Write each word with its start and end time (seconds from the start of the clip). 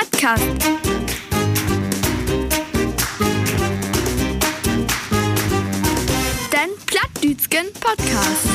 Plattcast. 0.00 0.42
Den 6.50 6.70
Plattdütschen 6.86 7.66
Podcast. 7.80 8.48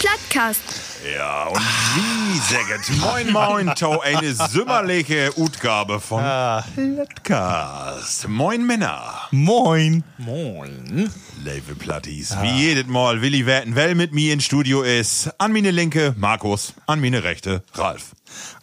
Plattcast. 0.00 0.60
Ja, 1.14 1.46
und 1.46 1.60
wie 1.94 2.19
säget 2.40 2.88
moin 3.00 3.32
moin 3.32 3.74
to 3.74 4.00
eine 4.00 4.34
sommerliche 4.34 5.30
Utgabe 5.36 6.00
von 6.00 6.22
Plattcast. 6.74 8.28
Moin 8.28 8.66
Männer. 8.66 9.28
Moin. 9.30 10.04
Moin. 10.18 11.10
Liebe 11.44 11.74
Plattis, 11.74 12.36
wie 12.40 12.50
jedes 12.50 12.86
Mal 12.86 13.20
Willi 13.20 13.46
Werten 13.46 13.74
well 13.76 13.94
mit 13.94 14.12
mir 14.12 14.32
in 14.32 14.40
Studio 14.40 14.82
ist. 14.82 15.30
An 15.38 15.52
meine 15.52 15.70
linke 15.70 16.14
Markus, 16.16 16.74
an 16.86 17.00
meine 17.00 17.22
rechte 17.24 17.62
Ralf. 17.74 18.12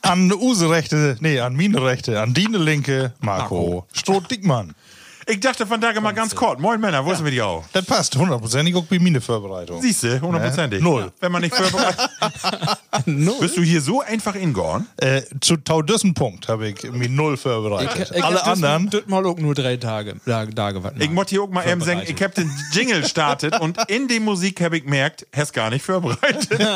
An 0.02 0.32
Use 0.32 0.70
Rechte, 0.70 1.18
nee, 1.20 1.40
an 1.40 1.56
Mine 1.56 1.82
Rechte, 1.82 2.22
an 2.22 2.34
Dine 2.34 2.58
Linke, 2.58 3.14
Marco. 3.20 3.86
Stroh-Dickmann. 3.94 4.74
Ich 5.30 5.42
dachte 5.42 5.68
von 5.68 5.82
daher 5.82 6.00
mal 6.00 6.14
ganz 6.14 6.34
kurz. 6.34 6.58
Moin 6.58 6.80
Männer, 6.80 7.06
wo 7.06 7.12
ist 7.12 7.22
mit 7.22 7.34
dir 7.34 7.46
auch? 7.46 7.66
Das 7.74 7.84
passt 7.86 8.16
hundertprozentig 8.16 8.74
auch 8.76 8.86
bei 8.86 8.98
Mine 8.98 9.20
Vorbereitung. 9.20 9.82
Siehst 9.82 10.04
du, 10.04 10.22
hundertprozentig. 10.22 10.82
Null. 10.82 11.02
Ja, 11.02 11.12
Wenn 11.20 11.34
man 11.34 11.42
nicht 11.42 11.54
vorbereitet. 11.54 12.10
Bist 13.42 13.58
du 13.58 13.62
hier 13.62 13.82
so 13.82 14.02
einfach 14.02 14.36
ingorn? 14.36 14.88
Äh, 14.96 15.24
zu 15.42 15.58
taudessen 15.58 16.14
Punkt 16.14 16.48
habe 16.48 16.70
ich 16.70 16.82
mir 16.92 17.10
null 17.10 17.36
vorbereitet. 17.36 18.14
Alle 18.24 18.42
anderen, 18.46 18.90
Das 18.90 19.06
mal 19.08 19.26
auch 19.26 19.38
nur 19.38 19.54
drei 19.54 19.76
Tage 19.76 20.16
da, 20.26 20.46
da 20.46 20.72
gewartet. 20.72 21.04
Ich 21.04 21.10
muss 21.10 21.28
hier 21.28 21.44
auch 21.44 21.50
mal 21.50 21.68
eben 21.68 21.82
sagen, 21.82 22.04
ich 22.08 22.24
hab 22.24 22.34
den 22.34 22.50
Jingle 22.72 23.06
startet 23.06 23.60
und 23.60 23.78
in 23.90 24.08
die 24.08 24.22
Musik 24.22 24.62
hab 24.62 24.72
ich 24.72 24.86
gemerkt, 24.86 25.28
hast 25.36 25.52
gar 25.52 25.70
nicht 25.70 25.84
vorbereitet. 25.84 26.58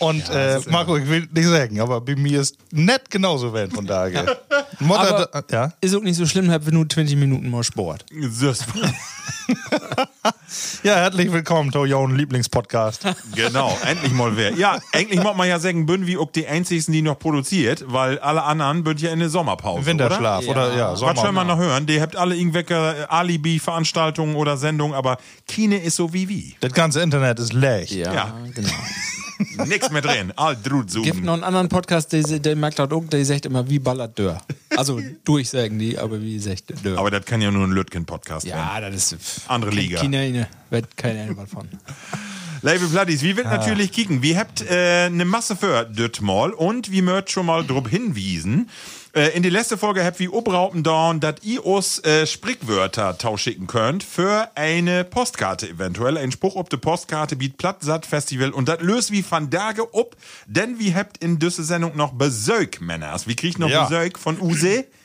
und 0.00 0.28
äh, 0.30 0.60
Marco, 0.70 0.96
ich 0.96 1.08
will 1.08 1.28
nicht 1.32 1.46
sagen, 1.48 1.80
aber 1.80 2.00
bei 2.00 2.16
mir 2.16 2.40
ist 2.40 2.56
nett 2.72 3.10
genauso 3.10 3.52
werden 3.52 3.70
von 3.70 3.86
daher. 3.86 4.38
Mutter, 4.80 5.28
Aber- 5.32 5.44
ja? 5.50 5.72
Ist 5.80 5.94
auch 5.94 6.02
nicht 6.02 6.16
so 6.16 6.26
schlimm, 6.26 6.50
hab 6.50 6.64
wir 6.66 6.72
nur 6.72 6.88
20 6.88 7.16
Minuten 7.16 7.48
mal 7.50 7.62
Sport. 7.64 8.04
Das- 8.40 8.64
ja, 10.82 10.94
herzlich 10.96 11.32
willkommen 11.32 11.72
zu 11.72 11.80
eurem 11.80 12.14
Lieblingspodcast. 12.16 13.06
Genau, 13.34 13.76
endlich 13.84 14.12
mal 14.12 14.36
wer. 14.36 14.52
Ja, 14.54 14.78
eigentlich 14.92 15.22
muss 15.22 15.36
man 15.36 15.48
ja 15.48 15.58
sagen, 15.58 15.86
bünden 15.86 16.06
wie 16.06 16.16
auch 16.16 16.30
die 16.30 16.46
einzigsten, 16.46 16.92
die 16.92 17.02
noch 17.02 17.18
produziert, 17.18 17.84
weil 17.86 18.18
alle 18.18 18.42
anderen 18.42 18.82
bünden 18.84 19.04
ja 19.04 19.12
in 19.12 19.18
der 19.20 19.28
Sommerpause. 19.28 19.86
Winterschlaf 19.86 20.46
oder, 20.48 20.70
Ja. 20.72 20.76
ja, 20.76 20.88
Oder? 20.88 20.96
Sommer. 20.96 21.12
Was 21.14 21.20
soll 21.20 21.32
man 21.32 21.46
noch 21.46 21.58
hören? 21.58 21.86
Die 21.86 22.00
habt 22.00 22.16
alle 22.16 22.36
irgendwelche 22.36 23.10
Alibi-Veranstaltungen 23.10 24.36
oder 24.36 24.56
Sendungen, 24.56 24.94
aber 24.94 25.18
Kine 25.46 25.78
ist 25.78 25.96
so 25.96 26.12
wie 26.12 26.28
wie. 26.28 26.56
Das 26.60 26.72
ganze 26.72 27.00
Internet 27.02 27.38
ist 27.38 27.52
leer. 27.52 27.84
Ja. 27.84 28.34
genau. 28.54 28.68
Nix 29.66 29.90
mehr 29.90 30.00
drin. 30.00 30.32
All 30.36 30.56
drut 30.56 30.90
Gibt 31.02 31.22
noch 31.22 31.34
einen 31.34 31.44
anderen 31.44 31.68
Podcast, 31.68 32.10
der, 32.12 32.22
der 32.22 32.56
merkt 32.56 32.78
halt 32.78 32.90
auch, 32.92 33.04
der 33.04 33.22
sagt 33.24 33.44
immer, 33.44 33.68
wie 33.68 33.78
ballert 33.78 34.18
Dörr. 34.18 34.40
Also 34.74 34.98
durchsagen 35.24 35.78
die, 35.78 35.98
aber 35.98 36.20
wie 36.22 36.38
sagt 36.38 36.72
Dörr. 36.82 36.98
Aber 36.98 37.10
das 37.10 37.24
kann 37.26 37.42
ja 37.42 37.50
nur 37.50 37.64
ein 37.66 37.70
Lütgen-Podcast 37.72 38.46
werden. 38.46 38.58
ja, 38.58 38.80
das 38.80 39.12
ist 39.12 39.42
Andere 39.48 39.72
Liga. 39.72 40.00
Keine, 40.16 40.48
wird 40.70 40.96
keiner 40.96 41.36
was 41.36 41.50
von. 41.50 41.68
Label 42.62 42.88
Platties, 42.88 43.22
wie 43.22 43.36
wird 43.36 43.46
natürlich 43.46 43.92
kicken. 43.92 44.22
Wir 44.22 44.38
habt 44.38 44.62
äh, 44.62 45.04
eine 45.04 45.26
Masse 45.26 45.56
für 45.56 45.84
das 45.84 46.20
mal 46.20 46.52
und 46.52 46.90
wie 46.90 47.02
möcht 47.02 47.30
schon 47.30 47.46
mal 47.46 47.64
drauf 47.64 47.86
hinwiesen. 47.88 48.70
Äh, 49.14 49.36
in 49.36 49.42
die 49.42 49.50
letzte 49.50 49.76
Folge 49.76 50.04
habt 50.04 50.18
wir 50.18 50.32
obraupen 50.32 50.82
dorn, 50.82 51.20
dass 51.20 51.36
ihr 51.42 51.64
uns 51.66 51.98
äh, 52.00 52.26
Sprichwörter 52.26 53.18
tauschschicken 53.18 53.66
könnt 53.66 54.02
für 54.02 54.50
eine 54.54 55.04
Postkarte 55.04 55.68
eventuell. 55.68 56.16
Ein 56.16 56.32
Spruch 56.32 56.56
ob 56.56 56.70
de 56.70 56.78
Postkarte 56.78 57.36
biet 57.36 57.58
Plattsatt 57.58 58.06
Festival 58.06 58.50
und 58.50 58.68
das 58.68 58.80
löst 58.80 59.10
wie 59.12 59.24
van 59.28 59.50
Dage 59.50 59.94
ob, 59.94 60.16
denn 60.46 60.78
wir 60.78 60.94
habt 60.94 61.18
in 61.18 61.38
diese 61.38 61.62
Sendung 61.62 61.94
noch 61.94 62.14
Besög, 62.14 62.80
Männers. 62.80 63.26
Wie 63.28 63.36
kriegt 63.36 63.58
noch 63.58 63.68
Ja. 63.68 63.84
Besög 63.84 64.18
von 64.18 64.40
Use? 64.40 64.86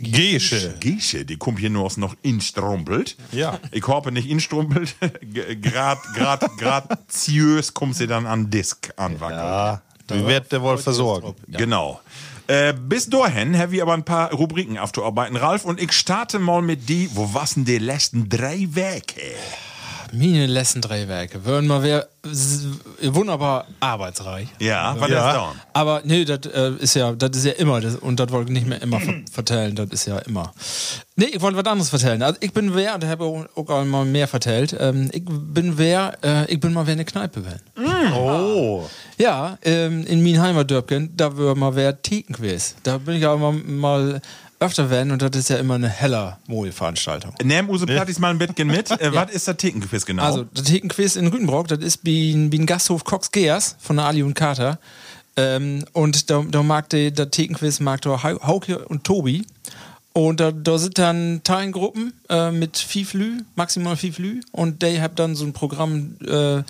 Gesche. 0.00 0.74
Gesche, 0.80 1.24
die 1.24 1.36
kommt 1.36 1.58
hier 1.58 1.70
nur 1.70 1.84
aus 1.84 1.96
noch 1.96 2.16
instrumpelt. 2.22 3.16
Ja. 3.32 3.58
Ich 3.70 3.86
hoffe 3.86 4.10
nicht 4.10 4.28
instrumpelt. 4.28 4.96
Grad, 5.62 5.98
grad, 6.14 6.56
gratiös 6.58 7.74
kommt 7.74 7.96
sie 7.96 8.06
dann 8.06 8.26
an 8.26 8.50
Disk 8.50 8.90
anwackeln. 8.96 9.38
Ja, 9.38 9.82
wie 10.08 10.26
wird 10.26 10.50
der 10.52 10.62
wohl 10.62 10.78
versorgen? 10.78 11.34
Genau. 11.48 12.00
Äh, 12.46 12.72
bis 12.74 13.08
dahin 13.08 13.56
haben 13.56 13.70
wir 13.70 13.82
aber 13.82 13.94
ein 13.94 14.04
paar 14.04 14.32
Rubriken 14.32 14.76
aufzuarbeiten, 14.78 15.36
Ralf. 15.36 15.64
Und 15.64 15.80
ich 15.80 15.92
starte 15.92 16.38
mal 16.38 16.62
mit 16.62 16.88
die, 16.88 17.08
wo 17.14 17.32
was 17.32 17.54
denn 17.54 17.64
die 17.64 17.78
letzten 17.78 18.28
drei 18.28 18.66
Werke? 18.70 19.20
Meine 20.12 20.46
letzten 20.46 20.80
drei 20.80 21.06
Werke 21.08 21.44
würden 21.44 21.66
mal 21.66 21.82
wer 21.82 22.08
wunderbar 23.02 23.66
arbeitsreich. 23.80 24.48
Ja, 24.58 24.94
was 24.98 25.08
Ja. 25.10 25.32
da? 25.32 25.54
Aber 25.72 26.02
nee, 26.04 26.24
das 26.24 26.40
äh, 26.52 26.72
ist 26.80 26.94
ja, 26.94 27.12
das 27.12 27.30
ist 27.36 27.44
ja 27.44 27.52
immer, 27.52 27.80
das, 27.80 27.96
und 27.96 28.18
das 28.20 28.30
wollte 28.30 28.52
ich 28.52 28.58
nicht 28.58 28.66
mehr 28.68 28.82
immer 28.82 29.00
ver 29.00 29.14
vertellen, 29.32 29.74
das 29.76 29.88
ist 29.90 30.06
ja 30.06 30.18
immer. 30.18 30.52
Nee, 31.16 31.26
ich 31.26 31.40
wollte 31.40 31.56
was 31.58 31.64
anderes 31.64 31.90
vertellen. 31.90 32.22
Also 32.22 32.38
ich 32.40 32.52
bin 32.52 32.74
wer, 32.74 32.94
und 32.94 33.04
habe 33.04 33.24
auch, 33.24 33.46
auch 33.56 33.84
mal 33.84 34.04
mehr 34.04 34.26
vertellt. 34.28 34.76
Ähm, 34.78 35.10
ich 35.12 35.24
bin 35.24 35.78
wer, 35.78 36.16
äh, 36.22 36.52
ich 36.52 36.60
bin 36.60 36.72
mal 36.72 36.86
wer 36.86 36.92
in 36.92 36.98
der 36.98 37.06
Kneipe 37.06 37.44
werden. 37.44 37.62
Oh. 38.14 38.84
Ja, 39.18 39.58
ähm, 39.62 40.04
in 40.06 40.22
mein 40.22 40.40
Heimatdörpchen, 40.40 41.16
da 41.16 41.36
wir 41.36 41.54
mal 41.54 41.74
wer 41.76 42.00
Thekenquiz. 42.02 42.74
Da 42.82 42.98
bin 42.98 43.16
ich 43.16 43.26
aber 43.26 43.52
mal, 43.52 43.52
mal 43.52 44.20
öfter 44.60 44.90
werden 44.90 45.10
und 45.10 45.22
das 45.22 45.30
ist 45.34 45.48
ja 45.50 45.56
immer 45.56 45.74
eine 45.74 45.88
heller 45.88 46.38
Mohl-Veranstaltung. 46.46 47.34
Nehm 47.42 47.68
Use 47.70 47.86
Plattis 47.86 48.18
mal 48.18 48.30
ein 48.30 48.38
bisschen 48.38 48.68
mit. 48.68 48.90
Äh, 49.00 49.12
Was 49.14 49.30
ist 49.32 49.46
der 49.48 49.56
Thekenquiz 49.56 50.04
genau? 50.06 50.22
Also, 50.22 50.44
das 50.54 50.64
Thekenquiz 50.64 51.16
in 51.16 51.26
Rüdenbrock, 51.28 51.68
das 51.68 51.78
ist 51.80 52.00
wie 52.04 52.32
ein, 52.32 52.52
wie 52.52 52.58
ein 52.58 52.66
Gasthof 52.66 53.04
Cox 53.04 53.32
Geers 53.32 53.76
von 53.80 53.96
der 53.96 54.04
Ali 54.04 54.22
und 54.22 54.34
Kater. 54.34 54.78
Ähm, 55.36 55.84
und 55.92 56.28
da, 56.30 56.44
da 56.48 56.62
mag 56.62 56.88
der, 56.90 57.10
der 57.10 57.30
Thekenquiz 57.30 57.80
mag 57.80 58.02
da 58.02 58.22
Hau- 58.22 58.42
Hauke 58.46 58.86
und 58.86 59.04
Tobi. 59.04 59.46
Und 60.12 60.40
da, 60.40 60.50
da 60.50 60.76
sind 60.76 60.98
dann 60.98 61.40
Teilgruppen 61.44 62.12
äh, 62.28 62.50
mit 62.50 62.76
fünf 62.76 63.14
Lü, 63.14 63.42
maximal 63.54 63.96
fünf 63.96 64.18
Lü. 64.18 64.40
Und 64.50 64.82
die 64.82 65.00
haben 65.00 65.14
dann 65.14 65.36
so 65.36 65.44
ein 65.46 65.52
Programm 65.52 66.16
äh, 66.26 66.62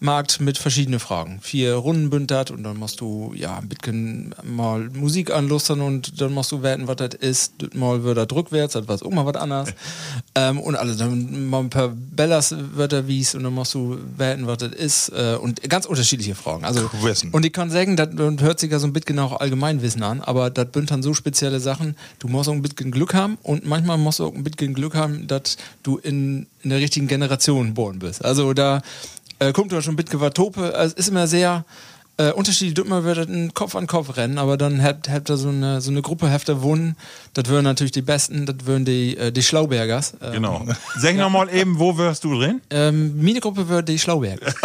Markt 0.00 0.40
mit 0.40 0.58
verschiedenen 0.58 1.00
Fragen. 1.00 1.38
Vier 1.40 1.74
Runden 1.74 2.10
bündert 2.10 2.50
und 2.50 2.62
dann 2.62 2.76
musst 2.76 3.00
du 3.00 3.32
ja 3.34 3.58
ein 3.58 3.68
bisschen 3.68 4.34
mal 4.42 4.90
Musik 4.90 5.30
anlustern 5.32 5.80
und 5.80 6.20
dann 6.20 6.32
musst 6.32 6.52
du 6.52 6.62
werten, 6.62 6.86
was 6.86 6.96
das 6.96 7.14
ist. 7.14 7.74
Mal 7.74 8.02
wird 8.04 8.18
das 8.18 8.28
rückwärts, 8.36 8.74
das 8.74 8.88
war 8.88 9.02
auch 9.02 9.10
mal 9.10 9.24
was 9.24 9.36
anderes. 9.36 9.70
ähm, 10.34 10.60
und 10.60 10.76
alle 10.76 10.96
dann 10.96 11.48
mal 11.48 11.60
ein 11.60 11.70
paar 11.70 11.88
Bellas 11.88 12.54
Wörter 12.74 13.08
wies 13.08 13.34
und 13.34 13.44
dann 13.44 13.54
musst 13.54 13.74
du 13.74 13.98
werten, 14.16 14.46
was 14.46 14.58
das 14.58 14.72
ist. 14.72 15.08
Äh, 15.10 15.36
und 15.40 15.62
ganz 15.68 15.86
unterschiedliche 15.86 16.34
Fragen. 16.34 16.64
Also, 16.64 16.86
Quizzen. 16.88 17.30
und 17.30 17.46
ich 17.46 17.52
kann 17.52 17.70
sagen, 17.70 17.96
das 17.96 18.08
hört 18.40 18.60
sich 18.60 18.70
ja 18.70 18.78
so 18.78 18.86
ein 18.86 18.92
bisschen 18.92 19.18
auch 19.18 19.40
Allgemeinwissen 19.40 20.02
an, 20.02 20.20
aber 20.20 20.50
das 20.50 20.70
bünd 20.70 20.90
dann 20.90 21.02
so 21.02 21.14
spezielle 21.14 21.60
Sachen. 21.60 21.96
Du 22.18 22.28
musst 22.28 22.48
auch 22.48 22.52
ein 22.52 22.62
bisschen 22.62 22.90
Glück 22.90 23.14
haben 23.14 23.38
und 23.42 23.66
manchmal 23.66 23.98
musst 23.98 24.18
du 24.18 24.26
auch 24.26 24.34
ein 24.34 24.44
bisschen 24.44 24.74
Glück 24.74 24.94
haben, 24.94 25.26
dass 25.26 25.56
du 25.82 25.96
in, 25.96 26.46
in 26.62 26.70
der 26.70 26.80
richtigen 26.80 27.08
Generation 27.08 27.68
geboren 27.68 27.98
bist. 27.98 28.24
Also 28.24 28.52
da 28.52 28.82
äh, 29.38 29.52
ja 29.72 29.82
schon 29.82 29.94
bisschen 29.96 30.20
was 30.20 30.32
Tope. 30.34 30.74
Also, 30.74 30.96
ist 30.96 31.08
immer 31.08 31.26
sehr 31.26 31.64
äh, 32.18 32.32
unterschiedlich. 32.32 32.74
Dürfen 32.74 33.04
wird 33.04 33.18
das 33.18 33.26
ein 33.28 33.52
Kopf 33.54 33.74
an 33.76 33.86
Kopf 33.86 34.16
rennen, 34.16 34.38
aber 34.38 34.56
dann 34.56 34.82
habt, 34.82 35.08
habt 35.08 35.28
ihr 35.30 35.36
so 35.36 35.48
eine, 35.48 35.80
so 35.80 35.90
eine 35.90 36.02
Gruppe 36.02 36.28
Hefter 36.30 36.62
wohnen. 36.62 36.96
Das 37.34 37.48
wären 37.50 37.64
natürlich 37.64 37.92
die 37.92 38.02
Besten, 38.02 38.46
das 38.46 38.56
wären 38.64 38.84
die, 38.84 39.16
äh, 39.16 39.30
die 39.32 39.42
Schlaubergers. 39.42 40.14
Äh, 40.20 40.32
genau. 40.32 40.64
Sag 40.98 41.16
noch 41.16 41.30
mal 41.30 41.48
eben, 41.54 41.78
wo 41.78 41.96
wirst 41.98 42.24
du 42.24 42.38
drin? 42.38 42.60
ähm, 42.70 43.22
meine 43.22 43.40
Gruppe 43.40 43.68
wird 43.68 43.88
die 43.88 43.98
Schlaubergers. 43.98 44.54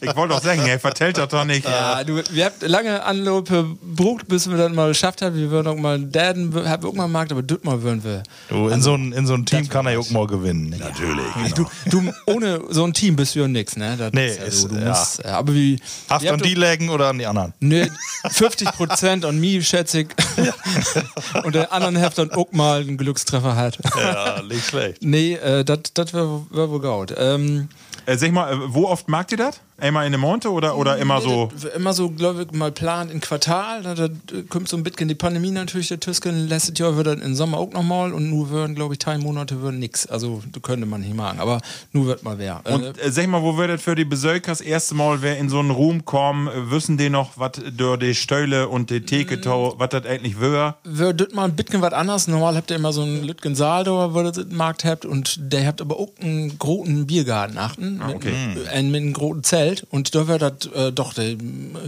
Ich 0.00 0.16
wollte 0.16 0.34
doch 0.34 0.42
sagen, 0.42 0.62
er 0.66 0.78
vertellt 0.78 1.18
das 1.18 1.28
doch 1.28 1.44
nicht. 1.44 1.64
Ja, 1.64 2.02
du, 2.04 2.22
wir 2.30 2.44
habt 2.46 2.62
lange 2.62 3.02
Anlope 3.02 3.76
gebraucht, 3.96 4.28
bis 4.28 4.48
wir 4.48 4.56
das 4.56 4.72
mal 4.72 4.88
geschafft 4.88 5.22
haben. 5.22 5.36
Wir 5.36 5.50
würden 5.50 5.68
auch 5.68 5.76
mal 5.76 5.98
Daden, 6.00 6.54
haben 6.54 6.82
wir 6.82 6.88
auch 6.88 6.94
mal 6.94 7.04
einen 7.04 7.12
Markt, 7.12 7.32
aber 7.32 7.42
das 7.42 7.58
mal 7.62 7.82
würden 7.82 8.02
wir. 8.04 8.22
Du, 8.48 8.68
in 8.68 8.80
so 8.82 8.94
ein, 8.94 9.12
in 9.12 9.26
so 9.26 9.34
ein 9.34 9.44
Team 9.46 9.68
kann 9.68 9.86
er 9.86 9.98
auch 10.00 10.10
mal 10.10 10.26
gewinnen. 10.26 10.74
Natürlich. 10.78 11.54
Du, 11.54 11.66
du, 11.86 12.12
ohne 12.26 12.60
so 12.70 12.84
ein 12.84 12.92
Team 12.92 13.16
bist 13.16 13.34
du 13.34 13.40
ja 13.40 13.48
nix, 13.48 13.76
ne? 13.76 13.96
Das 13.98 14.12
Nee, 14.12 14.28
ist 14.28 14.38
ja 14.38 14.44
ist- 14.44 14.60
so, 14.62 14.68
du 14.68 14.76
ja. 14.76 14.88
musst, 14.88 15.24
äh, 15.24 15.28
aber 15.28 15.54
wie. 15.54 15.78
Haft 16.08 16.19
ihr 16.22 16.32
an 16.32 16.40
die 16.40 16.54
legen 16.54 16.88
oder 16.90 17.08
an 17.08 17.18
die 17.18 17.26
anderen? 17.26 17.52
Ne, 17.60 17.90
50 18.30 18.72
Prozent 18.72 19.24
an 19.24 19.38
mir, 19.38 19.62
schätze 19.62 20.00
ich. 20.00 20.08
Und 21.44 21.54
der 21.54 21.72
anderen 21.72 21.96
Hälfte 21.96 22.26
dann 22.26 22.36
auch 22.38 22.52
mal 22.52 22.80
einen 22.80 22.96
Glückstreffer 22.96 23.56
hat. 23.56 23.78
Ja, 23.98 24.42
nicht 24.42 24.66
schlecht. 24.66 25.02
Nee, 25.02 25.34
äh, 25.34 25.64
das 25.64 26.12
wäre 26.12 26.46
wär 26.50 26.70
wohl 26.70 26.80
gut. 26.80 27.14
Ähm, 27.16 27.68
Äh, 28.06 28.16
sag 28.16 28.32
mal, 28.32 28.52
äh, 28.52 28.56
wo 28.66 28.86
oft 28.86 29.08
mag 29.08 29.30
ihr 29.32 29.38
das? 29.38 29.60
Einmal 29.80 30.06
in 30.06 30.12
der 30.12 30.20
Monte 30.20 30.50
oder, 30.52 30.76
oder 30.76 30.98
immer 30.98 31.20
so? 31.20 31.50
das- 31.52 31.64
Immer 31.74 31.92
so, 31.92 32.10
glaube 32.10 32.42
ich, 32.42 32.52
mal 32.56 32.70
plant 32.72 33.10
in 33.10 33.20
Quartal. 33.20 33.82
Da, 33.82 33.94
da 33.94 34.08
kommt 34.48 34.68
so 34.68 34.76
ein 34.76 34.82
bisschen 34.82 35.08
die 35.08 35.14
Pandemie 35.14 35.50
natürlich, 35.50 35.88
der 35.88 36.00
Tüsken. 36.00 36.48
Letztes 36.48 36.78
Jahr 36.78 36.96
wird 36.96 37.06
dann 37.06 37.20
im 37.22 37.34
Sommer 37.34 37.58
auch 37.58 37.72
nochmal 37.72 38.12
und 38.12 38.28
nur 38.30 38.50
würden, 38.50 38.74
glaube 38.74 38.94
ich, 38.94 38.98
drei 38.98 39.18
Monate 39.18 39.60
würden 39.62 39.78
nix. 39.78 40.06
Also, 40.06 40.42
das 40.52 40.62
könnte 40.62 40.86
man 40.86 41.00
nicht 41.00 41.14
machen, 41.14 41.40
aber 41.40 41.60
nur 41.92 42.06
wird 42.06 42.22
mal 42.22 42.38
wer. 42.38 42.60
Äh, 42.64 42.72
Und 42.74 42.84
äh, 43.02 43.10
sag 43.10 43.26
mal, 43.28 43.42
wo 43.42 43.56
wird 43.56 43.70
das 43.70 43.82
für 43.82 43.94
die 43.94 44.04
Besöker 44.04 44.50
das 44.52 44.60
erste 44.60 44.94
Mal, 44.94 45.22
wer 45.22 45.38
in 45.38 45.48
so 45.48 45.58
einen 45.60 45.70
Room 45.70 46.04
kommen, 46.04 46.48
äh, 46.48 46.70
wissen 46.70 46.96
die 46.98 47.08
noch, 47.10 47.38
was 47.38 47.52
durch 47.76 47.98
die 47.98 48.14
Stöhle 48.14 48.68
und 48.68 48.90
die 48.90 49.00
Theke, 49.02 49.36
Mm. 49.38 49.78
was 49.78 49.88
das 49.90 50.04
eigentlich 50.06 50.40
wäre? 50.40 50.74
wird 50.84 51.20
das 51.20 51.32
mal 51.32 51.44
ein 51.44 51.56
bisschen 51.56 51.80
was 51.82 51.92
anderes. 51.92 52.26
Normal 52.28 52.56
habt 52.56 52.70
ihr 52.70 52.76
immer 52.76 52.92
so 52.92 53.02
einen 53.02 53.22
Lütgen 53.24 53.54
Saal 53.54 53.84
da, 53.84 54.12
wo 54.12 54.20
ihr 54.22 54.32
den 54.32 54.54
Markt 54.54 54.84
habt 54.84 55.04
und 55.04 55.38
der 55.52 55.66
habt 55.66 55.80
aber 55.80 55.98
auch 55.98 56.10
einen 56.20 56.58
großen 56.58 57.06
Biergarten 57.06 57.56
achten. 57.58 58.00
Ah, 58.02 58.10
okay. 58.10 58.32
mit, 58.54 58.66
äh, 58.72 58.82
mit 58.82 58.96
einem 58.96 59.12
großen 59.12 59.42
Zelt 59.44 59.69
und 59.90 60.14
da 60.14 60.26
wird 60.28 60.42
das 60.42 60.66
äh, 60.74 60.92
doch 60.92 61.14
der 61.14 61.36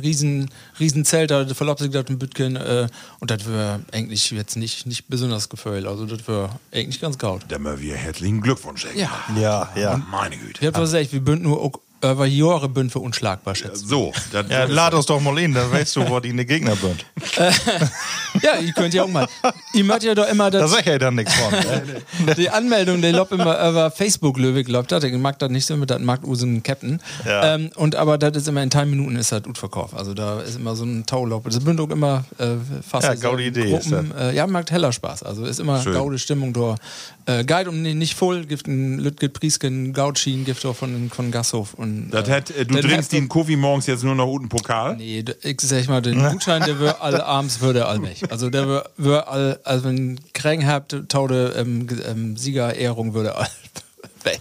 riesen, 0.02 0.50
riesen 0.78 1.04
Zelt, 1.04 1.30
da 1.30 1.46
verlaubt 1.46 1.80
sich 1.80 1.90
das 1.90 2.06
ein 2.08 2.18
bisschen 2.18 2.56
äh, 2.56 2.88
und 3.20 3.30
das 3.30 3.46
wäre 3.46 3.80
eigentlich 3.92 4.30
jetzt 4.30 4.56
nicht, 4.56 4.86
nicht 4.86 5.08
besonders 5.08 5.48
gefällt. 5.48 5.86
Also 5.86 6.06
das 6.06 6.26
wäre 6.26 6.50
eigentlich 6.72 7.00
ganz 7.00 7.18
gut. 7.18 7.42
Da 7.48 7.58
wir 7.80 7.96
herzlichen 7.96 8.40
Glückwunsch. 8.40 8.86
Ja. 8.94 9.10
Ja, 9.38 9.70
ja. 9.76 9.96
Meine 10.10 10.36
Güte. 10.36 10.60
Ich 10.60 10.66
hab 10.66 10.74
was 10.74 10.92
gesagt, 10.92 11.12
wir 11.12 11.20
bünden 11.20 11.44
nur 11.44 11.60
auch 11.60 11.80
über 12.02 12.26
Jahre 12.26 12.68
bünden 12.68 12.94
wir 12.94 13.02
unschlagbar 13.02 13.54
schätzen. 13.54 13.86
So, 13.86 14.12
das 14.32 14.46
Ja, 14.48 14.64
lad 14.64 14.94
uns 14.94 15.06
doch 15.06 15.20
mal 15.20 15.38
hin, 15.38 15.54
dann 15.54 15.70
weißt 15.70 15.96
du, 15.96 16.08
wo 16.08 16.20
die 16.20 16.32
ne 16.32 16.44
Gegner 16.44 16.76
sind. 16.76 17.04
Ja, 18.42 18.56
ihr 18.56 18.72
könnt 18.72 18.94
ja 18.94 19.04
auch 19.04 19.08
mal. 19.08 19.28
Ihr 19.74 19.84
macht 19.84 20.02
ja 20.02 20.14
doch 20.14 20.26
immer 20.26 20.50
Da 20.50 20.60
das, 20.60 20.70
sag 20.70 20.80
ich 20.80 20.86
ja 20.86 20.98
dann 20.98 21.16
nichts 21.16 21.34
von. 21.34 21.52
ne? 21.52 22.34
die 22.36 22.48
Anmeldung, 22.48 23.02
der 23.02 23.12
lobt 23.12 23.30
immer 23.32 23.68
über 23.68 23.90
Facebook 23.90 24.38
Löwig 24.38 24.68
lobt 24.68 24.90
das. 24.90 25.04
Ich 25.04 25.12
mag 25.12 25.38
das 25.38 25.50
nicht 25.50 25.66
so 25.66 25.76
mit 25.76 25.90
dem 25.90 26.04
mag 26.04 26.26
Usen 26.26 26.62
Captain. 26.62 27.00
Ja. 27.26 27.54
Ähm, 27.54 27.70
und 27.76 27.94
aber 27.94 28.16
das 28.18 28.36
ist 28.36 28.48
immer 28.48 28.62
in 28.62 28.70
drei 28.70 28.86
Minuten 28.86 29.16
ist 29.16 29.32
das 29.32 29.42
gut 29.42 29.58
verkauft. 29.58 29.94
Also 29.94 30.14
da 30.14 30.40
ist 30.40 30.56
immer 30.56 30.74
so 30.74 30.84
ein 30.84 31.04
Taulob. 31.04 31.44
Das 31.44 31.60
bündelt 31.60 31.90
auch 31.90 31.92
immer 31.92 32.24
äh, 32.38 32.54
fast 32.88 33.06
Ja, 33.06 33.16
so 33.16 33.22
gaude 33.28 33.42
in 33.42 33.48
Idee 33.48 33.76
ist 33.76 33.90
Gruppen. 33.90 34.12
Äh, 34.16 34.34
ja, 34.34 34.46
macht 34.46 34.70
heller 34.70 34.92
Spaß. 34.92 35.22
Also 35.24 35.44
ist 35.44 35.60
immer 35.60 35.82
Schön. 35.82 35.92
gaude 35.92 36.18
Stimmung 36.18 36.52
da. 36.54 36.76
Äh, 37.26 37.44
Guide 37.44 37.68
um 37.68 37.82
nicht 37.82 38.14
voll, 38.14 38.46
gibt 38.46 38.66
ein 38.66 38.98
Lütget 38.98 39.32
Priesken, 39.34 39.92
Gautschien, 39.92 40.44
gibt 40.44 40.64
auch 40.64 40.74
von, 40.74 41.10
von 41.10 41.30
Gashof. 41.30 41.74
Und, 41.74 41.91
Das 42.10 42.28
äh, 42.28 42.32
hat, 42.32 42.50
äh, 42.50 42.64
du 42.64 42.74
dann 42.74 42.82
trinkst 42.82 43.12
den 43.12 43.28
Kaffee 43.28 43.56
morgens 43.56 43.86
jetzt 43.86 44.04
nur 44.04 44.14
noch 44.14 44.26
guten 44.26 44.48
Pokal? 44.48 44.96
Nee, 44.96 45.24
ich 45.42 45.60
sag 45.60 45.88
mal, 45.88 46.02
den 46.02 46.22
Gutschein, 46.22 46.62
der 46.62 46.78
wird 46.78 47.00
all 47.00 47.20
abends 47.20 47.60
würde 47.60 47.86
all 47.86 48.02
weg. 48.02 48.22
Also 48.30 48.50
der 48.50 48.66
wird 48.66 48.90
wird 48.96 49.28
all, 49.28 49.58
also 49.64 49.84
wenn 49.84 50.20
Kräng 50.32 50.66
habt, 50.66 50.96
taude 51.08 51.54
ähm, 51.56 51.86
ähm, 52.06 52.36
Siegerehrung 52.36 53.14
würde 53.14 53.36
all 53.36 53.48
weg. 54.24 54.40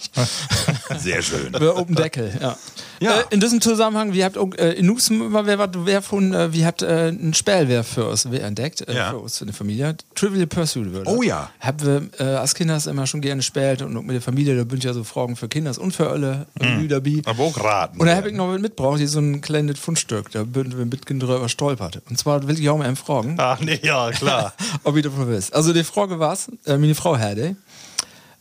Sehr 0.97 1.21
schön. 1.21 1.53
Wir 1.57 1.77
oben 1.77 1.95
Deckel, 1.95 2.31
ja. 2.39 2.57
Ja. 3.01 3.19
Äh, 3.19 3.23
in 3.31 3.39
diesem 3.39 3.61
Zusammenhang, 3.61 4.13
wir 4.13 4.25
habt 4.25 4.37
auch, 4.37 4.53
äh, 4.55 4.73
in 4.73 4.87
war 5.33 5.47
wer, 5.47 5.57
wer 5.85 6.01
von, 6.03 6.33
äh, 6.33 6.53
wir 6.53 6.67
habt 6.67 6.83
äh, 6.83 7.09
ein 7.09 7.33
Spellwehr 7.33 7.83
für 7.83 8.05
uns 8.05 8.29
wer 8.29 8.43
entdeckt, 8.43 8.87
äh, 8.87 8.95
Ja. 8.95 9.09
für 9.09 9.17
uns, 9.17 9.39
für 9.39 9.45
eine 9.45 9.53
Familie. 9.53 9.95
Trivial 10.13 10.45
Pursuit 10.45 10.91
würde. 10.93 11.09
Oh 11.09 11.23
ja. 11.23 11.49
Haben 11.59 12.09
wir 12.19 12.19
äh, 12.19 12.35
als 12.35 12.53
Kinder 12.53 12.79
immer 12.87 13.07
schon 13.07 13.21
gerne 13.21 13.39
gespielt 13.39 13.81
und 13.81 13.93
mit 14.05 14.13
der 14.13 14.21
Familie, 14.21 14.55
da 14.55 14.63
bin 14.63 14.77
ich 14.77 14.83
ja 14.83 14.93
so 14.93 15.03
Fragen 15.03 15.35
für 15.35 15.47
Kinder 15.47 15.71
und 15.79 15.95
für 15.95 16.09
alle, 16.09 16.45
mhm. 16.59 16.87
dabei. 16.87 17.21
Aber 17.25 17.43
auch 17.43 17.63
raten. 17.63 17.99
Und 17.99 18.05
da 18.05 18.15
habe 18.15 18.29
ich 18.29 18.35
noch 18.35 18.55
mitgebracht, 18.55 18.99
hier 18.99 19.07
so 19.07 19.19
ein 19.19 19.41
kleines 19.41 19.79
Fundstück, 19.79 20.31
da 20.31 20.45
würden 20.53 20.77
wir 20.77 20.85
mit 20.85 21.09
drüber 21.09 21.49
stolpert. 21.49 22.01
Und 22.07 22.19
zwar 22.19 22.47
will 22.47 22.59
ich 22.59 22.69
auch 22.69 22.77
mal 22.77 22.95
fragen, 22.95 23.35
Ach 23.39 23.59
nee, 23.59 23.79
ja, 23.81 24.11
klar. 24.11 24.53
ob 24.83 24.95
ihr 24.95 25.01
davon 25.01 25.27
wisst. 25.27 25.53
Also 25.53 25.73
die 25.73 25.83
Frage 25.83 26.19
war 26.19 26.37
äh, 26.65 26.77
meine 26.77 26.93
Frau 26.93 27.17
Herde, 27.17 27.55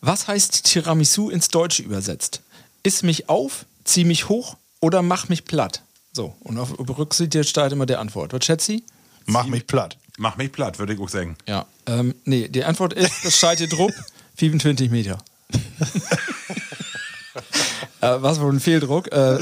was 0.01 0.29
heißt 0.29 0.65
Tiramisu 0.65 1.31
ins 1.31 1.49
Deutsche 1.49 1.83
übersetzt? 1.83 2.41
Iss 2.83 3.03
mich 3.03 3.29
auf, 3.29 3.65
zieh 3.85 4.05
mich 4.05 4.29
hoch 4.29 4.57
oder 4.81 5.03
mach 5.03 5.29
mich 5.29 5.45
platt? 5.45 5.83
So, 6.13 6.35
und 6.41 6.59
auf 6.59 6.73
Rücksicht 6.79 7.35
steht 7.49 7.73
immer 7.73 7.87
der 7.87 8.01
Antwort. 8.01 8.33
Was 8.33 8.45
schätzt 8.45 8.67
sie? 8.67 8.83
Mach 9.27 9.47
mich 9.47 9.67
platt. 9.67 9.97
Mach 10.19 10.37
mich 10.37 10.51
platt, 10.53 10.79
würde 10.79 10.95
ich 10.95 11.01
auch 11.01 11.09
sagen. 11.09 11.37
Ja. 11.47 11.67
Ähm, 11.87 12.15
nee, 12.25 12.49
die 12.49 12.65
Antwort 12.65 12.93
ist, 12.93 13.13
das 13.25 13.37
steht 13.37 13.59
hier 13.59 13.69
drauf, 13.69 13.93
25 14.37 14.91
Meter. 14.91 15.19
Äh, 18.03 18.23
was 18.23 18.41
wohl 18.41 18.51
ein 18.51 18.61
Fehldruck. 18.61 19.13
Äh, 19.13 19.39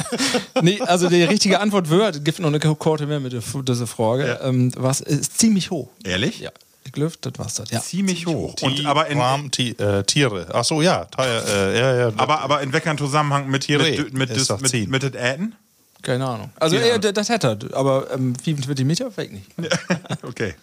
nee, 0.62 0.78
also 0.82 1.08
die 1.08 1.22
richtige 1.22 1.58
Antwort 1.60 1.88
wird, 1.88 2.22
gibt 2.22 2.38
noch 2.38 2.48
eine 2.48 2.58
Korte 2.60 3.06
mehr 3.06 3.18
mit 3.18 3.32
der- 3.32 3.42
dieser 3.62 3.86
Frage. 3.86 4.40
Ähm, 4.42 4.72
was 4.76 5.00
ist 5.00 5.38
ziemlich 5.38 5.70
hoch. 5.70 5.88
Ehrlich? 6.04 6.38
Ja. 6.40 6.50
Ich 6.86 6.92
glaube, 6.92 7.12
das. 7.20 7.62
Ja. 7.70 7.80
Ziemlich 7.80 8.26
hoch. 8.26 8.54
Und 8.62 8.78
Die 8.78 8.86
aber 8.86 9.06
in, 9.06 9.18
warmen 9.18 9.50
Ti 9.50 9.70
äh, 9.72 10.02
Tiere. 10.04 10.46
Ach 10.52 10.64
so, 10.64 10.82
ja. 10.82 11.06
Äh, 11.18 11.78
ja, 11.78 11.96
ja. 11.96 12.12
aber, 12.16 12.40
aber 12.40 12.60
in 12.62 12.72
welchem 12.72 12.98
Zusammenhang 12.98 13.48
mit, 13.48 13.62
Tiere 13.64 13.82
mit, 13.90 14.12
mit, 14.12 14.30
ist 14.30 14.50
das- 14.50 14.60
mit, 14.60 14.72
mit, 14.88 15.02
mit 15.02 15.14
Äten? 15.14 15.54
Keine 16.02 16.26
Ahnung. 16.26 16.50
Also, 16.60 16.76
Ja. 16.76 16.86
ja. 16.86 16.98
das, 16.98 17.14
das 17.14 17.28
hätte 17.30 17.58
er, 17.70 17.76
aber 17.76 18.10
ähm, 18.12 18.34
25 18.36 18.84
Meter 18.84 19.10
fake 19.10 19.32
nicht. 19.32 19.46
Okay. 20.22 20.54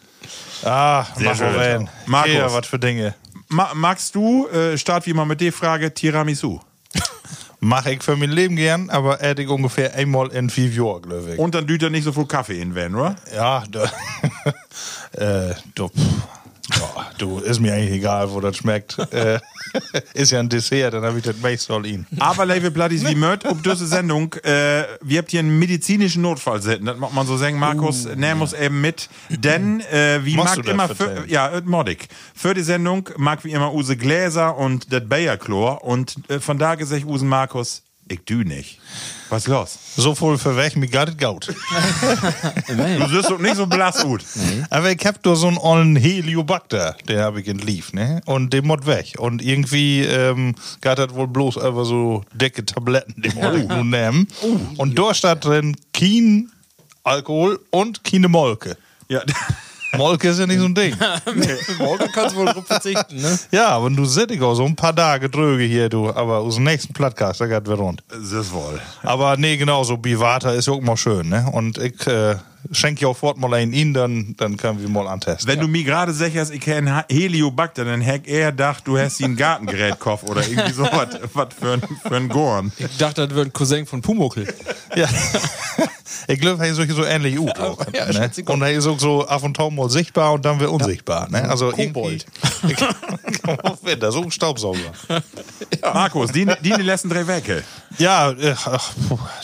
ah, 0.63 1.05
mach 1.17 1.35
schön. 1.35 1.89
Markus. 2.05 2.31
Ja, 2.33 2.53
was 2.53 2.67
für 2.67 2.77
Dinge. 2.77 3.15
Ma 3.47 3.71
magst 3.73 4.13
du, 4.15 4.47
äh, 4.47 4.77
start 4.77 5.05
wie 5.07 5.13
mal 5.13 5.25
mit 5.25 5.41
der 5.41 5.51
Frage, 5.51 5.91
Tiramisu? 5.93 6.59
Mach 7.63 7.85
ich 7.85 8.01
für 8.01 8.15
mein 8.15 8.31
Leben 8.31 8.55
gern, 8.55 8.89
aber 8.89 9.19
hätte 9.19 9.43
ich 9.43 9.47
ungefähr 9.47 9.93
einmal 9.93 10.29
in 10.31 10.49
fünf 10.49 10.75
Jahren, 10.75 11.03
glaube 11.03 11.33
ich. 11.33 11.39
Und 11.39 11.53
dann 11.53 11.67
düht 11.67 11.83
er 11.83 11.91
nicht 11.91 12.03
so 12.03 12.11
viel 12.11 12.25
Kaffee 12.25 12.59
in 12.59 12.73
Van, 12.75 12.95
oder? 12.95 13.15
Ja, 13.35 13.63
da, 13.69 13.83
äh, 15.11 15.53
pff, 15.53 15.91
ja, 16.79 17.11
du, 17.17 17.39
ist 17.39 17.59
mir 17.59 17.73
eigentlich 17.73 17.91
egal, 17.91 18.31
wo 18.31 18.39
das 18.39 18.57
schmeckt. 18.57 18.97
äh, 19.11 19.39
ist 20.13 20.31
ja 20.31 20.39
ein 20.39 20.49
Dessert, 20.49 20.93
dann 20.93 21.03
habe 21.03 21.17
ich 21.17 21.23
das 21.23 21.35
ihn. 21.85 22.05
Aber, 22.19 22.45
liebe 22.45 22.71
Bloodies, 22.71 23.05
wie 23.05 23.15
mört 23.15 23.45
ob 23.45 23.63
diese 23.63 23.87
Sendung, 23.87 24.33
äh, 24.43 24.83
wir 25.01 25.19
habt 25.19 25.31
hier 25.31 25.39
einen 25.39 25.57
medizinischen 25.59 26.21
Notfall 26.21 26.61
sitten. 26.61 26.85
Das 26.85 26.97
mag 26.97 27.13
man 27.13 27.27
so 27.27 27.37
sagen, 27.37 27.57
Markus, 27.57 28.05
uh, 28.05 28.15
nehm 28.15 28.41
uns 28.41 28.53
eben 28.53 28.81
mit. 28.81 29.09
Denn, 29.29 29.81
äh, 29.81 30.19
wie 30.23 30.35
mag 30.35 30.65
immer, 30.65 30.89
für, 30.89 31.25
ja, 31.27 31.51
modig. 31.63 32.07
Für 32.35 32.53
die 32.53 32.63
Sendung 32.63 33.09
mag 33.17 33.43
wie 33.43 33.51
immer 33.51 33.73
Use 33.73 33.97
Gläser 33.97 34.57
und 34.57 34.91
das 34.91 35.07
Bayerchlor. 35.07 35.83
Und 35.83 36.15
äh, 36.29 36.39
von 36.39 36.57
da 36.57 36.75
gesagt, 36.75 37.05
Usen 37.05 37.29
Markus, 37.29 37.83
ich 38.11 38.21
dü 38.25 38.43
nicht. 38.43 38.79
Was 39.29 39.43
ist 39.43 39.47
los? 39.47 39.79
So 39.95 40.13
voll 40.13 40.37
für 40.37 40.57
weg, 40.57 40.75
mir 40.75 40.87
gar 40.87 41.05
nicht 41.05 41.17
gaut. 41.17 41.47
Du 41.47 43.07
siehst 43.09 43.29
doch 43.29 43.39
nicht 43.39 43.55
so 43.55 43.65
blass 43.65 44.03
gut. 44.03 44.23
Aber 44.69 44.91
ich 44.91 45.05
hab 45.05 45.23
da 45.23 45.35
so 45.35 45.47
einen 45.47 45.57
ollen 45.57 45.95
Heliobacter, 45.95 46.97
der 47.07 47.23
habe 47.23 47.41
ich 47.41 47.47
entlief, 47.47 47.93
ne? 47.93 48.21
Und 48.25 48.51
den 48.51 48.67
mod 48.67 48.85
weg. 48.85 49.15
Und 49.17 49.41
irgendwie 49.41 50.01
ähm, 50.01 50.55
geht 50.81 50.97
das 50.97 51.13
wohl 51.13 51.27
bloß 51.27 51.57
einfach 51.57 51.85
so 51.85 52.23
dicke 52.33 52.65
Tabletten, 52.65 53.21
die 53.21 53.29
muss 53.29 53.55
ich 53.55 53.67
nun 53.67 53.89
nehmen. 53.89 54.27
Und 54.77 54.99
da 54.99 55.13
steht 55.13 55.45
drin 55.45 55.77
kein 55.93 56.51
Alkohol 57.03 57.59
und 57.69 58.03
keine 58.03 58.27
Molke. 58.27 58.77
Ja, 59.07 59.21
Molke 59.97 60.29
ist 60.29 60.39
ja 60.39 60.47
nicht 60.47 60.59
so 60.59 60.65
ein 60.65 60.75
Ding. 60.75 60.95
Morgen 61.79 62.05
kannst 62.13 62.35
du 62.35 62.39
wohl 62.39 62.45
drauf 62.45 62.65
verzichten, 62.65 63.21
ne? 63.21 63.39
Ja, 63.51 63.69
aber 63.69 63.89
du 63.89 64.05
sitzt 64.05 64.41
auch 64.41 64.55
so 64.55 64.65
ein 64.65 64.75
paar 64.75 64.95
Tage 64.95 65.29
dröge 65.29 65.63
hier, 65.63 65.89
du. 65.89 66.09
Aber 66.09 66.37
aus 66.39 66.55
dem 66.55 66.63
nächsten 66.63 66.93
Podcast, 66.93 67.41
da 67.41 67.47
geht 67.47 67.67
wir 67.67 67.75
rund. 67.75 68.03
das 68.09 68.31
ist 68.31 68.53
wohl. 68.53 68.79
Aber 69.03 69.37
nee, 69.37 69.57
genau, 69.57 69.83
so 69.83 69.97
Bivata 69.97 70.51
ist 70.51 70.67
ja 70.67 70.73
auch 70.73 70.81
mal 70.81 70.97
schön, 70.97 71.29
ne? 71.29 71.47
Und 71.51 71.77
ich 71.77 72.05
äh, 72.07 72.35
schenke 72.71 73.01
ja 73.01 73.07
auch 73.07 73.17
fort 73.17 73.37
mal 73.37 73.53
einen 73.53 73.73
ihn, 73.73 73.93
dann, 73.93 74.35
dann 74.37 74.57
können 74.57 74.81
wir 74.81 74.89
mal 74.89 75.07
antesten. 75.07 75.47
Wenn 75.47 75.59
du 75.59 75.67
mir 75.67 75.83
gerade 75.83 76.13
sagst, 76.13 76.53
ich 76.53 76.61
kenne 76.61 77.05
Heliobacter, 77.09 77.85
dann 77.85 78.01
hätte 78.01 78.29
er 78.29 78.51
gedacht, 78.51 78.87
du 78.87 78.97
hast 78.97 79.19
ihn 79.19 79.35
Gartengerätkopf 79.35 80.23
oder 80.23 80.47
irgendwie 80.47 80.73
so 80.73 80.83
was 80.83 81.19
was 81.33 81.47
für 81.59 81.73
ein, 81.73 81.81
für 82.01 82.15
ein 82.15 82.29
Gorn. 82.29 82.71
Ich 82.77 82.97
dachte, 82.97 83.27
das 83.27 83.35
wird 83.35 83.47
ein 83.47 83.53
Cousin 83.53 83.85
von 83.85 84.01
Pumuckl. 84.01 84.47
Ja. 84.93 85.07
ich 86.27 86.41
glaube, 86.41 86.61
er 86.65 86.71
ist 86.71 86.75
so 86.75 87.05
ähnlich 87.05 87.37
gut. 87.37 87.57
auch, 87.57 87.79
ja, 87.93 88.11
ne? 88.11 88.29
auch. 88.29 88.53
Und 88.53 88.61
er 88.61 88.73
ist 88.73 88.85
auch 88.85 88.99
so 88.99 89.25
ab 89.25 89.41
und 89.41 89.55
zu 89.55 89.69
mal 89.69 89.89
sichtbar 89.89 90.33
und 90.33 90.43
dann 90.43 90.59
wird 90.59 90.69
unsichtbar. 90.69 91.29
Ne? 91.29 91.49
Also 91.49 91.71
Kobold. 91.71 92.25
ist 94.01 94.03
auch 94.03 94.23
ein 94.23 94.31
Staubsauger. 94.31 94.91
Markus, 95.81 96.33
die, 96.33 96.45
die 96.61 96.71
letzten 96.71 97.07
drei 97.07 97.25
Wecke. 97.25 97.63
Ja, 97.97 98.31
äh, 98.31 98.55
ach, 98.65 98.91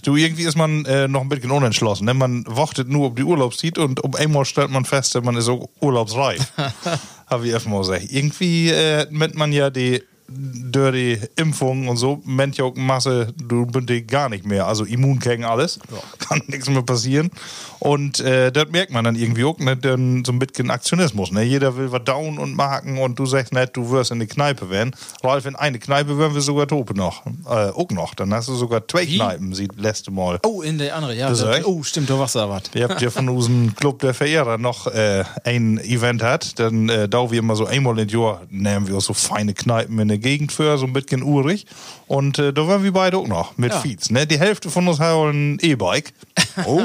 du, 0.03 0.15
irgendwie 0.15 0.43
ist 0.43 0.55
man 0.55 0.85
äh, 0.85 1.07
noch 1.07 1.21
ein 1.21 1.29
bisschen 1.29 1.51
unentschlossen. 1.51 2.05
Ne? 2.05 2.13
Man 2.13 2.43
wartet 2.47 2.89
nur 2.89 3.06
auf 3.07 3.15
die 3.15 3.23
Urlaubszeit 3.23 3.77
und 3.77 4.03
um 4.03 4.15
einmal 4.15 4.45
stellt 4.45 4.69
man 4.69 4.85
fest, 4.85 5.19
man 5.23 5.35
ist 5.35 5.45
so 5.45 5.69
urlaubsreif. 5.81 6.53
Habe 7.27 7.47
ich 7.47 7.53
einfach 7.53 7.69
mal 7.69 7.79
gesagt. 7.79 8.05
Irgendwie 8.09 8.69
äh, 8.69 9.07
meint 9.09 9.35
man 9.35 9.51
ja 9.51 9.69
die 9.69 10.01
durch 10.29 10.93
die 10.93 11.19
Impfung 11.37 11.87
und 11.87 11.97
so, 11.97 12.21
meint 12.25 12.57
ja 12.57 12.65
auch 12.65 12.75
Masse, 12.75 13.33
du 13.37 13.65
bist 13.65 13.89
die 13.89 14.05
gar 14.05 14.29
nicht 14.29 14.45
mehr. 14.45 14.67
Also 14.67 14.83
immun 14.83 15.19
gegen 15.19 15.45
alles. 15.45 15.79
Kann 16.19 16.41
nichts 16.47 16.69
mehr 16.69 16.81
passieren. 16.81 17.31
Und 17.79 18.19
äh, 18.19 18.51
das 18.51 18.69
merkt 18.69 18.91
man 18.91 19.03
dann 19.03 19.15
irgendwie 19.15 19.43
auch, 19.43 19.57
ne? 19.59 19.77
Dann 19.77 20.23
so 20.25 20.31
ein 20.31 20.39
bisschen 20.39 20.71
Aktionismus. 20.71 21.31
Ne? 21.31 21.43
Jeder 21.43 21.77
will 21.77 21.91
was 21.91 22.03
down 22.03 22.37
und 22.37 22.55
machen 22.55 22.97
und 22.97 23.19
du 23.19 23.25
sagst 23.25 23.53
nicht, 23.53 23.75
du 23.75 23.91
wirst 23.91 24.11
in 24.11 24.19
die 24.19 24.27
Kneipe 24.27 24.69
werden. 24.69 24.95
Ralf, 25.23 25.45
in 25.45 25.55
eine 25.55 25.79
Kneipe 25.79 26.17
werden 26.17 26.33
wir 26.33 26.41
sogar 26.41 26.67
tope 26.67 26.95
noch. 26.95 27.25
Äh, 27.45 27.49
auch 27.49 27.89
noch. 27.91 28.15
Dann 28.15 28.33
hast 28.33 28.47
du 28.47 28.55
sogar 28.55 28.87
zwei 28.87 29.05
Kneipen, 29.05 29.53
sieht 29.53 29.79
letzte 29.79 30.11
Mal. 30.11 30.39
Oh, 30.43 30.61
in 30.61 30.77
der 30.77 30.95
andere, 30.95 31.15
ja. 31.15 31.29
Ist 31.29 31.43
oh, 31.65 31.83
stimmt, 31.83 32.09
du 32.09 32.17
warst 32.17 32.35
da 32.35 32.49
was. 32.49 32.63
Ihr 32.73 32.87
habt 32.87 33.01
ja 33.01 33.09
von 33.09 33.29
unserem 33.37 33.75
Club 33.75 33.99
der 33.99 34.13
Verehrer 34.13 34.57
noch 34.57 34.87
äh, 34.87 35.23
ein 35.43 35.77
Event 35.79 36.23
hat, 36.23 36.59
dann 36.59 36.89
äh, 36.89 37.07
da 37.07 37.29
wir 37.29 37.39
immer 37.39 37.55
so 37.55 37.65
einmal 37.65 37.97
im 37.99 38.07
Jahr 38.09 38.41
nehmen 38.49 38.87
wir 38.87 38.95
uns 38.95 39.05
so 39.05 39.13
feine 39.13 39.53
Kneipen 39.53 39.99
in 39.99 40.07
der 40.07 40.17
Gegend 40.17 40.51
für, 40.51 40.77
so 40.77 40.85
ein 40.85 40.93
bisschen 40.93 41.23
urig. 41.23 41.65
Und 42.07 42.39
äh, 42.39 42.53
da 42.53 42.67
waren 42.67 42.83
wir 42.83 42.93
beide 42.93 43.17
auch 43.17 43.27
noch 43.27 43.57
mit 43.57 43.71
Ja. 43.71 43.79
Feeds. 43.79 44.09
Ne? 44.09 44.25
Die 44.25 44.39
Hälfte 44.39 44.69
von 44.69 44.87
uns 44.87 44.99
haben 44.99 45.55
ein 45.55 45.59
E-Bike. 45.61 46.13
Oh. 46.65 46.81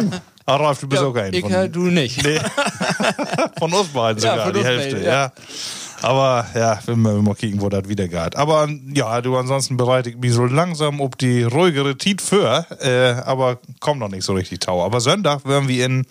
Ah, 0.47 0.57
Ralf, 0.57 0.81
du 0.81 0.89
bist 0.89 1.03
auch 1.03 1.15
ein 1.15 1.33
ich 1.33 1.43
von, 1.43 1.73
du 1.73 1.83
nicht. 1.83 2.23
Nee. 2.25 2.39
von 3.59 3.73
uns 3.73 3.89
beiden 3.89 4.23
Ja, 4.23 4.31
sogar, 4.31 4.45
von 4.47 4.53
die 4.55 4.59
uns 4.61 4.69
Hälfte. 4.69 4.99
ja. 5.05 5.13
ja. 5.13 5.33
Aber 6.03 6.47
ja, 6.57 6.81
wir 6.85 6.97
müssen 6.97 7.23
mal 7.23 7.35
kicken, 7.37 7.61
wo 7.61 7.69
das 7.69 7.89
wieder 7.89 8.09
geht. 8.09 8.35
Aber 8.35 8.69
ja, 8.93 9.21
du 9.21 9.37
ansonsten 9.37 9.77
bereite 9.77 10.11
ich 10.11 10.17
mich 10.17 10.33
so 10.33 10.45
langsam 10.45 11.01
ob 11.01 11.17
die 11.17 11.45
ruhigere 11.45 11.97
Tiet 11.97 12.21
für, 12.21 12.67
äh, 12.81 13.23
aber 13.25 13.59
kommt 13.79 14.01
noch 14.01 14.09
nicht 14.09 14.25
so 14.25 14.33
richtig 14.33 14.59
tau. 14.61 14.85
Aber 14.85 15.01
Sonntag 15.01 15.47
werden 15.47 15.69
wir 15.69 15.87
in 15.87 16.05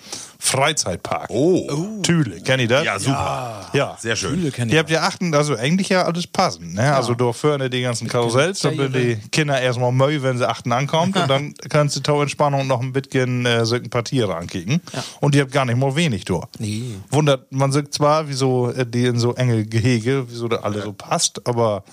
Freizeitpark. 0.44 1.30
Oh. 1.30 2.02
Tüle, 2.02 2.42
kennt 2.42 2.64
ihr 2.64 2.68
das? 2.68 2.84
Ja, 2.84 3.00
super. 3.00 3.70
Ja. 3.74 3.96
Sehr 4.00 4.16
schön. 4.16 4.52
Ihr 4.70 4.80
habt 4.80 4.90
ja 4.90 5.04
achten, 5.04 5.36
also 5.36 5.56
eigentlich 5.56 5.90
ja 5.90 6.04
alles 6.04 6.26
passend. 6.26 6.74
Ne? 6.74 6.94
Also 6.94 7.14
da 7.14 7.32
vorne 7.32 7.70
die 7.70 7.82
ganzen 7.82 8.08
Karussells, 8.08 8.60
dann 8.62 8.76
sind 8.76 8.96
die 8.96 9.18
Kinder 9.32 9.62
erstmal 9.62 9.92
Möi, 9.92 10.24
wenn 10.24 10.40
sie 10.40 10.50
achten 10.50 10.72
ankommt 10.72 11.16
und 11.16 11.30
dann 11.30 11.54
kannst 11.70 11.96
du 11.96 12.00
Tau 12.00 12.24
Entspannung 12.24 12.66
noch 12.66 12.82
ein 12.82 12.92
bisschen 12.92 13.46
äh, 13.46 13.66
so 13.66 13.76
ein 13.76 13.90
paar 13.92 14.04
Tiere 14.04 14.36
ankicken. 14.36 14.82
Und 15.20 15.36
ihr 15.36 15.42
habt 15.44 15.52
gar 15.52 15.66
nicht 15.66 15.78
mal 15.78 15.96
wenig 15.96 16.26
durch. 16.26 16.48
Nee. 16.58 16.96
Wundert, 17.12 17.52
man 17.52 17.72
sagt 17.72 17.94
zwar, 17.94 18.28
wieso 18.28 18.72
äh, 18.72 18.86
die 18.86 19.06
in 19.06 19.20
so 19.20 19.36
enge 19.36 19.64
Gehege, 19.66 20.26
wieso 20.28 20.48
das 20.48 20.64
alles 20.64 20.84
so 20.84 20.92
passt, 20.92 21.48
aber 21.48 21.84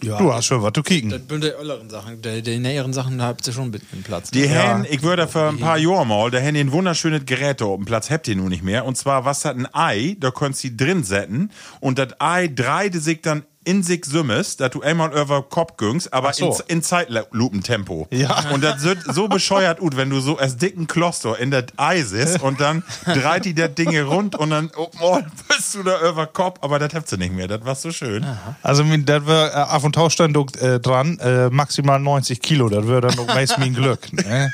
du 0.00 0.32
hast 0.32 0.46
schon 0.46 0.62
was 0.62 0.72
zu 0.72 0.82
kicken. 0.82 1.10
Das 1.10 1.20
sind 1.28 1.44
die 1.44 1.48
älteren 1.48 1.90
Sachen. 1.90 2.22
Die, 2.22 2.42
die 2.42 2.58
näheren 2.58 2.92
Sachen, 2.92 3.18
da 3.18 3.24
habt 3.26 3.46
ihr 3.46 3.52
schon 3.52 3.64
ein 3.64 3.70
bisschen 3.70 4.02
Platz. 4.02 4.30
Die 4.30 4.42
ne? 4.42 4.48
Hen, 4.48 4.86
ich 4.88 5.02
würde 5.02 5.28
für 5.28 5.48
ein 5.48 5.58
paar 5.58 5.78
Jahre 5.78 6.06
mal, 6.06 6.30
da 6.30 6.40
haben 6.40 6.56
ein 6.56 6.72
wunderschönes 6.72 7.24
Gerät 7.26 7.60
da 7.60 7.66
auf 7.66 7.76
dem 7.76 7.84
Platz, 7.84 8.10
habt 8.10 8.28
ihr 8.28 8.36
nun 8.36 8.48
nicht 8.48 8.62
mehr. 8.62 8.84
Und 8.84 8.96
zwar, 8.96 9.24
was 9.24 9.44
hat 9.44 9.56
ein 9.56 9.68
Ei, 9.72 10.16
da 10.20 10.30
könnt 10.30 10.62
ihr 10.62 10.76
drin 10.76 11.04
setzen 11.04 11.50
und 11.80 11.98
das 11.98 12.20
Ei 12.20 12.48
dreide 12.48 13.00
sich 13.00 13.20
dann 13.22 13.44
in 13.66 13.82
sich 13.82 14.04
summes, 14.04 14.56
dass 14.56 14.70
du 14.70 14.80
einmal 14.80 15.12
über 15.12 15.42
Kopf 15.42 15.76
güngst, 15.76 16.12
aber 16.12 16.32
so. 16.32 16.56
in, 16.68 16.76
in 16.78 16.82
Zeitlupentempo. 16.82 18.06
Ja. 18.10 18.44
Und 18.52 18.62
das 18.62 18.82
wird 18.82 18.98
so 19.12 19.28
bescheuert 19.28 19.80
gut, 19.80 19.96
wenn 19.96 20.08
du 20.08 20.20
so 20.20 20.38
als 20.38 20.56
dicken 20.56 20.86
Kloster 20.86 21.38
in 21.38 21.50
das 21.50 21.64
Ei 21.76 22.02
sitzt 22.02 22.40
und 22.42 22.60
dann 22.60 22.82
dreht 23.04 23.44
die 23.44 23.54
das 23.54 23.74
Ding 23.74 23.98
rund 24.00 24.36
und 24.36 24.50
dann, 24.50 24.70
oh, 24.76 24.88
oh, 25.00 25.18
bist 25.48 25.74
du 25.74 25.82
da 25.82 26.08
über 26.08 26.26
Kopf, 26.26 26.58
aber 26.62 26.78
das 26.78 26.94
habt 26.94 27.10
ihr 27.12 27.18
nicht 27.18 27.32
mehr. 27.34 27.48
Das 27.48 27.64
war 27.64 27.74
so 27.74 27.90
schön. 27.90 28.24
Also, 28.62 28.84
min- 28.84 29.04
das 29.04 29.26
war 29.26 29.50
äh, 29.50 29.74
auf 29.74 29.82
dem 29.82 29.92
Tauschstand 29.92 30.36
äh, 30.60 30.78
dran, 30.80 31.18
äh, 31.18 31.50
maximal 31.50 31.98
90 31.98 32.40
Kilo, 32.40 32.68
das 32.68 32.86
wäre 32.86 33.00
dann 33.00 33.16
noch 33.16 33.26
meist 33.26 33.58
mein 33.58 33.74
Glück. 33.74 34.12
Ne? 34.12 34.52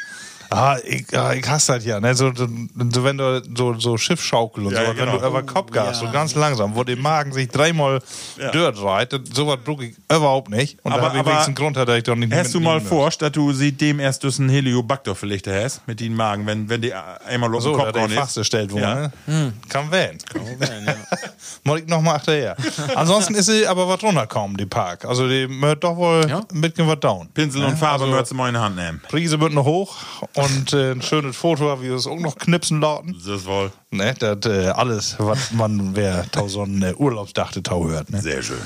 Ah, 0.55 0.77
ich, 0.85 1.07
ah, 1.19 1.33
ich 1.33 1.49
hasse 1.49 1.73
das 1.75 1.85
ja, 1.85 1.99
ne? 1.99 2.15
So, 2.15 2.33
so, 2.35 2.47
so 2.47 3.05
wenn 3.05 3.17
du 3.19 3.43
so, 3.57 3.75
so 3.79 3.97
Schiffschaukel 3.97 4.67
und 4.67 4.73
Ja, 4.75 4.81
so, 4.81 4.85
ja, 4.89 4.93
genau. 4.93 5.13
wenn 5.15 5.21
du 5.21 5.27
über 5.29 5.43
Kopf 5.43 5.71
gehst, 5.71 6.01
so 6.01 6.11
ganz 6.11 6.35
langsam, 6.35 6.75
wo 6.75 6.85
der 6.85 6.97
Magen 6.97 7.33
sich 7.33 7.49
dreimal 7.49 8.01
Ja. 8.39 8.51
dort 8.51 8.83
reitet, 8.83 9.35
sowas 9.35 9.59
druck 9.65 9.83
ich 9.83 9.95
überhaupt 10.11 10.51
nicht. 10.51 10.79
Und 10.83 10.93
Aber- 10.93 11.03
da 11.03 11.07
aber 11.09 11.15
wenigstens 11.27 11.47
einen 11.47 11.55
Grund, 11.55 11.77
dass 11.77 11.89
ich 11.97 12.03
doch 12.05 12.15
nicht 12.17 12.33
Hast 12.35 12.55
du 12.55 12.61
mal 12.61 12.81
vor, 12.81 13.11
dass 13.11 13.33
du 13.33 13.53
sie 13.53 13.73
dem 13.73 13.99
erst 14.01 14.23
durch 14.25 14.39
einen 14.39 14.49
Heliobacter 14.51 15.15
vielleicht 15.15 15.47
hast, 15.47 15.87
mit 15.89 16.01
den 16.01 16.15
Magen, 16.15 16.47
wenn, 16.47 16.69
wenn 16.69 16.83
die 16.83 16.93
einmal 16.95 17.55
auf 17.55 17.63
So, 17.63 17.71
den 17.77 17.79
Kopf 17.85 17.93
der 17.93 18.07
ist? 18.07 18.13
festgestellt 18.13 18.71
wurde. 18.73 18.83
Ja. 18.83 19.11
Ne? 19.27 19.53
Kann 19.69 19.91
werden. 19.91 20.19
Muss 21.65 21.81
ich 21.81 21.87
noch 21.87 22.01
mal 22.01 22.17
achterher. 22.17 22.57
Ansonsten 22.95 23.35
ist 23.35 23.47
sie 23.47 23.67
aber 23.67 23.89
was 23.89 24.03
runterkommen, 24.03 24.57
die 24.57 24.67
Park. 24.67 25.05
Also 25.05 25.29
die 25.29 25.49
wird 25.61 25.83
doch 25.85 25.97
wohl 25.97 26.27
Ja. 26.29 26.41
ein 26.53 26.61
bisschen 26.61 26.87
was 26.89 27.01
down. 27.01 27.29
Pinsel 27.33 27.65
und 27.65 27.79
Farbe 27.79 28.05
also- 28.05 28.13
würdest 28.15 28.33
du 28.33 28.37
mal 28.37 28.49
in 28.49 28.55
die 28.55 28.61
Hand 28.61 28.77
nehmen. 28.77 29.01
Riese 29.13 29.39
wird 29.41 29.53
noch 29.53 29.65
hoch 29.65 29.97
und 30.45 30.73
äh, 30.73 30.93
ein 30.93 31.03
schönes 31.03 31.37
Foto, 31.37 31.81
wie 31.81 31.89
wir 31.89 31.95
es 31.95 32.07
auch 32.07 32.19
noch 32.19 32.37
knipsen 32.37 32.81
lauten. 32.81 33.15
Das 33.15 33.27
ist 33.27 33.47
wohl 33.47 33.73
Ne, 33.95 34.15
das 34.19 34.47
äh, 34.47 34.69
alles, 34.69 35.17
was 35.19 35.53
man 35.53 35.95
wer 35.95 36.25
tausend 36.31 36.83
äh, 36.83 36.95
Urlaubsdachte 36.95 37.63
tau 37.63 37.89
hört. 37.89 38.09
Ne? 38.09 38.23
sehr 38.23 38.43
schön. 38.43 38.57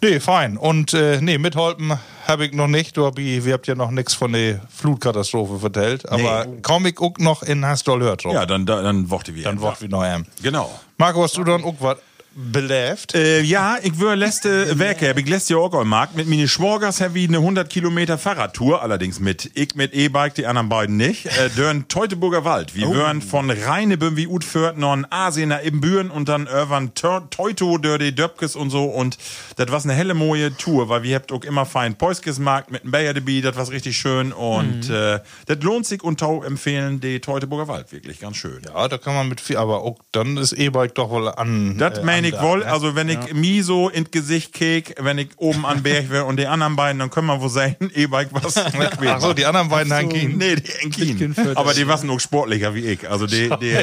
Nee, 0.00 0.20
fein. 0.20 0.56
Und 0.56 0.94
äh, 0.94 1.20
nee, 1.20 1.36
mitholpen 1.36 1.98
habe 2.26 2.46
ich 2.46 2.54
noch 2.54 2.66
nicht. 2.66 2.96
Du, 2.96 3.02
wir 3.14 3.52
habt 3.52 3.66
ja 3.66 3.74
noch 3.74 3.90
nichts 3.90 4.14
von 4.14 4.32
der 4.32 4.62
Flutkatastrophe 4.70 5.58
vertellt. 5.58 6.08
Aber 6.08 6.46
komm 6.62 6.86
ich 6.86 6.98
auch 6.98 7.18
noch 7.18 7.42
in 7.42 7.66
Hasdol 7.66 8.00
hört 8.00 8.24
drauf. 8.24 8.32
Ja, 8.32 8.46
dann, 8.46 8.64
dann, 8.64 8.84
dann 8.84 9.10
worte 9.10 9.34
wir. 9.34 9.44
Dann 9.44 9.60
wort 9.60 9.82
wie 9.82 9.88
noch 9.88 10.02
ähm. 10.02 10.24
Genau. 10.42 10.70
Marco, 10.96 11.22
hast 11.22 11.36
du 11.36 11.44
dann 11.44 11.62
auch 11.62 11.76
was 11.78 11.98
beläft? 12.34 13.14
Äh, 13.14 13.40
ja, 13.42 13.76
ich 13.82 13.98
würde 13.98 14.14
letzte 14.16 14.78
Werke, 14.78 15.08
hab 15.08 15.18
ich 15.18 15.28
letzte 15.28 15.54
Jahr 15.54 15.62
auch 15.62 15.74
am 15.74 15.88
Markt 15.88 16.16
mit 16.16 16.28
meine 16.28 16.48
Schworgers 16.48 17.00
hab 17.00 17.16
ich 17.16 17.28
eine 17.28 17.38
100 17.38 17.68
Kilometer 17.68 18.18
Fahrradtour, 18.18 18.82
allerdings 18.82 19.20
mit 19.20 19.50
ich 19.54 19.74
mit 19.74 19.92
E-Bike, 19.94 20.34
die 20.34 20.46
anderen 20.46 20.68
beiden 20.68 20.96
nicht. 20.96 21.26
Äh, 21.26 21.50
dörren 21.56 21.88
Teutoburger 21.88 22.44
Wald. 22.44 22.74
Wir 22.74 22.88
würden 22.88 23.22
von 23.22 23.50
Rheinebüm 23.50 24.16
wie 24.16 24.26
Utfurt 24.26 24.78
noch 24.78 24.94
in 24.94 25.06
Asien 25.10 25.48
nach 25.50 25.62
Ibbenbüren 25.62 26.10
und 26.10 26.28
dann 26.28 26.46
irgendwann 26.46 26.94
Teu- 26.94 27.20
Teuto, 27.30 27.78
Dörde, 27.78 28.12
Döpkes 28.12 28.56
und 28.56 28.70
so 28.70 28.84
und 28.84 29.18
das 29.56 29.70
war 29.70 29.82
eine 29.82 29.94
helle 29.94 30.14
moje 30.14 30.56
Tour, 30.56 30.88
weil 30.88 31.02
wir 31.02 31.16
habt 31.16 31.32
auch 31.32 31.42
immer 31.44 31.66
fein 31.66 31.96
Poiskes 31.96 32.38
Markt 32.38 32.70
mit 32.70 32.84
dem 32.84 32.90
Bayerdebi, 32.90 33.40
das 33.42 33.56
war 33.56 33.68
richtig 33.70 33.96
schön 33.96 34.32
und 34.32 34.88
äh, 34.90 35.20
das 35.46 35.58
lohnt 35.62 35.86
sich 35.86 36.02
und 36.02 36.20
Tau 36.20 36.42
empfehlen 36.42 37.00
die 37.00 37.20
Teutoburger 37.20 37.68
Wald, 37.68 37.92
wirklich 37.92 38.20
ganz 38.20 38.36
schön. 38.36 38.60
Ja, 38.66 38.88
da 38.88 38.98
kann 38.98 39.14
man 39.14 39.28
mit 39.28 39.40
viel, 39.40 39.56
aber 39.56 39.82
auch 39.82 39.98
dann 40.12 40.36
ist 40.36 40.52
E-Bike 40.52 40.94
doch 40.94 41.10
wohl 41.10 41.28
an. 41.28 41.76
Das 41.78 41.98
äh, 41.98 42.02
meine 42.22 42.36
ich 42.36 42.40
wohl. 42.42 42.58
ne? 42.60 42.66
Also 42.66 42.94
wenn 42.94 43.08
ich 43.08 43.32
mi 43.34 43.62
so 43.62 43.88
ins 43.88 44.10
Gesicht 44.10 44.52
kick, 44.52 44.94
wenn 44.98 45.18
ich 45.18 45.28
oben 45.36 45.64
an 45.66 45.82
Berg 45.82 46.10
wäre 46.10 46.24
und 46.24 46.38
die 46.38 46.46
anderen 46.46 46.76
beiden, 46.76 46.98
dann 46.98 47.10
können 47.10 47.26
wir 47.26 47.40
wohl 47.40 47.48
sagen, 47.48 47.76
E-Bike 47.94 48.28
was. 48.32 48.56
Ach 48.56 49.20
so, 49.20 49.32
die 49.32 49.46
anderen 49.46 49.68
beiden 49.68 49.92
haben 49.92 50.08
Kien. 50.08 50.36
Nee, 50.38 50.56
die 50.56 50.72
Enkin. 50.82 51.20
Enkin 51.20 51.56
Aber 51.56 51.74
die 51.74 51.86
waren 51.86 52.06
noch 52.06 52.20
sportlicher 52.20 52.74
wie 52.74 52.86
ich. 52.86 53.08
Also 53.08 53.26
die, 53.26 53.48
die, 53.60 53.76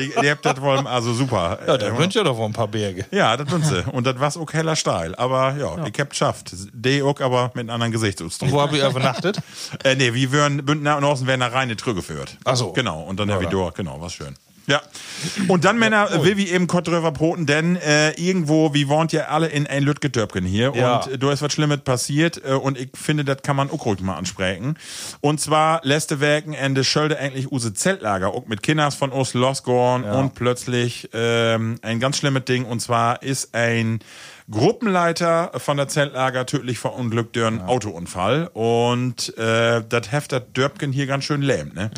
die, 0.00 0.12
die 0.22 0.30
habt 0.30 0.44
das 0.44 0.60
wohl, 0.60 0.78
also 0.86 1.12
super. 1.14 1.58
Ja, 1.66 1.76
da 1.76 1.96
wünscht 1.96 2.16
ja 2.16 2.24
doch 2.24 2.36
wohl 2.36 2.46
ein 2.46 2.52
paar 2.52 2.68
Berge. 2.68 3.06
Ja, 3.10 3.36
das 3.36 3.48
tun 3.48 3.62
sie. 3.62 3.84
Und 3.92 4.06
das 4.06 4.18
war 4.18 4.36
auch 4.42 4.52
heller 4.52 4.76
steil. 4.76 5.14
Aber 5.14 5.56
ja, 5.58 5.86
ich 5.86 5.98
hab's 6.00 6.10
geschafft. 6.10 6.52
Die 6.72 7.02
auch 7.02 7.20
aber 7.20 7.50
mit 7.54 7.62
einem 7.62 7.70
anderen 7.70 7.92
Gesichtsausdruck. 7.92 8.50
Wo 8.50 8.60
habe 8.60 8.76
ich 8.76 8.84
übernachtet? 8.84 9.38
Äh, 9.84 9.94
nee, 9.96 10.12
wir 10.14 10.32
würden 10.32 10.64
Bündner 10.64 10.96
und 10.96 11.04
Osten 11.04 11.26
werden 11.26 11.40
nach 11.40 11.52
Rheine 11.52 11.76
Trü 11.76 11.94
geführt. 11.94 12.36
Ach 12.44 12.56
so. 12.56 12.72
Genau, 12.72 13.02
und 13.02 13.18
dann 13.20 13.28
Ja, 13.28 13.34
ja, 13.36 13.40
wir 13.40 13.44
ja. 13.46 13.50
durch. 13.50 13.74
Genau, 13.74 14.00
was 14.00 14.12
schön. 14.14 14.34
Ja. 14.66 14.82
Und 15.48 15.64
dann, 15.64 15.78
Männer, 15.78 16.10
äh, 16.10 16.24
will 16.24 16.36
wie 16.36 16.48
eben 16.48 16.66
Kott 16.66 16.88
drüber 16.88 17.12
broten, 17.12 17.46
denn 17.46 17.76
äh, 17.76 18.10
irgendwo, 18.12 18.74
wir 18.74 18.88
wohnt 18.88 19.12
ja 19.12 19.26
alle 19.26 19.46
in 19.46 19.66
ein 19.66 19.82
Lütgetöpken 19.82 20.44
hier 20.44 20.72
Ja. 20.74 20.98
und 21.00 21.12
äh, 21.12 21.18
da 21.18 21.32
ist 21.32 21.42
was 21.42 21.52
Schlimmes 21.52 21.78
passiert 21.80 22.42
äh, 22.44 22.52
und 22.52 22.76
ich 22.78 22.90
finde, 22.94 23.24
das 23.24 23.42
kann 23.42 23.56
man 23.56 23.70
auch 23.70 23.86
ruhig 23.86 24.00
mal 24.00 24.16
ansprechen. 24.16 24.76
Und 25.20 25.40
zwar 25.40 25.80
letzte 25.84 26.20
Werken 26.20 26.52
Ende 26.52 26.84
Schölde 26.84 27.18
eigentlich 27.18 27.50
use 27.52 27.72
Zeltlager, 27.74 28.28
auch 28.34 28.46
mit 28.46 28.62
Kinders 28.62 28.94
von 28.96 29.10
uns 29.10 29.34
losgorn 29.34 30.04
und 30.04 30.34
plötzlich 30.34 31.08
ähm, 31.12 31.78
ein 31.82 32.00
ganz 32.00 32.18
schlimmes 32.18 32.44
Ding 32.44 32.64
und 32.64 32.80
zwar 32.80 33.22
ist 33.22 33.54
ein 33.54 34.00
Gruppenleiter 34.50 35.52
von 35.56 35.76
der 35.76 35.88
Zeltlager 35.88 36.46
tödlich 36.46 36.78
verunglückt 36.78 37.34
durch 37.36 37.46
einen 37.46 37.60
Autounfall 37.62 38.48
und 38.52 39.36
äh, 39.38 39.82
das 39.88 40.12
heft 40.12 40.32
das 40.32 40.42
Dörbken 40.54 40.92
hier 40.92 41.06
ganz 41.06 41.24
schön 41.24 41.42
lähmt, 41.42 41.74
ne? 41.74 41.90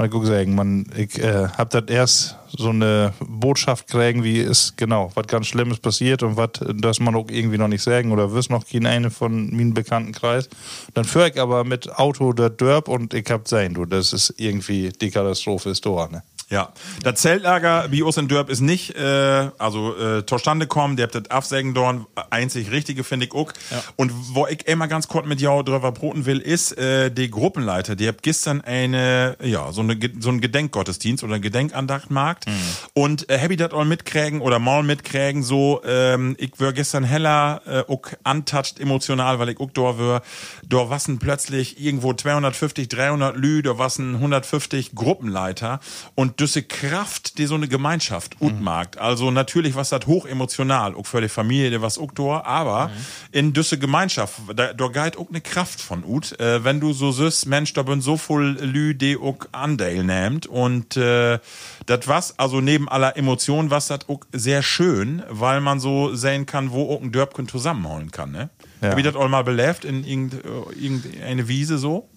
Mal 0.00 0.08
guck 0.08 0.24
sagen, 0.24 0.54
man, 0.54 0.86
ich 0.96 1.22
äh, 1.22 1.48
hab 1.48 1.68
das 1.68 1.84
erst 1.88 2.36
so 2.56 2.70
eine 2.70 3.12
Botschaft 3.20 3.86
kriegen, 3.86 4.24
wie 4.24 4.38
ist 4.38 4.78
genau, 4.78 5.10
was 5.14 5.26
ganz 5.26 5.48
Schlimmes 5.48 5.78
passiert 5.78 6.22
und 6.22 6.38
was, 6.38 6.52
das 6.74 7.00
man 7.00 7.14
auch 7.14 7.28
irgendwie 7.28 7.58
noch 7.58 7.68
nicht 7.68 7.82
sagen 7.82 8.10
oder 8.10 8.32
wirst 8.32 8.48
noch 8.48 8.66
kein 8.66 8.86
eine 8.86 9.10
von 9.10 9.54
meinen 9.54 9.74
Bekanntenkreis. 9.74 10.48
Dann 10.94 11.04
führe 11.04 11.28
ich 11.28 11.38
aber 11.38 11.64
mit 11.64 11.98
Auto 11.98 12.32
der 12.32 12.48
Dörp 12.48 12.88
und 12.88 13.12
ich 13.12 13.30
hab 13.30 13.46
sein, 13.46 13.74
du, 13.74 13.84
das 13.84 14.14
ist 14.14 14.32
irgendwie 14.38 14.88
die 14.88 15.10
Katastrophe 15.10 15.68
ist 15.68 15.84
da, 15.84 16.08
ne? 16.10 16.22
Ja, 16.50 16.72
das 17.04 17.20
Zeltlager 17.20 17.92
wie 17.92 18.02
uns 18.02 18.16
in 18.16 18.26
Dörp 18.26 18.50
ist 18.50 18.60
nicht, 18.60 18.96
äh, 18.96 19.50
also 19.58 19.96
äh, 19.96 20.26
zustande 20.26 20.66
kommen, 20.66 20.96
der 20.96 21.04
habt 21.04 21.14
das 21.14 21.30
Afsägen 21.30 21.74
dorn, 21.74 22.06
einzig 22.30 22.72
richtige 22.72 23.04
finde 23.04 23.26
ich 23.26 23.32
auch. 23.32 23.52
Und 23.94 24.12
wo 24.34 24.48
ich 24.48 24.66
immer 24.66 24.88
ganz 24.88 25.06
kurz 25.06 25.26
mit 25.26 25.40
jou 25.40 25.62
drüber 25.62 25.92
broten 25.92 26.26
will, 26.26 26.40
ist 26.40 26.76
äh, 26.76 27.12
die 27.12 27.30
Gruppenleiter, 27.30 27.94
die 27.94 28.08
habt 28.08 28.24
gestern 28.24 28.62
eine, 28.62 29.36
ja, 29.40 29.70
so 29.70 29.80
eine 29.80 29.96
so 30.18 30.30
ein 30.30 30.40
Gedenkgottesdienst 30.40 31.22
oder 31.22 31.38
Gedenkandacht 31.38 32.10
markt 32.10 32.46
und 32.94 33.30
äh, 33.30 33.38
ich 33.48 33.56
das 33.56 33.72
all 33.72 33.84
mitkriegen 33.84 34.40
oder 34.40 34.58
mal 34.58 34.82
mitkriegen, 34.82 35.44
so, 35.44 35.80
ähm, 35.84 36.34
ich 36.38 36.58
wär 36.58 36.72
gestern 36.72 37.04
heller 37.04 37.62
äh, 37.64 37.92
auch 37.92 38.02
untouched 38.24 38.80
emotional, 38.80 39.38
weil 39.38 39.50
ich 39.50 39.60
auch 39.60 39.70
da 39.72 39.98
wär, 39.98 40.22
da 40.66 40.90
wassen 40.90 41.20
plötzlich 41.20 41.80
irgendwo 41.80 42.12
250, 42.12 42.88
300 42.88 43.36
Lü, 43.36 43.62
da 43.62 43.78
wassen 43.78 44.16
150 44.16 44.96
Gruppenleiter. 44.96 45.78
Und 46.16 46.39
düsse 46.40 46.62
Kraft, 46.62 47.38
die 47.38 47.46
so 47.46 47.54
eine 47.54 47.68
Gemeinschaft 47.68 48.40
utmarkt. 48.40 48.98
Also 48.98 49.30
natürlich 49.30 49.74
was 49.74 49.90
das 49.90 50.06
hoch 50.06 50.26
emotional, 50.26 50.94
auch 50.94 51.06
für 51.06 51.20
die 51.20 51.28
Familie, 51.28 51.70
die 51.70 51.82
was 51.82 51.98
auch 51.98 52.12
da, 52.12 52.42
aber 52.44 52.90
in 53.30 53.52
düsse 53.52 53.78
Gemeinschaft, 53.78 54.40
da, 54.56 54.72
da 54.72 54.88
geht 54.88 55.18
auch 55.18 55.28
eine 55.28 55.40
Kraft 55.40 55.80
von 55.80 56.04
ut. 56.04 56.38
Äh, 56.40 56.64
wenn 56.64 56.80
du 56.80 56.92
so 56.92 57.12
süß, 57.12 57.46
Mensch, 57.46 57.74
da 57.74 57.82
bin 57.82 58.00
so 58.00 58.16
voll 58.16 58.58
Lü, 58.60 58.94
die 58.94 59.16
auch 59.16 59.36
Anteil 59.52 60.02
nimmt 60.02 60.46
und 60.46 60.96
äh, 60.96 61.38
das 61.86 62.08
was, 62.08 62.38
also 62.38 62.60
neben 62.60 62.88
aller 62.88 63.16
Emotion, 63.16 63.70
was 63.70 63.88
das 63.88 64.08
auch 64.08 64.20
sehr 64.32 64.62
schön, 64.62 65.22
weil 65.28 65.60
man 65.60 65.78
so 65.78 66.14
sehen 66.14 66.46
kann, 66.46 66.70
wo 66.72 66.94
auch 66.94 67.02
ein 67.02 67.12
Dörbken 67.12 67.48
zusammenholen 67.48 68.10
kann, 68.10 68.32
ne? 68.32 68.48
Ja. 68.80 68.90
Hab 68.90 68.98
ich 68.98 69.04
das 69.04 69.14
all 69.14 69.28
mal 69.28 69.44
belebt 69.44 69.84
in 69.84 70.04
irgend, 70.04 70.34
äh, 70.34 70.38
irgendeine 70.80 71.48
Wiese 71.48 71.76
so? 71.76 72.08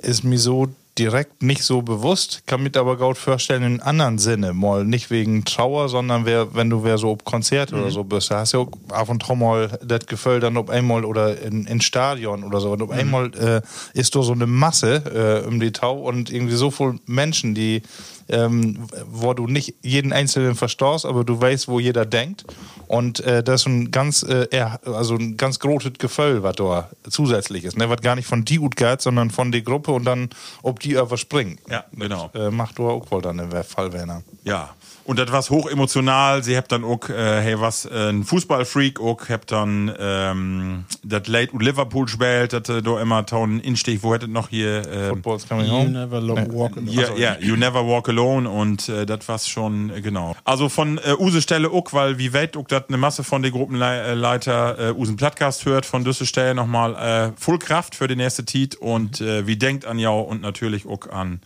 Ist 0.00 0.24
mir 0.24 0.38
so 0.38 0.74
direkt 0.98 1.42
nicht 1.42 1.62
so 1.62 1.82
bewusst, 1.82 2.42
kann 2.46 2.62
mir 2.62 2.70
aber 2.76 2.96
gut 2.96 3.16
vorstellen 3.16 3.62
in 3.62 3.80
anderen 3.80 4.18
Sinne, 4.18 4.52
mal 4.52 4.84
nicht 4.84 5.10
wegen 5.10 5.44
Trauer, 5.44 5.88
sondern 5.88 6.26
wer, 6.26 6.54
wenn 6.54 6.68
du 6.68 6.84
wer 6.84 6.98
so 6.98 7.10
ob 7.10 7.24
Konzert 7.24 7.72
oder 7.72 7.90
so 7.90 8.04
bist, 8.04 8.30
da 8.30 8.40
hast 8.40 8.52
du 8.52 8.58
ja 8.58 8.64
auch 8.64 8.94
ab 8.94 9.08
und 9.08 9.24
zu 9.24 9.34
mal 9.34 9.78
das 9.82 10.06
Gefühl 10.06 10.40
dann 10.40 10.56
ob 10.56 10.68
einmal 10.68 11.04
oder 11.04 11.40
in, 11.40 11.64
in 11.66 11.80
Stadion 11.80 12.44
oder 12.44 12.60
so. 12.60 12.72
Und 12.72 12.82
ob 12.82 12.90
einmal 12.90 13.30
äh, 13.34 13.62
ist 13.98 14.14
da 14.14 14.22
so 14.22 14.32
eine 14.32 14.46
Masse 14.46 15.42
äh, 15.44 15.48
um 15.48 15.60
die 15.60 15.72
Tau 15.72 15.98
und 15.98 16.30
irgendwie 16.30 16.56
so 16.56 16.70
viel 16.70 16.98
Menschen, 17.06 17.54
die 17.54 17.82
ähm, 18.30 18.86
wo 19.10 19.34
du 19.34 19.46
nicht 19.46 19.74
jeden 19.82 20.12
Einzelnen 20.12 20.54
verstehst, 20.54 21.04
aber 21.04 21.24
du 21.24 21.40
weißt, 21.40 21.68
wo 21.68 21.80
jeder 21.80 22.06
denkt. 22.06 22.44
Und 22.86 23.20
äh, 23.20 23.42
das 23.42 23.62
ist 23.62 23.66
ein 23.66 23.90
ganz, 23.90 24.22
äh, 24.22 24.48
also 24.84 25.14
ein 25.14 25.36
ganz 25.36 25.58
großes 25.58 25.94
Gefühl, 25.98 26.42
was 26.42 26.56
da 26.56 26.90
zusätzlich 27.08 27.64
ist. 27.64 27.76
Ne? 27.76 27.88
Was 27.88 28.00
gar 28.00 28.16
nicht 28.16 28.26
von 28.26 28.44
die 28.44 28.56
gut 28.56 28.76
geht, 28.76 29.00
sondern 29.00 29.30
von 29.30 29.52
der 29.52 29.62
Gruppe 29.62 29.92
und 29.92 30.04
dann, 30.04 30.30
ob 30.62 30.80
die 30.80 30.92
überspringen. 30.92 31.58
Ja, 31.68 31.84
genau. 31.92 32.30
Das, 32.32 32.48
äh, 32.48 32.50
macht 32.50 32.78
du 32.78 32.88
auch 32.88 33.10
wohl 33.10 33.22
dann 33.22 33.38
im 33.38 33.50
Fall, 33.64 33.92
Werner. 33.92 34.22
Ja. 34.44 34.70
Und 35.10 35.18
das 35.18 35.32
war 35.32 35.42
hoch 35.50 35.68
emotional. 35.68 36.44
Sie 36.44 36.56
habt 36.56 36.70
dann 36.70 36.84
auch, 36.84 37.08
äh, 37.08 37.40
hey, 37.42 37.60
was, 37.60 37.84
äh, 37.84 38.10
ein 38.10 38.22
Fußballfreak 38.22 39.00
auch, 39.00 39.28
habt 39.28 39.50
dann, 39.50 39.92
ähm, 39.98 40.84
das 41.02 41.26
Late 41.26 41.50
und 41.50 41.64
Liverpool 41.64 42.06
spielt, 42.06 42.52
das 42.52 42.68
äh, 42.68 42.80
da 42.80 43.02
immer 43.02 43.26
tauen 43.26 43.58
Instich, 43.58 44.04
wo 44.04 44.14
hättet 44.14 44.30
noch 44.30 44.50
hier, 44.50 44.86
äh, 44.88 45.08
Football's 45.08 45.48
coming 45.48 45.66
You 45.66 45.72
home. 45.72 45.90
never 45.90 46.20
lo- 46.20 46.36
walk 46.52 46.76
alone. 46.76 46.92
Ja, 46.92 47.08
ja, 47.16 47.36
You 47.40 47.56
Never 47.56 47.84
Walk 47.88 48.08
Alone 48.08 48.48
und 48.48 48.88
äh, 48.88 49.04
das 49.04 49.26
war's 49.26 49.48
schon, 49.48 49.90
äh, 49.90 50.00
genau. 50.00 50.36
Also 50.44 50.68
von 50.68 50.98
äh, 50.98 51.14
Use 51.18 51.42
Stelle 51.42 51.70
auch, 51.72 51.92
weil 51.92 52.18
wie 52.18 52.32
weit 52.32 52.56
auch 52.56 52.68
dat 52.68 52.84
eine 52.88 52.96
Masse 52.96 53.24
von 53.24 53.42
den 53.42 53.50
Gruppenleiter 53.50 54.90
äh, 54.90 54.92
Usen 54.92 55.16
Plattcast 55.16 55.64
hört, 55.64 55.86
von 55.86 56.04
Düsse 56.04 56.24
Stelle 56.24 56.54
nochmal 56.54 56.94
äh, 56.94 57.32
Full 57.36 57.58
Kraft 57.58 57.96
für 57.96 58.06
den 58.06 58.20
ersten 58.20 58.46
Tiet 58.46 58.76
und 58.76 59.20
äh, 59.20 59.44
wie 59.48 59.56
denkt 59.56 59.86
an 59.86 59.98
Jau 59.98 60.20
und 60.20 60.40
natürlich 60.40 60.86
auch 60.86 61.08
an 61.10 61.40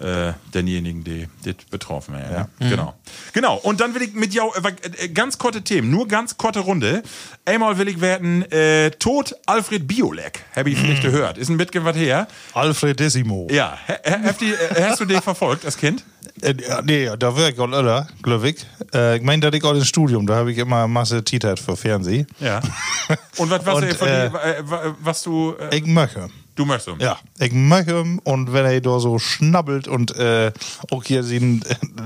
äh, 0.00 0.32
denjenigen, 0.54 1.04
die 1.04 1.28
die 1.44 1.54
betroffen 1.70 2.14
wären. 2.14 2.48
Ja. 2.60 2.68
Genau. 2.68 2.94
Genau. 3.32 3.56
Und 3.56 3.80
dann 3.80 3.94
will 3.94 4.02
ich 4.02 4.14
mit 4.14 4.32
Jau 4.34 4.52
äh, 4.54 5.04
äh, 5.04 5.08
ganz 5.08 5.38
kurze 5.38 5.62
Themen, 5.62 5.90
nur 5.90 6.06
ganz 6.08 6.36
kurze 6.36 6.60
Runde. 6.60 7.02
Einmal 7.44 7.78
will 7.78 7.88
ich 7.88 8.00
werden 8.00 8.42
äh, 8.52 8.90
Tod 8.92 9.34
Alfred 9.46 9.86
Biolek, 9.88 10.44
habe 10.54 10.70
ich 10.70 10.78
vielleicht 10.78 11.02
gehört. 11.02 11.38
Ist 11.38 11.48
ein 11.48 11.56
bisschen 11.56 11.84
was 11.84 11.96
her. 11.96 12.26
Alfredissimo. 12.54 13.48
Ja, 13.50 13.78
ihr, 14.42 14.54
äh, 14.54 14.82
hast 14.84 15.00
du 15.00 15.04
den 15.04 15.20
verfolgt 15.22 15.64
als 15.64 15.76
Kind? 15.76 16.04
Äh, 16.42 16.54
nee, 16.84 17.08
da 17.18 17.34
war 17.36 17.48
ich 17.48 17.58
auch 17.58 17.66
oder, 17.68 18.06
glaube 18.22 18.50
ich. 18.50 18.66
Äh, 18.94 19.16
ich 19.16 19.22
meine, 19.22 19.40
da 19.40 19.48
ich 19.56 19.64
auch 19.64 19.74
ins 19.74 19.88
Studium, 19.88 20.26
da 20.26 20.36
habe 20.36 20.52
ich 20.52 20.58
immer 20.58 20.86
Masse 20.86 21.24
Titet 21.24 21.58
für 21.58 21.76
Fernsehen. 21.76 22.26
Ja. 22.38 22.60
Und 23.38 23.50
was, 23.50 23.64
was, 23.66 23.74
Und, 23.76 23.82
äh, 23.84 24.28
die, 24.28 24.32
wa- 24.70 24.94
was 25.00 25.22
du, 25.22 25.54
Ich 25.72 25.84
möchte. 25.86 26.28
Du 26.58 26.64
möchtest? 26.64 27.00
Ja, 27.00 27.18
ich 27.38 27.52
möchte 27.52 28.04
und 28.24 28.52
wenn 28.52 28.64
er 28.64 28.80
da 28.80 28.98
so 28.98 29.18
schnabbelt 29.18 29.88
und 29.88 30.16
äh, 30.16 30.52
auch 30.90 31.04
hier 31.04 31.22
sie 31.22 31.60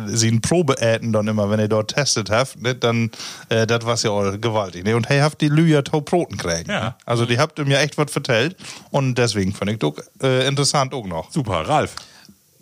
sie 0.07 0.41
Probeäten 0.41 1.13
dann 1.13 1.29
immer, 1.29 1.51
wenn 1.51 1.61
er 1.61 1.69
dort 1.69 1.95
testet 1.95 2.31
habt, 2.31 2.61
ne, 2.61 2.75
dann 2.75 3.11
äh, 3.49 3.67
das 3.67 3.85
war 3.85 3.97
ja 3.97 4.11
auch 4.11 4.41
gewaltig. 4.41 4.85
Ne? 4.85 4.97
Und 4.97 5.09
hey, 5.09 5.21
habt 5.21 5.41
die 5.41 5.49
Lüja 5.49 5.83
Tauproten 5.83 6.37
kriegen. 6.37 6.71
Ja. 6.71 6.81
Ne? 6.81 6.95
Also 7.07 7.27
die 7.27 7.39
habt 7.39 7.59
ihr 7.59 7.65
mir 7.65 7.79
echt 7.79 7.99
was 7.99 8.11
vertellt 8.11 8.57
und 8.91 9.17
deswegen 9.17 9.53
fand 9.53 9.71
ich 9.71 9.79
das 9.79 9.93
äh, 10.23 10.47
interessant 10.47 10.95
auch 10.95 11.07
noch. 11.07 11.31
Super, 11.31 11.69
Ralf. 11.69 11.95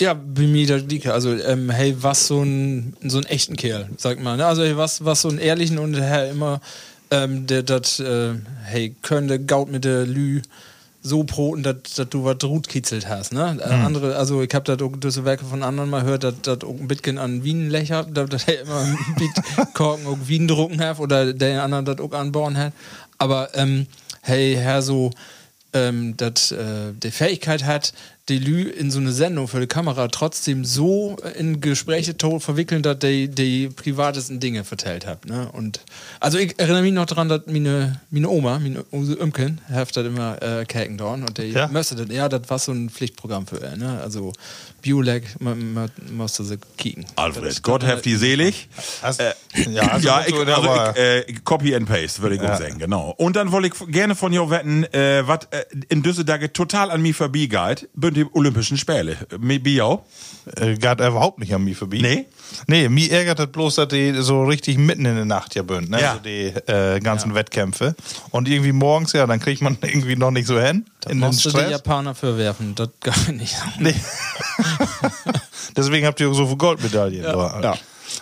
Ja, 0.00 0.14
bei 0.14 0.47
mir 0.47 0.66
der 0.66 0.80
Dicke. 0.80 1.12
Also, 1.12 1.35
ähm, 1.35 1.68
hey, 1.68 1.94
was 2.00 2.26
so 2.26 2.42
ein, 2.42 2.97
so 3.02 3.18
ein 3.18 3.26
echten 3.26 3.56
Kerl, 3.56 3.90
sag 3.99 4.18
mal. 4.18 4.38
Ne? 4.38 4.47
Also, 4.47 4.62
hey, 4.62 4.75
was, 4.75 5.04
was 5.04 5.20
so 5.20 5.28
einen 5.28 5.38
ehrlichen 5.38 5.78
und 5.78 5.94
hey, 5.94 6.30
immer, 6.30 6.62
ähm, 7.11 7.47
der, 7.47 7.62
dat, 7.62 8.00
äh, 8.00 8.32
hey, 8.64 8.97
könnte 9.02 9.44
Gaut 9.44 9.70
mit 9.70 9.85
der 9.85 10.06
Lü 10.06 10.40
so 11.02 11.25
broten, 11.25 11.62
dass 11.62 12.07
du 12.11 12.25
was 12.25 12.42
Rut 12.45 12.69
kitzelt 12.69 13.09
hast, 13.09 13.33
ne? 13.33 13.59
Äh, 13.61 13.64
Andere, 13.64 14.16
also 14.16 14.42
ich 14.42 14.52
hab 14.54 14.64
das 14.66 14.83
auch 14.83 14.92
diese 14.97 15.25
Werke 15.25 15.45
von 15.45 15.62
anderen 15.62 15.88
mal 15.88 16.02
gehört, 16.02 16.25
dass 16.25 16.40
das 16.42 16.59
ein 16.62 16.88
bisschen 16.88 17.19
an 17.19 17.42
Wien 17.42 17.71
lächert, 17.71 18.14
dass 18.16 18.45
er 18.47 18.62
immer 18.62 18.80
ein 18.80 18.99
bisschen 19.19 19.73
Korken 19.73 20.07
auch 20.07 20.19
Wien 20.26 20.47
drucken 20.47 20.80
hat 20.80 20.99
oder 20.99 21.33
der 21.33 21.62
anderen 21.62 21.85
das 21.87 21.99
auch 22.00 22.12
anbauen 22.12 22.57
hat. 22.57 22.73
Aber, 23.16 23.49
ähm, 23.54 23.87
hey, 24.23 24.57
Herr, 24.57 24.83
so, 24.83 25.11
ähm, 25.73 26.16
dass 26.16 26.52
äh, 26.52 26.92
die 26.92 27.11
Fähigkeit 27.11 27.64
hat, 27.64 27.92
die 28.30 28.38
Lü 28.38 28.62
in 28.62 28.90
so 28.90 29.00
eine 29.00 29.12
Sendung 29.12 29.49
für 29.49 29.60
die 29.60 29.66
Kamera 29.66 30.08
trotzdem 30.08 30.64
so 30.64 31.16
in 31.37 31.60
Gespräche 31.60 32.14
verwickeln, 32.38 32.82
dass 32.82 32.99
die 33.00 33.28
die 33.28 33.68
privatesten 33.68 34.40
Dinge 34.40 34.64
vertellt 34.64 35.06
hat. 35.06 35.26
Ne? 35.26 35.50
Und 35.52 35.80
also 36.20 36.38
ich 36.38 36.58
erinnere 36.58 36.82
mich 36.82 36.92
noch 36.92 37.06
daran, 37.06 37.28
dass 37.28 37.42
meine, 37.46 38.00
meine 38.10 38.28
Oma, 38.28 38.58
meine 38.58 38.84
Use 38.92 39.14
Ömken, 39.14 39.60
hat 39.68 39.96
immer 39.96 40.40
äh, 40.42 40.64
Käken 40.64 40.96
dorn 40.96 41.22
und 41.22 41.38
die 41.38 41.50
Ja? 41.50 41.68
möchte 41.68 41.96
das, 41.96 42.08
ja, 42.14 42.28
das 42.28 42.49
war 42.49 42.58
so 42.58 42.72
ein 42.72 42.88
Pflichtprogramm 42.88 43.46
für 43.46 43.60
er. 43.60 43.76
Ne? 43.76 44.00
Also 44.00 44.32
Biolag, 44.80 45.22
man, 45.40 45.75
man 45.75 45.90
musste 46.12 46.44
sie 46.44 46.58
kicken. 46.76 47.04
Alfred, 47.16 47.62
Gott 47.62 47.84
hab 47.84 48.02
die 48.02 48.16
selig. 48.16 48.68
Hast, 49.02 49.20
Äh, 49.20 49.34
ja, 49.70 49.82
also 49.82 50.06
ja, 50.06 50.25
ich, 50.26 50.34
also 50.34 50.92
ich, 50.92 50.99
äh, 50.99 51.34
Copy 51.44 51.75
and 51.75 51.88
Paste, 51.88 52.22
würde 52.22 52.37
ich 52.37 52.40
auch 52.40 52.56
sagen, 52.56 52.78
genau. 52.78 53.14
Und 53.18 53.37
dann 53.37 53.50
wollte 53.52 53.68
ich 53.68 53.92
gerne 53.92 54.14
von 54.14 54.32
dir 54.32 54.49
wetten, 54.49 54.84
äh, 54.94 55.26
was 55.26 55.40
äh, 55.50 55.64
in 55.88 56.02
Düsseldorf 56.02 56.40
total 56.52 56.90
an 56.90 57.02
mir 57.02 57.14
vorbeigeht, 57.14 57.88
sind 58.00 58.19
die 58.24 58.26
Olympischen 58.32 58.76
Spiele. 58.76 59.16
Mit 59.38 59.62
Biau? 59.62 60.04
äh, 60.56 60.74
geht 60.74 61.00
überhaupt 61.00 61.38
nicht 61.38 61.54
an 61.54 61.64
mir 61.64 61.76
vorbei. 61.76 61.98
Nee? 62.00 62.26
Nee, 62.66 62.88
mir 62.88 63.11
ärgert 63.12 63.38
das 63.38 63.48
bloß, 63.48 63.76
dass 63.76 63.88
die 63.88 64.14
so 64.20 64.44
richtig 64.44 64.78
mitten 64.78 65.04
in 65.04 65.16
der 65.16 65.24
Nacht 65.24 65.54
ja 65.54 65.62
bünd, 65.62 65.90
ne? 65.90 66.00
Ja. 66.00 66.11
Also 66.11 66.22
die 66.22 66.46
äh, 66.70 67.00
ganzen 67.00 67.35
Wettkämpfe. 67.35 67.94
Und 68.30 68.48
irgendwie 68.48 68.72
morgens, 68.72 69.12
ja, 69.12 69.26
dann 69.26 69.40
kriegt 69.40 69.62
man 69.62 69.78
irgendwie 69.83 70.16
noch 70.16 70.30
nicht 70.30 70.46
so 70.46 70.59
hin. 70.59 70.87
Da 71.00 71.11
in 71.11 71.18
den 71.18 71.26
musst 71.26 71.44
du 71.44 71.50
die 71.50 71.56
Stress. 71.56 71.70
Japaner 71.70 72.14
verwerfen, 72.14 72.74
das 72.74 72.88
gar 73.00 73.33
nicht. 73.33 73.56
Nee. 73.78 73.94
Deswegen 75.76 76.06
habt 76.06 76.20
ihr 76.20 76.30
auch 76.30 76.35
so 76.35 76.46
viele 76.46 76.56
Goldmedaillen. 76.56 77.22
Ja, 77.22 77.61
ja. 77.61 77.74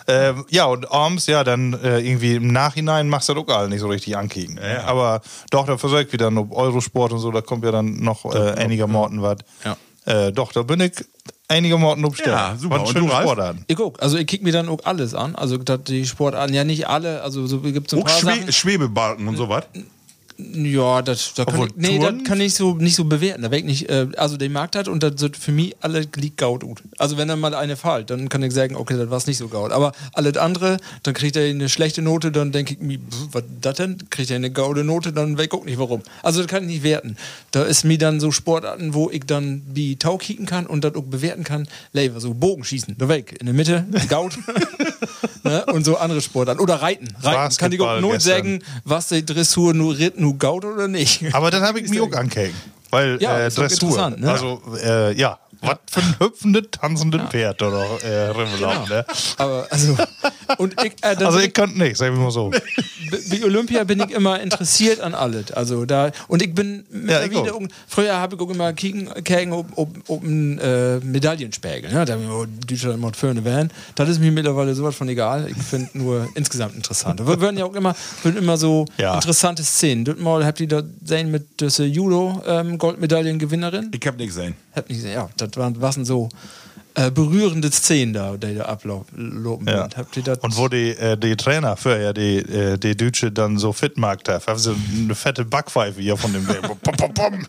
Ähm, 0.07 0.45
ja, 0.49 0.65
und 0.65 0.91
abends, 0.91 1.25
ja, 1.25 1.43
dann 1.43 1.73
äh, 1.73 1.99
irgendwie 1.99 2.35
im 2.35 2.51
Nachhinein 2.51 3.09
machst 3.09 3.27
du 3.29 3.33
das 3.33 3.43
auch 3.43 3.57
alle 3.57 3.69
nicht 3.69 3.79
so 3.79 3.87
richtig 3.87 4.15
ankicken. 4.15 4.59
ja. 4.61 4.83
Aber 4.83 5.21
doch, 5.49 5.65
da 5.65 5.77
versorgt 5.79 6.13
wieder 6.13 6.29
noch 6.29 6.51
Eurosport 6.51 7.11
und 7.11 7.19
so, 7.19 7.31
da 7.31 7.41
kommt 7.41 7.65
ja 7.65 7.71
dann 7.71 7.95
noch 7.99 8.25
äh, 8.25 8.51
einiger 8.53 8.85
Morten 8.85 9.23
was. 9.23 9.37
Ja. 9.65 9.77
Äh, 10.09 10.31
doch, 10.31 10.51
da 10.51 10.63
bin 10.63 10.79
ich 10.79 11.05
einiger 11.47 11.77
Morten 11.77 12.03
umstellen. 12.03 12.31
Ja, 12.31 12.55
super. 12.57 12.81
Und 12.81 12.87
ein 12.87 12.93
du? 12.95 13.09
Sportarten. 13.09 13.63
Ich 13.67 13.75
guck, 13.75 14.01
also 14.01 14.17
ich 14.17 14.25
kick 14.25 14.41
mir 14.41 14.51
dann 14.51 14.67
auch 14.67 14.79
alles 14.83 15.13
an. 15.13 15.35
Also 15.35 15.59
die 15.59 16.07
Sportarten, 16.07 16.53
ja 16.53 16.63
nicht 16.63 16.87
alle, 16.87 17.21
also 17.21 17.45
so 17.45 17.59
gibt's 17.59 17.93
ein 17.93 17.99
Auch 17.99 18.05
paar 18.05 18.15
Schwe 18.19 18.35
Sachen. 18.35 18.51
Schwebebalken 18.51 19.27
und 19.27 19.37
sowas. 19.37 19.65
Ja, 20.39 21.01
das, 21.01 21.33
da 21.33 21.43
kann 21.43 21.55
Obwohl, 21.55 21.67
ich, 21.67 21.75
nee, 21.75 21.97
Touren? 21.97 22.19
das 22.19 22.27
kann 22.27 22.39
ich 22.39 22.53
so 22.53 22.75
nicht 22.75 22.95
so 22.95 23.03
bewerten. 23.03 23.41
Da 23.41 23.51
weg 23.51 23.65
nicht, 23.65 23.89
äh, 23.89 24.07
also 24.15 24.37
den 24.37 24.53
Markt 24.53 24.77
hat 24.77 24.87
und 24.87 25.03
das 25.03 25.19
sind 25.19 25.35
für 25.35 25.51
mich 25.51 25.75
alle 25.81 26.07
liegt 26.15 26.37
gaut 26.37 26.63
gut. 26.63 26.81
Also 26.97 27.17
wenn 27.17 27.27
dann 27.27 27.39
mal 27.39 27.53
eine 27.53 27.75
fällt, 27.75 28.09
dann 28.09 28.29
kann 28.29 28.41
ich 28.43 28.53
sagen, 28.53 28.75
okay, 28.75 28.97
das 28.97 29.09
war's 29.09 29.27
nicht 29.27 29.37
so 29.37 29.49
gaut. 29.49 29.71
Aber 29.71 29.91
alles 30.13 30.37
andere, 30.37 30.77
dann 31.03 31.13
kriegt 31.13 31.35
er 31.35 31.49
eine 31.49 31.67
schlechte 31.67 32.01
Note, 32.01 32.31
dann 32.31 32.51
denke 32.51 32.75
ich 32.75 32.79
mir, 32.79 32.99
was 33.31 33.43
das 33.61 33.75
denn? 33.75 34.09
Kriegt 34.09 34.29
er 34.29 34.37
eine 34.37 34.51
gaude 34.51 34.83
Note, 34.83 35.11
dann 35.11 35.37
weiß 35.37 35.45
ich 35.45 35.51
auch 35.51 35.65
nicht 35.65 35.79
warum. 35.79 36.01
Also 36.23 36.39
das 36.39 36.47
kann 36.47 36.63
ich 36.63 36.69
nicht 36.69 36.83
werten. 36.83 37.17
Da 37.51 37.63
ist 37.63 37.83
mir 37.83 37.97
dann 37.97 38.19
so 38.19 38.31
Sportarten, 38.31 38.93
wo 38.93 39.09
ich 39.09 39.25
dann 39.25 39.63
die 39.67 39.97
Tau 39.97 40.17
kicken 40.17 40.45
kann 40.45 40.65
und 40.67 40.83
das 40.83 40.95
auch 40.95 41.03
bewerten 41.03 41.43
kann. 41.43 41.67
Lever, 41.91 42.21
so 42.21 42.33
Bogenschießen, 42.33 42.95
da 42.97 43.09
weg. 43.09 43.35
In 43.39 43.45
der 43.45 43.55
Mitte, 43.55 43.85
gaut. 44.07 44.37
ne? 45.43 45.65
Und 45.65 45.85
so 45.85 45.97
andere 45.97 46.21
Sportarten. 46.21 46.61
Oder 46.61 46.75
Reiten. 46.75 47.07
Reiten. 47.21 47.57
Kann 47.57 47.71
ich 47.71 47.81
auch 47.81 47.85
Basketball 47.85 48.01
nur 48.01 48.19
sagen, 48.19 48.63
was 48.85 49.09
die 49.09 49.25
Dressur 49.25 49.73
nur 49.73 49.97
ritt, 49.97 50.19
nur 50.29 50.37
gaut 50.37 50.65
oder 50.65 50.87
nicht. 50.87 51.23
Aber 51.33 51.51
dann 51.51 51.63
habe 51.63 51.79
ich 51.79 51.89
mir 51.89 52.03
auch 52.03 52.11
angehängt. 52.11 52.55
Weil 52.91 53.21
Ja, 53.21 53.37
äh, 53.39 53.49
Dressur. 53.49 53.63
interessant, 53.65 54.19
ne? 54.19 54.31
Also, 54.31 54.61
äh, 54.83 55.13
ja. 55.13 55.37
Was 55.61 55.77
für 55.91 55.99
ein 56.01 56.15
hüpfendes, 56.19 56.63
tanzendes 56.71 57.21
Pferd 57.29 57.61
oder 57.61 57.85
äh, 58.03 58.29
Rimmelauf, 58.29 58.87
ne? 58.89 59.05
Aber 59.37 59.67
also 59.69 59.97
und 60.57 60.73
ich, 60.83 60.93
äh, 61.01 61.15
dann 61.15 61.25
Also 61.27 61.39
ich 61.39 61.53
könnte 61.53 61.77
nicht, 61.77 61.97
sagen 61.97 62.15
wir 62.15 62.23
mal 62.23 62.31
so. 62.31 62.51
ich, 62.53 63.29
bei 63.29 63.43
Olympia 63.43 63.83
bin 63.83 63.99
ich 63.99 64.11
immer 64.11 64.39
interessiert 64.39 65.01
an 65.01 65.13
alles. 65.13 65.51
Also 65.51 65.85
da 65.85 66.11
und 66.27 66.41
ich 66.41 66.53
bin 66.53 66.85
Ja, 67.07 67.23
ich 67.23 67.31
wieder 67.31 67.55
um, 67.55 67.67
früher 67.87 68.15
habe 68.17 68.35
ich 68.35 68.41
auch 68.41 68.49
immer 68.49 68.71
kicken 68.73 69.13
kicken 69.23 69.51
ob, 69.53 69.67
ob, 69.75 69.89
ob 70.07 70.23
ein 70.23 70.59
äh, 70.59 70.99
Medaillenspiegel, 70.99 71.91
ne? 71.91 72.05
Da 72.05 72.13
haben 72.13 72.27
wir 72.27 72.33
oh, 72.35 72.45
Deutschland 72.67 72.95
immer 72.95 73.13
vorne 73.13 73.43
werden. 73.43 73.71
Das 73.95 74.07
ist 74.09 74.19
mir 74.19 74.31
mittlerweile 74.31 74.73
sowas 74.75 74.95
von 74.95 75.09
egal. 75.09 75.47
Ich 75.49 75.57
finde 75.61 75.89
nur 75.93 76.27
insgesamt 76.35 76.75
interessant. 76.75 77.19
Wir 77.25 77.41
werden 77.41 77.57
ja 77.57 77.65
auch 77.65 77.75
immer 77.75 77.95
wird 78.23 78.37
immer 78.37 78.57
so 78.57 78.85
Ja. 78.97 79.15
interessante 79.15 79.63
Szenen. 79.63 80.05
Das 80.05 80.17
Mal 80.17 80.45
habt 80.45 80.59
ihr 80.59 80.67
da 80.67 80.83
sehen 81.03 81.31
mit 81.31 81.59
dieser 81.59 81.85
Judo 81.85 82.41
ähm, 82.45 82.77
Goldmedaillengewinnerin? 82.77 83.91
Ich 83.93 84.07
hab 84.07 84.17
nichts 84.17 84.35
gesehen. 84.35 84.55
Hab 84.75 84.87
nicht 84.89 84.97
gesehen. 84.99 85.13
Ja, 85.13 85.29
das 85.37 85.48
waren 85.57 85.81
was 85.81 85.95
sind 85.95 86.05
so 86.05 86.29
äh, 86.95 87.11
berührende 87.11 87.71
Szenen 87.71 88.13
da, 88.13 88.35
die 88.35 88.55
da 88.55 88.65
ablaufen. 88.65 89.45
Ja. 89.65 89.87
das 89.87 90.37
Und 90.39 90.57
wo 90.57 90.67
die, 90.67 90.89
äh, 90.89 91.17
die 91.17 91.35
Trainer 91.35 91.77
für 91.77 92.01
ja 92.01 92.13
die, 92.13 92.37
äh, 92.39 92.77
die 92.77 92.97
Deutsche 92.97 93.31
dann 93.31 93.57
so 93.57 93.73
fit 93.73 93.95
gemacht 93.95 94.27
haben, 94.27 94.43
haben 94.45 94.59
sie 94.59 94.75
eine 94.97 95.15
fette 95.15 95.45
Backpfeife 95.45 96.01
hier 96.01 96.17
von 96.17 96.33
dem. 96.33 96.45
Pom, 96.45 96.77
pom, 96.81 97.13
pom. 97.13 97.45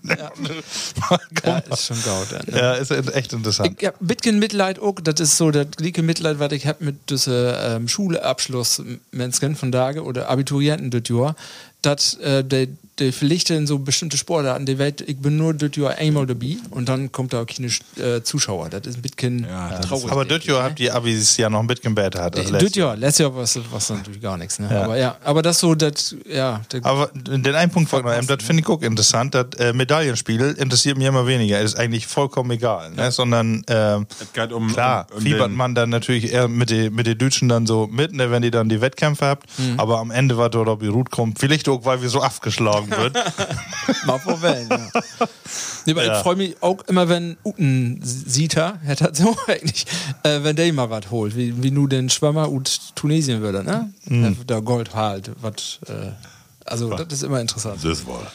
ja, 1.44 1.58
ist 1.58 1.86
schon 1.86 2.02
gaut. 2.02 2.46
Ne? 2.46 2.58
ja, 2.58 2.72
ist 2.74 2.90
echt 2.90 3.32
interessant. 3.32 3.74
Ich, 3.76 3.82
ja, 3.82 3.92
bisschen 3.98 4.38
Mitleid 4.38 4.78
auch, 4.78 4.96
das 5.02 5.18
ist 5.20 5.36
so 5.36 5.50
das 5.50 5.68
gleiche 5.76 6.02
Mitleid, 6.02 6.38
was 6.38 6.52
ich 6.52 6.66
hab 6.66 6.80
mit 6.80 7.10
dieser 7.10 7.76
ähm, 7.76 7.88
Schuleabschluss 7.88 8.82
Menschen 9.10 9.56
von 9.56 9.72
Tage 9.72 10.04
oder 10.04 10.28
Abiturienten 10.28 10.90
das 10.90 11.08
Jahr, 11.08 11.34
dass 11.82 12.14
äh, 12.14 12.44
die, 12.44 12.68
die 13.00 13.12
Pflichten 13.12 13.56
in 13.56 13.66
so 13.66 13.78
bestimmte 13.78 14.16
Sportarten, 14.16 14.66
die 14.66 14.78
Welt, 14.78 15.00
ich 15.00 15.18
bin 15.18 15.36
nur 15.36 15.54
das 15.54 15.74
Jahr 15.76 15.96
einmal 15.96 16.26
dabei 16.26 16.56
und 16.70 16.88
dann 16.88 17.10
kommt 17.10 17.32
da 17.32 17.42
auch 17.42 17.46
keine 17.46 17.68
äh, 17.96 18.22
Zuschauer. 18.22 18.68
Das 18.68 18.86
ist 18.86 18.96
ein 18.96 19.02
bisschen 19.02 19.46
Ja, 19.48 19.70
das 19.70 19.86
traurig. 19.86 20.10
Aber 20.10 20.24
das 20.24 20.44
Jahr 20.44 20.62
habt 20.62 20.80
ihr 20.80 20.94
Abis 20.94 21.36
ja 21.36 21.50
noch 21.50 21.60
ein 21.60 21.66
bisschen 21.66 21.94
besser 21.94 22.22
hat. 22.22 22.36
als 22.36 22.50
das 22.50 22.50
letztes 22.50 22.76
Jahr, 22.76 22.96
letztes 22.96 23.24
Jahr 23.24 23.34
war 23.34 23.42
es 23.42 23.90
natürlich 23.90 24.20
gar 24.20 24.36
nichts. 24.36 24.58
Ne? 24.58 24.68
Ja. 24.70 24.84
Aber 24.84 24.96
ja, 24.96 25.16
aber 25.24 25.42
das 25.42 25.58
so, 25.58 25.74
das, 25.74 26.14
ja, 26.28 26.60
das, 26.68 26.84
Aber 26.84 27.10
den 27.14 27.54
einen 27.54 27.70
Punkt, 27.70 27.90
von 27.90 28.04
das 28.04 28.42
finde 28.42 28.62
ich 28.62 28.68
auch 28.68 28.82
interessant, 28.82 29.34
das 29.34 29.46
äh, 29.58 29.72
Medaillenspiel 29.72 30.56
interessiert 30.58 30.98
mich 30.98 31.06
immer 31.06 31.26
weniger. 31.26 31.60
Ist 31.60 31.76
eigentlich 31.76 32.06
vollkommen 32.06 32.50
egal. 32.50 32.90
Ne? 32.90 33.10
Sondern 33.10 33.64
ähm, 33.68 34.06
um, 34.52 34.72
klar, 34.72 35.06
um, 35.10 35.16
um 35.16 35.22
fiebert 35.22 35.50
man 35.50 35.74
dann 35.74 35.90
natürlich 35.90 36.32
eher 36.32 36.48
mit 36.48 36.70
den 36.70 36.94
mit 36.94 37.06
den 37.06 37.18
Deutschen 37.18 37.48
dann 37.48 37.66
so 37.66 37.88
mit, 37.90 38.12
ne, 38.12 38.30
wenn 38.30 38.42
die 38.42 38.50
dann 38.50 38.68
die 38.68 38.80
Wettkämpfe 38.80 39.26
habt. 39.26 39.48
Aber 39.76 39.98
am 39.98 40.10
Ende 40.10 40.36
war 40.36 40.50
dort, 40.50 40.68
ob 40.68 40.82
ihr 40.82 40.92
gut 40.92 41.10
kommt. 41.10 41.38
Vielleicht 41.38 41.68
auch, 41.68 41.84
weil 41.84 42.02
wir 42.02 42.08
so 42.08 42.20
abgeschlagen 42.20 42.89
wird. 42.90 43.16
mal 44.06 44.18
vorwählen. 44.18 44.68
Ja. 44.68 45.26
Nee, 45.86 45.92
aber 45.92 46.04
Ja. 46.04 46.16
ich 46.16 46.22
freue 46.22 46.36
mich 46.36 46.56
auch 46.62 46.80
immer, 46.88 47.08
wenn 47.08 47.36
Uten 47.44 48.00
Sita, 48.02 48.78
hätte 48.82 49.04
das 49.04 49.18
so 49.18 49.36
eigentlich, 49.46 49.86
äh, 50.22 50.42
wenn 50.42 50.56
der 50.56 50.72
mal 50.72 50.90
was 50.90 51.10
holt, 51.10 51.36
wie, 51.36 51.62
wie 51.62 51.70
nur 51.70 51.88
den 51.88 52.10
Schwimmer 52.10 52.50
und 52.50 52.94
Tunesien 52.96 53.40
würde, 53.40 53.64
ne? 53.64 53.90
Mhm. 54.04 54.46
Der 54.46 54.60
Gold 54.62 54.94
halt, 54.94 55.30
was, 55.40 55.78
äh, 55.88 56.10
also 56.64 56.94
das 56.94 57.12
ist 57.12 57.22
immer 57.22 57.40
interessant. 57.40 57.78
Das 57.82 58.04
wohl. 58.06 58.26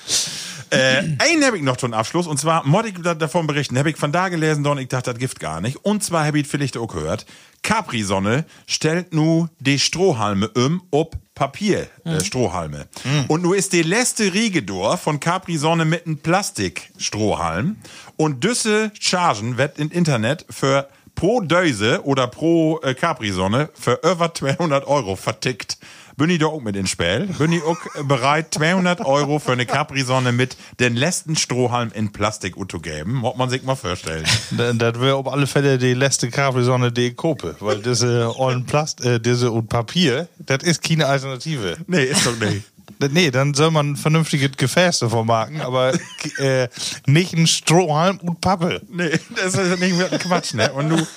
Äh, 0.75 1.15
einen 1.19 1.43
habe 1.45 1.57
ich 1.57 1.63
noch 1.63 1.77
zum 1.77 1.93
Abschluss 1.93 2.27
und 2.27 2.39
zwar, 2.39 2.65
mod 2.65 2.85
ich 2.85 2.95
da- 3.01 3.15
davon 3.15 3.47
berichten, 3.47 3.77
habe 3.77 3.89
ich 3.89 3.97
von 3.97 4.11
da 4.11 4.29
gelesen, 4.29 4.63
don 4.63 4.77
ich 4.77 4.87
dachte, 4.89 5.11
das 5.11 5.19
Gift 5.19 5.39
gar 5.39 5.61
nicht. 5.61 5.77
Und 5.85 6.03
zwar 6.03 6.25
habe 6.25 6.39
ich 6.39 6.47
vielleicht 6.47 6.77
auch 6.77 6.87
gehört, 6.87 7.25
Capri-Sonne 7.63 8.45
stellt 8.67 9.13
nu 9.13 9.47
die 9.59 9.79
Strohhalme 9.79 10.49
um 10.49 10.83
ob 10.91 11.15
Papier, 11.33 11.87
äh, 12.05 12.23
Strohhalme. 12.23 12.87
Und 13.27 13.41
nu 13.43 13.51
ist 13.53 13.73
die 13.73 13.81
letzte 13.81 14.33
Riege 14.33 14.63
durch 14.63 14.99
von 14.99 15.19
Capri-Sonne 15.19 15.83
mit 15.83 16.05
einem 16.05 16.17
Plastikstrohhalm 16.19 17.77
und 18.17 18.43
düsse 18.43 18.91
Chargen 18.99 19.57
wird 19.57 19.79
im 19.79 19.91
Internet 19.91 20.45
für 20.49 20.87
pro 21.15 21.41
Döse 21.41 22.01
oder 22.05 22.27
pro 22.27 22.79
äh, 22.81 22.93
Capri-Sonne 22.93 23.69
für 23.73 23.99
über 24.03 24.33
200 24.33 24.85
Euro 24.87 25.15
vertickt. 25.15 25.77
Bin 26.17 26.29
ich 26.29 26.39
da 26.39 26.45
auch 26.45 26.61
mit 26.61 26.75
ins 26.77 26.89
Spiel? 26.89 27.27
Bin 27.37 27.51
ich 27.51 27.61
auch 27.63 27.77
bereit, 28.03 28.53
200 28.53 29.01
Euro 29.05 29.39
für 29.39 29.51
eine 29.51 29.65
Capri-Sonne 29.65 30.31
mit 30.31 30.55
den 30.79 30.95
letzten 30.95 31.35
Strohhalm 31.35 31.91
in 31.93 32.13
Plastik 32.13 32.55
zu 32.69 32.79
geben? 32.79 33.15
Muss 33.15 33.35
man 33.35 33.49
sich 33.49 33.63
mal 33.63 33.75
vorstellen. 33.75 34.23
das 34.51 34.99
wäre 34.99 35.15
auf 35.15 35.27
alle 35.27 35.45
Fälle 35.45 35.77
die 35.77 35.93
letzte 35.93 36.29
Capri-Sonne, 36.29 36.93
die 36.93 37.07
ich 37.07 37.15
kope. 37.17 37.57
Weil 37.59 37.81
diese 37.81 38.33
ollen 38.39 38.65
Plast, 38.65 39.03
äh, 39.03 39.19
diese 39.19 39.51
und 39.51 39.67
Papier, 39.67 40.29
das 40.39 40.63
ist 40.63 40.81
keine 40.83 41.05
Alternative. 41.07 41.77
Nee, 41.87 42.03
ist 42.05 42.25
doch 42.25 42.37
nicht. 42.39 42.63
Nee, 43.11 43.31
dann 43.31 43.53
soll 43.53 43.71
man 43.71 43.97
vernünftige 43.97 44.49
Gefäß 44.49 44.99
davon 44.99 45.27
machen, 45.27 45.59
aber 45.59 45.93
äh, 46.37 46.69
nicht 47.05 47.33
ein 47.33 47.47
Strohhalm 47.47 48.19
und 48.19 48.39
Pappe. 48.39 48.81
Nee, 48.89 49.19
das 49.35 49.55
ist 49.55 49.79
nicht 49.79 49.97
mehr 49.97 50.07
Quatsch, 50.17 50.53
ne? 50.53 50.71
Und 50.71 50.89
du, 50.89 51.07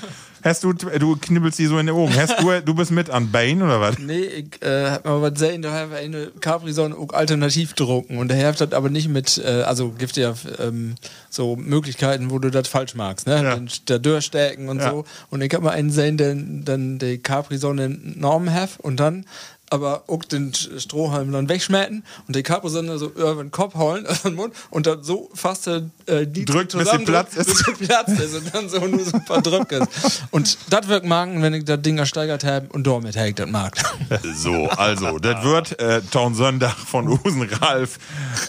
hast 0.44 0.64
du, 0.64 0.72
du 0.72 1.16
knibbelst 1.16 1.58
die 1.58 1.66
so 1.66 1.78
in 1.78 1.86
den 1.86 1.94
Augen. 1.96 2.14
Hast 2.16 2.40
du, 2.40 2.60
du 2.62 2.74
bist 2.74 2.90
mit 2.90 3.10
an 3.10 3.30
Bane 3.30 3.64
oder 3.64 3.80
was? 3.80 3.98
Nee, 3.98 4.20
ich 4.24 4.62
äh, 4.62 4.90
hab 4.90 5.04
mal 5.04 5.20
was 5.22 5.38
sehen, 5.38 5.62
da 5.62 5.72
haben 5.72 5.90
wir 5.90 5.98
eine 5.98 6.28
Capri-Sonne 6.40 6.96
alternativ 7.12 7.74
drucken 7.74 8.18
und 8.18 8.28
der 8.28 8.36
hilft 8.36 8.60
das 8.60 8.72
aber 8.72 8.90
nicht 8.90 9.08
mit, 9.08 9.38
äh, 9.38 9.62
also 9.62 9.90
gibt 9.90 10.16
ja 10.16 10.34
ähm, 10.58 10.94
so 11.30 11.56
Möglichkeiten, 11.56 12.30
wo 12.30 12.38
du 12.38 12.50
das 12.50 12.68
falsch 12.68 12.94
magst, 12.94 13.26
ne? 13.26 13.42
Ja. 13.42 13.56
Den- 13.56 14.02
durchstecken 14.02 14.68
und 14.68 14.78
Ja. 14.80 14.90
so. 14.90 15.04
Und 15.30 15.42
ich 15.42 15.52
hab 15.54 15.62
mal 15.62 15.70
einen 15.70 15.90
sehen, 15.90 16.16
der 16.16 16.34
dann 16.34 16.98
die 16.98 17.18
Capri-Sonne 17.18 17.88
Norm 17.88 18.52
hat 18.52 18.70
und 18.78 18.98
dann 19.00 19.24
aber 19.70 20.04
auch 20.06 20.24
den 20.24 20.52
Strohhalm 20.54 21.32
dann 21.32 21.48
wegschmecken 21.48 22.04
und 22.26 22.36
die 22.36 22.42
Capri-Sonne 22.42 22.98
so 22.98 23.06
über 23.08 23.34
den 23.36 23.50
Kopf 23.50 23.74
holen, 23.74 24.04
über 24.04 24.30
den 24.30 24.34
Mund 24.34 24.54
und 24.70 24.86
dann 24.86 25.02
so 25.02 25.30
fast 25.34 25.66
äh, 25.66 25.82
die 26.26 26.44
Drückt, 26.44 26.76
bis 26.76 26.90
sie 26.90 26.98
Platz 26.98 27.36
ist. 27.36 27.46
bis 27.66 27.78
sie 27.78 27.86
Platz 27.86 28.08
ist 28.10 28.34
und 28.34 28.54
dann 28.54 28.68
so 28.68 28.78
nur 28.86 29.04
so 29.04 29.12
ein 29.16 29.24
paar 29.24 29.42
Drück 29.42 29.70
ist. 29.72 30.24
Und 30.30 30.58
das 30.70 30.88
wird 30.88 31.04
machen, 31.04 31.42
wenn 31.42 31.54
ich 31.54 31.64
das 31.64 31.80
Ding 31.82 31.98
ersteigert 31.98 32.44
habe 32.44 32.66
und 32.72 32.86
damit 32.86 33.16
hätte 33.16 33.28
ich 33.28 33.34
das 33.34 33.48
mag. 33.48 33.76
So, 34.34 34.68
also, 34.70 35.18
das 35.18 35.44
wird 35.44 35.78
äh, 35.80 36.00
Town 36.02 36.34
Sonntag 36.34 36.74
von 36.76 37.08
Usen 37.08 37.42
Ralf. 37.42 37.98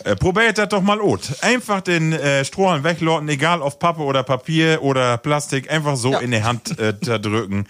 Äh, 0.04 0.16
probiert 0.16 0.58
das 0.58 0.70
doch 0.70 0.82
mal 0.82 1.02
out. 1.02 1.22
Einfach 1.42 1.82
den 1.82 2.14
äh, 2.14 2.46
Strohhalm 2.46 2.84
wegloten, 2.84 3.28
egal 3.30 3.62
auf 3.62 3.80
Pappe 3.80 4.02
oder 4.02 4.24
Papier 4.24 4.82
oder 4.82 5.18
Plastik, 5.18 5.70
einfach 5.72 5.96
so 5.98 6.12
Ja. 6.14 6.20
in 6.20 6.32
die 6.32 6.44
Hand 6.44 6.78
äh, 6.80 6.94
da 7.00 7.18
drücken. 7.18 7.66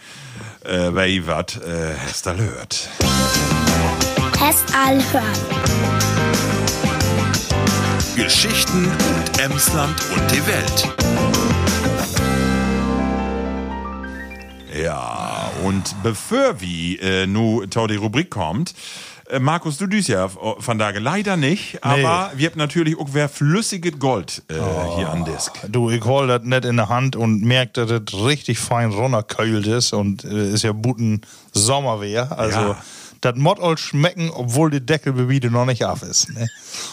Äh, 0.63 0.93
weil 0.93 1.25
wat 1.25 1.55
äh, 1.57 1.95
hast 2.05 2.25
da 2.25 2.33
hört. 2.33 2.89
Test 4.33 4.65
all 4.75 5.01
hören. 5.13 5.59
Geschichten 8.15 8.85
und 8.85 9.39
Emsland 9.39 9.95
und 10.13 10.31
die 10.31 10.45
Welt. 10.45 10.93
Ja, 14.83 15.49
und 15.63 15.95
bevor 16.03 16.59
wir 16.59 17.01
äh, 17.01 17.27
nu 17.27 17.65
tau 17.65 17.87
die 17.87 17.95
Rubrik 17.95 18.29
kommt, 18.29 18.73
Markus, 19.39 19.77
du 19.77 19.85
düst 19.87 20.07
ja 20.09 20.27
von 20.27 20.77
da 20.79 20.89
leider 20.89 21.37
nicht, 21.37 21.83
aber 21.83 22.31
wir 22.35 22.49
haben 22.49 22.57
natürlich 22.57 22.97
auch 22.97 23.09
wer 23.11 23.29
flüssiges 23.29 23.99
Gold 23.99 24.41
äh, 24.47 24.55
hier 24.95 25.09
an 25.09 25.23
Disk. 25.25 25.53
Du, 25.67 25.89
ich 25.91 26.03
hol 26.03 26.27
das 26.27 26.43
nicht 26.43 26.65
in 26.65 26.77
der 26.77 26.89
Hand 26.89 27.15
und 27.15 27.43
merk, 27.43 27.73
dass 27.75 27.89
das 27.89 28.01
richtig 28.25 28.57
fein 28.59 28.91
runterkeult 28.91 29.67
ist 29.67 29.93
und 29.93 30.23
äh, 30.23 30.51
ist 30.51 30.63
ja 30.63 30.71
guten 30.71 31.21
Sommerwehr. 31.53 32.37
Also, 32.39 32.59
Ja. 32.59 32.77
das 33.21 33.35
mod 33.35 33.59
all 33.59 33.77
schmecken, 33.77 34.31
obwohl 34.31 34.71
die 34.71 34.83
Deckelbebiete 34.83 35.51
noch 35.51 35.65
nicht 35.65 35.85
auf 35.85 36.01
ist. 36.01 36.29
Ne? 36.33 36.47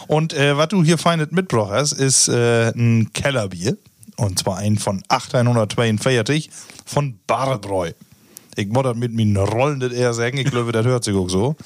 Und 0.07 0.35
äh, 0.35 0.57
was 0.59 0.68
du 0.68 0.83
hier 0.85 0.99
feinet 0.99 1.33
mitgebracht 1.33 1.70
hast, 1.72 1.92
ist 1.92 2.29
äh, 2.29 2.68
ein 2.70 3.12
Kellerbier. 3.14 3.77
Und 4.16 4.38
zwar 4.38 4.57
ein 4.59 4.79
von 4.79 5.03
1842 5.09 6.51
von 6.87 7.18
Barebräu. 7.27 7.92
Ich 8.57 8.69
muss 8.69 8.83
das 8.85 8.97
mit 8.97 9.12
mir 9.12 9.38
rollen, 9.40 9.81
das 9.81 9.92
eher 9.92 10.14
sagen. 10.14 10.38
Ich 10.38 10.51
glaube, 10.51 10.73
das 10.73 10.87
hört 10.87 11.05
sich 11.05 11.14
auch 11.14 11.29
so. 11.29 11.57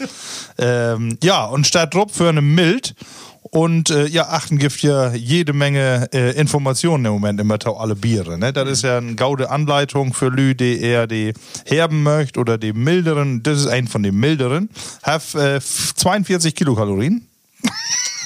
ähm, 0.59 1.19
ja, 1.23 1.45
und 1.45 1.67
statt 1.67 1.95
drauf 1.95 2.13
für 2.13 2.29
eine 2.29 2.43
Mild. 2.43 2.95
Und 3.43 3.91
äh, 3.91 4.07
ja, 4.07 4.29
achten 4.29 4.59
gibt 4.59 4.83
ja 4.83 5.13
jede 5.13 5.53
Menge 5.53 6.09
äh, 6.13 6.39
Informationen 6.39 7.07
im 7.07 7.13
Moment 7.13 7.41
immer 7.41 7.59
zu 7.59 7.75
alle 7.75 7.97
Biere. 7.97 8.39
Ne? 8.39 8.53
Das 8.53 8.69
ist 8.69 8.83
ja 8.83 8.99
eine 8.99 9.15
gaude 9.15 9.51
Anleitung 9.51 10.13
für 10.13 10.29
Lü, 10.29 10.55
die 10.55 10.81
eher 10.81 11.07
die 11.07 11.33
herben 11.65 12.03
möcht 12.03 12.37
oder 12.37 12.59
die 12.59 12.73
milderen. 12.73 13.43
Das 13.43 13.59
ist 13.59 13.67
ein 13.67 13.89
von 13.89 14.03
den 14.03 14.17
milderen. 14.17 14.69
Hat 15.03 15.35
äh, 15.35 15.61
42 15.61 16.55
Kilokalorien 16.55 17.27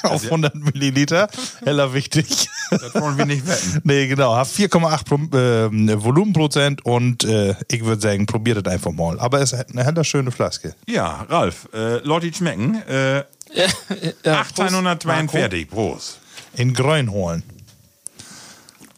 auf 0.10 0.24
100 0.24 0.54
Milliliter. 0.54 1.28
Heller 1.64 1.92
wichtig. 1.94 2.48
Das 2.70 2.92
wollen 2.94 3.16
wir 3.16 3.26
nicht 3.26 3.46
wetten. 3.46 3.82
Nee, 3.84 4.08
genau. 4.08 4.34
Hat 4.34 4.48
4,8 4.48 5.04
Pro- 5.04 5.36
äh, 5.36 6.02
Volumenprozent 6.02 6.84
und 6.84 7.22
äh, 7.22 7.54
ich 7.70 7.84
würde 7.84 8.02
sagen, 8.02 8.26
probiert 8.26 8.66
es 8.66 8.72
einfach 8.72 8.90
mal. 8.90 9.20
Aber 9.20 9.40
es 9.40 9.52
ist 9.52 9.70
eine 9.70 9.84
heller 9.84 10.02
schöne 10.02 10.32
Flaske. 10.32 10.74
Ja, 10.88 11.24
Ralf, 11.28 11.68
äh, 11.72 11.98
Leute 11.98 12.32
schmecken. 12.34 12.82
Äh, 12.88 13.18
ja, 13.18 13.24
ja, 14.24 14.40
1842, 14.40 15.68
Prost. 15.70 16.18
In 16.54 16.74
Grün 16.74 17.12
holen. 17.12 17.44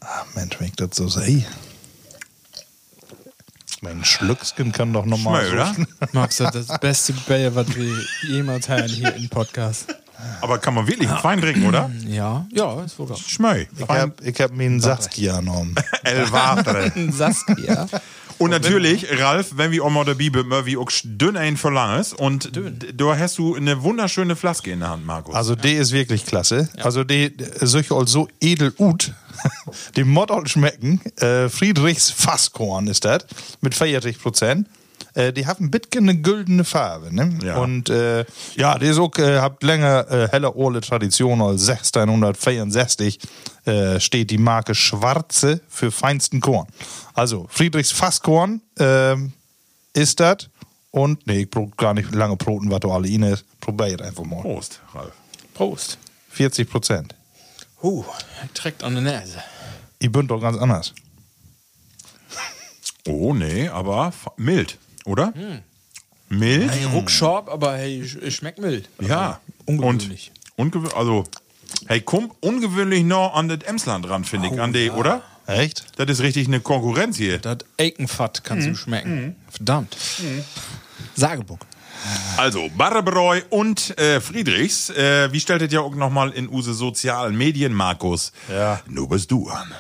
Ah, 0.00 0.24
Mensch, 0.34 0.58
wenn 0.58 0.68
ich 0.68 0.76
das 0.76 0.90
so 0.94 1.08
sehe. 1.08 1.44
Mein 3.82 4.04
Schlückskin 4.04 4.72
kann 4.72 4.92
doch 4.92 5.04
nochmal. 5.04 5.44
Schmö, 5.44 5.52
oder? 5.54 5.74
Max, 6.12 6.36
das 6.38 6.66
das 6.66 6.78
beste 6.80 7.12
Bier, 7.12 7.54
was 7.54 7.66
wir 7.76 7.92
jemals 8.28 8.68
haben 8.70 8.88
hier 8.88 9.14
im 9.14 9.28
Podcast. 9.28 9.86
Aber 10.40 10.58
kann 10.58 10.74
man 10.74 10.86
wirklich 10.86 11.08
fein 11.08 11.40
trinken, 11.40 11.66
oder? 11.66 11.90
Ja, 12.06 12.46
ja, 12.52 12.82
ist 12.82 12.96
sogar. 12.96 13.16
Schmöi. 13.16 13.68
Ich 13.76 13.88
hab, 13.88 14.20
ich 14.24 14.40
hab 14.40 14.52
mir 14.52 14.64
einen 14.64 14.80
Saskia 14.80 15.40
genommen. 15.40 15.74
El 16.04 16.26
Vatre. 16.26 16.92
Ein 16.96 17.12
Saskia. 17.12 17.86
Und 18.38 18.50
natürlich, 18.50 19.06
Ralf, 19.18 19.52
wenn 19.56 19.70
wir 19.70 19.82
auch 19.82 19.90
mal 19.90 20.04
dabei 20.04 20.24
sind, 20.24 20.50
wir 20.66 20.80
auch 20.80 20.90
dünn 21.04 21.36
ein 21.38 21.56
verlanges. 21.56 22.12
Und 22.12 22.54
d- 22.54 22.92
da 22.94 23.16
hast 23.18 23.38
du 23.38 23.54
eine 23.54 23.82
wunderschöne 23.82 24.36
Flaske 24.36 24.70
in 24.72 24.80
der 24.80 24.90
Hand, 24.90 25.06
Markus. 25.06 25.34
Also, 25.34 25.54
die 25.54 25.72
ist 25.72 25.92
wirklich 25.92 26.26
klasse. 26.26 26.68
Also, 26.82 27.02
die, 27.02 27.34
solche 27.62 27.94
all 27.94 28.06
so 28.06 28.28
edel 28.40 28.74
ut, 28.78 29.12
die 29.96 30.04
Mod 30.04 30.30
all 30.30 30.46
schmecken. 30.48 31.00
Äh, 31.18 31.48
Friedrichs 31.48 32.10
Fasskorn 32.10 32.88
ist 32.88 33.06
das, 33.06 33.24
mit 33.62 33.74
40 33.74 34.20
Prozent. 34.20 34.68
Äh, 35.16 35.32
die 35.32 35.46
haben 35.46 35.64
ein 35.64 35.70
bisschen 35.70 36.08
eine 36.08 36.20
güldene 36.20 36.64
Farbe. 36.64 37.14
Ne? 37.14 37.38
Ja. 37.42 37.56
Und 37.56 37.88
äh, 37.88 38.26
ja, 38.54 38.78
die 38.78 38.86
ist 38.86 38.98
auch, 38.98 39.16
äh, 39.16 39.38
habt 39.38 39.62
länger 39.62 40.06
äh, 40.10 40.28
helle 40.28 40.54
Ohle 40.54 40.82
Tradition 40.82 41.40
als 41.40 41.68
1664 41.68 43.18
äh, 43.64 43.98
steht 43.98 44.30
die 44.30 44.38
Marke 44.38 44.74
Schwarze 44.74 45.62
für 45.68 45.90
feinsten 45.90 46.40
Korn. 46.40 46.66
Also, 47.14 47.46
Friedrichs 47.48 47.92
Fasskorn 47.92 48.60
ähm, 48.78 49.32
ist 49.94 50.20
das. 50.20 50.50
Und 50.90 51.26
nee, 51.26 51.40
ich 51.40 51.50
brauch 51.50 51.74
gar 51.76 51.94
nicht 51.94 52.14
lange 52.14 52.36
Broten, 52.36 52.70
was 52.70 52.80
du 52.80 52.90
alle 52.90 53.08
in 53.08 53.22
ist. 53.22 53.44
Probiert 53.60 54.02
einfach 54.02 54.24
mal. 54.24 54.42
Prost, 54.42 54.80
Ralf. 54.94 55.12
Prost. 55.54 55.98
40 56.30 56.68
Prozent. 56.68 57.14
Huh, 57.82 58.04
trägt 58.52 58.84
an 58.84 58.94
der 58.94 59.02
Nase. 59.02 59.42
Ich 59.98 60.12
bin 60.12 60.26
doch 60.26 60.40
ganz 60.40 60.58
anders. 60.58 60.92
Oh, 63.08 63.32
nee, 63.32 63.68
aber 63.68 64.12
mild, 64.36 64.78
oder? 65.06 65.32
Hm. 65.34 65.60
Mild? 66.28 66.70
Hey, 66.70 66.84
ruckscharf, 66.84 67.48
aber 67.48 67.76
hey, 67.76 68.02
sch- 68.02 68.30
schmeckt 68.30 68.58
mild. 68.58 68.88
Ja. 69.00 69.40
Ungewöhnlich. 69.64 70.32
Ungew 70.56 70.88
also, 70.96 71.24
hey, 71.86 72.00
kommt 72.00 72.32
ungewöhnlich 72.40 73.04
noch 73.04 73.34
an 73.34 73.48
das 73.48 73.60
Emsland 73.62 74.08
ran, 74.08 74.24
finde 74.24 74.48
ich, 74.52 74.60
an 74.60 74.72
die, 74.72 74.90
oder? 74.90 75.22
Echt? 75.46 75.84
Das 75.96 76.08
ist 76.10 76.20
richtig 76.20 76.48
eine 76.48 76.60
Konkurrenz 76.60 77.16
hier. 77.16 77.38
Das 77.38 77.58
Eikenfat 77.78 78.42
kannst 78.42 78.66
du 78.66 78.74
schmecken. 78.74 79.36
Verdammt. 79.50 79.96
Sagebuck. 81.14 81.60
Also, 82.36 82.68
Barrebräu 82.76 83.40
und 83.50 83.98
äh, 83.98 84.20
Friedrichs, 84.20 84.90
äh, 84.90 85.32
wie 85.32 85.40
stellt 85.40 85.62
ihr 85.62 85.68
ja 85.68 85.80
auch 85.80 85.94
nochmal 85.94 86.30
in 86.32 86.48
use 86.48 86.74
sozialen 86.74 87.36
Medien, 87.36 87.72
Markus? 87.72 88.32
Ja. 88.50 88.80
Nur 88.86 89.08
bist 89.08 89.30
du 89.30 89.48
an. 89.48 89.72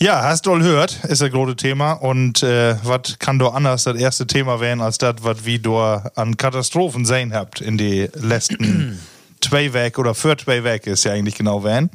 Ja, 0.00 0.22
hast 0.22 0.46
du 0.46 0.52
all 0.52 0.60
gehört, 0.60 1.04
ist 1.08 1.22
ein 1.22 1.32
großes 1.32 1.56
Thema. 1.56 1.92
Und 1.92 2.44
äh, 2.44 2.76
was 2.84 3.18
kann 3.18 3.40
doch 3.40 3.52
anders 3.52 3.82
das 3.82 3.96
erste 3.96 4.28
Thema 4.28 4.60
werden, 4.60 4.80
als 4.80 4.98
das, 4.98 5.16
was 5.22 5.44
wir 5.44 5.60
da 5.60 6.10
an 6.14 6.36
Katastrophen 6.36 7.04
sehen 7.04 7.34
habt 7.34 7.60
in 7.60 7.76
die 7.76 8.08
letzten 8.14 9.00
zwei 9.40 9.72
Weg 9.72 9.98
oder 9.98 10.14
für 10.14 10.36
zwei 10.36 10.62
Weg 10.62 10.86
ist 10.86 11.02
ja 11.02 11.12
eigentlich 11.12 11.34
genau 11.34 11.64
werden. 11.64 11.90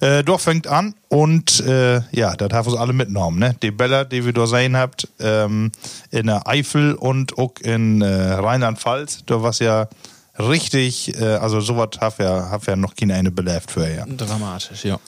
Äh, 0.00 0.24
doch 0.24 0.40
fängt 0.40 0.66
an 0.66 0.94
und 1.08 1.60
äh, 1.60 2.00
ja, 2.10 2.34
das 2.34 2.52
haben 2.52 2.72
wir 2.72 2.80
alle 2.80 2.92
mitgenommen, 2.92 3.38
ne? 3.38 3.54
Die 3.62 3.70
Bälle, 3.70 4.06
die 4.06 4.24
wir 4.24 4.32
da 4.32 4.46
sehen 4.46 4.76
habt, 4.76 5.08
ähm, 5.20 5.70
in 6.10 6.26
der 6.26 6.48
Eifel 6.48 6.94
und 6.94 7.38
auch 7.38 7.52
in 7.62 8.02
äh, 8.02 8.06
Rheinland-Pfalz, 8.06 9.22
da 9.26 9.42
was 9.44 9.60
ja 9.60 9.88
richtig, 10.36 11.16
äh, 11.20 11.24
also 11.24 11.60
sowas 11.60 11.90
hat 12.00 12.18
ja, 12.18 12.50
hab 12.50 12.66
ja 12.66 12.74
noch 12.74 12.96
keine 12.96 13.14
eine 13.14 13.30
belebt 13.30 13.70
für 13.70 13.88
ja. 13.88 14.04
Dramatisch, 14.04 14.84
ja. 14.84 14.98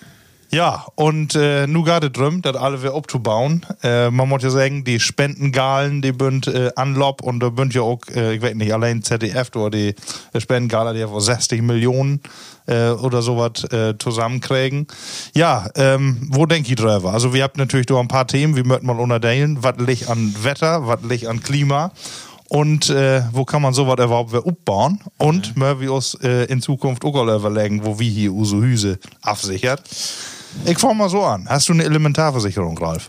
Ja, 0.51 0.87
und 0.95 1.35
äh, 1.35 1.67
nu 1.67 1.83
gerade 1.83 2.11
drum, 2.11 2.41
das 2.41 2.57
alle 2.57 2.83
wieder 2.83 2.95
abzubauen. 2.95 3.67
Äh, 3.83 4.11
man 4.11 4.31
muss 4.31 4.43
ja 4.43 4.49
sagen, 4.49 4.83
die 4.83 4.99
Spendengalen, 4.99 6.01
die 6.01 6.13
bünd 6.13 6.47
äh, 6.47 6.71
anlob 6.75 7.23
und 7.23 7.41
da 7.41 7.51
bünd 7.51 7.75
ja 7.75 7.83
auch, 7.83 8.01
äh, 8.15 8.35
ich 8.35 8.41
weiß 8.41 8.55
nicht, 8.55 8.73
allein 8.73 9.03
ZDF 9.03 9.51
oder 9.57 9.71
die 9.71 9.95
äh, 10.33 10.41
Spendengala, 10.41 10.95
die 10.95 11.01
ja 11.01 11.11
wohl 11.11 11.21
60 11.21 11.61
Millionen 11.61 12.23
äh, 12.67 12.89
oder 12.91 13.21
sowas 13.21 13.65
äh, 13.65 13.99
zusammenkriegen. 13.99 14.87
Ja, 15.35 15.69
ähm, 15.75 16.29
wo 16.31 16.47
denk 16.47 16.67
ich 16.67 16.77
drüber? 16.77 17.13
Also 17.13 17.35
wir 17.35 17.43
habt 17.43 17.59
natürlich 17.59 17.87
da 17.87 18.01
ein 18.01 18.09
paar 18.09 18.27
Themen, 18.27 18.57
wie 18.57 18.63
möchten 18.63 18.87
mal 18.87 18.99
unterteilen, 18.99 19.59
was 19.61 19.77
liegt 19.77 20.09
an 20.09 20.35
Wetter, 20.43 20.87
was 20.87 21.03
liegt 21.03 21.27
an 21.27 21.43
Klima 21.43 21.93
und 22.49 22.89
äh, 22.89 23.23
wo 23.33 23.45
kann 23.45 23.61
man 23.61 23.75
sowas 23.75 24.03
überhaupt 24.03 24.33
wieder 24.33 24.47
aufbauen 24.47 25.01
und 25.19 25.57
mhm. 25.57 25.81
wir 25.81 25.93
uns 25.93 26.15
äh, 26.23 26.45
in 26.45 26.63
Zukunft 26.63 27.05
auch 27.05 27.23
überlegen, 27.23 27.85
wo 27.85 27.99
wir 27.99 28.09
hier 28.09 28.33
unsere 28.33 28.63
Hüse 28.63 28.99
absichert. 29.21 29.83
Ich 30.64 30.79
fange 30.79 30.94
mal 30.94 31.09
so 31.09 31.23
an. 31.23 31.49
Hast 31.49 31.68
du 31.68 31.73
eine 31.73 31.85
Elementarversicherung, 31.85 32.77
Ralf? 32.79 33.09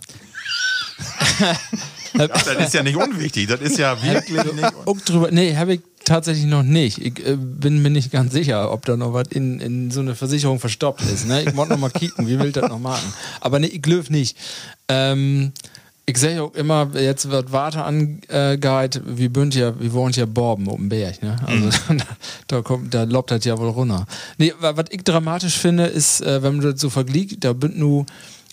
das 2.13 2.47
ist 2.67 2.73
ja 2.73 2.83
nicht 2.83 2.95
unwichtig. 2.95 3.47
Das 3.47 3.62
ist 3.62 3.77
ja 3.77 4.01
wirklich 4.01 4.43
nicht. 4.53 4.73
Auch 4.85 4.99
drüber, 5.01 5.29
nee, 5.31 5.55
habe 5.55 5.75
ich 5.75 5.81
tatsächlich 6.05 6.45
noch 6.45 6.63
nicht. 6.63 6.97
Ich 6.99 7.25
äh, 7.25 7.35
bin 7.38 7.81
mir 7.81 7.89
nicht 7.89 8.12
ganz 8.12 8.33
sicher, 8.33 8.71
ob 8.71 8.85
da 8.85 8.97
noch 8.97 9.13
was 9.13 9.27
in, 9.29 9.59
in 9.59 9.91
so 9.91 9.99
eine 9.99 10.15
Versicherung 10.15 10.59
verstopft 10.59 11.05
ist. 11.05 11.27
Ne? 11.27 11.43
Ich 11.43 11.55
wollte 11.55 11.73
noch 11.73 11.79
mal 11.79 11.91
kicken, 11.91 12.27
wie 12.27 12.39
will 12.39 12.51
das 12.51 12.69
noch 12.69 12.79
machen? 12.79 13.13
Aber 13.41 13.59
nee, 13.59 13.67
ich 13.67 13.81
glaube 13.81 14.12
nicht. 14.12 14.35
Ähm, 14.88 15.53
ich 16.09 16.17
sehe 16.17 16.41
auch 16.41 16.53
immer, 16.55 16.89
jetzt 16.95 17.29
wird 17.29 17.51
Warte 17.51 17.83
angeht, 17.83 19.01
wie 19.05 19.29
bünd 19.29 19.53
ja, 19.55 19.79
wie 19.79 19.93
wohnt 19.93 20.15
ja 20.17 20.25
Borben 20.25 20.65
dem 20.65 20.89
Berg, 20.89 21.21
ne? 21.21 21.35
Also 21.45 21.69
Mhm. 21.93 22.01
da, 22.47 22.61
kommt, 22.61 22.93
da 22.93 23.03
lobt 23.03 23.31
das 23.31 23.45
ja 23.45 23.57
wohl 23.57 23.69
runter. 23.69 24.05
Nee, 24.37 24.53
wa- 24.59 24.75
was 24.75 24.85
ich 24.89 25.03
dramatisch 25.03 25.57
finde, 25.57 25.85
ist, 25.85 26.21
äh, 26.21 26.41
wenn 26.43 26.57
man 26.57 26.71
das 26.71 26.81
so 26.81 26.89
vergleicht, 26.89 27.43
da 27.43 27.53
bünd 27.53 27.77
nu 27.77 28.05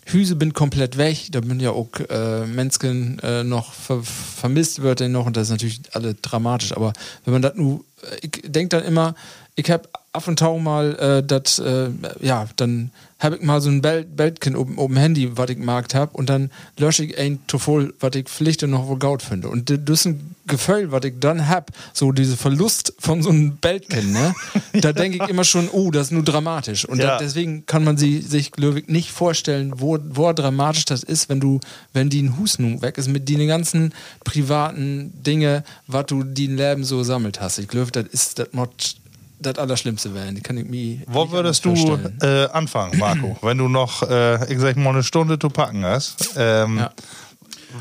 Hüse 0.09 0.37
bin 0.37 0.53
komplett 0.53 0.99
weg, 0.99 1.29
da 1.33 1.41
bin 1.41 1.59
ja 1.59 1.71
auch 1.71 1.89
äh, 2.09 2.47
Menschen 2.47 3.19
äh, 3.21 3.43
noch 3.43 3.73
ver 3.73 4.03
vermisst 4.05 4.81
wird 4.83 5.01
denn 5.01 5.11
noch 5.13 5.27
und 5.27 5.37
das 5.37 5.49
ist 5.49 5.51
natürlich 5.51 5.81
alle 5.93 6.15
dramatisch, 6.15 6.73
aber 6.77 6.93
wenn 7.25 7.33
man 7.33 7.43
das 7.43 7.55
nu, 7.57 7.85
äh, 8.03 8.17
ich 8.23 8.43
denke 8.45 8.77
dann 8.77 8.85
immer, 8.87 9.15
ich 9.57 9.69
habe 9.71 9.89
ab 10.17 10.27
und 10.29 10.39
zu 10.39 10.53
mal 10.59 10.95
äh, 10.97 11.23
das, 11.27 11.59
äh, 11.59 11.91
ja, 12.21 12.47
dann 12.57 12.91
habe 13.19 13.37
ich 13.37 13.43
mal 13.43 13.63
so 13.63 13.71
ein 13.71 13.81
Belt 13.81 14.15
Beltchen 14.15 14.57
oben 14.57 14.77
oben 14.77 14.97
Handy, 14.99 15.39
was 15.39 15.49
ich 15.49 15.57
markt 15.59 15.95
habe 15.95 16.15
und 16.17 16.29
dann 16.29 16.51
lösche 16.77 17.03
ich 17.05 17.17
ein 17.17 17.39
zu 17.47 17.59
voll, 17.59 17.95
was 17.99 18.15
ich 18.15 18.29
Pflichte 18.29 18.69
noch 18.69 18.89
wohl 18.89 18.99
gaut 18.99 19.23
finde 19.23 19.49
und 19.49 19.71
das 19.71 19.79
ist 19.89 20.07
ein 20.07 20.35
Gefühl, 20.47 20.93
was 20.93 21.03
ich 21.05 21.15
dann 21.19 21.49
hab, 21.49 21.73
so 21.95 22.13
diese 22.13 22.37
Verlust 22.37 22.93
von 22.99 23.23
so 23.23 23.31
einem 23.31 23.57
Beltchen, 23.57 24.13
ne, 24.13 24.35
da 24.81 24.93
denke 24.93 25.19
ich 25.23 25.29
immer 25.31 25.45
schon, 25.45 25.69
oh, 25.73 25.91
das 25.91 26.09
ist 26.09 26.13
nur 26.13 26.23
dramatisch 26.25 26.85
und 26.85 26.99
Ja. 26.99 27.07
da, 27.07 27.19
deswegen 27.19 27.65
kann 27.67 27.83
man 27.85 27.97
sie, 27.97 28.21
sich, 28.21 28.53
glaube 28.53 28.81
ich, 28.81 28.89
nicht 28.89 29.11
vorstellen, 29.11 29.73
wo, 29.77 29.99
wo 30.11 30.33
dramatisch 30.33 30.85
das 30.85 31.03
ist, 31.03 31.29
wenn 31.31 31.41
du, 31.41 31.59
wenn 31.95 32.11
die 32.11 32.23
ein 32.23 32.37
Hus 32.39 32.59
nun 32.59 32.83
weg 32.83 32.99
ist, 32.99 33.09
mit 33.09 33.29
den 33.29 33.49
ganzen 33.49 33.93
privaten 34.25 35.13
Dinge, 35.23 35.65
was 35.87 36.07
du 36.07 36.23
die 36.23 36.45
im 36.45 36.57
Leben 36.57 36.85
so 36.85 37.03
sammelt 37.03 37.41
hast. 37.41 37.59
Ich 37.59 37.69
glaube, 37.69 37.91
das 37.91 38.05
ist 38.09 38.39
das 38.39 38.49
Mod 38.53 38.97
das 39.39 39.59
Allerschlimmste 39.59 40.15
werden. 40.15 40.35
Die 40.35 40.41
kann 40.41 40.57
ich 40.57 40.67
mir 40.67 41.03
Wo 41.07 41.23
nicht 41.23 41.33
würdest 41.33 41.65
du 41.65 41.75
äh, 42.23 42.47
anfangen, 42.47 42.99
Marco? 42.99 43.37
wenn 43.43 43.59
du 43.59 43.69
noch, 43.69 44.03
äh, 44.03 44.53
ich 44.53 44.59
sag 44.61 44.77
mal, 44.77 44.91
eine 44.91 45.03
Stunde 45.03 45.39
zu 45.39 45.49
packen 45.51 45.85
hast. 45.85 46.35
Ähm, 46.37 46.79
Ja. 46.79 46.93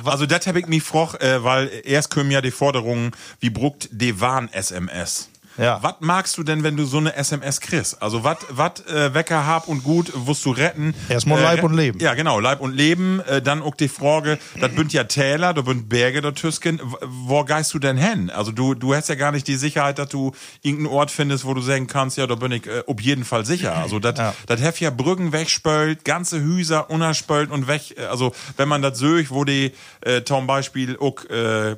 Also, 0.03 0.25
das 0.25 0.45
habe 0.47 0.59
ich 0.59 0.67
mich 0.67 0.83
froch, 0.83 1.15
äh, 1.15 1.41
weil 1.43 1.71
erst 1.85 2.09
kommen 2.09 2.29
ja 2.29 2.41
die 2.41 2.51
Forderungen, 2.51 3.11
wie 3.39 3.49
bruckt 3.49 3.87
die 3.91 4.19
Warn-SMS. 4.19 5.29
Ja. 5.57 5.79
Was 5.81 5.95
magst 6.01 6.37
du 6.37 6.43
denn, 6.43 6.63
wenn 6.63 6.75
du 6.75 6.85
so 6.85 6.97
eine 6.97 7.15
SMS 7.15 7.61
kriegst? 7.61 8.01
Also, 8.01 8.23
was 8.23 8.81
äh, 8.87 9.13
Wecker, 9.13 9.45
Hab 9.45 9.67
und 9.67 9.83
Gut 9.83 10.11
wirst 10.27 10.43
du 10.45 10.51
retten? 10.51 10.93
Erstmal 11.09 11.39
Äh, 11.39 11.43
Leib 11.43 11.63
und 11.63 11.73
Leben. 11.73 11.99
Ja, 11.99 12.13
genau, 12.13 12.39
Leib 12.39 12.59
und 12.61 12.73
Leben. 12.75 13.19
Äh, 13.21 13.41
dann 13.41 13.61
auch 13.61 13.75
die 13.75 13.87
Frage, 13.87 14.37
das 14.59 14.71
bünd 14.73 14.91
ja 14.93 15.05
Täler, 15.05 15.53
da 15.53 15.61
bünd 15.61 15.87
Berge, 15.89 16.21
da 16.21 16.31
Tüsken. 16.31 16.81
Wo 17.01 17.43
geist 17.45 17.73
du 17.73 17.79
denn 17.79 17.97
hin? 17.97 18.29
Also, 18.29 18.51
du, 18.51 18.73
du 18.73 18.93
hast 18.93 19.09
ja 19.09 19.15
gar 19.15 19.31
nicht 19.31 19.47
die 19.47 19.55
Sicherheit, 19.55 19.97
dass 19.99 20.09
du 20.09 20.33
irgendeinen 20.61 20.93
Ort 20.95 21.11
findest, 21.11 21.45
wo 21.45 21.53
du 21.53 21.61
sagen 21.61 21.87
kannst, 21.87 22.17
ja, 22.17 22.27
da 22.27 22.35
bin 22.35 22.51
ich 22.51 22.67
äh, 22.67 22.83
auf 22.85 22.99
jeden 22.99 23.23
Fall 23.25 23.45
sicher. 23.45 23.75
Also, 23.75 23.99
das 23.99 24.17
Ja. 24.17 24.33
das 24.47 24.61
heft 24.61 24.81
ja 24.81 24.89
Brücken 24.89 25.31
wegspölt, 25.31 26.03
ganze 26.05 26.41
Hüser 26.41 26.89
unerspölt 26.89 27.49
und 27.51 27.67
weg. 27.67 27.95
äh, 27.97 28.05
Also, 28.05 28.33
wenn 28.57 28.67
man 28.67 28.81
das 28.81 28.99
söch, 28.99 29.31
wo 29.31 29.43
die 29.45 29.71
äh, 30.01 30.23
zum 30.23 30.47
Beispiel 30.47 30.97
auch 30.99 31.23
äh, 31.29 31.75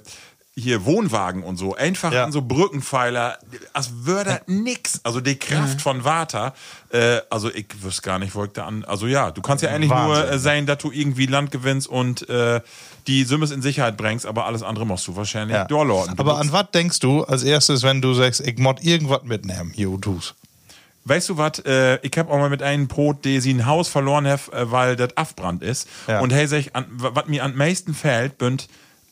hier 0.60 0.86
Wohnwagen 0.86 1.44
und 1.44 1.58
so, 1.58 1.76
einfach 1.76 2.12
Ja. 2.12 2.24
an 2.24 2.32
so 2.32 2.42
Brückenpfeiler, 2.42 3.38
als 3.74 3.92
würde 4.06 4.42
nix. 4.48 5.00
Also 5.04 5.22
die 5.22 5.36
Kraft 5.38 5.82
von 5.82 6.04
Water, 6.04 6.54
äh, 6.90 7.20
also 7.30 7.50
ich 7.54 7.68
wüsste 7.84 8.02
gar 8.02 8.18
nicht, 8.18 8.34
wo 8.34 8.44
ich 8.44 8.52
da 8.54 8.66
an. 8.66 8.84
Also 8.86 9.06
ja, 9.06 9.30
du 9.30 9.42
kannst 9.44 9.64
ja 9.64 9.70
eigentlich 9.70 9.92
nur 9.92 10.00
Wahnsinn. 10.16 10.34
äh, 10.34 10.40
sein, 10.40 10.66
dass 10.66 10.80
du 10.80 10.92
irgendwie 10.92 11.28
Land 11.28 11.52
gewinnst 11.52 11.88
und 11.88 12.28
äh, 12.30 12.62
die 13.06 13.24
Sümmes 13.24 13.52
in 13.52 13.62
Sicherheit 13.62 13.98
bringst, 13.98 14.26
aber 14.26 14.46
alles 14.46 14.64
andere 14.64 14.86
musst 14.86 15.08
du 15.08 15.16
wahrscheinlich 15.16 15.56
ja. 15.56 15.66
Du 15.66 15.80
Aber 15.80 16.38
an 16.40 16.52
was 16.52 16.72
denkst 16.72 17.00
du 17.00 17.24
als 17.24 17.44
erstes, 17.44 17.84
wenn 17.84 18.02
du 18.02 18.14
sagst, 18.14 18.42
ich 18.42 18.58
mod 18.58 18.84
irgendwas 18.84 19.24
mitnehmen, 19.24 19.72
hier 19.76 19.92
und 19.92 20.02
tu's? 20.02 20.34
Weißt 21.06 21.30
du 21.30 21.38
was? 21.38 21.60
Äh, 21.60 22.00
ich 22.02 22.12
hab 22.18 22.30
auch 22.30 22.38
mal 22.38 22.50
mit 22.50 22.62
einem 22.64 22.88
Brot, 22.88 23.24
der 23.24 23.42
sie 23.42 23.54
ein 23.54 23.66
Haus 23.66 23.88
verloren 23.88 24.28
hat, 24.28 24.52
äh, 24.52 24.70
weil 24.72 24.96
das 24.98 25.16
Afbrand 25.16 25.62
ist. 25.64 25.88
Ja. 26.08 26.20
Und 26.20 26.34
hey, 26.34 26.48
sag 26.48 26.58
ich, 26.60 26.76
an- 26.76 26.88
was 26.90 27.28
mir 27.28 27.46
am 27.46 27.56
meisten 27.56 27.94
fällt, 27.94 28.38
bünd 28.40 28.68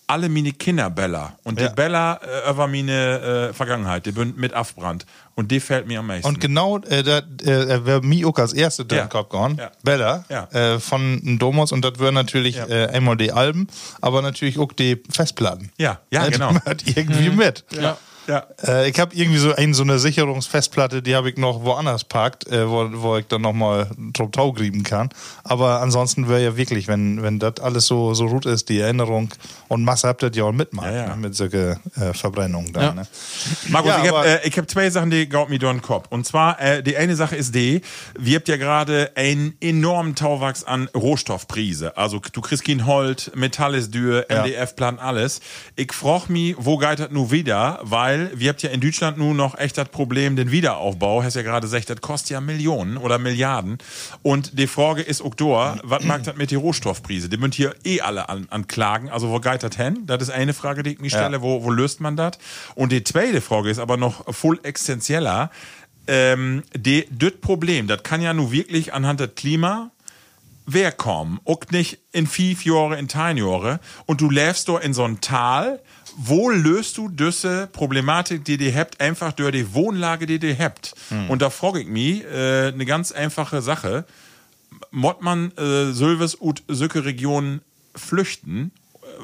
alle 0.08 0.30
meine 0.30 0.52
Kinderbella. 0.52 1.36
Und 1.44 1.60
Ja. 1.60 1.68
die 1.70 1.76
Bella 1.76 2.20
äh, 2.46 2.50
über 2.52 2.68
meine 2.68 3.50
äh, 3.50 3.54
Vergangenheit, 3.54 4.06
die 4.06 4.12
bünd 4.12 4.38
mit 4.38 4.54
Afbrand. 4.54 5.06
Und 5.36 5.52
die 5.52 5.60
fällt 5.60 5.88
mir 5.88 6.00
am 6.00 6.08
meisten. 6.08 6.28
Und 6.28 6.40
genau, 6.40 6.78
äh, 6.80 7.04
da 7.04 7.18
äh, 7.20 7.86
wäre 7.86 8.02
mir 8.02 8.28
auch 8.28 8.38
als 8.38 8.54
erste 8.54 8.86
Ja. 8.92 9.08
Kopf 9.08 9.30
gehauen. 9.30 9.58
Ja. 9.58 9.72
Bella 9.84 10.24
Ja. 10.30 10.46
äh, 10.52 10.80
von 10.80 11.38
Domos 11.40 11.72
und 11.72 11.84
das 11.84 12.00
wären 12.00 12.14
natürlich 12.14 12.56
Ja. 12.56 12.68
äh, 12.68 12.88
einmal 12.88 13.18
die 13.18 13.32
Alben, 13.32 13.68
aber 14.02 14.22
natürlich 14.22 14.58
auch 14.60 14.72
die 14.72 15.02
Festplatten. 15.10 15.72
Ja, 15.78 16.00
ja, 16.12 16.26
Äh, 16.28 16.32
genau. 16.32 16.52
Die 16.54 16.60
hat 16.70 16.84
irgendwie 16.98 17.30
mit. 17.30 17.66
ja. 17.72 17.98
Ja. 18.28 18.46
Äh, 18.64 18.90
ich 18.90 19.00
habe 19.00 19.16
irgendwie 19.16 19.38
so 19.38 19.54
ein, 19.54 19.74
so 19.74 19.84
eine 19.84 20.00
Sicherungsfestplatte, 20.00 21.02
die 21.02 21.16
habe 21.16 21.30
ich 21.30 21.38
noch 21.38 21.64
woanders 21.64 22.04
parkt, 22.04 22.48
äh, 22.48 22.70
wo, 22.70 22.90
wo 22.94 23.18
ich 23.18 23.28
dann 23.28 23.42
nochmal 23.42 23.90
drauf 24.14 24.32
Tau 24.32 24.52
grieben 24.54 24.84
kann. 24.84 25.10
Aber 25.44 25.82
ansonsten 25.82 26.28
wäre 26.28 26.44
ja 26.44 26.58
wirklich, 26.58 26.88
wenn, 26.88 27.22
wenn 27.22 27.40
das 27.40 27.60
alles 27.62 27.86
so, 27.88 28.14
so 28.14 28.28
gut 28.28 28.46
ist, 28.46 28.70
die 28.70 28.80
Erinnerung 28.80 29.30
und 29.68 29.84
Masse 29.84 30.08
habt 30.08 30.24
ihr 30.24 30.32
ja 30.34 30.44
auch 30.44 30.52
mitmachen, 30.52 30.92
Ja, 30.92 31.08
ja. 31.08 31.08
ne, 31.10 31.18
mit 31.18 31.36
solchen 31.36 31.80
äh, 31.96 32.14
Verbrennungen 32.14 32.74
da. 32.74 32.82
Ja. 32.82 32.94
Ne? 32.94 33.08
Markus, 33.70 33.92
ich 34.04 34.12
habe 34.12 34.28
äh, 34.28 34.50
hab 34.50 34.70
zwei 34.70 34.90
Sachen, 34.90 35.10
die 35.10 35.28
gaut 35.30 35.50
mir 35.50 35.60
durch 35.60 35.74
den 35.74 35.82
Kopf. 35.82 36.08
Und 36.10 36.26
zwar, 36.26 36.60
äh, 36.60 36.82
die 36.82 36.98
eine 36.98 37.16
Sache 37.16 37.36
ist 37.36 37.54
die, 37.54 37.82
wir 38.18 38.38
habt 38.38 38.48
ja 38.48 38.58
gerade 38.58 39.12
einen 39.16 39.56
enormen 39.62 40.16
Tauwachs 40.16 40.64
an 40.64 40.90
Rohstoffprise. 40.96 41.98
Also 41.98 42.20
du 42.32 42.42
kriegst 42.42 42.66
kein 42.66 42.86
Holt, 42.86 43.32
Metall 43.36 43.76
ist 43.76 43.94
dür. 43.94 44.26
MDF-Plan, 44.30 45.00
alles. 45.00 45.42
Ich 45.76 45.94
froch 45.94 46.30
mich, 46.30 46.56
wo 46.58 46.78
geht 46.78 47.00
das 47.00 47.12
nur 47.12 47.32
wieder? 47.32 47.80
Weil 47.84 48.15
wir 48.34 48.50
habt 48.50 48.62
ja 48.62 48.70
in 48.70 48.82
Deutschland 48.82 49.18
nur 49.18 49.34
noch 49.34 49.58
echt 49.58 49.78
das 49.78 49.90
Problem, 49.90 50.36
den 50.36 50.52
Wiederaufbau, 50.52 51.24
hast 51.24 51.36
ja 51.36 51.42
gerade 51.42 51.68
gesagt, 51.68 51.90
das 51.90 52.02
kostet 52.02 52.32
ja 52.32 52.42
Millionen 52.42 52.98
oder 52.98 53.18
Milliarden. 53.20 53.78
Und 54.22 54.58
die 54.60 54.68
Frage 54.68 55.02
ist 55.02 55.22
auch 55.22 55.36
da, 55.36 55.78
was 55.84 56.04
mag 56.04 56.24
das 56.24 56.36
mit 56.36 56.52
die 56.52 56.56
Rohstoffprise? 56.56 57.30
Die 57.30 57.38
müssen 57.38 57.54
hier 57.54 57.76
eh 57.84 58.02
alle 58.02 58.30
an, 58.30 58.48
anklagen. 58.50 59.10
Also 59.10 59.30
wo 59.30 59.40
geht 59.40 59.64
das 59.64 59.76
hin? 59.76 60.04
Das 60.06 60.22
ist 60.22 60.30
eine 60.30 60.54
Frage, 60.54 60.84
die 60.84 60.94
ich 60.94 61.00
mir 61.00 61.10
stelle. 61.10 61.42
Wo, 61.42 61.64
wo 61.64 61.72
löst 61.72 62.02
man 62.02 62.16
das? 62.16 62.38
Und 62.76 62.92
die 62.92 63.04
zweite 63.04 63.42
Frage 63.42 63.70
ist 63.70 63.80
aber 63.80 63.98
noch 63.98 64.34
voll 64.34 64.60
existenzieller. 64.64 65.52
Ähm, 66.08 66.64
das 66.74 67.32
Problem, 67.42 67.88
das 67.88 68.04
kann 68.04 68.22
ja 68.22 68.34
nur 68.34 68.52
wirklich 68.52 68.94
anhand 68.94 69.20
des 69.20 69.36
Klima 69.36 69.92
wer 70.66 70.92
kommen, 70.92 71.40
auch 71.46 71.62
nicht 71.72 72.00
in 72.12 72.28
fünf 72.28 72.66
Jahre, 72.66 72.98
in 72.98 73.08
zehn 73.10 73.38
Jahre, 73.38 73.80
und 74.06 74.22
du 74.22 74.30
läufst 74.30 74.68
dort 74.68 74.84
in 74.84 74.94
so 74.94 75.04
ein 75.04 75.22
Tal, 75.22 75.80
wo 76.18 76.50
löst 76.50 76.98
du 76.98 77.10
diese 77.10 77.68
Problematik, 77.68 78.46
die 78.46 78.56
ihr 78.56 78.76
habt, 78.76 79.02
einfach 79.02 79.34
durch 79.34 79.52
die 79.52 79.74
Wohnlage, 79.74 80.26
die 80.26 80.46
ihr 80.46 80.58
habt? 80.58 80.96
Und 81.30 81.42
da 81.42 81.50
frage 81.50 81.82
ich 81.82 81.88
mich, 81.88 82.24
äh, 82.24 82.68
eine 82.74 82.86
ganz 82.86 83.12
einfache 83.12 83.62
Sache. 83.62 84.06
Mott 84.92 85.22
man 85.22 85.52
äh, 85.58 85.92
Sylves 85.94 86.36
und 86.36 86.64
Sücke 86.68 87.06
Region 87.06 87.62
flüchten? 87.96 88.72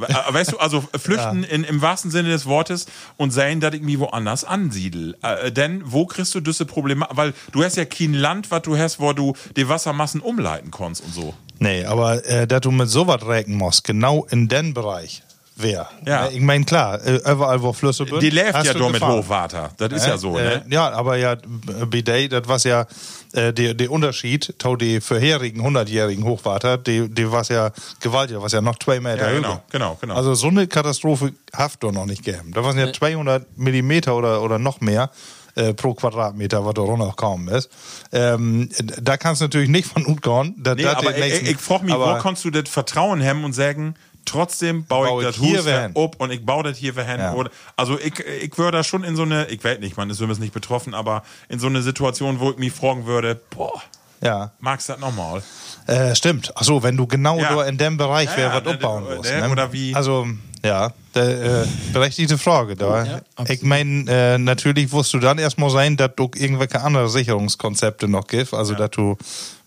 Äh, 0.07 0.33
Weißt 0.33 0.51
du, 0.53 0.57
also 0.57 0.81
flüchten 0.97 1.43
in, 1.43 1.63
im 1.63 1.81
wahrsten 1.81 2.11
Sinne 2.11 2.29
des 2.29 2.45
Wortes 2.45 2.85
und 3.17 3.31
sein, 3.31 3.59
dass 3.59 3.73
ich 3.73 3.81
mich 3.81 3.99
woanders 3.99 4.43
ansiedel. 4.43 5.17
Äh, 5.21 5.51
denn 5.51 5.81
wo 5.85 6.05
kriegst 6.05 6.35
du 6.35 6.39
diese 6.39 6.65
Probleme? 6.65 7.07
Weil 7.11 7.33
du 7.51 7.63
hast 7.63 7.77
ja 7.77 7.85
kein 7.85 8.13
Land, 8.13 8.51
was 8.51 8.63
du 8.63 8.77
hast, 8.77 8.99
wo 8.99 9.13
du 9.13 9.33
die 9.55 9.67
Wassermassen 9.67 10.21
umleiten 10.21 10.71
kannst 10.71 11.03
und 11.03 11.13
so. 11.13 11.33
Nee, 11.59 11.85
aber 11.85 12.25
äh, 12.25 12.47
dass 12.47 12.61
du 12.61 12.71
mit 12.71 12.89
sowas 12.89 13.25
rechnen 13.25 13.57
musst, 13.57 13.83
genau 13.83 14.25
in 14.29 14.47
den 14.47 14.73
Bereich, 14.73 15.21
wer? 15.61 15.89
Ja. 16.05 16.25
Äh, 16.27 16.33
Ich 16.35 16.41
meine, 16.41 16.65
klar, 16.65 16.99
äh, 17.05 17.17
überall, 17.31 17.61
wo 17.61 17.73
Flüsse 17.73 18.05
sind. 18.05 18.21
Die 18.21 18.29
läuft 18.29 18.65
ja 18.65 18.73
doch 18.73 18.91
mit. 18.91 19.01
Hochwater. 19.01 19.71
Das 19.77 19.91
ist 19.91 20.05
ja 20.07 20.17
so, 20.17 20.37
Äh, 20.37 20.43
ne? 20.57 20.65
Ja, 20.69 20.91
aber 20.91 21.17
ja, 21.17 21.35
Bidet, 21.89 22.31
das 22.33 22.47
war 22.47 22.59
ja 22.59 22.85
äh, 23.33 23.53
der, 23.53 23.73
der 23.73 23.91
Unterschied 23.91 24.53
zu 24.59 24.75
die 24.75 25.01
vorherigen 25.01 25.61
100-jährigen 25.65 26.23
Hochwater, 26.23 26.77
die, 26.77 27.09
die 27.09 27.31
war 27.31 27.43
ja 27.49 27.71
gewaltig, 27.99 28.37
was 28.39 28.51
ja 28.51 28.61
noch 28.61 28.77
zwei 28.79 28.99
Meter 28.99 29.29
Ja, 29.29 29.35
genau, 29.35 29.61
genau, 29.71 29.97
genau. 29.99 30.15
Also 30.15 30.33
so 30.35 30.47
eine 30.47 30.67
Katastrophe 30.67 31.33
haft 31.53 31.83
doch 31.83 31.91
noch 31.91 32.05
nicht 32.05 32.23
gegeben. 32.23 32.51
Da 32.53 32.63
waren 32.63 32.77
ja 32.77 32.91
200 32.91 33.57
Millimeter 33.57 34.15
oder, 34.15 34.41
oder 34.41 34.59
noch 34.59 34.81
mehr. 34.81 35.09
Äh, 35.53 35.73
pro 35.73 35.93
Quadratmeter, 35.93 36.65
was 36.65 36.75
da 36.75 36.81
runtergekommen 36.81 37.49
ist. 37.49 37.69
Ähm, 38.13 38.69
da 39.01 39.17
kannst 39.17 39.41
du 39.41 39.45
natürlich 39.45 39.67
nicht 39.67 39.85
von 39.85 40.05
utgehen. 40.05 40.55
Da, 40.57 40.75
Nee, 40.75 40.85
aber 40.85 41.17
ich, 41.17 41.41
ich, 41.41 41.49
ich 41.51 41.57
frage 41.57 41.83
mich, 41.83 41.93
wo 41.93 42.17
kannst 42.21 42.45
du 42.45 42.51
das 42.51 42.69
Vertrauen 42.69 43.21
haben 43.21 43.43
und 43.43 43.51
sagen, 43.51 43.95
trotzdem 44.25 44.85
baue 44.85 45.07
Bau 45.07 45.21
ich 45.21 45.27
ich 45.41 45.53
das 45.55 45.65
hin. 45.65 45.91
ab 45.95 46.15
und 46.17 46.31
ich 46.31 46.45
baue 46.45 46.63
das 46.63 46.77
hier 46.77 46.93
hin. 46.93 47.19
Ja. 47.19 47.33
Oder, 47.33 47.49
also 47.75 47.99
ich, 47.99 48.19
ich 48.19 48.57
würde 48.57 48.77
da 48.77 48.83
schon 48.83 49.03
in 49.03 49.15
so 49.15 49.23
eine, 49.23 49.47
ich 49.47 49.63
weiß 49.63 49.79
nicht, 49.79 49.97
man 49.97 50.09
ist 50.09 50.17
zumindest 50.17 50.41
nicht 50.41 50.53
betroffen, 50.53 50.93
aber 50.93 51.23
in 51.49 51.59
so 51.59 51.67
eine 51.67 51.81
Situation, 51.81 52.39
wo 52.39 52.51
ich 52.51 52.57
mich 52.57 52.71
fragen 52.73 53.05
würde, 53.05 53.39
boah, 53.49 53.81
Ja, 54.23 54.51
magst 54.59 54.87
du 54.89 54.93
das 54.93 55.01
nochmal? 55.01 55.41
äh, 55.87 56.15
stimmt. 56.15 56.55
Achso, 56.55 56.83
wenn 56.83 56.95
du 56.97 57.07
genau 57.07 57.39
Ja. 57.39 57.55
da 57.55 57.63
in 57.65 57.77
dem 57.77 57.97
Bereich 57.97 58.29
Ja, 58.29 58.37
wer 58.37 58.47
ja, 58.49 58.55
was 58.55 58.63
ne, 58.63 58.69
aufbauen 58.71 59.03
ne, 59.09 59.15
musst. 59.15 59.31
ne, 59.31 59.41
Ne? 59.41 59.49
oder 59.49 59.73
wie- 59.73 59.95
Also, 59.95 60.27
ja, 60.63 60.91
der, 61.15 61.63
äh, 61.63 61.67
berechtigte 61.91 62.37
Frage 62.37 62.75
da. 62.75 63.21
ich 63.47 63.63
meine, 63.63 64.05
äh, 64.07 64.37
natürlich 64.37 64.91
wirst 64.91 65.11
du 65.13 65.19
dann 65.19 65.39
erstmal 65.39 65.71
sein, 65.71 65.97
dass 65.97 66.11
du 66.15 66.29
irgendwelche 66.35 66.79
andere 66.81 67.09
Sicherungskonzepte 67.09 68.07
noch 68.07 68.27
gibt. 68.27 68.53
Also, 68.53 68.75
dass 68.75 68.91
du 68.91 69.17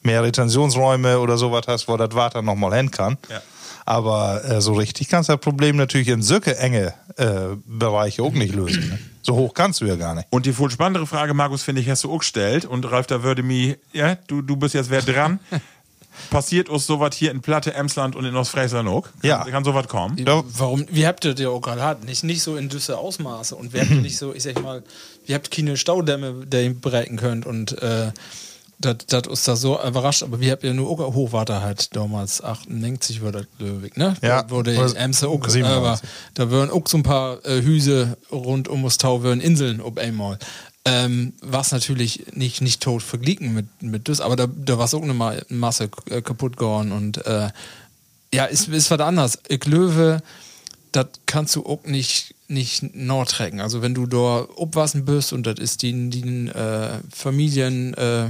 mehr 0.03 0.23
Retentionsräume 0.23 1.19
oder 1.19 1.37
sowas 1.37 1.63
hast, 1.67 1.89
wo 1.89 1.97
das 1.97 2.15
Wasser 2.15 2.43
nochmal 2.43 2.75
hin 2.77 2.91
kann. 2.93 3.19
Ja. 3.29 3.43
Aber 3.85 4.45
äh, 4.45 4.61
so 4.61 4.73
richtig 4.75 5.09
kannst 5.09 5.29
du 5.29 5.35
das 5.35 5.41
Problem 5.41 5.77
natürlich 5.77 6.09
in 6.09 6.23
solche 6.23 6.57
enge 6.57 6.95
äh, 7.17 7.57
Bereiche 7.67 8.23
auch 8.23 8.33
nicht 8.33 8.55
lösen. 8.55 8.89
Ne? 8.89 8.99
So 9.23 9.35
hoch 9.37 9.55
kannst 9.55 9.81
du 9.81 9.87
ja 9.87 9.97
gar 9.97 10.15
nicht. 10.15 10.27
Und 10.31 10.47
die 10.47 10.53
viel 10.53 10.71
spannendere 10.71 11.07
Frage, 11.07 11.35
Markus, 11.35 11.63
finde 11.63 11.81
ich, 11.81 11.89
hast 11.89 12.05
du 12.05 12.13
auch 12.13 12.19
gestellt. 12.19 12.65
Und 12.65 12.91
Ralf, 12.91 13.07
da 13.07 13.23
würde 13.23 13.43
mir, 13.43 13.77
ja, 13.93 14.17
du, 14.27 14.43
du 14.43 14.57
bist 14.57 14.75
jetzt 14.75 14.91
wer 14.91 15.03
dran. 15.03 15.39
Passiert 16.31 16.69
uns 16.69 16.87
sowas 16.87 17.17
hier 17.17 17.33
in 17.33 17.41
Platte, 17.41 17.75
Emsland 17.75 18.15
und 18.15 18.25
in 18.25 18.37
Ostfriesland 18.37 18.89
auch? 18.89 19.03
Kann, 19.03 19.13
Ja. 19.23 19.45
Kann 19.45 19.65
sowas 19.65 19.89
kommen? 19.89 20.17
Ja. 20.19 20.45
Warum, 20.47 20.87
wie 20.89 21.07
habt 21.07 21.25
ihr 21.25 21.33
das 21.33 21.41
ja 21.41 21.49
auch 21.49 21.61
gerade 21.61 21.83
hat? 21.83 22.05
Nicht, 22.05 22.23
nicht 22.23 22.43
so 22.43 22.57
in 22.57 22.69
düsse 22.69 22.97
Ausmaße 22.97 23.57
und 23.57 23.73
wir 23.73 23.81
habt 23.81 23.91
ihr 23.91 23.97
nicht 24.01 24.17
so, 24.17 24.33
ich 24.33 24.45
sag 24.45 24.63
mal, 24.63 24.85
wir 25.27 25.35
habt 25.35 25.51
keine 25.51 25.77
Staudämme, 25.77 26.47
der 26.47 26.63
ihr 26.63 26.75
bereiten 26.81 27.17
könnt 27.17 27.47
und 27.47 27.83
äh, 27.83 28.13
das 28.85 29.27
ist 29.27 29.49
da 29.49 29.57
so 29.57 29.79
überrascht, 29.83 30.23
aber 30.23 30.41
wir 30.41 30.53
habt 30.53 30.65
ihr 30.65 30.75
nur 30.75 30.89
auch 30.91 31.15
Hochwater 31.15 31.63
halt 31.63 31.95
damals 31.97 32.43
98 32.43 33.23
war 33.23 33.33
das 33.33 33.47
Löwig, 33.59 33.97
ne? 33.97 34.17
Ja. 34.23 34.43
Da 34.43 34.51
wurde 34.51 34.77
Oder 34.77 34.97
Emse 34.97 35.29
auch, 35.29 35.49
97. 35.49 35.65
aber 35.77 36.01
da 36.35 36.51
würden 36.51 36.71
auch 36.71 36.87
so 36.87 36.99
ein 36.99 37.03
paar 37.03 37.45
äh, 37.47 37.63
Hüse 37.63 38.17
rund 38.31 38.69
um 38.69 38.83
das 38.83 38.99
Tau, 38.99 39.23
würden 39.23 39.41
Inseln 39.41 39.81
ob 39.81 39.99
einmal. 39.99 40.39
Ähm, 40.87 41.33
was 41.41 41.73
natürlich 41.73 42.27
nicht, 42.35 42.61
nicht 42.61 42.83
tot 42.83 43.03
verglichen 43.03 43.55
mit, 43.55 43.83
mit 43.83 44.09
das, 44.09 44.21
aber 44.21 44.37
da, 44.37 44.47
da 44.47 44.77
war 44.77 44.93
auch 44.93 45.03
eine 45.03 45.15
Ma- 45.15 45.37
Masse 45.49 45.89
äh, 46.11 46.21
kaputt 46.21 46.59
gegangen 46.59 46.93
und 46.93 47.25
äh, 47.27 47.49
ja, 48.35 48.45
ist, 48.45 48.69
ist 48.69 48.91
was 48.91 49.01
anderes. 49.01 49.39
Ich 49.49 49.65
löwe, 49.65 50.21
das 50.93 51.07
kannst 51.25 51.57
du 51.57 51.65
auch 51.65 51.85
nicht, 51.87 52.35
nicht 52.49 52.95
nordtrecken. 52.95 53.61
Also 53.61 53.81
wenn 53.81 53.95
du 53.95 54.07
da 54.07 54.47
obwassen 54.57 55.05
bist 55.07 55.33
und 55.33 55.47
das 55.47 55.59
ist 55.59 55.81
die, 55.83 56.11
die 56.11 56.49
äh, 56.49 56.99
Familien, 57.11 57.95
äh, 57.95 58.27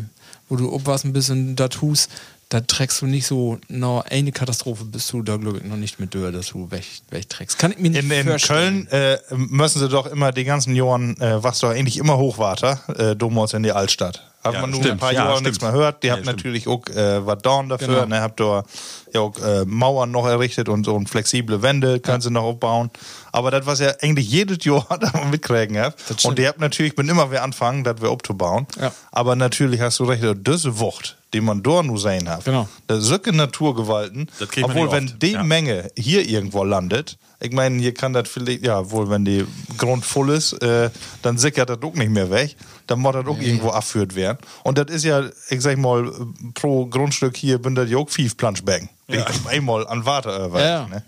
wo 0.48 0.56
du 0.56 0.72
obwassen 0.72 1.12
bist 1.12 1.30
und 1.30 1.56
das 1.56 1.70
tust, 1.70 2.10
da 2.48 2.60
trägst 2.60 3.00
du 3.02 3.06
nicht 3.06 3.26
so, 3.26 3.58
noch 3.68 4.04
eine 4.04 4.30
Katastrophe 4.30 4.84
bist 4.84 5.12
du 5.12 5.22
da, 5.22 5.36
glaube 5.36 5.58
ich, 5.58 5.64
noch 5.64 5.76
nicht 5.76 5.98
mit 5.98 6.14
durch, 6.14 6.32
dass 6.32 6.48
du 6.48 6.70
weg, 6.70 6.84
wegträgst. 7.10 7.58
Kann 7.58 7.72
ich 7.72 7.78
mir 7.78 7.90
nicht 7.90 8.04
In, 8.04 8.10
in 8.10 8.28
vorstellen. 8.28 8.86
Köln 8.88 9.18
äh, 9.30 9.34
müssen 9.34 9.80
sie 9.80 9.88
doch 9.88 10.06
immer 10.06 10.30
die 10.30 10.44
ganzen 10.44 10.74
Jahren, 10.76 11.20
äh, 11.20 11.42
was 11.42 11.60
doch 11.60 11.70
eigentlich 11.70 11.98
immer 11.98 12.18
Hochwater, 12.18 12.80
äh, 12.96 13.16
damals 13.16 13.54
in 13.54 13.62
die 13.62 13.72
Altstadt. 13.72 14.33
Hat 14.44 14.54
Ja, 14.54 14.60
man 14.60 14.70
nur 14.70 14.80
stimmt. 14.80 14.94
ein 14.96 14.98
paar 14.98 15.12
Ja, 15.12 15.24
Jahre 15.30 15.42
nichts 15.42 15.60
mehr 15.62 15.72
gehört. 15.72 16.02
Die 16.02 16.08
Ja, 16.08 16.14
habt 16.16 16.26
natürlich 16.26 16.68
auch 16.68 16.86
äh, 16.88 17.24
was 17.26 17.38
Dorn 17.42 17.68
dafür. 17.70 17.88
Genau. 17.88 18.06
Ne, 18.06 18.20
habt 18.20 18.38
da 18.40 18.62
ja 19.12 19.20
auch 19.20 19.32
äh, 19.42 19.64
Mauern 19.64 20.10
noch 20.10 20.26
errichtet 20.26 20.68
und 20.68 20.84
so 20.84 20.94
und 20.94 21.08
flexible 21.08 21.62
Wände 21.62 22.00
können 22.00 22.20
sie 22.20 22.30
noch 22.30 22.42
aufbauen. 22.42 22.90
Aber 23.32 23.50
das, 23.50 23.64
was 23.66 23.80
ja 23.80 23.92
eigentlich 24.02 24.28
jedes 24.30 24.58
Jahr 24.64 24.86
da 25.00 25.24
mitkriegen 25.30 25.78
habt. 25.78 26.24
Und 26.24 26.38
die 26.38 26.46
habt 26.46 26.60
natürlich, 26.60 26.94
bin 26.94 27.08
immer 27.08 27.30
wir 27.30 27.42
anfangen, 27.42 27.84
das 27.84 28.00
wir 28.02 28.10
aufzubauen. 28.10 28.66
Aber 29.12 29.34
natürlich 29.36 29.80
hast 29.80 29.98
du 30.00 30.04
recht, 30.04 30.22
diese 30.46 30.78
Wucht, 30.78 31.16
die 31.32 31.40
man 31.40 31.62
dort 31.62 31.86
nur 31.86 31.98
sehen 31.98 32.28
hat. 32.28 32.44
Genau. 32.44 32.68
Solche 32.88 33.32
Naturgewalten. 33.32 34.28
Obwohl, 34.62 34.90
wenn 34.92 35.12
die. 35.20 35.36
Menge 35.38 35.90
hier 35.96 36.26
irgendwo 36.28 36.64
landet, 36.64 37.16
ich 37.44 37.52
meine, 37.52 37.78
hier 37.78 37.92
kann 37.92 38.14
das 38.14 38.28
vielleicht, 38.28 38.64
ja, 38.64 38.90
wohl, 38.90 39.10
wenn 39.10 39.24
die 39.26 39.44
Grund 39.76 40.04
voll 40.04 40.30
ist, 40.30 40.54
äh, 40.62 40.88
dann 41.20 41.36
sickert 41.36 41.68
das 41.68 41.82
auch 41.82 41.94
nicht 41.94 42.10
mehr 42.10 42.30
weg. 42.30 42.56
Dann 42.86 43.00
muss 43.00 43.12
das 43.12 43.26
auch 43.26 43.38
irgendwo 43.38 43.68
abführt 43.68 44.14
werden. 44.14 44.38
Und 44.62 44.78
das 44.78 44.86
ist 44.86 45.04
ja, 45.04 45.24
ich 45.50 45.60
sag 45.60 45.76
mal, 45.76 46.10
pro 46.54 46.86
Grundstück 46.86 47.36
hier 47.36 47.62
das 47.74 47.90
ja 47.90 47.98
auch 47.98 48.08
fünf 48.08 48.36
Planschbecken. 48.38 48.88
Die 49.06 49.22
einmal 49.48 49.86
an 49.86 50.06
Water 50.06 50.54
äh, 50.54 50.64
Ja, 50.64 50.86
ne? 50.86 51.02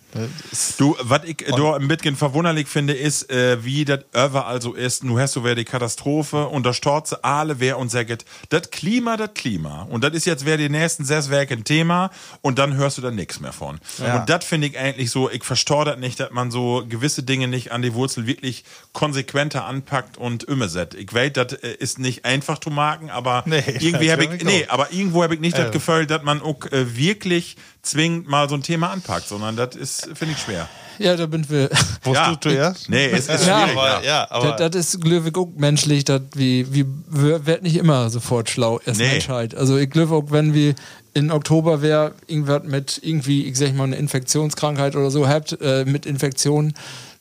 Du, 0.79 0.97
was 1.01 1.25
ich 1.25 1.39
da 1.39 1.77
ein 1.77 1.89
bisschen 1.89 2.15
verwunderlich 2.15 2.69
finde, 2.69 2.93
ist, 2.93 3.31
äh, 3.31 3.65
wie 3.65 3.85
das 3.87 4.01
überall 4.13 4.61
so 4.61 4.75
ist. 4.75 5.03
Nu 5.03 5.19
hast 5.19 5.35
du 5.37 5.45
wer 5.45 5.55
die 5.55 5.65
Katastrophe 5.65 6.47
und 6.47 6.65
da 6.65 6.75
storze 6.75 7.25
alle 7.25 7.59
wer 7.59 7.79
und 7.79 7.91
sagt, 7.91 8.25
das 8.51 8.71
Klima, 8.71 9.17
das 9.17 9.31
Klima. 9.35 9.87
Und 9.89 10.05
das 10.05 10.13
ist 10.13 10.27
jetzt 10.27 10.45
wer 10.45 10.59
die 10.59 10.69
nächsten 10.69 11.05
sechs 11.07 11.31
Werke 11.31 11.55
ein 11.55 11.65
Thema 11.65 12.11
und 12.43 12.59
dann 12.59 12.75
hörst 12.77 12.99
du 12.99 13.03
da 13.03 13.11
nichts 13.11 13.41
mehr 13.41 13.53
von. 13.53 13.79
Ja. 13.99 14.21
Und 14.21 14.29
das 14.29 14.45
finde 14.45 14.67
ich 14.67 14.79
eigentlich 14.79 15.11
so, 15.11 15.31
ich 15.31 15.45
verstor 15.45 15.87
das 15.87 15.99
nicht, 15.99 16.21
dass 16.21 16.31
man 16.33 16.51
so 16.51 16.85
gewisse 16.87 17.23
Dinge 17.23 17.49
nicht 17.49 17.73
an 17.73 17.81
die 17.81 17.95
Wurzel 17.95 18.27
wirklich 18.27 18.65
konsequenter 18.93 19.65
anpackt 19.65 20.19
und 20.19 20.47
umset. 20.49 20.95
Ich 20.95 21.13
weiß, 21.13 21.33
das 21.33 21.53
äh, 21.55 21.75
ist 21.79 21.99
nicht 21.99 22.25
einfach 22.27 22.59
zu 22.59 22.71
marken, 22.71 23.09
aber 23.11 23.43
Nee, 23.47 23.63
irgendwie 23.81 24.07
das 24.07 24.13
habe 24.13 24.25
hab 24.27 24.35
ich, 24.35 24.45
nee, 24.45 24.67
aber 24.69 24.93
irgendwo 24.93 25.23
habe 25.23 25.35
ich 25.35 25.41
nicht 25.41 25.57
das 25.57 25.69
Äh. 25.69 25.71
Gefühl, 25.71 26.07
dass 26.07 26.23
man 26.23 26.43
auch 26.43 26.67
äh, 26.73 26.97
wirklich 26.97 27.57
zwingend 27.87 28.29
mal 28.29 28.49
so 28.49 28.55
ein 28.57 28.63
Thema 28.63 28.91
anpackt, 28.91 29.29
sondern 29.29 29.57
das 29.57 29.75
ist, 29.77 30.09
finde 30.15 30.35
ich 30.35 30.39
schwer. 30.41 30.69
Ja, 30.99 31.15
da 31.15 31.27
bin 31.27 31.49
wir. 31.51 31.69
Wusst 32.05 32.15
Ja. 32.15 32.31
du 32.35 32.37
zuerst? 32.41 32.89
Nee, 32.89 33.07
es 33.07 33.29
ist 33.29 33.47
Ja, 33.47 33.61
schwierig. 33.65 33.77
aber, 33.79 33.89
ja. 33.89 34.03
ja, 34.03 34.31
aber 34.31 34.53
Das, 34.53 34.71
das 34.71 34.95
ist, 34.95 35.01
glaube 35.03 35.29
ich, 35.29 35.35
auch 35.37 35.49
menschlich, 35.57 36.05
dass 36.05 36.23
wie, 36.35 36.73
wie, 36.73 36.87
wir 37.11 37.45
werden 37.47 37.65
nicht 37.65 37.77
immer 37.77 38.09
sofort 38.09 38.49
schlau, 38.49 38.81
erst 38.87 38.99
Nee. 39.01 39.09
Menschheit. 39.09 39.55
Also 39.55 39.77
ich 39.77 39.91
glaube 39.91 40.15
auch, 40.15 40.31
wenn 40.31 40.55
wir 40.55 40.75
in 41.13 41.31
Oktober 41.31 41.83
wer 41.83 42.13
irgendwas 42.27 42.63
mit 42.65 42.99
irgendwie, 43.03 43.45
ich 43.45 43.57
sag 43.59 43.75
mal, 43.75 43.85
eine 43.85 43.97
Infektionskrankheit 43.97 44.97
oder 44.97 45.11
so 45.11 45.29
habt, 45.29 45.59
äh, 45.61 45.85
mit 45.87 46.07
Infektionen, 46.07 46.73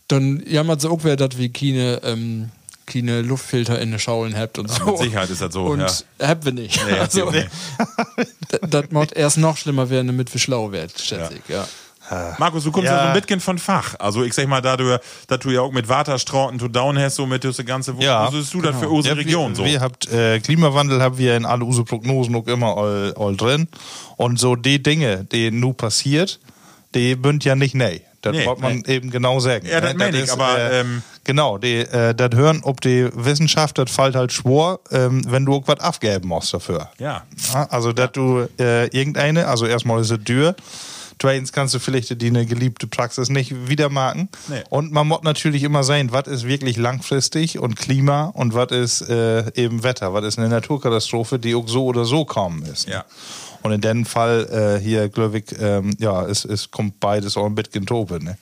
dann 0.07 0.41
jammert 0.47 0.79
so 0.81 0.91
auch 0.91 0.99
wer, 1.03 1.15
dass 1.17 1.37
wir 1.37 1.51
keine, 1.51 1.99
ähm, 2.03 2.49
keine 2.85 3.21
Luftfilter 3.21 3.79
in 3.81 3.91
den 3.91 3.99
Schaulen 3.99 4.37
habt 4.37 4.57
und 4.59 4.69
so. 4.69 4.85
mit 4.85 4.97
Sicherheit 4.99 5.29
ist 5.29 5.41
das 5.41 5.53
so, 5.53 5.65
Und 5.65 5.79
ja. 5.79 6.27
habt 6.27 6.45
wir 6.45 6.51
nicht. 6.51 6.79
Nee, 6.85 6.99
also, 6.99 7.29
nicht. 7.31 7.47
das, 8.49 8.59
das 8.69 8.91
muss 8.91 9.11
erst 9.11 9.37
noch 9.37 9.57
schlimmer 9.57 9.89
werden, 9.89 10.07
damit 10.07 10.33
wir 10.33 10.39
schlau 10.39 10.71
werden, 10.71 10.91
schätze 10.97 11.33
ich, 11.35 11.49
ja. 11.53 11.67
Markus, 12.37 12.63
du 12.63 12.71
kommst 12.71 12.85
ja, 12.85 12.95
Ja. 12.97 13.01
so 13.01 13.07
ein 13.15 13.19
bisschen 13.19 13.39
von 13.39 13.57
Fach. 13.57 13.95
Also 13.97 14.23
ich 14.23 14.35
sag 14.35 14.47
mal, 14.47 14.61
da 14.61 14.77
du, 14.77 14.99
dass 15.25 15.39
du 15.39 15.49
ja 15.49 15.61
auch 15.61 15.71
mit 15.71 15.89
Waterstrauten 15.89 16.59
zu 16.59 16.67
down 16.67 16.99
hast, 16.99 17.15
so 17.15 17.25
mit 17.25 17.43
diese 17.43 17.63
ganze, 17.65 17.95
Ja, 17.97 18.27
was 18.27 18.35
ist 18.35 18.53
du 18.53 18.61
das 18.61 18.77
für 18.77 18.89
unsere 18.89 19.15
Ja, 19.15 19.21
Region 19.23 19.51
wir, 19.53 19.55
so? 19.55 19.65
Wir 19.65 19.81
habt 19.81 20.07
äh, 20.11 20.39
Klimawandel 20.39 21.01
haben 21.01 21.17
wir 21.17 21.35
in 21.35 21.45
alle 21.45 21.65
unsere 21.65 21.83
Prognosen 21.83 22.35
auch 22.35 22.45
immer 22.45 22.77
all, 22.77 23.15
all 23.17 23.35
drin. 23.35 23.67
Und 24.17 24.39
so 24.39 24.55
die 24.55 24.83
Dinge, 24.83 25.23
die 25.31 25.49
nu 25.49 25.73
passiert, 25.73 26.39
die 26.93 27.15
bünd 27.15 27.43
ja 27.43 27.55
nicht 27.55 27.73
nee. 27.73 28.01
Das 28.21 28.35
Nee, 28.35 28.45
wollte 28.45 28.61
man 28.61 28.83
eben 28.85 29.09
genau 29.09 29.39
sagen. 29.39 29.65
Ja, 29.67 29.81
das 29.81 29.93
Ne? 29.93 29.97
meine 29.97 30.17
ich, 30.17 30.23
ist, 30.25 30.29
aber, 30.31 30.59
äh, 30.59 30.81
ähm, 30.81 31.01
genau, 31.25 31.57
die, 31.57 31.79
äh, 31.79 32.15
das 32.15 32.29
hören, 32.33 32.61
ob 32.63 32.79
die 32.79 33.09
Wissenschaft, 33.13 33.77
das 33.77 33.91
fällt 33.91 34.15
halt 34.15 34.31
schwor, 34.31 34.79
ähm, 34.91 35.21
wenn 35.27 35.45
du 35.45 35.61
was 35.65 35.81
abgeben 35.81 36.29
musst 36.29 36.53
dafür. 36.53 36.89
Ja. 36.97 37.23
Ja, 37.53 37.67
also, 37.69 37.91
dass 37.91 38.13
du 38.13 38.47
äh, 38.57 38.87
irgendeine, 38.87 39.47
also 39.47 39.65
erstmal 39.65 39.99
ist 39.99 40.11
es 40.11 40.23
dürr. 40.23 40.55
Zweitens 41.19 41.53
kannst 41.53 41.73
du 41.73 41.79
vielleicht 41.79 42.21
die 42.21 42.27
eine 42.27 42.45
geliebte 42.45 42.87
Praxis 42.87 43.29
nicht 43.29 43.69
wiedermarken. 43.69 44.29
Nee. 44.49 44.63
Und 44.69 44.91
man 44.91 45.07
muss 45.07 45.23
natürlich 45.23 45.63
immer 45.63 45.83
sein, 45.83 46.11
was 46.11 46.27
ist 46.27 46.45
wirklich 46.45 46.77
langfristig 46.77 47.57
und 47.57 47.77
Klima 47.77 48.25
und 48.25 48.53
was 48.53 48.71
ist 48.71 49.09
äh, 49.09 49.49
eben 49.55 49.83
Wetter, 49.83 50.13
was 50.13 50.25
ist 50.25 50.37
eine 50.37 50.49
Naturkatastrophe, 50.49 51.39
die 51.39 51.55
auch 51.55 51.67
so 51.67 51.85
oder 51.85 52.05
so 52.05 52.25
kommen 52.25 52.63
ist. 52.63 52.89
Ja. 52.89 53.05
Und 53.61 53.71
in 53.71 53.81
dem 53.81 54.05
Fall 54.05 54.77
äh, 54.77 54.83
hier, 54.83 55.09
glaube 55.09 55.39
ich, 55.39 55.45
ähm, 55.59 55.95
ja, 55.97 56.23
es, 56.25 56.45
es 56.45 56.69
kommt 56.69 56.99
beides 56.99 57.37
auch 57.37 57.45
ein 57.45 57.55
bisschen 57.55 57.85
tobe. 57.85 58.23
Ne? 58.23 58.37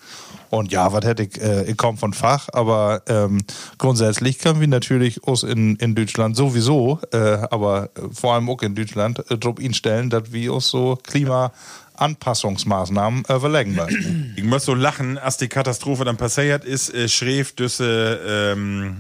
Und 0.54 0.72
ja, 0.72 0.94
was 0.94 1.04
hätte 1.04 1.24
ich, 1.24 1.42
äh, 1.42 1.64
ich 1.64 1.76
komme 1.78 1.98
von 1.98 2.14
Fach, 2.14 2.48
aber 2.54 3.02
ähm, 3.08 3.42
grundsätzlich 3.80 4.38
können 4.38 4.60
wir 4.60 4.68
natürlich 4.68 5.24
uns 5.24 5.42
in, 5.42 5.78
in 5.78 5.96
Deutschland 5.96 6.36
sowieso, 6.36 7.00
äh, 7.12 7.40
aber 7.50 7.90
vor 8.12 8.36
allem 8.36 8.48
auch 8.52 8.62
in 8.62 8.76
Deutschland, 8.76 9.32
äh, 9.32 9.38
drauf 9.40 9.60
instellen, 9.60 10.12
dass 10.12 10.32
wir 10.32 10.54
uns 10.54 10.68
so 10.68 11.00
Klimaanpassungsmaßnahmen 11.02 13.24
überlegen 13.36 13.74
müssen. 13.74 14.36
Ich 14.38 14.44
muss 14.44 14.66
so 14.66 14.76
lachen, 14.76 15.18
als 15.18 15.38
die 15.38 15.48
Katastrophe 15.48 16.06
dann 16.06 16.18
passiert 16.18 16.66
ist, 16.66 16.94
äh, 16.94 17.10
schrieb 17.10 17.58
düsse 17.58 18.54
ähm, 18.54 18.98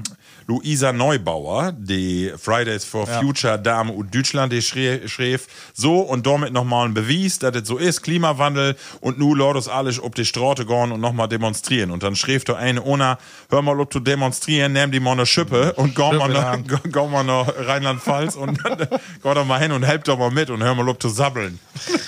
Luisa 0.47 0.91
Neubauer, 0.91 1.71
die 1.77 2.31
Fridays 2.37 2.83
for 2.85 3.07
Future 3.07 3.57
Dame 3.59 3.91
und 3.93 4.13
Deutschland, 4.13 4.51
die 4.53 4.61
schrie- 4.61 5.07
schrieb 5.07 5.41
so 5.73 5.99
und 6.01 6.25
damit 6.27 6.53
nochmal 6.53 6.87
ein 6.87 6.93
Beweis, 6.93 7.39
dass 7.39 7.55
es 7.55 7.67
so 7.67 7.77
ist, 7.77 8.01
Klimawandel 8.01 8.75
und 9.01 9.17
nu 9.19 9.33
Lordos 9.35 9.67
alles 9.67 10.01
ob 10.01 10.15
die 10.15 10.25
Straße 10.25 10.65
gehen 10.65 10.91
und 10.91 11.01
nochmal 11.01 11.27
demonstrieren. 11.27 11.91
Und 11.91 12.03
dann 12.03 12.15
schrieb 12.15 12.45
da 12.45 12.55
eine, 12.55 12.83
Ona, 12.83 13.17
hör 13.49 13.61
mal 13.61 13.79
ob 13.79 13.89
du 13.91 13.99
demonstrieren, 13.99 14.73
nimm 14.73 14.91
die 14.91 14.99
mal 14.99 15.11
eine 15.13 15.25
Schippe 15.25 15.73
und 15.73 15.95
geh 15.95 16.11
mal 16.13 16.27
nach, 16.29 16.57
geh 16.57 16.75
geh 16.89 17.07
mal 17.07 17.23
nach 17.23 17.47
Rheinland-Pfalz 17.67 18.35
und 18.35 18.59
dann 18.65 18.77
geh 19.23 19.33
doch 19.33 19.45
mal 19.45 19.59
hin 19.59 19.71
und 19.71 19.83
help 19.83 20.03
doch 20.03 20.17
mal 20.17 20.31
mit 20.31 20.49
und 20.49 20.61
hör 20.63 20.75
mal 20.75 20.87
ob 20.89 20.99
du 20.99 21.09
sabbeln. 21.09 21.59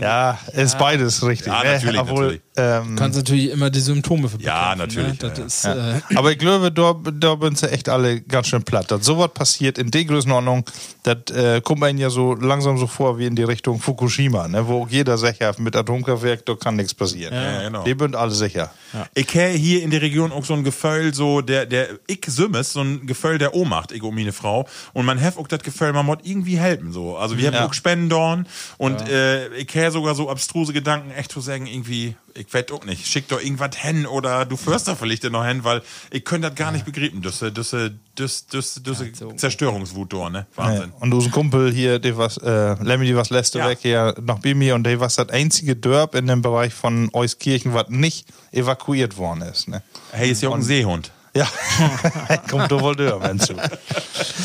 Ja, 0.00 0.38
ist 0.52 0.78
beides 0.78 1.24
richtig. 1.24 1.46
Ja, 1.52 1.62
ne? 1.62 1.72
natürlich, 1.74 2.00
Obwohl, 2.00 2.22
natürlich. 2.24 2.40
Ähm, 2.56 2.96
Kannst 2.96 3.18
natürlich 3.18 3.50
immer 3.50 3.70
die 3.70 3.80
Symptome 3.80 4.28
für 4.28 4.40
Ja, 4.40 4.74
bekämpfen, 4.74 5.00
natürlich, 5.00 5.22
Ne? 5.22 5.28
ja, 5.28 5.44
Das 5.44 5.62
ja. 5.62 5.72
ist, 5.96 6.10
äh, 6.10 6.16
Aber 6.16 6.32
ich 6.32 6.38
glaube, 6.38 6.72
da, 6.72 6.94
da 7.12 7.36
sind 7.40 7.58
sie 7.70 7.74
echt 7.74 7.88
alle 7.88 8.20
ganz 8.20 8.48
schön 8.48 8.62
platt. 8.62 8.90
Dass 8.90 9.04
sowas 9.04 9.30
passiert 9.32 9.78
in 9.78 9.90
der 9.90 10.04
Größenordnung, 10.04 10.64
das 11.02 11.16
äh, 11.34 11.60
kommt 11.60 11.80
man 11.80 11.96
ja 11.98 12.10
so 12.10 12.34
langsam 12.34 12.76
so 12.78 12.86
vor 12.86 13.18
wie 13.18 13.26
in 13.26 13.36
die 13.36 13.42
Richtung 13.42 13.80
Fukushima, 13.80 14.48
ne? 14.48 14.66
wo 14.66 14.86
jeder 14.90 15.16
sicher 15.18 15.54
mit 15.58 15.74
Atomkraftwerk, 15.76 16.44
da 16.46 16.54
kann 16.54 16.76
nichts 16.76 16.94
passieren. 16.94 17.34
Ja, 17.34 17.62
genau. 17.62 17.84
Die 17.84 17.94
sind 17.98 18.16
alle 18.16 18.32
sicher. 18.32 18.70
Ich 19.14 19.26
kenne 19.26 19.54
hier 19.56 19.82
in 19.82 19.90
der 19.90 20.02
Region 20.02 20.32
auch 20.32 20.44
so 20.44 20.54
ein 20.54 20.64
Gefühl, 20.64 21.14
so 21.14 21.40
der, 21.40 21.66
der, 21.66 21.88
ich 22.06 22.20
Sümmes, 22.26 22.72
so 22.72 22.80
ein 22.80 23.06
Gefühl 23.06 23.38
der 23.38 23.54
Ohnmacht, 23.54 23.92
ich 23.92 24.02
um 24.02 24.14
meine 24.14 24.32
Frau. 24.32 24.66
Und 24.92 25.04
man 25.06 25.20
hat 25.20 25.36
auch 25.38 25.48
das 25.48 25.60
Gefühl, 25.60 25.92
man 25.92 26.06
muss 26.06 26.18
irgendwie 26.22 26.58
helfen, 26.58 26.92
so. 26.92 27.16
Also 27.16 27.36
wir 27.38 27.46
haben 27.46 27.54
Ja. 27.54 27.66
auch 27.66 27.72
Spenden 27.74 28.08
dorn 28.08 28.46
und 28.78 29.08
äh, 29.08 29.48
ich 29.54 29.66
kenne 29.66 29.90
sogar 29.90 30.14
so 30.14 30.28
abstruse 30.30 30.72
Gedanken, 30.72 31.10
echt 31.12 31.32
zu 31.32 31.40
sagen, 31.40 31.66
irgendwie, 31.66 32.16
ich 32.34 32.52
weiß 32.52 32.70
auch 32.72 32.84
nicht, 32.84 33.06
schick 33.06 33.28
doch 33.28 33.40
irgendwas 33.40 33.76
hin 33.76 34.06
oder 34.06 34.44
du 34.44 34.56
führst 34.56 34.88
da 34.88 34.94
vielleicht 34.94 35.24
noch 35.24 35.44
hin, 35.44 35.64
weil 35.64 35.82
ich 36.10 36.24
könnte 36.24 36.48
das 36.48 36.56
gar 36.56 36.72
nicht 36.72 36.84
begreifen, 36.84 37.22
diese, 37.22 37.52
diese, 37.52 37.94
diese, 38.18 38.44
diese, 38.50 38.80
diese 38.80 39.36
Zerstörungswut 39.36 40.12
dort, 40.12 40.32
ne? 40.32 40.46
Ja. 40.56 40.64
Wahnsinn. 40.64 40.92
Und 41.00 41.12
unser 41.12 41.30
Kumpel 41.30 41.72
hier, 41.72 41.98
der 41.98 42.16
was, 42.16 42.36
äh, 42.38 42.74
Lemmy, 42.82 43.06
die 43.06 43.16
was 43.16 43.30
letzte 43.30 43.58
Ja. 43.58 43.66
Woche 43.66 43.78
hier 43.80 44.14
noch 44.22 44.40
bei 44.40 44.54
mir 44.54 44.74
und 44.74 44.84
der 44.84 45.00
was 45.00 45.16
das 45.16 45.28
einzige 45.30 45.76
Dörp 45.76 46.14
in 46.14 46.26
dem 46.26 46.42
Bereich 46.42 46.74
von 46.74 47.10
Euskirchen, 47.12 47.74
was 47.74 47.88
nicht 47.88 48.26
evakuiert 48.52 49.16
worden 49.16 49.42
ist. 49.42 49.68
Ne? 49.68 49.82
Hey, 50.12 50.30
ist 50.30 50.42
ja 50.42 50.48
auch 50.48 50.54
ein 50.54 50.62
Seehund. 50.62 51.12
Ja, 51.40 52.36
kommt 52.50 52.70
doch 52.70 52.82
wohl 52.82 52.96
durch, 52.96 53.22
wenn 53.22 53.38
du. 53.38 53.54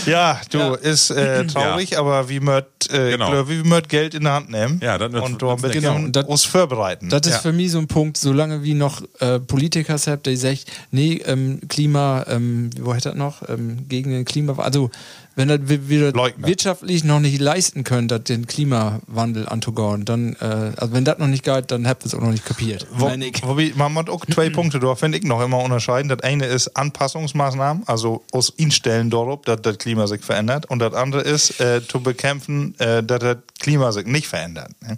Ja, 0.09 0.39
du, 0.49 0.73
ist 0.75 1.09
äh, 1.09 1.45
traurig, 1.45 1.97
aber 1.97 2.29
wie 2.29 2.39
möcht, 2.39 2.91
äh, 2.91 3.11
Genau. 3.11 3.31
glaub, 3.31 3.49
wie 3.49 3.63
möcht 3.63 3.89
Geld 3.89 4.13
in 4.13 4.23
der 4.23 4.33
Hand 4.33 4.49
nehmen 4.49 4.79
Ja, 4.83 4.97
das 4.97 5.13
und 5.13 5.41
damit 5.41 5.63
nichts. 5.63 5.73
Genau, 5.81 6.07
das- 6.07 6.25
uns 6.25 6.45
vorbereiten. 6.45 7.09
Das 7.09 7.21
ist 7.27 7.33
ja. 7.33 7.39
für 7.39 7.51
mich 7.51 7.71
so 7.71 7.79
ein 7.79 7.87
Punkt, 7.87 8.17
solange 8.17 8.63
wie 8.63 8.73
noch 8.73 9.01
äh, 9.19 9.39
Politiker 9.39 9.97
habt, 10.07 10.25
die 10.25 10.35
sagt, 10.37 10.65
nee, 10.91 11.21
ähm, 11.25 11.59
Klima, 11.67 12.25
ähm, 12.27 12.69
wo 12.79 12.93
hätte 12.93 13.09
das 13.09 13.17
noch? 13.17 13.47
Ähm, 13.49 13.87
gegen 13.89 14.11
den 14.11 14.25
Klimawandel. 14.25 14.65
Also, 14.65 14.91
wenn 15.35 15.47
das 15.49 15.59
wir, 15.65 16.11
Leugner. 16.13 16.47
wirtschaftlich 16.47 17.03
noch 17.03 17.19
nicht 17.19 17.39
leisten 17.41 17.83
können, 17.83 18.07
das 18.07 18.23
den 18.23 18.47
Klimawandel 18.47 19.47
anzugehen, 19.49 20.05
dann, 20.05 20.33
äh, 20.39 20.71
also 20.77 20.93
wenn 20.93 21.03
das 21.05 21.17
noch 21.17 21.27
nicht 21.27 21.43
geht, 21.43 21.71
dann 21.71 21.87
habt 21.87 22.03
ihr 22.03 22.07
es 22.07 22.15
auch 22.15 22.21
noch 22.21 22.31
nicht 22.31 22.45
kapiert. 22.45 22.87
Wo, 22.91 23.05
wobei, 23.07 23.73
man 23.75 23.93
muss 23.93 24.07
auch 24.07 24.25
zwei 24.25 24.49
Punkte 24.51 24.79
da 24.79 24.95
finde 24.95 25.17
ich 25.17 25.23
noch 25.25 25.41
immer 25.41 25.59
unterscheiden. 25.59 26.09
Das 26.09 26.21
eine 26.21 26.45
ist 26.45 26.75
Anpassungsmaßnahmen, 26.77 27.83
also 27.87 28.23
aus 28.31 28.49
Instellen 28.49 29.09
darauf, 29.09 29.41
dass 29.41 29.61
das 29.61 29.77
Klima 29.77 30.07
sich 30.07 30.21
verändert. 30.23 30.65
Und 30.67 30.79
das 30.79 30.93
andere 30.93 31.21
ist, 31.21 31.59
äh, 31.59 31.81
zu 31.85 32.01
bekämpfen, 32.01 32.75
äh, 32.79 33.03
dass 33.03 33.19
das 33.19 33.37
Klima 33.59 33.91
sich 33.91 34.05
nicht 34.07 34.27
verändert. 34.27 34.71
Ne? 34.81 34.97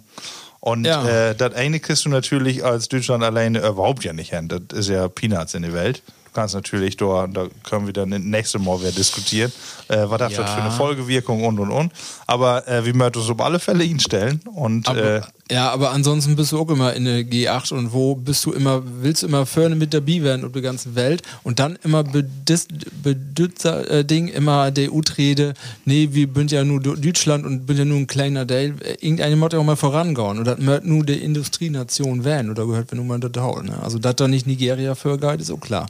Und 0.60 0.84
Ja. 0.84 1.06
äh, 1.30 1.34
das 1.36 1.54
eine 1.54 1.78
kriegst 1.80 2.04
du 2.04 2.08
natürlich 2.08 2.64
als 2.64 2.88
Deutschland 2.88 3.22
alleine 3.22 3.58
überhaupt 3.60 4.04
ja 4.04 4.12
nicht 4.12 4.30
hin. 4.34 4.48
Das 4.48 4.62
ist 4.76 4.88
ja 4.88 5.06
Peanuts 5.08 5.54
in 5.54 5.62
der 5.62 5.72
Welt. 5.72 6.02
Kannst 6.38 6.54
natürlich, 6.54 6.96
da, 6.96 7.26
da 7.26 7.48
können 7.68 7.86
wir 7.86 7.92
dann 7.92 8.10
nächste 8.10 8.60
Mal 8.60 8.78
wieder 8.80 8.92
diskutieren, 8.92 9.50
äh, 9.88 10.04
was 10.06 10.18
das 10.18 10.36
Ja. 10.36 10.46
für 10.46 10.62
eine 10.62 10.70
Folgewirkung 10.70 11.44
und 11.44 11.58
und 11.58 11.72
und. 11.72 11.92
Aber 12.28 12.68
äh, 12.68 12.84
wir 12.84 12.94
möchten 12.94 13.18
uns 13.18 13.28
auf 13.28 13.40
alle 13.40 13.58
Fälle 13.58 13.82
instellen. 13.82 14.40
Und 14.54 14.88
Aber, 14.88 15.16
äh, 15.16 15.20
ja, 15.50 15.70
aber 15.70 15.92
ansonsten 15.92 16.36
bist 16.36 16.52
du 16.52 16.58
auch 16.58 16.68
immer 16.68 16.92
in 16.92 17.06
der 17.06 17.20
G8 17.22 17.72
und 17.72 17.92
wo 17.92 18.14
bist 18.14 18.44
du 18.44 18.52
immer, 18.52 18.82
willst 19.00 19.22
du 19.22 19.26
immer 19.26 19.46
vorne 19.46 19.76
mit 19.76 19.94
dabei 19.94 20.22
werden 20.22 20.44
auf 20.44 20.52
der 20.52 20.62
ganzen 20.62 20.94
Welt 20.94 21.22
und 21.42 21.58
dann 21.58 21.78
immer 21.84 22.04
bedützer 22.04 23.90
äh, 23.90 24.04
Ding, 24.04 24.28
immer 24.28 24.70
der 24.70 24.92
U-Rede, 24.92 25.54
nee, 25.86 26.08
wir 26.12 26.28
sind 26.34 26.52
ja 26.52 26.64
nur 26.64 26.80
Deutschland 26.80 27.46
und 27.46 27.66
bin 27.66 27.78
ja 27.78 27.84
nur 27.84 27.98
ein 27.98 28.06
kleiner 28.06 28.46
Teil. 28.46 28.74
Irgendeine 29.00 29.36
muss 29.36 29.52
ja 29.52 29.58
auch 29.58 29.64
mal 29.64 29.76
vorangehen 29.76 30.38
oder 30.38 30.56
das 30.56 30.64
möchte 30.64 30.88
nur 30.88 31.04
der 31.04 31.22
Industrienation 31.22 32.24
werden 32.24 32.50
oder 32.50 32.66
gehört, 32.66 32.90
wenn 32.90 32.98
du 32.98 33.04
mal 33.04 33.20
haut. 33.38 33.64
Ne? 33.64 33.78
Also, 33.82 33.98
dass 33.98 34.16
da 34.16 34.28
nicht 34.28 34.46
Nigeria 34.46 34.94
für 34.94 35.18
geht, 35.18 35.40
ist 35.40 35.50
auch 35.50 35.60
klar. 35.60 35.86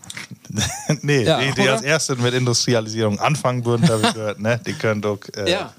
nee, 1.02 1.24
Ja, 1.24 1.40
die, 1.40 1.60
die 1.60 1.68
als 1.68 1.82
erste 1.82 2.16
mit 2.16 2.34
Industrialisierung 2.34 3.18
anfangen 3.18 3.64
würden, 3.64 3.88
habe 3.88 4.02
ich 4.06 4.14
gehört, 4.14 4.40
ne? 4.40 4.60
Die 4.66 4.74
können 4.74 5.00
doch. 5.00 5.18
Äh, 5.36 5.50
Da 5.50 5.72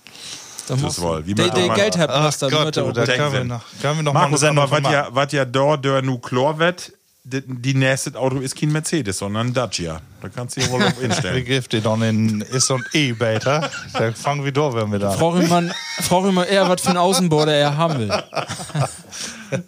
Das 0.69 0.79
muss- 0.81 1.01
wohl. 1.01 1.25
Wie 1.25 1.33
Der, 1.35 1.47
man- 1.47 1.55
der 1.55 1.67
man- 1.67 1.75
Geld 1.75 1.97
hat, 1.97 2.09
was 2.09 2.37
dann 2.39 2.49
Gott, 2.51 2.75
da 2.77 2.81
denken 2.83 3.05
können 3.15 3.33
wir 3.33 3.43
noch, 3.43 3.61
können 3.81 3.95
wir 3.97 4.03
noch 4.03 4.13
mal 4.13 4.21
Markus, 4.21 4.39
Sendung 4.39 4.63
aber 4.63 4.83
was 4.83 4.91
ja, 4.91 5.01
machen. 5.03 5.15
was 5.15 5.31
ja 5.33 5.45
da 5.45 5.77
der 5.77 6.01
nu 6.01 6.17
Chlor 6.19 6.57
wird, 6.59 6.91
die, 7.23 7.41
die 7.45 7.73
nächste 7.75 8.15
Auto 8.17 8.37
ist 8.39 8.55
kein 8.59 8.71
Mercedes, 8.71 9.17
sondern 9.19 9.47
ein 9.47 9.53
Dacia. 9.53 9.99
Da 10.21 10.29
kannst 10.29 10.57
du 10.57 10.61
ja 10.61 10.69
wohl 10.71 10.81
auf 10.83 10.99
Wie 10.99 11.05
instellen. 11.05 11.45
gibt 11.45 11.73
die 11.73 11.81
dann 11.81 12.01
in 12.01 12.41
ist 12.41 12.71
und 12.71 12.83
E 12.93 13.13
später? 13.13 13.69
Da 13.93 14.11
fangen 14.13 14.43
wir 14.43 14.51
da 14.51 14.73
wenn 14.73 14.91
wir 14.91 14.99
da. 14.99 15.09
Mal, 15.09 15.73
brauch 16.07 16.25
ich 16.25 16.31
mal 16.33 16.43
eher 16.45 16.67
was 16.67 16.81
für 16.81 16.89
einen 16.89 16.97
Außenborder 16.97 17.53
er 17.53 17.77
haben 17.77 17.99
will. 17.99 18.23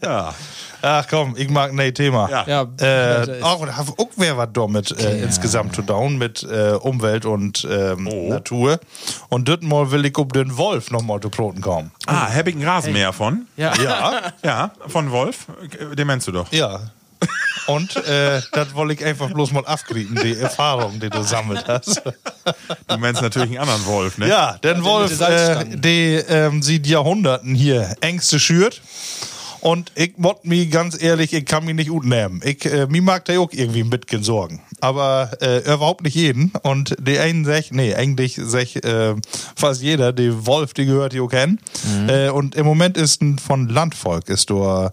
Ja. 0.04 0.34
Ach 0.82 1.06
komm, 1.10 1.36
ich 1.38 1.50
mag 1.50 1.74
ne 1.74 1.94
Thema. 1.94 2.30
Ja. 2.30 2.46
Ja, 2.48 2.68
Äh, 2.86 3.42
auch, 3.42 3.62
auch 3.68 4.08
wer 4.18 4.38
was 4.38 4.50
damit 4.54 4.92
äh, 5.00 5.22
insgesamt 5.24 5.76
zu 5.76 5.82
down 5.82 6.18
mit 6.18 6.44
äh, 6.44 6.72
Umwelt 6.74 7.26
und 7.26 7.68
ähm, 7.70 8.08
Oh. 8.08 8.30
Natur. 8.30 8.80
Und 9.30 9.48
das 9.48 9.62
mal 9.62 9.92
will 9.92 10.06
ich 10.06 10.18
um 10.18 10.30
den 10.30 10.58
Wolf 10.58 10.92
noch 10.92 11.02
mal 11.04 11.20
zu 11.20 11.30
Broten 11.30 11.62
kommen. 11.62 11.92
Ah, 12.08 12.28
hab 12.34 12.48
ich 12.48 12.56
einen 12.56 12.68
Rasenmäher 12.68 13.14
von? 13.14 13.48
ja. 13.58 13.74
Ja, 13.82 14.22
Ja, 14.44 14.72
von 14.88 15.12
Wolf. 15.12 15.46
Den 15.98 16.08
meinst 16.08 16.28
du 16.28 16.32
doch. 16.32 16.52
ja. 16.52 16.80
Und 17.68 17.96
äh, 18.08 18.42
das 18.54 18.74
wollte 18.74 18.94
ich 18.96 19.06
einfach 19.06 19.30
bloß 19.32 19.52
mal 19.52 19.64
abkriegen, 19.66 20.16
die 20.24 20.36
Erfahrung, 20.36 21.00
die 21.00 21.12
du 21.12 21.22
sammelt 21.22 21.68
hast. 21.68 22.02
Du 22.88 22.98
meinst 22.98 23.22
natürlich 23.22 23.50
einen 23.50 23.60
anderen 23.60 23.86
Wolf, 23.86 24.18
ne? 24.18 24.28
Ja, 24.28 24.58
denn 24.64 24.84
Wolf, 24.84 25.12
mit 25.12 25.30
äh, 25.30 25.66
die 25.78 26.16
ähm, 26.28 26.64
sieht 26.64 26.88
Jahrhunderten 26.88 27.54
hier 27.54 27.96
Ängste 28.02 28.40
schürt. 28.40 28.82
Und 29.62 29.92
ich 29.96 30.14
mott 30.18 30.46
mich 30.46 30.72
ganz 30.72 31.02
ehrlich, 31.02 31.34
ich 31.34 31.46
kann 31.46 31.66
mich 31.66 31.76
nicht 31.76 31.90
gut 31.90 32.06
nehmen. 32.06 32.42
Ich, 32.44 32.66
äh, 32.66 32.88
mir 32.88 33.02
mag 33.02 33.26
der 33.26 33.40
auch 33.40 33.52
irgendwie 33.52 33.82
ein 33.82 33.90
bisschen 33.90 34.24
sorgen. 34.24 34.62
Aber 34.80 35.32
äh, 35.40 35.60
überhaupt 35.60 36.04
nicht 36.04 36.16
jeden. 36.16 36.52
Und 36.64 36.96
die 37.00 37.20
einen 37.20 37.46
sech, 37.46 37.72
nee, 37.72 37.94
eigentlich 37.94 38.40
sech 38.42 38.78
äh, 38.78 39.16
fast 39.56 39.82
jeder, 39.82 40.14
die 40.14 40.48
Wolf, 40.48 40.74
die 40.74 40.86
gehört 40.86 41.14
die 41.14 41.20
auch 41.20 41.30
kennen. 41.30 41.60
Äh, 42.08 42.30
und 42.30 42.56
im 42.56 42.66
Moment 42.66 42.98
ist 42.98 43.22
ein, 43.22 43.38
von 43.38 43.70
Landvolk 43.70 44.30
ist 44.30 44.50
da 44.50 44.92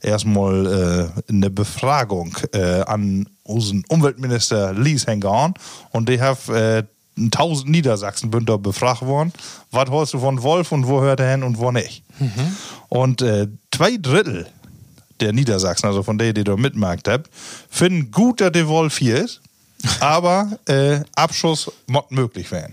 erstmal 0.00 1.12
äh, 1.26 1.32
eine 1.32 1.50
Befragung 1.50 2.36
äh, 2.52 2.82
an 2.82 3.26
unseren 3.42 3.84
Umweltminister 3.88 4.72
Lies 4.74 5.06
Hengarn. 5.06 5.54
Und 5.92 6.08
die 6.08 6.20
haben 6.20 6.54
äh, 6.54 6.82
1000 7.26 7.68
Niedersachsen 7.70 8.30
bünd 8.30 8.48
da 8.48 8.56
befragt 8.56 9.02
worden. 9.02 9.32
Was 9.70 9.90
hörst 9.90 10.14
du 10.14 10.18
von 10.18 10.42
Wolf 10.42 10.72
und 10.72 10.86
wo 10.86 11.00
hört 11.00 11.20
er 11.20 11.30
hin 11.30 11.42
und 11.42 11.58
wo 11.58 11.70
nicht? 11.70 12.02
Und 12.88 13.22
äh, 13.22 13.48
zwei 13.72 13.96
Drittel 13.96 14.46
der 15.20 15.32
Niedersachsen, 15.32 15.86
also 15.86 16.02
von 16.02 16.18
denen, 16.18 16.34
die 16.34 16.44
da 16.44 16.56
mitmarkt 16.56 17.08
habt, 17.08 17.30
finden 17.68 18.10
gut, 18.10 18.40
dass 18.40 18.52
der 18.52 18.68
Wolf 18.68 18.98
hier 18.98 19.22
ist, 19.24 19.40
aber 20.00 20.58
äh, 20.66 21.00
Abschuss 21.14 21.70
möglich 22.10 22.50
werden. 22.50 22.72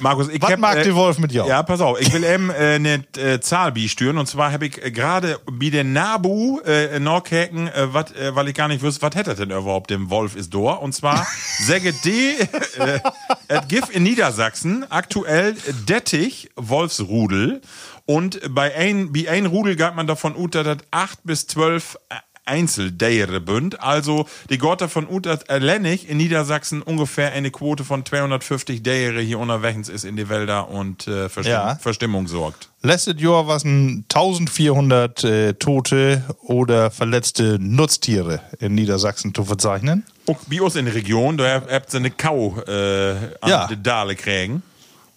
Markus, 0.00 0.28
ich 0.28 0.42
Was 0.42 0.52
hab, 0.52 0.58
mag 0.58 0.76
äh, 0.76 0.84
der 0.84 0.94
Wolf 0.94 1.18
mit 1.18 1.32
dir? 1.32 1.44
Ja, 1.46 1.62
pass 1.62 1.80
auf. 1.80 2.00
Ich 2.00 2.12
will 2.12 2.24
eben 2.24 2.50
äh, 2.50 2.74
eine 2.74 3.04
äh, 3.16 3.40
Zahl 3.40 3.72
bistüren. 3.72 4.18
Und 4.18 4.26
zwar 4.26 4.52
habe 4.52 4.66
ich 4.66 4.82
äh, 4.82 4.90
gerade 4.90 5.38
bei 5.50 5.70
der 5.70 5.84
Nabu 5.84 6.60
äh, 6.60 6.96
in 6.96 7.04
Norrkäken, 7.04 7.68
äh, 7.68 7.92
wat, 7.92 8.14
äh, 8.16 8.34
weil 8.34 8.48
ich 8.48 8.54
gar 8.54 8.68
nicht 8.68 8.82
wüsste, 8.82 9.02
was 9.02 9.14
hätte 9.14 9.34
denn 9.34 9.50
überhaupt 9.50 9.90
dem 9.90 10.10
Wolf 10.10 10.36
ist 10.36 10.54
da. 10.54 10.58
Und 10.58 10.94
zwar 10.94 11.26
säge 11.58 11.92
die 11.92 12.36
äh, 12.78 13.00
et 13.48 13.68
GIF 13.68 13.90
in 13.90 14.02
Niedersachsen 14.02 14.84
aktuell 14.90 15.56
Dettich 15.88 16.50
Wolfsrudel. 16.56 17.60
Und 18.06 18.40
bei 18.54 18.74
ein, 18.74 19.12
bei 19.12 19.30
ein 19.30 19.46
Rudel 19.46 19.76
geht 19.76 19.94
man 19.94 20.06
davon 20.06 20.36
ut, 20.36 20.54
dass 20.54 20.64
das 20.64 20.78
acht 20.90 21.20
bis 21.24 21.46
zwölf 21.46 21.98
äh, 22.46 22.50
Einzeldeiere 22.50 23.40
bünd. 23.40 23.80
Also 23.80 24.26
die 24.50 24.58
Gotter 24.58 24.88
von 24.88 25.06
Utat 25.08 25.44
Lennig 25.60 26.08
in 26.08 26.16
Niedersachsen 26.18 26.82
ungefähr 26.82 27.32
eine 27.32 27.50
Quote 27.50 27.84
von 27.84 28.04
250 28.04 28.82
Deiere 28.82 29.20
hier 29.20 29.38
unterwegs 29.38 29.88
ist 29.88 30.04
in 30.04 30.16
die 30.16 30.28
Wälder 30.28 30.68
und 30.68 31.06
äh, 31.08 31.28
Verstimmung, 31.28 31.60
Ja. 31.68 31.76
Verstimmung 31.76 32.28
sorgt. 32.28 32.68
Letztes 32.82 33.20
Jahr 33.20 33.46
waren 33.46 34.04
1400 34.12 35.24
äh, 35.24 35.54
tote 35.54 36.22
oder 36.42 36.90
verletzte 36.90 37.58
Nutztiere 37.60 38.40
in 38.60 38.74
Niedersachsen 38.74 39.34
zu 39.34 39.44
verzeichnen. 39.44 40.04
Auch 40.26 40.38
bei 40.50 40.60
uns 40.60 40.76
in 40.76 40.84
der 40.86 40.94
Region, 40.94 41.36
da 41.36 41.62
habt 41.70 41.92
ihr 41.94 41.98
eine 41.98 42.10
Kau 42.10 42.58
äh, 42.66 43.10
an 43.40 43.50
Ja. 43.50 43.66
die 43.68 43.82
Dale 43.82 44.14
kriegen. 44.16 44.62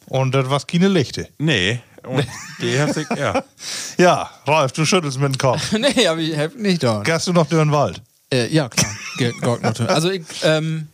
Und 0.06 0.34
das 0.34 0.50
war 0.50 0.62
keine 0.62 0.88
Lichte. 0.88 1.28
Nee. 1.38 1.80
Und 2.08 2.26
die 2.62 2.94
sich, 2.94 3.08
ja. 3.18 3.44
Ja, 3.98 4.30
Ralf, 4.46 4.72
du 4.74 4.86
schüttelst 4.86 5.20
mit 5.20 5.34
dem 5.34 5.38
Kopf. 5.38 5.72
nee, 5.78 6.08
aber 6.08 6.20
ich 6.20 6.38
hab 6.38 6.56
nicht 6.56 6.84
da. 6.84 7.02
Gehst 7.04 7.28
du 7.28 7.34
noch 7.34 7.48
durch 7.48 7.62
den 7.64 7.72
Wald? 7.72 8.02
Äh, 8.32 8.48
ja, 8.54 8.70
klar. 8.70 8.92
Ge- 9.18 9.34
Gott, 9.42 9.62
natürlich. 9.62 9.92
also 9.92 10.10
ich, 10.12 10.22
ähm, 10.44 10.88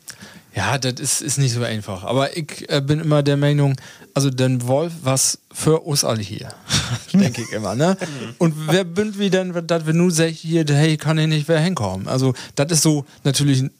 ja, 0.56 0.78
das 0.78 1.00
ist, 1.00 1.22
ist 1.22 1.38
nicht 1.40 1.54
so 1.54 1.64
einfach. 1.64 2.04
Aber 2.04 2.36
ich 2.38 2.70
äh, 2.70 2.80
bin 2.82 3.00
immer 3.00 3.24
der 3.24 3.38
Meinung, 3.38 3.76
also 4.14 4.30
den 4.30 4.68
Wolf 4.68 4.94
was 5.02 5.40
für 5.52 5.80
uns 5.80 6.04
alle 6.04 6.22
hier. 6.22 6.50
Denke 7.14 7.42
ich 7.42 7.52
immer, 7.52 7.74
ne? 7.76 7.98
Und 8.38 8.54
wer 8.70 8.84
bünd 8.84 9.18
wie 9.18 9.30
denn, 9.32 9.52
dass 9.68 9.86
wir 9.88 9.94
nur 9.94 10.12
sagen, 10.12 10.32
hier, 10.32 10.64
hey, 10.70 10.96
kann 10.98 11.18
hier 11.18 11.28
nicht 11.28 11.48
wer 11.48 11.60
hinkommen? 11.60 12.08
Also, 12.08 12.34
das 12.56 12.72
ist 12.72 12.84
so 12.84 13.06
natürlich 13.24 13.60
eine 13.62 13.72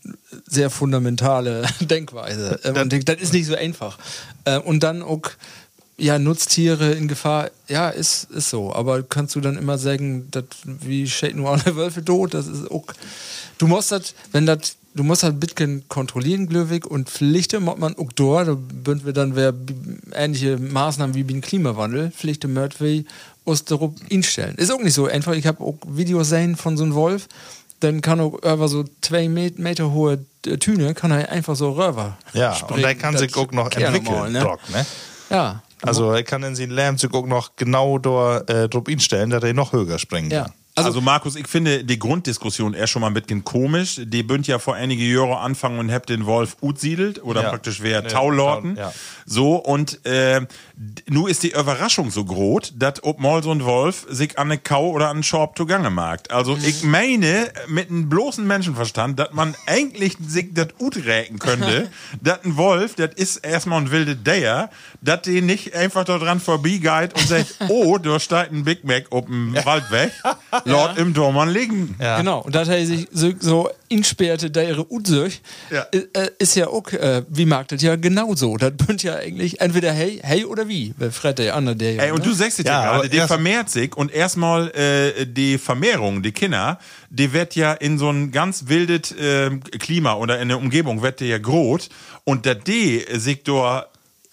sehr 0.48 0.70
fundamentale 0.72 1.64
Denkweise. 1.80 2.60
Ähm, 2.64 2.76
und 2.76 2.94
ich- 2.94 3.06
das 3.06 3.18
ist 3.22 3.34
nicht 3.34 3.46
so 3.46 3.56
einfach. 3.56 3.98
Äh, 4.46 4.58
und 4.58 4.82
dann 4.82 5.04
auch, 5.04 5.22
ja, 5.98 6.18
Nutztiere 6.20 6.92
in 6.94 7.08
Gefahr, 7.08 7.52
ja, 7.68 7.90
ist, 7.90 8.30
ist 8.32 8.50
so. 8.50 8.74
Aber 8.74 9.04
kannst 9.04 9.36
du 9.36 9.42
dann 9.42 9.58
immer 9.58 9.78
sagen, 9.78 10.28
dat, 10.32 10.46
wie 10.64 11.08
steht 11.08 11.36
nur 11.36 11.52
alle 11.52 11.76
Wölfe 11.76 12.04
tot? 12.04 12.34
Das 12.34 12.48
ist 12.48 12.70
auch. 12.72 12.86
Du 13.60 13.68
musst 13.68 13.92
das, 13.92 14.16
wenn 14.32 14.46
das, 14.48 14.76
du 14.96 15.04
musst 15.04 15.22
halt 15.24 15.40
Bitcoin 15.40 15.84
kontrollieren, 15.88 16.48
Glöwig, 16.48 16.86
und 16.88 17.10
Pflichte 17.10 17.60
macht 17.60 17.78
man 17.78 17.96
auch 17.98 18.12
dort, 18.14 18.48
da 18.48 18.56
bünd 18.58 19.06
wir 19.06 19.14
dann 19.14 19.36
wer 19.36 19.54
ähnliche 20.14 20.58
Maßnahmen 20.58 21.16
wie 21.16 21.24
beim 21.24 21.42
Klimawandel, 21.42 22.12
Pflichte 22.12 22.48
mört 22.48 22.82
wie 22.82 23.06
uns 23.44 23.64
darauf 23.66 23.92
instellen. 24.10 24.56
Ist 24.56 24.72
auch 24.72 24.82
nicht 24.82 24.94
so 24.96 25.06
einfach. 25.06 25.34
Ich 25.34 25.46
habe 25.46 25.64
auch 25.64 25.76
Videos 25.88 26.30
sehen 26.30 26.56
von 26.56 26.76
so 26.76 26.84
einem 26.86 26.96
Wolf, 26.96 27.28
dann 27.82 28.02
kann 28.02 28.20
auch 28.20 28.34
über 28.42 28.68
so 28.68 28.86
zwei 29.02 29.28
Met- 29.30 29.60
Meter 29.60 29.92
hohe 29.92 30.26
äh, 30.48 30.58
Tüne, 30.58 30.94
kann 30.96 31.12
er 31.12 31.30
einfach 31.30 31.56
so 31.56 31.72
rüber. 31.74 32.18
Ja, 32.34 32.56
springen. 32.56 32.76
und 32.78 32.82
der 32.82 32.96
kann 32.96 33.16
sich 33.18 33.36
auch 33.36 33.52
noch 33.52 33.70
entwickeln. 33.72 34.04
normal, 34.06 34.32
ne? 34.32 34.40
Doc, 34.40 34.60
ne? 34.72 34.86
Ja. 35.30 35.62
Also 35.84 36.12
er 36.12 36.24
kann 36.24 36.44
in 36.44 36.56
seinen 36.56 36.72
Lärm 36.72 36.98
sich 36.98 37.14
auch 37.14 37.26
noch 37.26 37.56
genau 37.56 37.98
dort 37.98 38.50
äh, 38.50 38.70
drauf 38.70 38.84
einstellen, 38.88 39.30
dass 39.30 39.44
er 39.44 39.54
noch 39.54 39.74
höher 39.74 40.00
springen 40.00 40.32
Ja. 40.32 40.48
Kann. 40.76 40.86
Also, 40.86 41.02
Markus, 41.02 41.36
ich 41.36 41.48
finde 41.48 41.84
die 41.84 42.00
Grunddiskussion 42.00 42.74
eher 42.74 42.88
schon 42.88 43.02
mal 43.02 43.08
ein 43.08 43.14
bisschen 43.14 43.44
komisch. 43.44 44.00
Die 44.04 44.24
bünd 44.24 44.48
ja 44.48 44.60
vor 44.60 44.76
einige 44.76 45.04
Jahre 45.04 45.38
anfangen 45.40 45.80
und 45.80 45.92
habt 45.92 46.10
den 46.10 46.26
Wolf 46.26 46.58
utsiedelt 46.62 47.24
oder 47.24 47.44
Ja. 47.44 47.50
praktisch 47.50 47.82
wer 47.82 48.02
Nee, 48.02 48.08
Taulorten. 48.10 48.76
ja. 48.78 48.92
So, 49.26 49.56
und 49.56 50.06
äh, 50.06 50.42
nu 51.10 51.28
ist 51.28 51.44
die 51.44 51.52
Überraschung 51.52 52.12
so 52.12 52.26
groß, 52.26 52.74
dass 52.78 53.04
ob 53.04 53.20
mal 53.20 53.42
so 53.44 53.52
ein 53.52 53.64
Wolf 53.64 54.06
sich 54.10 54.38
an 54.40 54.48
eine 54.52 54.58
Kau 54.58 54.90
oder 54.92 55.06
an 55.10 55.18
einen 55.18 55.24
Schorb 55.24 55.58
zugange 55.58 55.90
mag. 55.90 56.22
Also 56.34 56.58
ich 56.58 56.84
meine 56.84 57.52
mit 57.68 57.90
einem 57.90 58.10
bloßen 58.10 58.46
Menschenverstand, 58.46 59.20
dass 59.20 59.32
man 59.34 59.56
eigentlich 59.68 60.18
sich 60.26 60.54
das 60.54 60.68
uträken 60.80 61.40
könnte, 61.40 61.90
dass 62.22 62.44
ein 62.44 62.58
Wolf, 62.58 62.96
das 62.96 63.14
ist 63.16 63.38
erstmal 63.38 63.82
ein 63.82 63.92
wilde 63.92 64.16
Deer, 64.16 64.70
dass 65.02 65.22
die 65.22 65.42
nicht 65.42 65.76
einfach 65.76 66.04
da 66.04 66.18
dran 66.18 66.40
vorbeigeht 66.40 67.14
und 67.16 67.28
sagt, 67.28 67.56
oh, 67.70 67.98
da 67.98 68.20
steigt 68.20 68.52
ein 68.52 68.64
Big 68.64 68.84
Mac 68.84 69.10
dem 69.26 69.56
Wald 69.64 69.90
weg, 69.92 70.12
Lord 70.66 70.98
im 70.98 71.14
Dormann 71.14 71.50
liegen. 71.50 71.96
Ja. 72.00 72.18
Genau, 72.18 72.42
und 72.42 72.54
dass 72.56 72.68
er 72.68 72.86
sich 72.86 73.08
so, 73.12 73.32
so 73.40 73.70
insperrte, 73.90 74.50
der 74.50 74.68
ihre 74.70 74.92
Utsöch, 74.92 75.42
Ja. 75.72 75.86
äh, 75.92 76.30
ist 76.40 76.56
ja 76.56 76.68
auch, 76.68 76.92
äh, 76.92 77.24
wie 77.30 77.46
mag 77.46 77.68
das 77.68 77.82
ja 77.82 77.96
genauso. 77.96 78.58
Das 78.58 78.72
bünd 78.76 79.04
ja 79.04 79.16
eigentlich 79.16 79.62
entweder 79.62 79.92
hey, 79.92 80.20
hey 80.24 80.46
oder 80.46 80.68
wie, 80.68 80.94
weil 80.98 81.12
Fred 81.12 81.38
der 81.40 81.56
andere 81.56 81.76
der. 81.76 82.00
Ey, 82.04 82.12
und 82.12 82.20
ne? 82.20 82.26
du 82.26 82.34
sagst 82.34 82.60
es 82.60 82.66
ja, 82.66 82.84
Ja, 82.84 82.92
gerade, 82.98 83.10
der 83.10 83.28
vermehrt 83.28 83.70
sich 83.70 83.96
und 83.96 84.12
erstmal 84.12 84.70
äh, 84.72 85.26
die 85.26 85.58
Vermehrung, 85.58 86.24
die 86.24 86.32
Kinder, 86.32 86.80
die 87.10 87.34
wird 87.34 87.56
ja 87.56 87.74
in 87.74 87.98
so 87.98 88.10
ein 88.10 88.32
ganz 88.32 88.66
wildes 88.68 89.12
äh, 89.12 89.52
Klima 89.80 90.14
oder 90.16 90.40
in 90.40 90.48
der 90.48 90.58
Umgebung 90.58 91.02
wird 91.02 91.20
der 91.20 91.28
ja 91.28 91.38
groß 91.38 91.90
und 92.24 92.46
der 92.46 92.56
D 92.56 93.06
sich 93.18 93.44
dort 93.44 93.88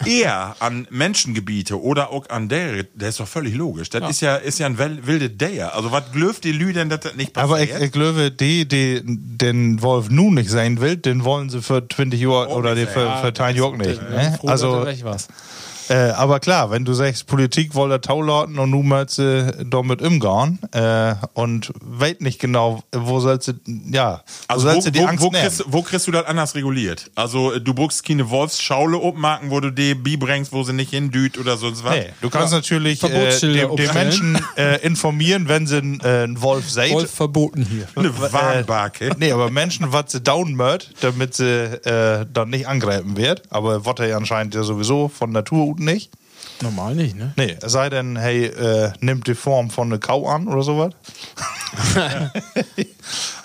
eher 0.05 0.55
an 0.59 0.87
Menschengebiete 0.89 1.81
oder 1.81 2.11
auch 2.11 2.29
an 2.29 2.49
der, 2.49 2.83
der 2.83 3.09
ist 3.09 3.19
doch 3.19 3.27
völlig 3.27 3.55
logisch. 3.55 3.89
Das 3.89 4.09
ist 4.09 4.21
ja 4.21 4.35
ist 4.35 4.59
ja 4.59 4.65
ein 4.65 4.77
wilde 4.77 5.29
Der. 5.29 5.75
Also 5.75 5.91
was 5.91 6.11
glöft 6.11 6.43
die 6.43 6.51
Lü 6.51 6.73
denn, 6.73 6.89
dass 6.89 7.01
das 7.01 7.15
nicht 7.15 7.33
passiert? 7.33 7.51
Aber 7.51 7.61
ich, 7.61 7.73
ich 7.73 7.91
glaube, 7.91 8.31
die, 8.31 8.67
die 8.67 9.01
den 9.03 9.81
Wolf 9.81 10.09
nun 10.09 10.35
nicht 10.35 10.49
sein 10.49 10.81
will, 10.81 10.97
den 10.97 11.23
wollen 11.23 11.49
sie 11.49 11.61
für 11.61 11.87
20 11.87 12.19
Jahre 12.19 12.49
oder 12.49 12.75
die 12.75 12.85
für, 12.85 13.17
für 13.21 13.33
10 13.33 13.55
Jahre 13.55 13.77
nicht. 13.77 14.01
Ne? 14.01 14.37
Froh, 14.39 14.47
Also. 14.47 14.85
Äh, 15.91 16.11
aber 16.11 16.39
klar, 16.39 16.71
wenn 16.71 16.85
du 16.85 16.93
sagst, 16.93 17.27
Politik 17.27 17.75
wollte 17.75 17.99
Taulauten 17.99 18.57
und 18.59 18.69
nun 18.69 18.87
möchtest 18.87 19.19
du 19.19 19.65
damit 19.65 20.01
umgehen 20.01 20.57
äh, 20.71 21.15
und 21.33 21.73
weiß 21.81 22.15
nicht 22.19 22.39
genau, 22.39 22.81
wo 22.95 23.19
sollst 23.19 23.49
du, 23.49 23.53
ja, 23.91 24.21
wo 24.47 24.53
Also 24.53 24.67
wo, 24.67 24.71
sollst 24.71 24.87
du 24.87 24.91
die 24.91 24.99
wo, 24.99 25.05
Angst 25.05 25.23
wo, 25.23 25.31
nehmen? 25.31 25.43
kriegst, 25.43 25.63
wo 25.67 25.81
kriegst 25.81 26.07
du 26.07 26.13
das 26.13 26.25
anders 26.27 26.55
reguliert? 26.55 27.11
Also 27.15 27.51
äh, 27.51 27.59
du 27.59 27.73
buchst 27.73 28.05
keine 28.05 28.29
Wolfsschaule 28.29 28.99
obmarken, 28.99 29.51
wo 29.51 29.59
du 29.59 29.69
die 29.69 29.93
bibringst, 29.93 30.53
wo 30.53 30.63
sie 30.63 30.71
nicht 30.71 30.91
hindüht 30.91 31.37
oder 31.37 31.57
sonst 31.57 31.83
was? 31.83 31.93
Nee, 31.93 32.05
du 32.21 32.29
kannst 32.29 32.53
natürlich 32.53 33.03
äh, 33.03 33.39
den, 33.41 33.75
den. 33.75 33.93
Menschen 33.93 34.39
äh, 34.55 34.77
informieren, 34.85 35.49
wenn 35.49 35.67
sie 35.67 35.79
einen, 35.79 35.99
äh, 35.99 36.23
einen 36.23 36.41
Wolf 36.41 36.69
sehen. 36.69 36.93
Wolf 36.93 37.11
verboten 37.11 37.65
hier. 37.69 37.87
Eine 37.95 38.17
Warnbarke. 38.17 39.11
Nee, 39.21 39.33
aber 39.33 39.51
Menschen, 39.51 39.91
was 39.91 40.13
sie 40.13 40.21
down 40.21 40.55
mört, 40.55 40.91
damit 41.01 41.35
sie 41.35 41.45
äh, 41.45 42.25
dann 42.31 42.49
nicht 42.49 42.67
angreifen 42.67 43.17
wird. 43.17 43.43
Aber 43.49 43.85
was 43.85 43.95
er 43.99 44.07
ja 44.07 44.17
anscheinend 44.17 44.55
ja 44.55 44.63
sowieso 44.63 45.09
von 45.09 45.31
Natur 45.31 45.67
ut 45.67 45.80
nicht. 45.81 46.11
Normal 46.61 46.95
nicht, 46.95 47.15
ne? 47.15 47.33
Nee, 47.37 47.57
es 47.61 47.71
sei 47.71 47.89
denn, 47.89 48.15
hey, 48.15 48.45
äh, 48.45 48.91
nimmt 48.99 49.27
die 49.27 49.35
Form 49.35 49.69
von 49.69 49.87
einer 49.87 49.99
Kau 49.99 50.27
an 50.27 50.47
oder 50.47 50.61
sowas. 50.63 50.93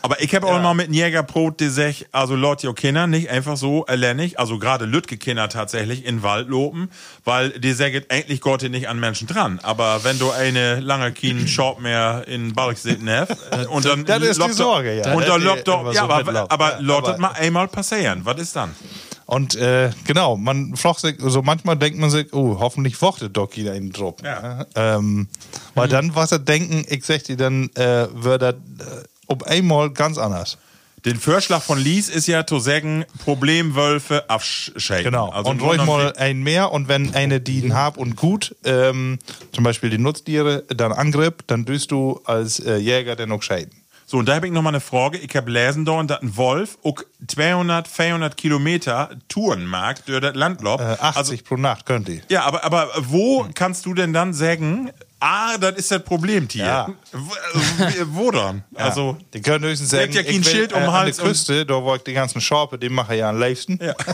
Aber 0.02 0.20
ich 0.20 0.34
habe 0.34 0.46
auch 0.46 0.60
mal 0.60 0.74
mit 0.74 0.86
einem 0.86 0.94
Jägerbrot 0.94 1.58
gesagt, 1.58 2.06
also 2.12 2.34
Leute, 2.36 2.66
ihr 2.66 2.74
Kinder 2.74 3.06
nicht 3.06 3.30
einfach 3.30 3.56
so 3.56 3.84
erlernig, 3.84 4.38
also 4.38 4.58
gerade 4.58 4.84
Lütke 4.84 5.16
Kinder 5.16 5.48
tatsächlich 5.48 6.04
in 6.04 6.16
den 6.16 6.22
Wald 6.22 6.48
loben, 6.48 6.90
weil 7.24 7.50
die 7.50 7.72
sagen, 7.72 8.02
eigentlich 8.08 8.40
Gott 8.40 8.62
nicht 8.62 8.88
an 8.88 9.00
Menschen 9.00 9.26
dran. 9.26 9.60
Aber 9.62 10.04
wenn 10.04 10.18
du 10.18 10.30
eine 10.30 10.80
lange 10.80 11.12
Kien 11.12 11.48
Shop 11.48 11.80
mehr 11.80 12.24
in 12.26 12.54
Balk 12.54 12.76
hast, 12.76 12.86
äh, 12.86 13.66
und 13.70 13.84
dann 13.84 14.04
Das 14.04 14.22
ist 14.22 14.42
die 14.42 14.52
Sorge, 14.52 14.96
ja. 14.96 15.12
Und 15.12 15.26
dann 15.26 15.42
lobt 15.42 15.66
immer 15.66 15.92
ja, 15.92 16.02
aber, 16.02 16.50
aber 16.50 16.80
Ja, 16.80 17.18
mal 17.18 17.32
einmal 17.32 17.68
passieren. 17.68 18.20
Was 18.24 18.40
ist 18.40 18.54
dann? 18.54 18.74
Und 19.26 19.56
äh, 19.56 19.90
genau, 20.04 20.36
man 20.36 20.76
fragt 20.76 21.00
sich, 21.00 21.20
also 21.22 21.42
manchmal 21.42 21.76
denkt 21.76 21.98
man 21.98 22.10
sich, 22.10 22.32
oh, 22.32 22.58
hoffentlich 22.60 23.00
wortet 23.02 23.36
doch 23.36 23.52
jeder 23.52 23.74
in 23.74 23.86
den 23.86 23.92
Druck. 23.92 24.22
Ja. 24.22 24.64
Ähm, 24.76 25.28
weil 25.74 25.88
dann, 25.88 26.14
was 26.14 26.30
er 26.30 26.38
denken, 26.38 26.84
ich 26.88 27.04
sag 27.04 27.24
dir, 27.24 27.36
dann 27.36 27.68
äh, 27.74 28.06
wird 28.12 28.42
er 28.42 28.50
äh, 28.50 28.54
ob 29.26 29.42
einmal 29.42 29.90
ganz 29.90 30.18
anders. 30.18 30.58
Den 31.04 31.18
Vorschlag 31.18 31.62
von 31.62 31.78
Lies 31.78 32.08
ist 32.08 32.26
ja 32.26 32.46
zu 32.46 32.58
sagen, 32.58 33.04
Problemwölfe 33.24 34.24
aufschäden. 34.28 35.04
Genau. 35.04 35.28
Also 35.28 35.50
und 35.50 35.62
ruhig 35.62 35.84
mal 35.84 36.12
ein 36.16 36.42
mehr 36.42 36.72
und 36.72 36.88
wenn 36.88 37.14
eine 37.14 37.40
die 37.40 37.72
hab 37.72 37.96
und 37.96 38.16
gut, 38.16 38.56
ähm, 38.64 39.18
zum 39.52 39.62
Beispiel 39.62 39.90
die 39.90 39.98
Nutztiere, 39.98 40.64
dann 40.68 40.92
Angriff, 40.92 41.34
dann 41.46 41.64
düst 41.64 41.92
du 41.92 42.20
als 42.24 42.58
äh, 42.58 42.76
Jäger 42.76 43.14
den 43.14 43.30
auch 43.30 43.42
scheiden. 43.42 43.70
So, 44.08 44.18
und 44.18 44.26
da 44.28 44.36
habe 44.36 44.46
ich 44.46 44.52
noch 44.52 44.62
mal 44.62 44.68
eine 44.68 44.80
Frage. 44.80 45.18
Ich 45.18 45.34
habe 45.34 45.50
lesen 45.50 45.84
da, 45.84 46.00
dass 46.04 46.22
ein 46.22 46.36
Wolf 46.36 46.78
auch 46.84 47.02
200, 47.26 47.88
400 47.88 48.36
Kilometer 48.36 49.10
Touren 49.28 49.66
mag 49.66 50.06
durch 50.06 50.20
das 50.20 50.36
Landlob. 50.36 50.80
Äh, 50.80 50.84
80 51.00 51.16
Also, 51.16 51.36
pro 51.44 51.56
Nacht 51.56 51.86
könnt 51.86 52.08
ihr. 52.08 52.20
ja, 52.28 52.44
aber, 52.44 52.62
aber 52.62 52.88
wo 53.00 53.48
kannst 53.52 53.84
du 53.84 53.94
denn 53.94 54.12
dann 54.12 54.32
sagen, 54.32 54.92
ah, 55.18 55.58
das 55.58 55.74
ist 55.74 55.90
das 55.90 56.04
Problemtier? 56.04 56.64
Ja. 56.66 56.88
Wo, 57.12 57.32
also, 57.82 58.14
wo 58.14 58.30
dann? 58.30 58.62
Also, 58.76 59.16
die 59.34 59.42
können 59.42 59.64
höchstens 59.64 59.90
sagen, 59.90 60.12
ja 60.12 60.22
kein 60.22 60.30
ich 60.40 60.46
will, 60.46 60.52
Schild 60.52 60.72
um 60.72 60.78
äh, 60.78 60.82
den 60.82 60.88
an 60.88 60.94
Hals 60.94 61.16
der 61.16 61.24
und- 61.24 61.30
Küste, 61.32 61.66
da 61.66 61.82
wo 61.82 61.92
ich 61.96 62.02
die 62.02 62.12
ganzen 62.12 62.40
Schorpe, 62.40 62.78
die 62.78 62.88
mache 62.88 63.14
ich 63.14 63.20
ja 63.20 63.30
am 63.30 63.40
liebsten. 63.40 63.76
Ja. 63.82 63.94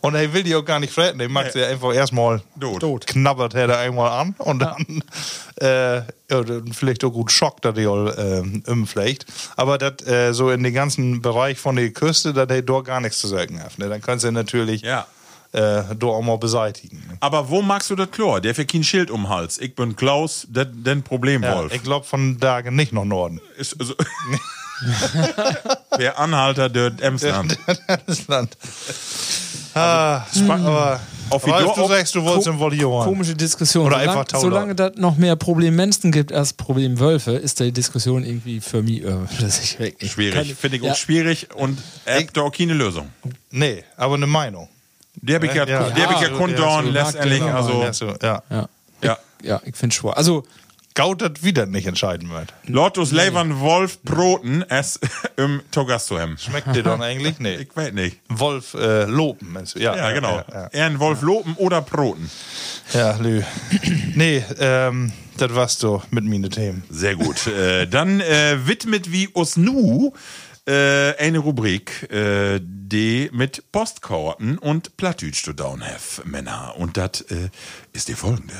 und 0.00 0.14
er 0.14 0.32
will 0.32 0.42
die 0.42 0.54
auch 0.54 0.64
gar 0.64 0.80
nicht 0.80 0.92
fressen, 0.92 1.18
der 1.18 1.28
macht 1.28 1.52
sie 1.52 1.64
einfach 1.64 1.92
erstmal 1.94 2.42
Tot. 2.80 3.06
knabbert 3.06 3.54
er 3.54 3.66
da 3.68 3.78
einmal 3.78 4.10
an 4.10 4.34
und 4.38 4.58
dann, 4.60 5.02
äh, 5.60 5.96
ja, 5.98 6.42
vielleicht 6.72 7.04
auch 7.04 7.10
gut 7.10 7.30
schockt, 7.30 7.64
dass 7.64 7.74
die 7.74 7.86
all 7.86 8.14
ähm, 8.18 8.62
umflecht. 8.66 9.26
Aber 9.56 9.78
das 9.78 10.06
äh, 10.06 10.32
so 10.32 10.50
in 10.50 10.62
den 10.62 10.74
ganzen 10.74 11.22
Bereich 11.22 11.58
von 11.58 11.76
der 11.76 11.90
Küste, 11.90 12.32
dass 12.32 12.48
er 12.48 12.62
dort 12.62 12.86
gar 12.86 13.00
nichts 13.00 13.18
zu 13.20 13.26
sagen 13.28 13.62
hat. 13.62 13.78
Ne? 13.78 13.88
Dann 13.88 14.00
kannst 14.00 14.24
du 14.24 14.30
natürlich 14.32 14.82
Ja. 14.82 15.06
äh, 15.52 15.82
dort 15.96 16.16
auch 16.16 16.22
mal 16.22 16.38
beseitigen. 16.38 16.96
Ne? 17.08 17.16
Aber 17.20 17.48
wo 17.48 17.62
magst 17.62 17.90
du 17.90 17.96
das 17.96 18.10
klar? 18.10 18.40
Der 18.40 18.54
hat 18.54 18.68
kein 18.68 18.82
Schild 18.84 19.10
um 19.10 19.22
den 19.22 19.28
Hals. 19.28 19.58
Ich 19.58 19.74
bin 19.74 19.94
Klaus, 19.96 20.46
den, 20.48 20.82
den 20.82 20.98
Ja, 20.98 21.04
Problemwolf. 21.04 21.72
ich 21.74 21.82
glaube 21.82 22.04
von 22.06 22.38
da 22.38 22.60
nicht 22.62 22.92
nach 22.92 23.04
Norden. 23.04 23.40
ist, 23.56 23.78
also, 23.80 23.94
Wer 25.96 26.18
Anhalter, 26.18 26.68
der 26.68 26.92
Emsland. 27.00 27.56
das 28.06 28.26
Land. 28.26 28.56
Ah, 29.74 30.24
aber 30.48 31.00
auf 31.30 31.46
wie 31.46 31.50
Ralf, 31.50 31.64
Dor- 31.74 31.88
du 31.88 31.88
sagst, 31.88 32.14
du 32.14 32.22
wolltest 32.22 32.46
im 32.46 32.58
Volleyball. 32.58 33.04
Komische 33.06 33.34
Diskussion. 33.34 33.86
Oder 33.86 33.96
solange, 33.96 34.10
einfach 34.12 34.24
Taula. 34.26 34.40
solange 34.42 34.74
das 34.74 34.92
noch 34.96 35.16
mehr 35.16 35.36
Problem 35.36 35.74
Menschen 35.76 36.12
gibt 36.12 36.32
als 36.32 36.52
Problem 36.52 37.00
Wölfe, 37.00 37.32
ist 37.32 37.60
die 37.60 37.72
Diskussion 37.72 38.24
irgendwie 38.24 38.60
für 38.60 38.82
mich 38.82 39.02
äh, 39.04 39.16
das 39.40 39.60
ich. 39.60 39.78
Schwierig, 40.10 40.54
finde 40.54 40.76
ich 40.76 40.82
ja. 40.82 40.92
auch 40.92 40.96
schwierig 40.96 41.48
und 41.54 41.78
er 42.04 42.20
hat 42.20 42.28
da 42.36 42.42
auch 42.42 42.52
keine 42.52 42.74
Lösung. 42.74 43.08
Nee, 43.50 43.84
aber 43.96 44.14
eine 44.14 44.26
Meinung. 44.26 44.68
Die 45.16 45.34
habe 45.34 45.46
ich 45.46 45.54
ja, 45.54 45.66
Ja, 45.66 45.90
die 45.90 46.02
hab 46.02 46.12
ich 46.12 46.20
ja 46.20 46.28
ja, 46.30 46.36
kundorn 46.36 46.86
ja, 46.86 47.04
so 47.06 47.18
letztendlich, 47.18 47.42
also, 47.42 48.14
Ja, 48.22 48.42
ja. 49.02 49.18
Ja, 49.42 49.60
ich 49.64 49.76
finde 49.76 49.94
schwor. 49.94 50.16
Also, 50.16 50.44
Gaut 50.96 51.22
das 51.22 51.42
wieder 51.42 51.66
nicht 51.66 51.88
entscheiden 51.88 52.30
wird. 52.30 52.54
Lotus 52.66 53.10
Levern 53.10 53.58
Wolf 53.58 54.00
Broten 54.02 54.62
es 54.68 55.00
im 55.36 55.60
Togasto 55.72 56.16
hem. 56.18 56.38
Schmeckt 56.38 56.74
dir 56.74 56.84
dann 56.84 57.02
eigentlich? 57.02 57.40
Nee. 57.40 57.56
Ich 57.64 57.76
weiß 57.76 57.92
nicht. 57.92 58.20
Wolf 58.28 58.74
äh, 58.74 59.04
Lopen. 59.06 59.56
du? 59.74 59.80
Ja, 59.80 59.96
Ja, 59.96 60.12
genau. 60.12 60.36
Ja, 60.36 60.44
ja. 60.52 60.66
Eher 60.68 60.86
ein 60.86 61.00
Wolf 61.00 61.22
Lopen 61.22 61.54
oder 61.56 61.80
Broten. 61.82 62.30
ja 62.92 63.16
Lü. 63.16 63.42
nee, 64.14 64.44
ähm, 64.60 65.12
das 65.36 65.52
war's 65.54 65.78
so 65.80 66.00
mit 66.10 66.24
meine 66.24 66.48
Themen. 66.48 66.84
Sehr 66.90 67.16
gut. 67.16 67.46
äh, 67.48 67.86
dann 67.88 68.20
äh, 68.20 68.64
widmet 68.66 69.10
wie 69.10 69.28
us 69.34 69.56
nu 69.56 70.12
äh, 70.66 71.16
eine 71.16 71.38
Rubrik, 71.40 72.08
äh, 72.12 72.60
die 72.62 73.30
mit 73.32 73.64
Postkarten 73.72 74.58
und 74.58 74.96
Plattdeutsch 74.96 75.42
zu 75.44 75.52
down 75.54 75.82
have, 75.84 76.22
Männer. 76.24 76.74
Und 76.78 76.96
das 76.96 77.22
äh, 77.22 77.48
ist 77.92 78.06
die 78.06 78.14
folgende. 78.14 78.54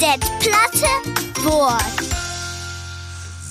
Das 0.00 0.18
platte 0.38 1.44
Wort. 1.44 1.82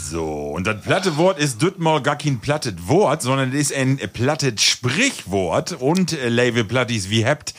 So, 0.10 0.24
und 0.26 0.66
das 0.66 0.82
platte 0.82 1.18
Wort 1.18 1.38
ist 1.38 1.62
düttmal 1.62 2.02
gar 2.02 2.16
kein 2.16 2.40
plattet 2.40 2.88
Wort, 2.88 3.22
sondern 3.22 3.50
es 3.54 3.70
ist 3.70 3.74
ein 3.76 3.98
plattet 4.12 4.60
Sprichwort. 4.60 5.74
Und 5.74 6.14
äh, 6.14 6.30
Level 6.30 6.64
Plattis, 6.64 7.12
wie 7.12 7.26
habt 7.28 7.54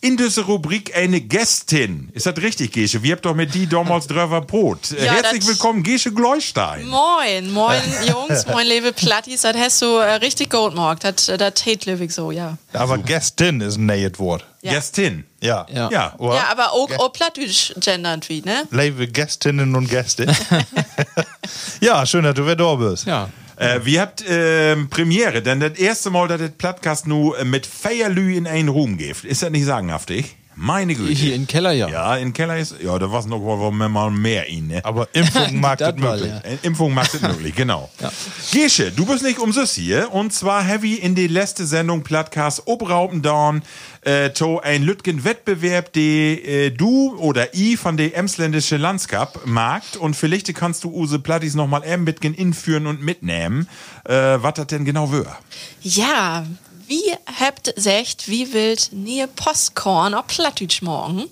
in 0.00 0.16
dieser 0.16 0.42
Rubrik 0.42 0.96
eine 0.96 1.20
Gästin. 1.20 2.10
Ist 2.12 2.26
das 2.26 2.36
richtig, 2.36 2.70
Gesche? 2.72 3.02
Wir 3.02 3.14
habt 3.16 3.24
doch 3.24 3.34
mit 3.34 3.52
die 3.54 3.66
damals 3.66 4.06
drüber 4.06 4.40
Brot. 4.42 4.92
Äh, 4.92 5.06
Ja, 5.06 5.14
Herzlich 5.14 5.46
willkommen, 5.48 5.82
Gesche 5.82 6.12
Gleustein. 6.12 6.86
Moin, 6.86 7.50
moin 7.52 7.80
Jungs, 8.06 8.46
moin 8.46 8.66
Level 8.66 8.92
Plattis, 8.92 9.42
das 9.42 9.56
hast 9.56 9.82
du 9.82 9.86
äh, 9.96 10.12
richtig 10.14 10.50
gut 10.50 10.74
gemacht. 10.74 11.02
Das, 11.02 11.28
äh, 11.28 11.36
das 11.36 11.54
tät 11.54 11.86
löwig 11.86 12.12
so, 12.12 12.30
ja. 12.30 12.56
Aber 12.72 12.98
Gästin 12.98 13.60
ist 13.60 13.78
ein 13.78 13.86
neues 13.86 14.16
Wort. 14.20 14.44
Ja. 14.66 14.72
Gästin. 14.72 15.24
Ja. 15.40 15.66
Ja. 15.72 15.88
Ja. 15.90 16.14
Oder? 16.18 16.34
Ja, 16.34 16.44
aber 16.50 16.72
auch, 16.72 16.90
auch 16.98 17.12
plattdeutsch 17.12 17.72
gendert 17.80 18.28
wie, 18.28 18.42
ne? 18.42 18.64
Liebe 18.70 19.06
Gästinnen 19.06 19.74
und 19.74 19.88
Gäste. 19.88 20.26
ja, 21.80 22.04
schön, 22.04 22.24
dass 22.24 22.34
du 22.34 22.42
wieder 22.42 22.56
da 22.56 22.74
bist. 22.74 23.06
ja. 23.06 23.28
Äh, 23.58 23.80
wir 23.84 24.02
habt 24.02 24.22
ähm, 24.28 24.90
Premiere, 24.90 25.40
denn 25.40 25.60
das 25.60 25.78
erste 25.78 26.10
Mal, 26.10 26.28
dass 26.28 26.40
das 26.40 26.50
Podcast 26.50 27.06
nu 27.06 27.32
äh, 27.32 27.44
mit 27.44 27.64
Feierlü 27.64 28.36
in 28.36 28.46
einen 28.46 28.68
Ruhm 28.68 28.98
gibt. 28.98 29.24
Ist 29.24 29.42
das 29.42 29.50
nicht 29.50 29.64
sagenhaftig? 29.64 30.36
Meine 30.58 30.94
Güte. 30.94 31.12
Hier 31.12 31.34
in 31.34 31.46
Keller, 31.46 31.72
ja. 31.72 31.86
Ja, 31.88 32.16
in 32.16 32.32
Keller 32.32 32.56
ist, 32.56 32.76
ja, 32.82 32.98
da 32.98 33.12
war 33.12 33.24
noch 33.26 33.40
wo 33.40 33.70
wir 33.70 33.88
mal 33.90 34.10
mehr 34.10 34.46
in, 34.48 34.68
ne? 34.68 34.82
Aber 34.84 35.06
Impfung 35.12 35.60
mag 35.60 35.78
das 35.78 35.94
Das 35.94 36.00
mal, 36.02 36.16
möglich. 36.16 36.32
ja. 36.32 36.50
Äh, 36.50 36.58
Impfung 36.62 36.94
macht 36.94 37.12
es 37.12 37.20
möglich, 37.20 37.54
genau. 37.54 37.90
Gesche, 38.52 38.90
du 38.90 39.04
bist 39.04 39.22
nicht 39.22 39.38
umsonst 39.38 39.74
hier. 39.74 40.10
Und 40.12 40.32
zwar 40.32 40.64
heavy 40.64 40.94
in 40.94 41.14
die 41.14 41.26
letzte 41.26 41.66
Sendung 41.66 42.02
Plattcast 42.02 42.62
Obraupen 42.66 43.20
Dorn 43.20 43.62
äh, 44.00 44.30
to 44.30 44.58
ein 44.60 44.82
Lütgen 44.82 45.24
Wettbewerb, 45.24 45.92
die 45.92 46.40
äh, 46.42 46.70
du 46.70 47.14
oder 47.18 47.54
i 47.54 47.76
von 47.76 47.98
der 47.98 48.16
Emsländische 48.16 48.78
Landscup 48.78 49.42
magt. 49.44 49.96
Und 49.98 50.16
vielleicht 50.16 50.54
kannst 50.54 50.84
du 50.84 50.90
Use 50.90 51.18
Plattis 51.18 51.54
noch 51.54 51.66
mal 51.66 51.82
eben 51.84 52.04
mitgen 52.04 52.32
inführen 52.32 52.86
und 52.86 53.02
mitnehmen, 53.02 53.68
äh, 54.04 54.14
was 54.14 54.54
das 54.54 54.68
denn 54.68 54.86
genau 54.86 55.12
wär. 55.12 55.36
Ja, 55.82 56.46
wie 56.86 57.14
habt 57.40 57.72
secht, 57.76 58.28
wie 58.28 58.52
wild 58.52 58.92
nie 58.92 59.26
Postkorn 59.26 60.14
auf 60.14 60.26
Plattdeutsch 60.26 60.82
morgen? 60.82 61.28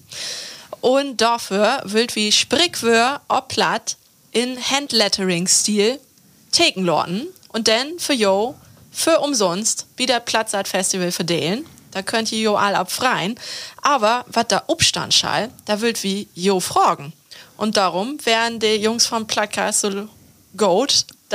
Und 0.80 1.20
dafür 1.20 1.80
wild 1.84 2.16
wie 2.16 2.32
Sprichwör 2.32 3.20
auf 3.28 3.48
Platt 3.48 3.96
in 4.32 4.58
Handlettering-Stil 4.58 5.98
taken 6.52 6.84
lorden 6.84 7.26
und 7.48 7.68
dann 7.68 7.98
für 7.98 8.12
jo 8.12 8.54
für 8.90 9.20
umsonst 9.20 9.86
wieder 9.96 10.20
Platzart 10.20 10.68
Festival 10.68 11.10
verdelen. 11.10 11.66
Da 11.90 12.02
könnt 12.02 12.32
ihr 12.32 12.40
jo 12.40 12.56
all 12.56 12.74
abfreien. 12.74 13.38
Aber 13.82 14.24
was 14.28 14.48
da 14.48 14.64
Obstand 14.66 15.14
schall, 15.14 15.50
da 15.64 15.80
wild 15.80 16.02
wie 16.02 16.28
jo 16.34 16.60
fragen. 16.60 17.12
Und 17.56 17.76
darum 17.76 18.18
wären 18.24 18.60
die 18.60 18.76
Jungs 18.76 19.06
vom 19.06 19.26
Plattcast 19.26 19.82
so 19.82 20.08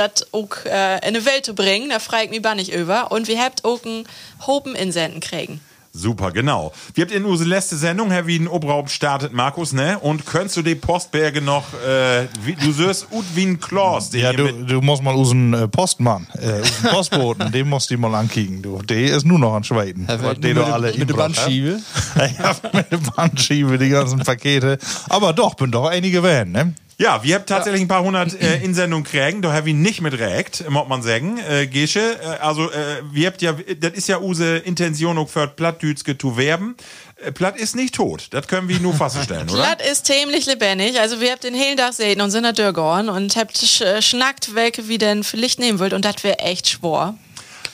das 0.00 0.32
auch 0.32 0.64
äh, 0.64 1.06
in 1.06 1.14
die 1.14 1.24
Welt 1.24 1.44
zu 1.44 1.54
bringen. 1.54 1.90
Da 1.90 1.98
frage 1.98 2.24
ich 2.24 2.30
mich 2.30 2.42
gar 2.42 2.54
nicht 2.54 2.72
über. 2.72 3.12
Und 3.12 3.28
wir 3.28 3.38
habt 3.40 3.64
auch 3.64 3.84
einen 3.84 4.06
Hopen 4.46 4.74
insenden 4.74 5.20
kriegen. 5.20 5.60
Super, 5.92 6.30
genau. 6.30 6.72
Wir 6.94 7.02
habt 7.02 7.12
in 7.12 7.24
unsere 7.24 7.48
letzte 7.48 7.76
Sendung, 7.76 8.12
Herr 8.12 8.24
Wieden 8.28 8.46
Obraum 8.46 8.86
startet, 8.86 9.32
Markus, 9.32 9.72
ne? 9.72 9.98
Und 9.98 10.24
könntest 10.24 10.56
du 10.56 10.62
die 10.62 10.76
Postberge 10.76 11.40
noch, 11.40 11.64
äh, 11.84 12.28
wie, 12.44 12.54
du 12.54 12.70
söst 12.70 13.08
ut 13.10 13.24
wie 13.34 13.46
ein 13.46 13.60
Klaus. 13.60 14.10
den 14.10 14.20
Ja, 14.20 14.32
du, 14.32 14.52
du 14.52 14.80
musst 14.82 15.02
mal 15.02 15.16
unseren 15.16 15.52
äh, 15.52 15.66
Postmann, 15.66 16.28
äh, 16.34 16.60
unseren 16.60 16.90
Postboten, 16.94 17.50
den 17.50 17.68
musst 17.68 17.90
du 17.90 17.98
mal 17.98 18.14
ankicken. 18.14 18.62
Du, 18.62 18.80
der 18.82 19.16
ist 19.16 19.26
nur 19.26 19.40
noch 19.40 19.54
an 19.54 19.64
Schweden. 19.64 20.06
Was 20.06 20.38
die 20.38 20.54
doch 20.54 20.70
alle 20.70 20.92
mit 20.96 21.08
der 21.08 21.14
Bandschiebe. 21.14 21.80
ja, 22.16 22.56
mit 22.72 22.92
der 22.92 22.98
Bandschiebe, 22.98 23.76
die 23.76 23.88
ganzen 23.88 24.20
Pakete. 24.20 24.78
Aber 25.08 25.32
doch, 25.32 25.54
bin 25.54 25.72
doch 25.72 25.86
einige 25.86 26.22
Van, 26.22 26.52
ne? 26.52 26.74
Ja, 27.00 27.22
wir 27.22 27.36
haben 27.36 27.46
tatsächlich 27.46 27.80
ein 27.80 27.88
paar 27.88 28.02
hundert 28.02 28.38
äh, 28.42 28.58
Insendungen 28.58 29.04
kriegen, 29.04 29.40
da 29.40 29.54
haben 29.54 29.64
wir 29.64 29.72
nicht 29.72 30.02
mit 30.02 30.18
recht, 30.18 30.68
muss 30.68 30.86
man 30.86 31.02
sagen. 31.02 31.38
Äh, 31.38 31.66
Gesche, 31.66 32.20
äh, 32.20 32.26
also 32.42 32.70
äh, 32.70 33.00
wir 33.10 33.28
habt 33.28 33.40
ja, 33.40 33.54
das 33.54 33.92
ist 33.92 34.06
ja 34.06 34.18
unsere 34.18 34.58
Intention 34.58 35.16
auch 35.16 35.30
für 35.30 35.48
Plattdütske 35.48 36.18
zu 36.18 36.36
werben. 36.36 36.76
Äh, 37.24 37.32
Platt 37.32 37.56
ist 37.58 37.74
nicht 37.74 37.94
tot, 37.94 38.26
das 38.32 38.46
können 38.48 38.68
wir 38.68 38.78
nur 38.80 38.92
feststellen, 38.92 39.48
oder? 39.50 39.62
Platt 39.62 39.82
ist 39.90 40.04
ziemlich 40.04 40.44
lebendig. 40.44 41.00
Also 41.00 41.22
wir 41.22 41.32
habt 41.32 41.42
den 41.42 41.54
hellen 41.54 41.78
Tag 41.78 41.94
sehen 41.94 42.20
und 42.20 42.32
sind 42.32 42.42
da 42.42 42.52
Dörgorn 42.52 43.08
und 43.08 43.34
habt 43.34 43.56
sch 43.56 43.80
äh, 43.80 44.02
schnackt, 44.02 44.54
welche 44.54 44.88
wie 44.88 44.98
denn 44.98 45.24
vielleicht 45.24 45.58
nehmen 45.58 45.78
wollt. 45.78 45.94
Und 45.94 46.04
das 46.04 46.22
wäre 46.22 46.40
echt 46.40 46.68
schwor. 46.68 47.14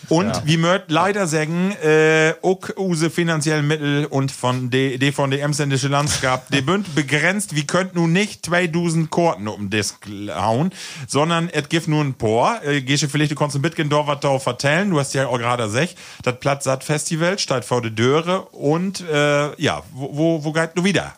Und 0.09 0.43
wie 0.45 0.57
möcht 0.57 0.85
leider 0.89 1.27
sagen, 1.27 1.73
äh, 1.83 2.35
auch 2.43 2.69
use 2.77 3.11
finanziellen 3.11 3.67
Mittel 3.67 4.07
und 4.07 4.31
von 4.31 4.71
de, 4.71 4.99
de 4.99 5.13
von 5.13 5.31
der 5.31 5.43
Emsländische 5.43 5.89
Landschaft, 5.89 6.53
die 6.53 6.63
bünd 6.63 6.95
begrenzt, 6.95 7.55
wir 7.57 7.65
könnt 7.65 7.95
nun 7.95 8.13
nicht 8.13 8.47
2000 8.47 9.11
Korten 9.11 9.49
um 9.49 9.71
Disk 9.71 10.07
hauen, 10.31 10.71
sondern 11.07 11.49
es 11.49 11.69
gibt 11.69 11.89
nur 11.89 12.03
ein 12.03 12.15
paar. 12.15 12.65
Äh, 12.65 12.83
Gesche, 12.83 13.09
vielleicht 13.09 13.33
du 13.33 13.37
kannst 13.37 13.57
ein 13.57 13.63
bisschen 13.63 13.89
da 13.89 14.07
was 14.07 14.21
da 14.21 14.39
vertellen, 14.39 14.91
du 14.91 15.01
hast 15.01 15.15
ja 15.15 15.27
auch 15.27 15.39
gerade 15.39 15.69
sech, 15.69 15.97
das 16.23 16.39
Platzsatt 16.39 16.85
Festival 16.85 17.39
steht 17.39 17.65
vor 17.65 17.83
der 17.83 17.91
Döre 17.91 18.43
und 18.53 19.01
äh, 19.01 19.61
ja, 19.61 19.83
wo, 19.93 20.17
wo, 20.17 20.45
wo 20.45 20.53
geht 20.53 20.71
du 20.75 20.85
wieder? 20.85 21.15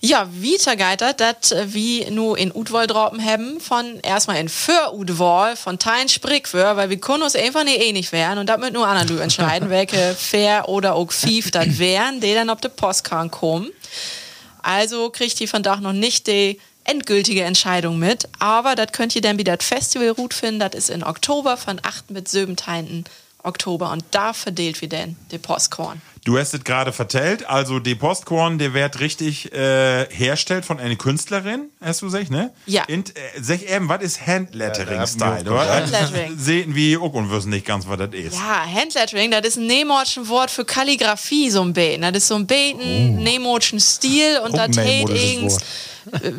Ja, 0.00 0.28
wie 0.32 0.56
geitert, 0.76 1.20
dat 1.20 1.52
äh, 1.52 1.72
wie 1.72 2.10
nu 2.10 2.34
in 2.34 2.52
Udwol 2.54 2.86
droppen 2.86 3.24
haben, 3.24 3.60
von 3.60 4.00
erstmal 4.00 4.38
in 4.38 4.48
für 4.48 4.94
Udwol, 4.94 5.56
von 5.56 5.78
Tein 5.78 6.08
Sprichwör, 6.08 6.76
weil 6.76 6.90
wir 6.90 6.98
können 6.98 7.22
uns 7.22 7.36
einfach 7.36 7.64
nicht 7.64 7.80
ähnlich 7.80 8.12
wären 8.12 8.38
und 8.38 8.46
damit 8.48 8.72
nur 8.72 8.86
anderen 8.86 9.18
entscheiden, 9.20 9.70
welche 9.70 10.14
fair 10.14 10.68
oder 10.68 10.94
auch 10.94 11.12
fief 11.12 11.50
das 11.50 11.66
wären, 11.78 12.20
die 12.20 12.34
dann 12.34 12.50
auf 12.50 12.60
der 12.60 12.70
Postkarte 12.70 13.30
kommen. 13.30 13.70
Also 14.62 15.10
kriegt 15.10 15.40
ihr 15.40 15.48
von 15.48 15.62
Dach 15.62 15.80
noch 15.80 15.92
nicht 15.92 16.26
die 16.26 16.60
endgültige 16.84 17.44
Entscheidung 17.44 17.98
mit, 17.98 18.28
aber 18.38 18.74
das 18.74 18.92
könnt 18.92 19.14
ihr 19.14 19.22
dann 19.22 19.38
wieder 19.38 19.56
das 19.56 19.66
Festival 19.66 20.14
gut 20.14 20.34
finden, 20.34 20.60
das 20.60 20.74
ist 20.74 20.90
in 20.90 21.04
Oktober 21.04 21.56
von 21.56 21.80
8. 21.82 22.06
bis 22.08 22.32
7. 22.32 22.56
Oktober 23.42 23.90
und 23.90 24.04
da 24.10 24.32
verdeelt 24.32 24.80
wir 24.80 24.88
denn 24.88 25.16
die 25.30 25.38
Postkorn. 25.38 26.02
Du 26.24 26.38
hast 26.38 26.52
es 26.52 26.64
gerade 26.64 26.92
vertellt, 26.92 27.48
also 27.48 27.78
die 27.78 27.94
Postkorn, 27.94 28.58
der 28.58 28.74
wird 28.74 29.00
richtig 29.00 29.52
äh, 29.54 30.06
herstellt 30.10 30.66
von 30.66 30.78
einer 30.78 30.96
Künstlerin, 30.96 31.70
hast 31.80 32.02
du 32.02 32.06
gesagt, 32.06 32.30
ne? 32.30 32.52
Ja. 32.66 32.84
Und 32.90 33.16
äh, 33.16 33.20
sag 33.40 33.62
eben, 33.62 33.88
was 33.88 34.02
ist 34.02 34.26
Handlettering-Style, 34.26 35.44
Ja, 35.46 35.64
da 35.64 35.74
Handlettering. 35.76 36.38
Sehen 36.38 36.74
wir 36.74 37.00
auch 37.00 37.14
und 37.14 37.30
wissen 37.30 37.48
nicht 37.48 37.64
ganz, 37.64 37.88
was 37.88 37.96
das 37.96 38.12
ist. 38.12 38.34
Ja, 38.34 38.66
Handlettering, 38.66 39.30
das 39.30 39.46
ist 39.46 39.56
ein 39.56 39.66
nemotschen 39.66 40.28
Wort 40.28 40.50
für 40.50 40.66
Kalligrafie, 40.66 41.50
so 41.50 41.62
ein 41.62 41.72
Beten. 41.72 42.02
Das 42.02 42.12
ist 42.14 42.28
so 42.28 42.34
ein 42.34 42.46
Beten, 42.46 43.22
nemotschen 43.22 43.80
Stil 43.80 44.40
und 44.44 44.54
das 44.54 44.76
ein 44.76 44.84
hält 44.84 45.08
irgends, 45.08 45.58
äh, 46.22 46.32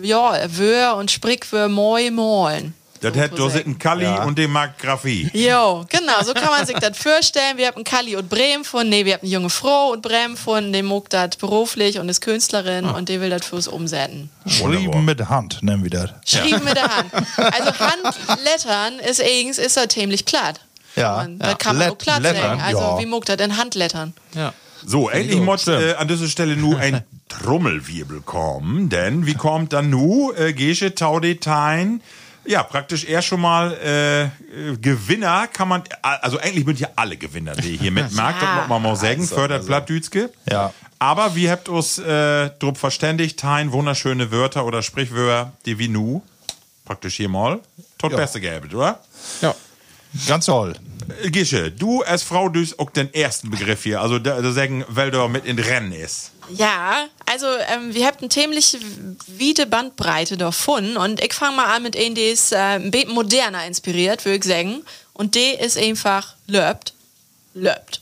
ja, 0.00 0.38
Wör 0.48 0.96
und 0.96 1.10
Sprichwör 1.10 1.68
moi 1.68 2.10
malen. 2.10 2.72
Das 3.02 3.16
hat 3.16 3.38
da 3.38 3.50
sitzen 3.50 3.78
Kalli 3.78 4.06
und 4.06 4.38
dem 4.38 4.52
mag 4.52 4.78
Graphie. 4.78 5.28
Jo, 5.34 5.84
genau, 5.88 6.22
so 6.24 6.34
kann 6.34 6.46
man 6.50 6.64
sich 6.64 6.76
das 6.78 6.96
vorstellen. 6.96 7.56
Wir 7.56 7.66
haben 7.66 7.82
Kalli 7.84 8.16
und 8.16 8.28
Bremen 8.28 8.64
von, 8.64 8.88
nee, 8.88 9.04
wir 9.04 9.14
haben 9.14 9.22
eine 9.22 9.30
junge 9.30 9.50
Frau 9.50 9.90
und 9.90 10.02
Bremen 10.02 10.36
von, 10.36 10.72
die 10.72 10.82
mag 10.82 11.10
das 11.10 11.36
beruflich 11.36 11.98
und 11.98 12.08
ist 12.08 12.20
Künstlerin 12.20 12.84
und 12.84 13.08
die 13.08 13.20
will 13.20 13.30
das 13.30 13.44
für 13.44 13.56
uns 13.56 13.66
umsetzen. 13.68 14.30
Schrieben 14.46 15.04
mit 15.04 15.28
Hand, 15.28 15.58
nennen 15.62 15.82
wir 15.82 15.90
das. 15.90 16.10
Schrieben 16.24 16.64
mit 16.64 16.76
der 16.76 16.96
Hand. 16.96 17.12
Also 17.36 17.72
Handlettern 17.78 18.98
ist 19.00 19.20
eigens, 19.20 19.58
ist 19.58 19.76
das 19.76 19.88
ziemlich 19.88 20.24
platt. 20.24 20.60
Ja. 20.96 21.22
Ja. 21.22 21.28
Das 21.38 21.58
kann 21.58 21.76
man 21.78 21.86
auch 21.86 21.90
Let- 21.90 21.98
platt 21.98 22.22
Lettern, 22.22 22.42
sagen. 22.42 22.60
Also 22.60 22.80
ja. 22.80 22.98
wie 23.00 23.06
mag 23.06 23.24
das 23.24 23.36
denn 23.36 23.56
Handlettern? 23.56 24.14
Ja. 24.34 24.52
So, 24.84 25.08
endlich 25.08 25.40
muss 25.40 25.68
äh, 25.68 25.94
an 25.96 26.08
dieser 26.08 26.26
Stelle 26.28 26.56
nur 26.56 26.78
ein 26.78 27.02
Trommelwirbel 27.28 28.20
kommen, 28.20 28.88
denn 28.88 29.26
wie 29.26 29.34
kommt 29.34 29.72
dann 29.72 29.90
nu, 29.90 30.32
äh, 30.32 30.52
Gesche 30.52 30.94
Taudetein, 30.94 32.00
Ja, 32.44 32.62
praktisch 32.64 33.04
eher 33.04 33.22
schon 33.22 33.40
mal 33.40 33.72
äh, 33.74 34.76
Gewinner 34.80 35.46
kann 35.46 35.68
man, 35.68 35.82
also 36.02 36.38
eigentlich 36.38 36.64
sind 36.66 36.80
ja 36.80 36.88
alle 36.96 37.16
Gewinner, 37.16 37.52
die 37.54 37.76
hier 37.76 37.92
mitmachen, 37.92 38.34
Ja. 38.42 38.66
man 38.68 38.82
mal 38.82 38.96
sagen, 38.96 39.26
fördert 39.26 39.64
Plattdütske. 39.66 40.30
Ja. 40.50 40.72
Aber 40.98 41.34
wie 41.36 41.50
habt 41.50 41.68
uns 41.68 41.98
äh, 41.98 42.50
drup 42.58 42.78
verständigt, 42.78 43.38
teilen 43.38 43.72
wunderschöne 43.72 44.30
Wörter 44.32 44.64
oder 44.66 44.82
Sprichwörter, 44.82 45.52
die 45.66 45.78
wie 45.78 45.88
nu, 45.88 46.22
praktisch 46.84 47.16
hier 47.16 47.28
mal, 47.28 47.60
tot 47.98 48.14
beste 48.16 48.40
gäbe, 48.40 48.74
oder? 48.76 49.00
Ja. 49.40 49.54
Ganz 50.26 50.46
toll. 50.46 50.74
Äh, 51.22 51.30
Gische, 51.30 51.70
du 51.70 52.02
als 52.02 52.22
Frau 52.22 52.48
düst 52.48 52.78
auch 52.78 52.90
den 52.90 53.12
ersten 53.14 53.50
Begriff 53.50 53.82
hier, 53.84 54.00
also 54.00 54.18
da, 54.18 54.40
da 54.40 54.52
sagen, 54.52 54.84
weil 54.88 55.10
du 55.10 55.26
mit 55.28 55.44
in 55.44 55.58
Rennen 55.58 55.92
ist. 55.92 56.32
Ja, 56.56 57.08
also 57.26 57.46
ähm, 57.72 57.94
wir 57.94 58.06
habt 58.06 58.20
eine 58.20 58.28
ziemlich 58.28 58.78
wiede 59.26 59.66
Bandbreite 59.66 60.36
davon 60.36 60.96
und 60.96 61.22
ich 61.22 61.32
fange 61.32 61.56
mal 61.56 61.74
an 61.74 61.82
mit 61.82 61.96
einem, 61.96 62.14
die 62.14 62.22
ist 62.30 62.52
äh, 62.52 62.56
ein 62.56 62.90
bisschen 62.90 63.12
moderner 63.12 63.66
inspiriert, 63.66 64.24
würde 64.24 64.38
ich 64.38 64.44
sagen. 64.44 64.84
Und 65.14 65.34
die 65.34 65.50
ist 65.52 65.78
einfach 65.78 66.34
löbt, 66.46 66.94
löbt. 67.54 68.00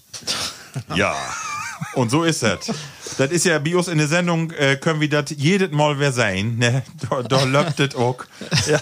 Ja. 0.94 1.14
Und 1.94 2.10
so 2.10 2.24
ist 2.24 2.42
das. 2.42 2.70
Das 3.18 3.30
ist 3.30 3.44
ja 3.44 3.58
bei 3.58 3.76
uns 3.76 3.88
in 3.88 3.98
der 3.98 4.06
Sendung, 4.06 4.50
äh, 4.52 4.76
können 4.76 5.00
wir 5.00 5.08
das 5.08 5.26
jedes 5.36 5.70
Mal 5.70 5.98
wer 5.98 6.12
sein. 6.12 6.56
Ne? 6.56 6.82
Da, 7.08 7.22
da 7.22 7.44
löbt 7.44 7.80
es 7.80 7.94
auch. 7.94 8.18
Ja. 8.66 8.78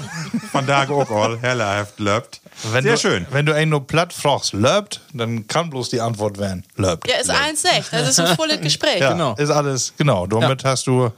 Von 0.53 0.67
da 0.67 0.89
auch 0.89 1.11
all. 1.11 1.39
Hellerhaft 1.39 1.99
löbt. 1.99 2.41
Wenn 2.73 2.83
Sehr 2.83 2.95
du, 2.95 2.99
schön. 2.99 3.27
Wenn 3.31 3.47
du 3.47 3.55
einen 3.55 3.71
nur 3.71 3.87
platt 3.87 4.13
fragst, 4.13 4.53
löbt, 4.53 5.01
dann 5.13 5.47
kann 5.47 5.71
bloß 5.71 5.91
die 5.91 6.01
Antwort 6.01 6.39
werden, 6.39 6.65
löbt. 6.77 7.09
Ja, 7.09 7.19
ist 7.19 7.31
1,6. 7.31 7.91
Das 7.91 8.09
ist 8.09 8.21
ein 8.21 8.37
volles 8.37 8.61
Gespräch. 8.61 9.01
Ja, 9.01 9.13
genau. 9.13 9.35
Ist 9.37 9.51
alles, 9.51 9.95
genau. 9.97 10.27
Damit 10.27 10.65
hast 10.65 10.87
du 10.87 11.11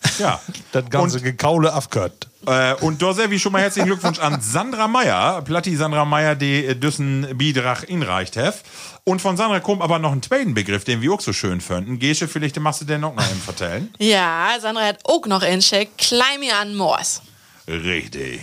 Ja. 0.18 0.40
das 0.72 0.88
ganze 0.90 1.20
Gekaule 1.20 1.72
abgehört. 1.72 2.28
Äh, 2.46 2.74
und 2.74 3.02
da 3.02 3.12
sehr 3.12 3.30
wie 3.30 3.38
schon 3.38 3.52
mal 3.52 3.60
herzlichen 3.62 3.86
Glückwunsch 3.86 4.18
an 4.20 4.40
Sandra 4.40 4.88
Meyer, 4.88 5.42
Platti 5.42 5.76
Sandra 5.76 6.04
Meyer, 6.04 6.34
die 6.34 6.64
äh, 6.64 6.74
Düssen 6.74 7.26
Bidrach 7.36 7.82
inreicht 7.84 8.36
hef. 8.36 8.62
Und 9.04 9.20
von 9.20 9.36
Sandra 9.36 9.60
kommt 9.60 9.82
aber 9.82 9.98
noch 9.98 10.12
ein 10.12 10.22
zweiten 10.22 10.54
Begriff, 10.54 10.84
den 10.84 11.02
wir 11.02 11.12
auch 11.12 11.20
so 11.20 11.32
schön 11.32 11.60
finden. 11.60 11.98
Gesche, 11.98 12.28
vielleicht 12.28 12.58
machst 12.60 12.80
du 12.80 12.84
den 12.84 13.04
auch 13.04 13.14
noch 13.14 13.28
einen 13.28 13.40
vertellen. 13.40 13.92
Ja, 13.98 14.56
Sandra 14.60 14.86
hat 14.86 14.98
auch 15.04 15.26
noch 15.26 15.42
in 15.42 15.60
Check. 15.60 15.96
Klein 15.98 16.40
mir 16.40 16.56
an 16.56 16.74
Moors. 16.74 17.22
Richtig. 17.66 18.40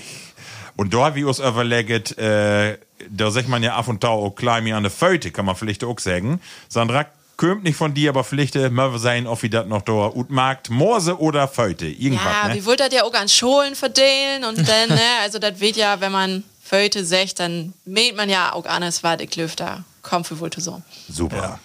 Und 0.75 0.93
da 0.93 1.15
wie 1.15 1.23
uns 1.23 1.39
überlegt, 1.39 2.17
äh, 2.17 2.77
da 3.09 3.31
sagt 3.31 3.47
man 3.47 3.63
ja 3.63 3.75
ab 3.75 3.87
und 3.87 4.01
zu 4.01 4.07
auch 4.07 4.31
klein 4.31 4.71
an 4.73 4.83
der 4.83 4.91
Föte, 4.91 5.31
kann 5.31 5.45
man 5.45 5.55
vielleicht 5.55 5.83
auch 5.83 5.99
sagen. 5.99 6.41
Sandra, 6.67 7.05
kommt 7.38 7.63
nicht 7.63 7.75
von 7.75 7.93
dir, 7.93 8.09
aber 8.09 8.23
vielleicht 8.23 8.55
mögen 8.55 8.75
wir 8.93 8.99
sein, 8.99 9.27
ob 9.27 9.43
wie 9.43 9.49
das 9.49 9.65
noch 9.67 9.81
da 9.81 10.09
gut 10.13 10.29
mag. 10.29 10.69
Morse 10.69 11.19
oder 11.19 11.47
Föte, 11.47 11.88
irgendwas, 11.88 12.25
Ja, 12.25 12.47
ne? 12.47 12.55
wie 12.55 12.65
wollt 12.65 12.79
das 12.79 12.93
ja 12.93 13.03
auch 13.03 13.13
an 13.13 13.27
Schulen 13.29 13.75
verdienen 13.75 14.43
und 14.47 14.57
dann, 14.57 14.89
ne, 14.89 14.99
also 15.23 15.39
das 15.39 15.59
wird 15.59 15.75
ja, 15.75 15.99
wenn 16.01 16.11
man 16.11 16.43
Föte 16.63 17.05
sagt, 17.05 17.39
dann 17.39 17.73
meint 17.86 18.15
man 18.15 18.29
ja 18.29 18.53
auch 18.53 18.65
anders, 18.65 19.03
was 19.03 19.19
ich 19.19 19.36
Lüfter 19.36 19.83
kommt 20.01 20.27
für 20.27 20.39
wohl 20.39 20.49
so. 20.57 20.81
Super. 21.09 21.59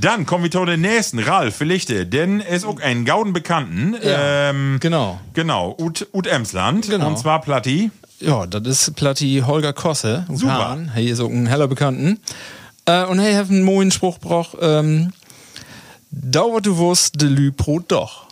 Dann 0.00 0.24
kommen 0.24 0.44
wir 0.44 0.50
zu 0.50 0.64
den 0.64 0.82
nächsten, 0.82 1.18
Ralf, 1.18 1.56
vielleicht, 1.56 1.90
äh, 1.90 2.06
denn 2.06 2.40
er 2.40 2.56
ist 2.56 2.64
auch 2.64 2.78
ein 2.80 3.04
gauden 3.04 3.32
Bekannten. 3.32 3.96
Ja, 4.02 4.50
ähm, 4.50 4.78
genau. 4.80 5.20
Genau, 5.34 5.74
Ut, 5.78 6.06
Ut 6.12 6.26
Emsland. 6.26 6.88
Genau. 6.88 7.08
Und 7.08 7.18
zwar 7.18 7.40
Platti. 7.40 7.90
Ja, 8.20 8.46
das 8.46 8.66
ist 8.66 8.96
Platti 8.96 9.42
Holger 9.46 9.72
Kosse. 9.72 10.26
Super. 10.32 10.68
Hahn. 10.70 10.90
Hey, 10.92 11.08
ist 11.08 11.20
auch 11.20 11.28
ein 11.28 11.46
heller 11.46 11.68
Bekannten. 11.68 12.20
Äh, 12.90 13.04
und 13.06 13.18
hey, 13.20 13.34
hat 13.34 13.48
einen 13.50 13.62
moin 13.62 13.90
Spruch 13.90 14.18
brauch, 14.18 14.54
ähm, 14.60 15.12
dauert 16.10 16.66
du 16.66 16.76
wurst 16.76 17.20
de 17.20 17.28
Lü 17.28 17.52
pro 17.52 17.78
doch. 17.80 18.26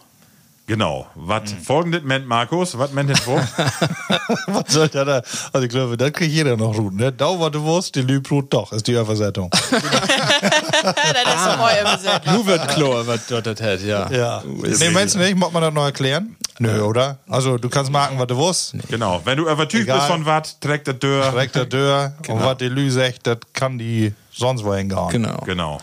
Genau. 0.67 1.07
Was 1.15 1.51
Mhm. 1.53 1.59
folgendes 1.65 2.03
meint 2.05 2.27
Markus? 2.27 2.77
Was 2.77 2.93
meint 2.93 3.09
den 3.09 3.17
Spruch? 3.17 3.41
Was 4.49 4.65
soll 4.71 4.89
der 4.89 5.05
da? 5.07 5.23
Also 5.53 5.65
ich 5.65 5.71
glaube, 5.71 5.97
das 5.97 6.13
kriegt 6.13 6.31
jeder 6.33 6.59
noch 6.59 6.75
gut, 6.77 6.93
ne? 6.93 7.11
Dauert 7.11 7.55
du 7.55 7.63
Wurst, 7.63 7.95
die 7.95 8.03
Lübrut 8.03 8.53
doch, 8.53 8.71
ist 8.73 8.87
die 8.87 8.93
Übersetzung. 8.93 9.49
das 9.51 9.63
ist 9.73 11.45
so 11.45 11.57
neu 11.57 11.81
übersetzt. 11.81 12.27
Nu 12.27 12.45
wird 12.45 12.69
klar, 12.69 13.07
was 13.07 13.27
dort 13.29 13.47
das 13.47 13.61
hat, 13.63 13.81
ja. 13.83 14.11
Ja. 14.11 14.43
Nee, 14.45 14.91
meinst 14.91 15.15
du 15.15 15.21
nicht? 15.21 15.37
Muss 15.37 15.53
man 15.53 15.63
das 15.63 15.73
noch 15.73 15.85
erklären? 15.85 16.37
Nö, 16.59 16.81
oder? 16.83 17.19
Also 17.29 17.57
du 17.57 17.69
kannst 17.71 17.91
marken, 17.91 18.19
was 18.19 18.27
du 18.27 18.37
wusst. 18.37 18.75
genau. 18.91 19.21
Wenn 19.25 19.39
du 19.39 19.49
Egal. 19.49 19.97
bist 19.97 20.09
von 20.09 20.27
was, 20.27 20.61
trägt 20.61 20.87
der 20.89 20.99
Tür. 20.99 21.31
Direkt 21.31 21.55
der 21.55 21.69
Tür. 21.69 22.13
Und 22.29 22.45
was 22.45 22.59
die 22.59 22.69
Lü 22.69 22.91
sagt, 22.91 23.27
das 23.27 23.39
kann 23.55 23.79
die 23.79 24.13
sonst 24.39 24.65
wohin 24.65 24.89
gehen. 24.89 25.09
Genau. 25.11 25.37
Genau. 25.45 25.79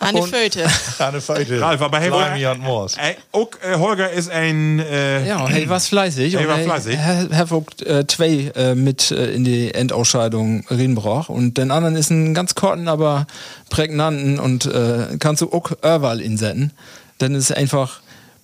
An 0.00 0.14
die 0.16 0.22
Föte. 0.22 0.66
Eine 0.98 1.20
Feite. 1.20 1.60
Ralf, 1.60 1.80
aber 1.82 1.98
hey, 2.00 2.10
Slimy 2.10 2.46
und 2.46 2.60
Moors. 2.60 2.96
Ey, 2.96 3.16
auch, 3.32 3.48
äh, 3.62 3.76
Holger 3.76 4.10
ist 4.10 4.30
ein. 4.30 4.78
Äh, 4.80 5.28
Ja, 5.28 5.46
hey, 5.46 5.68
was 5.68 5.88
fleißig. 5.88 6.36
Hey, 6.36 6.48
war 6.48 6.58
fleißig. 6.58 6.96
Herr, 6.96 7.28
Herr 7.30 7.46
Vogt 7.46 7.82
äh, 7.82 8.06
zwei 8.06 8.50
äh, 8.56 8.74
mit 8.74 9.10
äh, 9.10 9.32
in 9.32 9.44
die 9.44 9.72
Endausscheidung 9.74 10.64
reinbrach. 10.68 11.28
Und 11.28 11.58
den 11.58 11.70
anderen 11.70 11.96
ist 11.96 12.10
ein 12.10 12.34
ganz 12.34 12.54
korten, 12.54 12.88
aber 12.88 13.26
prägnanten 13.70 14.38
und 14.38 14.66
äh, 14.66 15.16
kannst 15.18 15.42
du 15.42 15.52
auch 15.52 15.70
überall 15.72 16.20
insetzen. 16.20 16.72
Dann 17.18 17.34
ist 17.34 17.50
es 17.50 17.56
einfach 17.56 18.00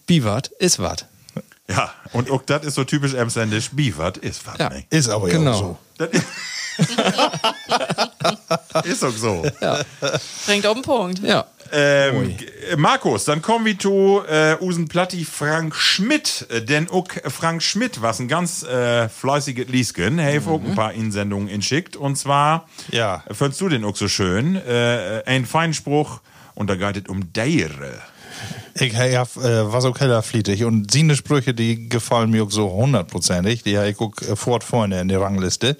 Biwat 0.07 0.49
ist 0.59 0.79
wat. 0.79 1.07
Ja, 1.69 1.91
und 2.13 2.31
auch 2.31 2.43
das 2.43 2.65
ist 2.67 2.75
so 2.75 2.85
typisch 2.85 3.15
emsländisch. 3.15 3.71
Biefert 3.71 4.19
ist 4.19 4.47
was. 4.47 4.59
Ja. 4.59 4.69
Ne? 4.69 4.85
Ist 4.91 5.09
aber 5.09 5.29
ja 5.29 5.39
Genau. 5.39 5.53
auch 5.53 5.59
so. 5.59 6.07
Ist, 8.85 9.05
auch 9.05 9.11
so. 9.11 9.45
Bringt 10.47 10.67
auf 10.67 10.75
den 10.75 10.83
Punkt. 10.83 11.19
Ja. 11.21 11.47
Ähm, 11.75 12.37
G- 12.37 12.47
Markus, 12.77 13.25
dann 13.25 13.41
kommen 13.41 13.65
wir 13.65 13.79
zu 13.79 14.21
äh, 14.29 14.57
Usen 14.61 14.89
Platti 14.89 15.25
Frank 15.25 15.75
Schmidt. 15.75 16.47
Äh, 16.51 16.61
Denn 16.63 16.91
auch 16.91 17.07
Frank 17.29 17.63
Schmidt, 17.63 18.03
was 18.03 18.21
ein 18.21 18.29
ganz 18.29 18.63
äh, 18.63 19.09
fleißiges 19.09 19.69
Liesken, 19.69 20.19
hey, 20.19 20.39
mhm. 20.41 20.49
auch 20.49 20.61
ein 20.63 20.75
paar 20.75 20.93
Insendungen 20.93 21.49
inschickt. 21.49 21.97
Und 21.97 22.17
zwar, 22.17 22.69
Ja. 22.91 23.25
findest 23.31 23.61
du 23.63 23.69
den 23.71 23.85
auch 23.85 23.97
so 23.97 24.09
schön, 24.09 24.57
äh, 24.57 25.23
ein 25.27 25.47
feinen 25.47 25.73
Spruch, 25.75 26.21
und 26.55 26.69
da 26.69 26.75
geht 26.75 27.05
es 27.05 27.09
um 27.09 27.33
Deire. 27.33 28.03
Ich 28.75 28.95
hey, 28.95 29.13
hab, 29.15 29.37
äh, 29.37 29.71
war 29.71 29.81
so 29.83 29.93
kellerflietig 29.93 30.65
und 30.65 30.91
seine 30.91 31.15
Sprüche, 31.15 31.53
die 31.53 31.89
gefallen 31.89 32.31
mir 32.31 32.45
auch 32.45 32.51
so 32.51 32.71
hundertprozentig. 32.71 33.63
Die 33.63 33.77
habe 33.77 33.91
ich 33.91 34.01
auch 34.01 34.13
äh, 34.23 34.35
fort 34.35 34.65
vorne 34.65 35.01
in 35.01 35.09
der 35.09 35.21
Rangliste. 35.21 35.77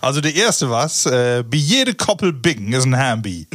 Also 0.00 0.20
der 0.20 0.34
erste 0.34 0.70
was, 0.70 1.06
äh, 1.06 1.42
bei 1.42 1.56
jede 1.56 1.94
Koppel 1.94 2.32
Biggen 2.32 2.72
ist 2.72 2.84
ein 2.84 2.96
Hambi. 2.96 3.48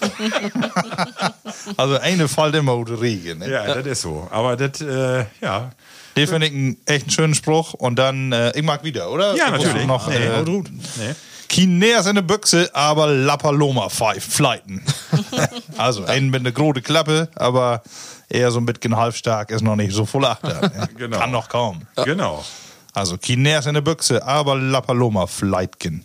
also 1.76 1.98
eine 1.98 2.28
fällt 2.28 2.54
immer 2.54 2.74
unter 2.74 3.00
Regen. 3.00 3.40
Ne? 3.40 3.50
Ja, 3.50 3.74
das 3.74 3.86
ist 3.86 4.02
so. 4.02 4.26
Aber 4.30 4.56
das, 4.56 4.80
äh, 4.80 5.26
ja. 5.42 5.70
Den 6.16 6.26
finde 6.26 6.46
ich 6.46 6.52
einen 6.52 6.76
echt 6.86 7.04
einen 7.04 7.10
schönen 7.10 7.34
Spruch. 7.34 7.74
Und 7.74 7.98
dann, 7.98 8.32
äh, 8.32 8.56
ich 8.56 8.62
mag 8.62 8.84
wieder, 8.84 9.10
oder? 9.10 9.34
Ja, 9.36 9.50
natürlich. 9.50 9.86
Noch, 9.86 10.08
Nee, 10.08 10.16
äh. 10.16 10.42
Nee. 10.44 11.14
Kineas 11.50 12.06
in 12.06 12.14
der 12.14 12.22
Büchse, 12.22 12.70
aber 12.74 13.08
Lapaloma 13.08 13.88
pfeif, 13.88 14.24
fleiten. 14.24 14.82
also, 15.80 16.04
einen 16.04 16.30
mit 16.30 16.40
einer 16.40 16.52
großen 16.52 16.82
Klappe, 16.82 17.28
aber 17.34 17.82
eher 18.28 18.50
so 18.50 18.58
ein 18.60 18.66
bisschen 18.66 18.96
halbstark, 18.96 19.50
ist 19.50 19.62
noch 19.62 19.76
nicht 19.76 19.92
so 19.92 20.06
voll 20.06 20.24
Achter. 20.24 20.70
Genau. 20.96 21.18
Kann 21.18 21.30
noch 21.30 21.48
kaum. 21.48 21.82
Genau. 22.04 22.44
Also, 22.92 23.16
Kineas 23.16 23.66
in 23.66 23.74
der 23.74 23.80
Büchse, 23.80 24.24
aber 24.24 24.56
Lapaloma 24.56 25.26
fleitgen. 25.26 26.04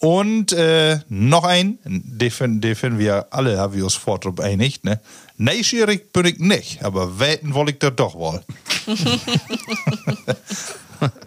Und 0.00 0.52
äh, 0.52 0.98
noch 1.08 1.44
ein, 1.44 1.78
den 1.84 2.30
finden, 2.30 2.60
den 2.60 2.74
finden 2.74 2.98
wir 2.98 3.26
alle, 3.30 3.58
haben 3.58 3.74
wir 3.74 3.84
uns 3.84 3.94
fortrup 3.94 4.40
einig, 4.40 4.82
ne? 4.82 5.00
Neugierig 5.36 6.12
bin 6.12 6.26
ich 6.26 6.38
nicht, 6.38 6.84
aber 6.84 7.20
wetten 7.20 7.54
wollte 7.54 7.72
ich 7.72 7.78
das 7.78 7.94
doch 7.96 8.14
wohl. 8.14 8.42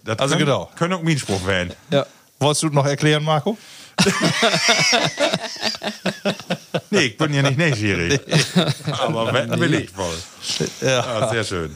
Das 0.05 0.19
Also 0.19 0.35
können, 0.35 0.45
genau. 0.45 0.69
Können 0.77 0.93
auch 0.93 1.01
meinen 1.01 1.19
Spruch 1.19 1.45
wählen. 1.45 1.73
Ja. 1.89 2.05
Wolltest 2.39 2.63
du 2.63 2.69
noch 2.69 2.85
erklären, 2.85 3.23
Marco? 3.23 3.57
Nee, 6.89 7.07
ich 7.07 7.17
bin 7.17 7.33
ja 7.33 7.41
nicht 7.41 7.57
neugierig. 7.57 8.21
Aber 8.99 9.33
wetten 9.33 9.59
will 9.59 9.73
ich 9.73 9.89
voll. 9.89 10.15
Ja. 10.81 11.29
sehr 11.29 11.43
schön. 11.43 11.75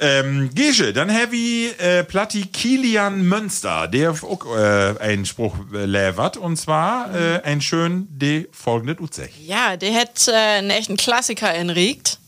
Ähm, 0.00 0.50
Gesche, 0.54 0.92
dann 0.92 1.12
habe 1.12 1.34
ich 1.34 1.80
äh, 1.80 2.04
Platti 2.04 2.42
Kilian 2.46 3.22
Münster, 3.22 3.88
der 3.88 4.12
auch 4.12 4.56
äh, 4.56 4.94
einen 5.00 5.26
Spruch 5.26 5.56
äh, 5.74 5.86
levert, 5.86 6.36
und 6.36 6.56
zwar 6.56 7.12
äh, 7.12 7.40
ein 7.42 7.60
schön 7.60 8.06
de 8.08 8.48
folgende 8.52 9.00
Utzech. 9.00 9.32
Ja, 9.44 9.76
der 9.76 9.92
hat 9.94 10.28
äh, 10.28 10.32
einen 10.32 10.70
echten 10.70 10.96
Klassiker 10.96 11.52
inregt. 11.52 12.18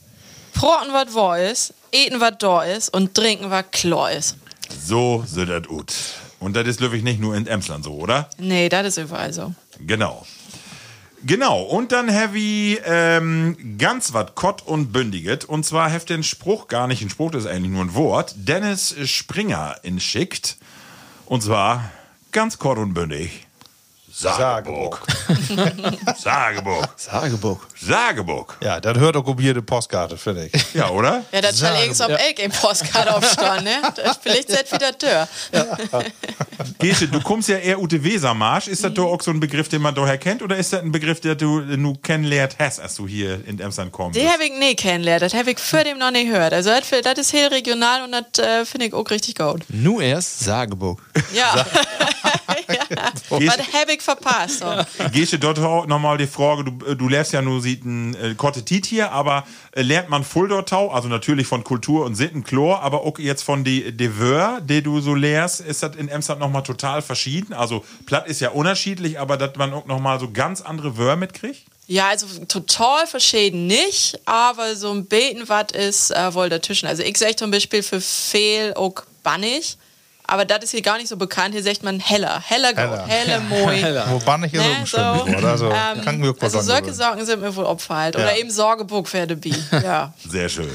Broten 0.53 0.93
was 0.93 1.15
wo 1.15 1.33
ist, 1.35 1.73
eten 1.93 2.21
was 2.21 2.39
da 2.41 2.65
ist 2.65 2.89
und 2.93 3.15
trinken 3.15 3.51
was 3.51 3.67
klar 3.71 4.11
ist. 4.11 4.37
So 4.85 5.23
sind 5.25 5.49
das 5.49 5.69
ut. 5.69 5.93
Und 6.41 6.57
das 6.57 6.67
ist 6.67 6.81
löwig 6.81 7.05
nicht 7.05 7.21
nur 7.21 7.37
in 7.37 7.47
Emsland 7.47 7.85
so, 7.85 7.95
oder? 7.95 8.29
Nee, 8.39 8.69
das 8.69 8.87
ist 8.87 8.99
überall 8.99 9.33
so. 9.33 9.55
Genau. 9.87 10.27
Genau, 11.23 11.61
und 11.63 11.93
dann 11.93 12.09
ich 12.39 12.81
ähm, 12.87 13.77
ganz 13.77 14.15
was 14.15 14.35
Kott 14.35 14.63
und 14.67 14.91
Bündiget. 14.91 15.45
Und 15.45 15.67
zwar 15.67 15.91
heft 15.91 16.09
den 16.09 16.23
Spruch, 16.23 16.67
gar 16.67 16.87
nicht 16.87 17.03
ein 17.03 17.11
Spruch, 17.11 17.31
das 17.31 17.45
ist 17.45 17.51
eigentlich 17.51 17.73
nur 17.73 17.85
ein 17.85 17.95
Wort, 17.95 18.35
Dennis 18.37 18.95
Springer 19.05 19.77
in 19.83 20.01
schickt. 20.01 20.57
Und 21.27 21.43
zwar 21.43 21.91
ganz 22.33 22.59
kort 22.59 22.79
und 22.79 22.95
bündig. 22.95 23.47
Sageburg. 24.21 25.01
Sageburg. 26.19 26.89
Sageburg. 26.97 27.67
Sageburg. 27.81 28.57
Ja, 28.63 28.79
das 28.81 28.99
hört 28.99 29.17
auch 29.17 29.27
um 29.27 29.39
jede 29.41 29.63
Postkarte, 29.63 30.17
finde 30.19 30.51
ich. 30.53 30.75
Ja, 30.75 30.91
oder? 30.91 31.25
Ja, 31.33 31.41
das 31.41 31.57
soll 31.59 31.71
irgend 31.81 31.97
so 31.97 32.05
ein 32.05 32.17
Egg 32.17 32.43
im 32.43 32.51
Postkarte 32.51 33.15
aufstehen, 33.17 33.65
ne? 33.65 33.77
Das- 33.97 34.19
Vielleicht 34.23 34.51
seid 34.51 34.71
wieder 34.73 34.97
Tür. 34.99 35.27
Gesche, 36.79 37.09
du 37.09 37.21
kommst 37.21 37.49
ja 37.49 37.57
eher 37.57 37.81
ute 37.81 38.03
Wesermarsch. 38.03 38.69
Ist 38.69 38.85
das 38.85 38.93
doch 38.93 39.07
auch 39.11 39.23
so 39.23 39.31
ein 39.31 39.41
Begriff, 39.41 39.69
den 39.69 39.81
man 39.81 39.95
daher 39.95 40.19
kennt? 40.19 40.43
Oder 40.43 40.57
ist 40.57 40.73
das 40.73 40.81
ein 40.83 40.93
Begriff, 40.93 41.21
den 41.21 41.39
du 41.39 41.61
nu 41.61 41.95
kennenlernt 41.95 42.57
hast, 42.59 42.81
als 42.81 42.97
du 42.97 43.07
hier 43.09 43.41
in 43.47 43.59
Emsland 43.59 43.91
kommst? 43.93 44.19
Die 44.19 44.29
habe 44.29 44.45
ich 44.45 44.53
nie 44.53 44.75
kennengelernt, 44.75 45.23
das 45.23 45.33
habe 45.35 45.51
ich 45.53 45.59
für 45.59 45.83
dem 45.85 45.99
noch 45.99 46.11
nicht 46.11 46.31
gehört. 46.31 46.53
Also, 46.53 46.71
das 46.71 46.91
das 47.03 47.19
ist 47.19 47.33
heel 47.33 47.49
regional 47.49 48.03
und 48.05 48.13
das 48.13 48.45
äh, 48.45 48.65
finde 48.67 48.87
ich 48.87 48.93
auch 48.95 49.09
richtig 49.11 49.37
gut. 49.37 49.63
Nu 49.69 50.01
erst 50.01 50.41
Sageburg. 50.41 51.01
Ja. 51.33 51.55
ja. 52.69 53.13
Was 53.31 53.59
habe 53.73 53.93
ich 53.93 54.03
verpasst? 54.15 54.61
So. 54.61 54.67
Gesche, 55.13 55.39
dort 55.39 55.59
nochmal 55.89 56.19
die 56.19 56.27
Frage, 56.27 56.65
du, 56.65 56.95
du 56.95 57.09
lernst 57.09 57.33
ja 57.33 57.43
nur 57.43 57.61
sieht 57.61 57.85
ein 57.85 58.15
äh, 58.15 58.35
Korte 58.35 58.63
hier, 58.69 59.13
aber 59.13 59.45
äh, 59.73 59.83
lernt 59.83 60.09
man 60.09 60.25
Fuldertau, 60.25 60.91
also 60.91 61.09
natürlich 61.09 61.47
von 61.47 61.65
Kultur 61.65 62.05
und 62.05 62.15
Sitten, 62.15 62.45
Chlor, 62.45 62.83
aber 62.83 63.03
auch 63.03 63.19
jetzt 63.19 63.43
von 63.43 63.65
die 63.65 63.93
de 63.97 64.19
Wör, 64.19 64.61
die 64.61 64.83
du 64.83 65.01
so 65.01 65.15
lehrst, 65.15 65.61
ist 65.61 65.83
das 65.83 65.97
in 65.97 66.09
Emsland 66.09 66.41
nochmal 66.41 66.63
total 66.63 67.03
verschieden? 67.03 67.53
Also 67.53 67.85
Platt 68.07 68.27
ist 68.27 68.41
ja 68.41 68.51
unterschiedlich, 68.51 69.19
aber 69.19 69.37
dass 69.37 69.57
man 69.57 69.73
auch 69.73 69.87
nochmal 69.87 70.19
so 70.19 70.31
ganz 70.31 70.61
andere 70.61 70.97
Wör 70.97 71.17
mitkriegt? 71.17 71.63
Ja, 71.87 72.09
also 72.09 72.27
total 72.45 73.07
verschieden 73.09 73.67
nicht, 73.67 74.21
aber 74.25 74.77
so 74.77 74.93
ein 74.93 75.07
Beten, 75.07 75.49
was 75.49 75.73
ist 75.73 76.11
äh, 76.13 76.35
wohl 76.35 76.49
dazwischen. 76.49 76.87
Also 76.87 77.03
ich 77.03 77.19
sage 77.19 77.35
zum 77.35 77.51
Beispiel 77.51 77.83
für 77.83 78.01
Fehl 78.01 78.75
auch 78.75 78.95
bannig, 79.25 79.77
aber 80.31 80.45
das 80.45 80.65
ist 80.65 80.71
hier 80.71 80.83
gar 80.83 80.97
nicht 80.97 81.09
so 81.09 81.17
bekannt. 81.17 81.55
Hier 81.55 81.63
sagt 81.63 81.83
man 81.83 81.99
heller, 81.99 82.41
heller, 82.41 82.69
Heller. 82.69 83.07
heller, 83.07 83.41
helle 83.81 84.05
moi. 84.05 84.13
Wobei 84.13 84.37
nicht 84.37 84.53
hier 84.53 84.61
so 84.63 84.69
Ne, 84.69 84.77
bestimmt 84.81 85.19
so, 85.19 85.25
geworden. 85.25 85.45
Also, 85.45 85.71
ähm, 85.71 86.35
also 86.41 86.61
solche. 86.61 86.95
Sorgen 86.95 87.25
sind 87.27 87.41
mir 87.41 87.55
wohl. 87.57 87.67
Ja. 88.15 88.21
Oder 88.21 88.39
eben 88.39 88.51
Sorgeburg 88.51 89.09
für 89.09 89.27
die 89.27 89.35
Bi. 89.35 89.55
Ja. 89.73 90.13
Sehr 90.29 90.49
schön. 90.49 90.71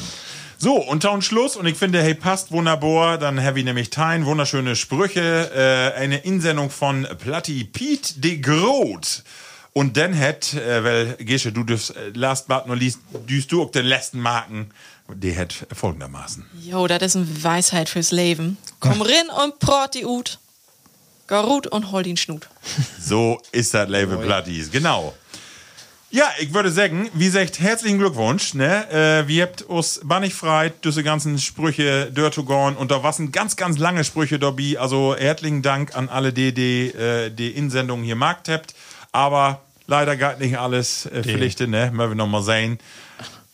So, 0.58 0.76
und 0.76 1.04
Town 1.04 1.22
Schluss. 1.22 1.56
Und 1.56 1.66
ich 1.68 1.78
finde, 1.78 2.02
hey, 2.02 2.16
passt 2.16 2.52
wunderbar. 2.52 3.18
Dann 3.18 3.38
ich 3.60 3.66
nämlich 3.66 3.90
Tein, 3.90 4.26
wunderschöne 4.26 4.76
Sprüche. 4.76 5.52
Äh, 5.96 6.00
eine 6.00 6.18
Insendung 6.18 6.70
von 6.70 7.08
Platti 7.20 7.64
Piet 7.64 8.24
de 8.24 8.38
Groot. 8.38 9.24
Und 9.74 9.98
dann 9.98 10.18
hat, 10.18 10.54
äh, 10.54 10.84
weil, 10.84 11.16
Gesche, 11.20 11.52
du 11.52 11.64
dürfst, 11.64 11.96
äh, 11.96 12.12
last 12.14 12.48
but 12.48 12.66
not 12.66 12.80
least, 12.80 13.00
düst 13.28 13.52
du 13.52 13.62
auch 13.62 13.72
den 13.72 13.86
letzten 13.86 14.20
Marken. 14.20 14.72
Die 15.14 15.38
hat 15.38 15.68
folgendermaßen. 15.72 16.46
Jo, 16.62 16.88
das 16.88 17.02
ist 17.02 17.16
eine 17.16 17.44
Weisheit 17.44 17.90
fürs 17.90 18.12
Leben. 18.12 18.58
Komm 18.80 19.02
rin 19.02 19.28
und 19.44 19.60
prot 19.60 19.94
die 19.94 20.06
Ut. 20.06 20.40
Garut 21.28 21.68
und 21.68 21.92
hol 21.92 22.04
den 22.04 22.18
Schnut. 22.18 22.48
So 23.00 23.42
ist 23.52 23.74
das 23.74 23.90
Label 23.90 24.18
Platties, 24.18 24.72
genau. 24.72 25.14
Ja, 26.12 26.30
ich 26.40 26.54
würde 26.54 26.72
sagen, 26.72 27.10
wie 27.14 27.26
gesagt, 27.26 27.60
herzlichen 27.60 27.98
Glückwunsch. 27.98 28.54
Ne? 28.54 28.90
Äh, 28.90 29.28
wir 29.28 29.44
habt 29.44 29.64
uns 29.64 30.00
bannig 30.04 30.34
frei, 30.34 30.72
diese 30.84 31.04
ganzen 31.04 31.40
Sprüche 31.40 32.12
gone 32.14 32.78
und 32.78 32.90
da 32.90 33.04
waren 33.04 33.32
ganz, 33.32 33.56
ganz 33.56 33.78
lange 33.78 34.04
Sprüche 34.04 34.40
dabei. 34.40 34.78
Also 34.80 35.16
herzlichen 35.18 35.62
Dank 35.62 35.96
an 35.96 36.08
alle, 36.08 36.32
die 36.32 36.54
die, 36.54 36.88
äh, 36.88 37.32
die 37.32 37.50
Insendung 37.50 38.04
hier 38.04 38.16
markt 38.16 38.48
habt. 38.48 38.76
Aber 39.12 39.62
leider 39.88 40.16
geht 40.16 40.40
nicht 40.40 40.58
alles 40.58 41.06
äh, 41.08 41.22
Pflichte, 41.22 41.68
ne? 41.68 41.92
Mögen 41.92 42.12
wir 42.12 42.16
noch 42.16 42.28
mal 42.28 42.44
sehen. 42.44 42.80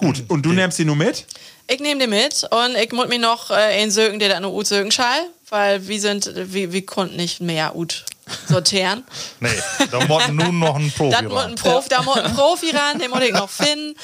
Gut, 0.02 0.24
und 0.28 0.46
du 0.46 0.52
nimmst 0.52 0.78
sie 0.78 0.86
nur 0.86 0.96
mit? 0.96 1.26
Ich 1.68 1.80
nehme 1.80 2.02
die 2.02 2.08
mit 2.08 2.46
und 2.52 2.76
ich 2.76 2.92
muss 2.92 3.08
mir 3.08 3.20
noch 3.20 3.50
äh, 3.52 3.54
einen 3.54 3.92
sögen, 3.92 4.20
der 4.20 4.30
da 4.30 4.40
nur 4.40 4.54
Ut 4.54 4.68
sögen 4.68 4.92
schall, 4.92 5.28
weil 5.50 5.88
wir 5.88 6.02
sind, 6.02 6.30
wir, 6.36 6.74
wir 6.74 6.86
konnten 6.86 7.16
nicht 7.16 7.40
mehr 7.40 7.76
Ut 7.76 8.04
sortieren. 8.48 9.04
Nee, 9.40 9.50
da 9.90 10.06
muss 10.06 10.28
nun 10.28 10.60
noch 10.60 10.76
ein 10.76 10.92
Profi 10.92 11.16
ran. 11.16 11.32
ein 11.32 11.56
Profi, 11.56 11.90
da 11.90 12.04
muss 12.04 12.18
ein 12.18 12.34
Profi 12.36 12.70
ran, 12.70 13.00
den 13.00 13.10
muss 13.10 13.22
ich 13.22 13.34
noch 13.34 13.50
finden. 13.50 13.96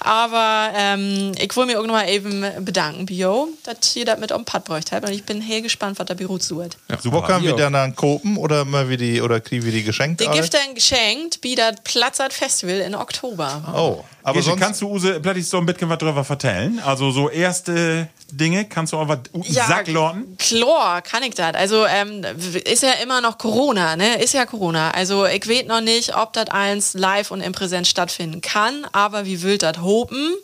Aber 0.00 0.70
ähm, 0.74 1.32
ich 1.38 1.54
will 1.54 1.66
mir 1.66 1.78
auch 1.78 1.84
noch 1.84 1.92
mal 1.92 2.08
eben 2.08 2.44
bedanken, 2.64 3.04
Bio, 3.04 3.48
dass 3.64 3.94
ihr 3.94 4.06
das 4.06 4.18
mit 4.18 4.32
am 4.32 4.44
Pad 4.46 4.64
bräucht 4.64 4.92
habt. 4.92 5.06
Und 5.06 5.12
ich 5.12 5.24
bin 5.24 5.42
sehr 5.46 5.60
gespannt, 5.60 5.98
was 5.98 6.06
der 6.06 6.14
Büro 6.14 6.38
zuhört. 6.38 6.78
Super, 7.02 7.22
können 7.22 7.44
wir 7.44 7.56
dann 7.56 7.74
dann 7.74 7.94
kopen 7.94 8.38
oder 8.38 8.64
mal 8.64 8.88
wie 8.88 8.96
die, 8.96 9.20
oder 9.20 9.40
kriegen 9.40 9.64
wir 9.64 9.72
die 9.72 9.82
geschenkt? 9.82 10.20
Die? 10.20 10.28
Gift 10.28 10.54
dann 10.54 10.74
geschenkt, 10.74 11.40
wie 11.42 11.54
das 11.54 11.74
Platzert 11.84 12.32
Festival 12.32 12.76
in 12.80 12.94
Oktober. 12.94 13.74
Oh, 13.76 14.04
aber 14.26 14.38
Gesche, 14.38 14.50
sonst... 14.50 14.60
kannst 14.60 14.82
du 14.82 14.88
Use 14.88 15.20
Platties 15.20 15.48
so 15.48 15.58
ein 15.58 15.66
bisschen 15.66 15.88
was 15.88 15.98
drüber 15.98 16.24
vertellen? 16.24 16.80
Also 16.84 17.12
so 17.12 17.30
erste 17.30 18.08
Dinge, 18.32 18.64
kannst 18.64 18.92
du 18.92 18.96
auch 18.96 19.06
was 19.06 19.20
Ja, 19.44 19.68
Sacklorten? 19.68 20.36
Klar, 20.36 21.00
kann 21.00 21.22
ich 21.22 21.36
das. 21.36 21.54
Also 21.54 21.86
ähm, 21.86 22.24
ist 22.64 22.82
ja 22.82 22.94
immer 23.04 23.20
noch 23.20 23.38
Corona, 23.38 23.94
ne? 23.94 24.20
Ist 24.20 24.34
ja 24.34 24.44
Corona. 24.44 24.90
Also 24.90 25.26
ich 25.26 25.48
weiß 25.48 25.66
noch 25.66 25.80
nicht, 25.80 26.16
ob 26.16 26.32
das 26.32 26.48
eins 26.48 26.94
live 26.94 27.30
und 27.30 27.40
im 27.40 27.52
Präsenz 27.52 27.86
stattfinden 27.86 28.40
kann, 28.40 28.84
aber 28.90 29.26
wie 29.26 29.42
will 29.42 29.58
das 29.58 29.80
hopen? 29.80 30.34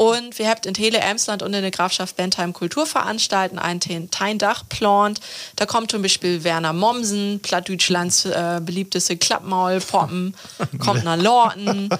Und 0.00 0.38
wir 0.38 0.48
habt 0.48 0.64
in 0.64 0.72
Tele 0.72 0.96
Emsland 0.96 1.42
und 1.42 1.52
in 1.52 1.60
der 1.60 1.70
Grafschaft 1.70 2.16
Bentheim 2.16 2.54
Kulturveranstalten 2.54 3.58
ein 3.58 3.80
Teindach 4.10 4.66
plant. 4.66 5.20
Da 5.56 5.66
kommt 5.66 5.90
zum 5.90 6.00
Beispiel 6.00 6.42
Werner 6.42 6.72
Mommsen, 6.72 7.40
Plattdeutschlands 7.42 8.24
äh, 8.24 8.62
beliebteste 8.64 9.18
Klappmaulpoppen, 9.18 10.34
kommt 10.78 11.04
nach 11.04 11.18
Lorten. 11.18 11.90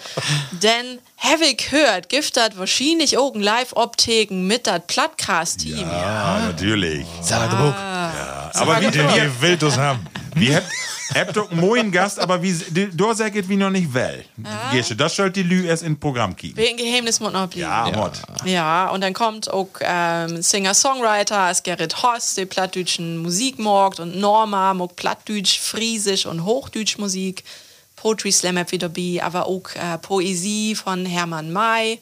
Denn 0.62 0.98
habe 1.21 1.45
ich 1.47 1.57
gehört, 1.59 2.09
gibt 2.09 2.37
das 2.37 2.57
wahrscheinlich 2.57 3.16
auch 3.18 3.35
ein 3.35 3.41
Live-Optiken 3.43 4.47
mit 4.47 4.66
das 4.66 4.81
Plattcast-Team. 4.87 5.89
Ah, 5.89 6.41
natürlich. 6.47 7.07
Saarbrück. 7.23 7.75
Aber 8.55 8.81
wie, 8.81 8.91
Die, 8.91 8.99
wie, 8.99 9.21
die 9.21 9.43
will 9.43 9.57
das 9.57 9.77
haben. 9.79 10.01
wie 10.35 10.55
habt, 10.55 10.66
habt 11.14 11.37
doch 11.37 11.51
einen 11.51 11.61
moin 11.61 11.93
Gast, 11.93 12.18
aber 12.18 12.43
wie, 12.43 12.53
du 12.53 13.12
sagst 13.12 13.49
wie 13.49 13.57
noch 13.57 13.71
nicht 13.71 13.93
well. 13.95 14.25
Gesche, 14.73 14.97
das 14.97 15.14
sollte 15.14 15.43
die 15.43 15.49
Lü 15.49 15.66
erst 15.66 15.83
in 15.83 15.99
Programm 16.01 16.35
kicken. 16.35 16.57
Wegen 16.57 16.77
Geheimnis 16.77 17.21
muss 17.21 17.33
noch 17.33 17.47
bleiben. 17.49 17.93
Ja, 17.93 17.93
Mott. 17.95 18.12
Ja, 18.45 18.89
und 18.89 19.03
dann 19.03 19.12
kommt 19.12 19.51
auch 19.51 19.68
ähm, 19.83 20.43
Singer-Songwriter 20.43 21.39
als 21.39 21.62
Gerrit 21.62 22.03
Hoss, 22.03 22.35
der 22.35 22.47
plattdeutschen 22.47 23.18
Musikmarkt 23.18 24.01
und 24.01 24.18
Norma, 24.18 24.75
mag 24.75 24.97
plattdeutsch, 24.97 25.59
friesisch 25.61 26.27
und 26.27 26.45
hochdeutsch 26.45 26.99
Musik. 26.99 27.45
Poetry 28.01 28.32
Slam 28.32 28.57
hab 28.57 28.72
wieder 28.72 28.88
bei, 28.88 29.20
aber 29.22 29.46
auch 29.46 29.68
äh, 29.74 29.98
Poesie 29.98 30.74
von 30.74 31.05
Hermann 31.05 31.53
May 31.53 32.01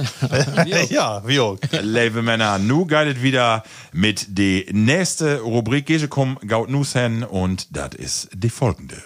ja, 0.89 1.21
wie 1.27 1.39
auch. 1.39 1.57
Liebe 1.83 2.23
Männer, 2.23 2.57
nu 2.57 2.87
geilet 2.87 3.21
wieder 3.21 3.63
mit 3.91 4.25
die 4.27 4.65
nächste 4.71 5.41
Rubrik. 5.41 5.85
Gesche 5.85 6.07
komm, 6.07 6.39
gaut 6.47 6.71
nus 6.71 6.93
hin 6.93 7.23
und 7.23 7.75
das 7.75 7.93
ist 7.93 8.29
die 8.33 8.49
folgende. 8.49 9.03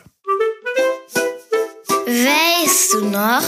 Weißt 2.15 2.93
du 2.93 3.09
noch? 3.09 3.43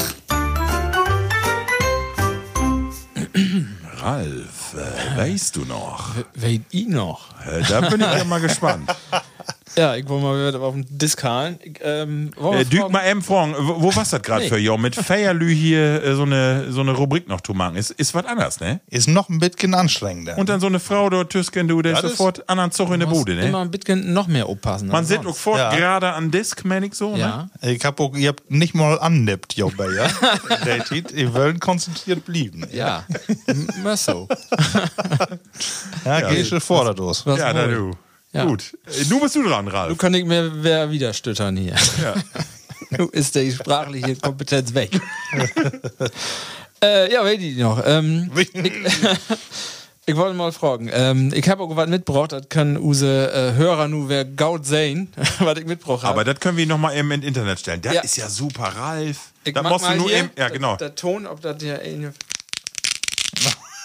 Ralf, 4.01 4.75
äh, 4.75 5.17
weißt 5.17 5.55
du 5.55 5.63
noch? 5.63 6.09
Weht 6.33 6.63
ihn 6.71 6.89
noch? 6.89 7.29
Äh, 7.45 7.61
da 7.61 7.79
bin 7.79 8.01
ich 8.01 8.07
ja 8.07 8.25
mal 8.25 8.41
gespannt. 8.41 8.93
Ja, 9.77 9.95
ich 9.95 10.09
wollte 10.09 10.23
mal 10.25 10.47
wieder 10.47 10.59
auf 10.61 10.73
den 10.73 10.85
Diskalen. 10.89 11.59
Ich, 11.63 11.79
ähm, 11.83 12.31
Äh, 12.53 12.65
Düg 12.65 12.89
mal 12.89 13.07
eben 13.07 13.21
fragen, 13.21 13.53
wo, 13.59 13.81
wo 13.83 13.95
war's 13.95 14.09
das 14.09 14.21
gerade 14.23 14.43
Nee. 14.43 14.49
für, 14.49 14.57
jo? 14.57 14.77
Mit 14.77 14.95
Feierlü 14.95 15.53
hier 15.53 16.03
äh, 16.03 16.15
so 16.15 16.23
eine, 16.23 16.71
so 16.71 16.81
eine 16.81 16.93
Rubrik 16.93 17.27
noch 17.27 17.41
zu 17.41 17.53
machen. 17.53 17.75
Ist, 17.75 17.91
ist 17.91 18.15
was 18.15 18.25
anderes, 18.25 18.59
ne? 18.59 18.79
Ist 18.89 19.07
noch 19.07 19.29
ein 19.29 19.37
bisschen 19.39 19.75
anstrengender. 19.75 20.37
Und 20.37 20.49
dann 20.49 20.59
so 20.59 20.65
eine 20.67 20.79
Frau 20.79 21.09
dort 21.11 21.29
Tüsken, 21.31 21.67
du, 21.67 21.81
der 21.83 21.93
ist 21.93 22.01
sofort 22.01 22.49
anderen 22.49 22.71
Zug 22.71 22.91
in 22.91 22.99
der 23.01 23.07
Bude, 23.07 23.33
immer 23.33 23.49
ne? 23.51 23.57
ein 23.59 23.71
bisschen 23.71 24.13
noch 24.13 24.27
mehr 24.27 24.47
aufpassen. 24.47 24.87
Man 24.87 24.97
als 24.97 25.09
sitzt 25.09 25.27
auch 25.27 25.35
fort 25.35 25.59
Ja. 25.59 25.75
gerade 25.75 26.13
an 26.13 26.31
Disk, 26.31 26.65
mein 26.65 26.81
ich 26.83 26.95
so, 26.95 27.11
ne? 27.13 27.19
Ja. 27.19 27.47
ich 27.61 27.85
hab 27.85 27.99
auch, 27.99 28.15
ihr 28.15 28.29
habt 28.29 28.49
nicht 28.49 28.73
mal 28.73 28.99
annippt, 28.99 29.53
jo, 29.53 29.71
ja? 29.77 30.07
Der 30.65 30.83
Tit, 30.85 31.11
ihr 31.11 31.33
wollt 31.35 31.61
konzentriert 31.61 32.25
blieben. 32.25 32.65
Ja, 32.73 33.03
M- 33.45 33.67
immer 33.79 33.95
so. 33.95 34.27
Ja, 36.05 36.19
ja. 36.21 36.29
gehst 36.29 36.51
du 36.51 36.59
vorderlos. 36.59 37.25
Was 37.25 37.39
Ja, 37.39 37.53
na 37.53 37.65
wohl? 37.67 37.73
du. 37.73 37.91
Ja. 38.37 38.45
Gut. 38.45 38.77
Du 39.09 39.19
bist 39.19 39.35
du 39.35 39.43
dran, 39.47 39.65
Du 39.65 39.71
Ralf. 39.71 39.97
kann 39.97 40.11
nicht 40.11 40.27
mehr 40.27 40.49
wer 40.63 40.89
wieder 40.91 41.13
stüttern 41.13 41.57
hier. 41.57 41.75
Ja. 42.01 42.13
Du 42.91 43.07
ist 43.07 43.35
die 43.35 43.51
sprachliche 43.51 44.15
Kompetenz 44.15 44.73
weg. 44.73 44.91
äh, 46.83 47.11
ja, 47.11 47.23
weiß 47.23 47.39
ich 47.41 47.57
noch. 47.57 47.81
Ähm, 47.85 48.31
ich, 48.35 48.49
ich 50.05 50.15
wollte 50.15 50.35
mal 50.35 50.51
fragen. 50.53 50.89
Ähm, 50.93 51.33
ich 51.35 51.49
habe 51.49 51.63
auch 51.63 51.75
was 51.75 51.89
mitgebracht, 51.89 52.31
das 52.31 52.47
können 52.49 52.77
unsere 52.77 53.31
äh, 53.33 53.53
Hörer 53.55 53.87
nur 53.89 54.07
wer 54.09 54.23
gaut 54.23 54.65
sehen, 54.65 55.11
was 55.39 55.57
ich 55.57 55.65
mitgebracht 55.65 56.03
habe. 56.03 56.13
Aber 56.13 56.23
das 56.23 56.39
können 56.39 56.57
wir 56.57 56.65
noch 56.65 56.77
mal 56.77 56.95
eben 56.95 57.11
ins 57.11 57.25
Internet 57.25 57.59
stellen. 57.59 57.81
Das 57.81 57.93
Ja. 57.93 58.01
ist 58.01 58.15
ja 58.15 58.29
super, 58.29 58.63
Ralf. 58.75 59.31
ich 59.43 59.53
das 59.53 59.63
mach 59.63 59.71
musst 59.71 59.85
du 59.89 59.95
nur 59.95 60.07
hier, 60.09 60.19
eben. 60.19 60.29
Ja, 60.37 60.47
genau. 60.49 60.77
Der, 60.77 60.95
Ton, 60.95 61.25
ob 61.27 61.41
das 61.41 61.61
ja 61.61 61.75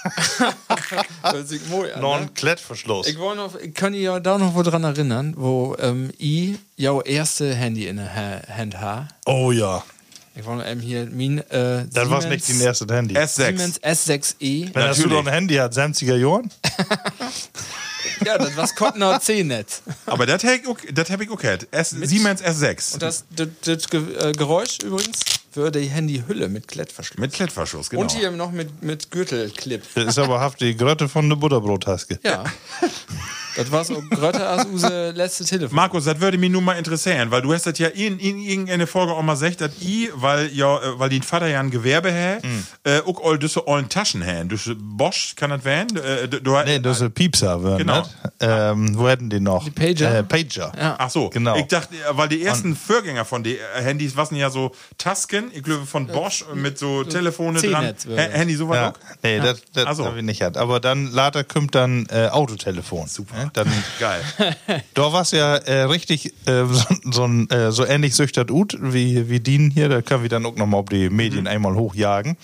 mooi 1.69 1.89
ne? 1.95 2.01
Non-Klettverschluss. 2.01 3.07
Ich, 3.07 3.19
wollte 3.19 3.43
noch, 3.43 3.57
ich 3.57 3.75
kann 3.75 3.95
ja 3.95 4.21
da 4.21 4.39
noch 4.39 4.55
wo 4.55 4.63
dran 4.63 4.85
erinnern, 4.85 5.35
wo 5.37 5.77
ähm, 5.79 6.11
ich 6.19 6.59
ja 6.77 7.01
erste 7.03 7.55
Handy 7.55 7.87
in 7.87 7.97
der 7.97 8.15
Ha- 8.15 8.43
Hand 8.57 8.81
habe. 8.81 9.09
Oh 9.27 9.53
ja. 9.53 9.83
Ich 10.35 10.45
wollte 10.47 10.69
eben 10.69 10.81
hier 10.81 11.09
mein 11.13 11.39
äh, 11.51 11.85
Das 11.93 12.09
war 12.09 12.25
nicht 12.27 12.49
dein 12.49 12.61
erstes 12.61 12.89
Handy. 12.91 13.17
S6. 13.17 13.47
Siemens 13.47 13.81
S6e. 13.83 14.71
Wenn 14.75 14.83
hast 14.89 15.03
du 15.05 15.09
doch 15.09 15.27
ein 15.27 15.33
Handy 15.33 15.57
hat, 15.57 15.73
70er 15.75 16.17
Jahren? 16.17 16.51
Ja, 18.25 18.39
das 18.39 18.57
was 18.57 18.75
Kottner 18.75 19.21
C-Netz. 19.21 19.83
Aber 20.07 20.27
das 20.27 20.45
hab 20.45 20.53
ich 20.55 20.67
auch- 20.67 20.77
das 20.93 21.11
hab 21.11 21.21
ich. 21.21 21.29
S 21.71 21.91
Siemens 21.91 22.43
S6. 22.43 22.95
Und 22.95 23.03
das, 23.03 23.25
das, 23.31 23.49
das 23.65 23.85
äh, 23.93 24.33
Geräusch 24.33 24.79
übrigens 24.85 25.21
für 25.53 25.71
die 25.71 25.87
Handyhülle 25.89 26.49
mit 26.49 26.67
Klettverschluss. 26.69 27.19
Mit 27.19 27.33
Klettverschluss, 27.33 27.91
genau. 27.91 28.03
Und 28.03 28.13
hier 28.13 28.31
noch 28.31 28.53
mit, 28.53 28.83
mit 28.83 29.11
Gürtelclip. 29.11 29.83
Das 29.95 30.05
ist 30.07 30.19
aber 30.19 30.41
haft 30.41 30.61
die 30.61 30.77
Grötte 30.77 31.09
von 31.09 31.29
der 31.29 31.37
Butterbrottaske. 31.37 32.19
Ja. 32.25 32.45
das 33.57 33.71
war 33.71 33.85
so 33.85 34.03
grötter 34.11 34.49
als 34.49 34.65
unser 34.65 35.13
letzte 35.13 35.45
Telefon. 35.45 35.77
Markus, 35.77 36.05
das 36.05 36.21
würde 36.21 36.39
mich 36.39 36.51
nun 36.51 36.65
mal 36.65 36.75
interessieren, 36.79 37.31
weil 37.31 37.43
du 37.43 37.53
hast 37.53 37.67
das 37.67 37.79
ja 37.79 37.89
in, 37.89 38.19
in 38.19 38.39
irgendeine 38.39 38.87
Folge 38.87 39.13
auch 39.13 39.23
mal 39.23 39.35
gesagt, 39.35 39.61
dass 39.61 39.73
ich, 39.81 40.09
weil 40.15 40.51
ja, 40.55 40.79
äh, 40.79 40.99
weil 40.99 41.11
dein 41.11 41.23
Vater 41.23 41.49
ja 41.49 41.61
ein 41.61 41.71
Gewerbe 41.71 42.13
hat, 42.13 42.43
Hm. 42.43 42.67
äh, 42.85 43.01
auch 43.01 43.23
all 43.25 43.39
diese 43.39 43.67
ollen 43.69 43.89
Taschen 43.89 44.25
haben. 44.25 44.49
Du 44.49 44.57
Bosch 44.77 45.35
kann 45.37 45.51
das 45.51 45.65
werden? 45.65 45.97
Äh, 45.99 46.29
du, 46.29 46.41
du, 46.41 46.57
Nee, 46.65 46.79
das 46.79 46.97
ist 46.99 47.03
ein 47.03 47.13
Piepser, 47.13 47.63
werden 47.63 47.79
Genau. 47.79 48.07
Ähm, 48.41 48.97
wo 48.97 49.09
hätten 49.09 49.29
die 49.29 49.41
noch? 49.41 49.65
Die 49.65 49.71
Pager? 49.71 50.19
Äh, 50.19 50.23
Pager. 50.23 50.73
Ja. 50.79 50.97
Ach 50.99 51.11
so, 51.11 51.29
Genau. 51.29 51.57
Ich 51.57 51.67
dachte, 51.67 51.95
äh, 51.95 51.99
weil 52.13 52.29
die 52.29 52.43
ersten 52.43 52.75
Vorgänger 52.75 53.25
von 53.25 53.43
den 53.43 53.57
Handys 53.75 54.17
waren 54.17 54.35
ja 54.37 54.49
so 54.51 54.73
Tasken, 54.99 55.41
ich 55.53 55.62
glaube 55.62 55.86
von 55.86 56.07
Bosch 56.07 56.45
mit 56.55 56.78
so 56.78 57.05
Telefone 57.05 57.61
dran. 57.61 57.95
Handy 58.16 58.55
sowas 58.55 58.76
Ja. 58.76 58.90
auch? 58.90 58.95
Nee, 59.22 59.38
das, 59.40 59.62
das 59.72 59.86
Ach 59.86 59.95
so. 59.95 60.05
hab 60.05 60.16
ich 60.16 60.22
nicht 60.22 60.43
hat. 60.43 60.57
Aber 60.57 60.80
dann 60.80 61.11
later 61.12 61.45
kommt 61.45 61.74
dann 61.74 62.07
äh, 62.11 62.28
Autotelefon. 62.28 63.07
Super. 63.09 63.51
Dann, 63.53 63.66
Geil. 64.01 64.22
da 64.95 65.12
war 65.12 65.22
es 65.22 65.30
ja 65.32 65.57
äh, 65.57 65.82
richtig 65.82 66.32
äh, 66.47 66.64
so, 66.66 66.84
so, 67.11 67.26
äh, 67.55 67.72
so 67.72 67.84
ähnlich 67.86 68.14
süchtert 68.14 68.51
Ut 68.51 68.76
wie, 68.80 69.28
wie 69.28 69.40
Dien 69.40 69.70
hier. 69.70 69.88
Da 69.88 70.03
können 70.03 70.22
wir 70.22 70.28
dann 70.30 70.45
auch 70.47 70.57
nochmal 70.57 70.80
auf 70.80 70.88
die 70.88 71.11
Medien 71.11 71.47
einmal 71.47 71.74
hochjagen. 71.74 72.36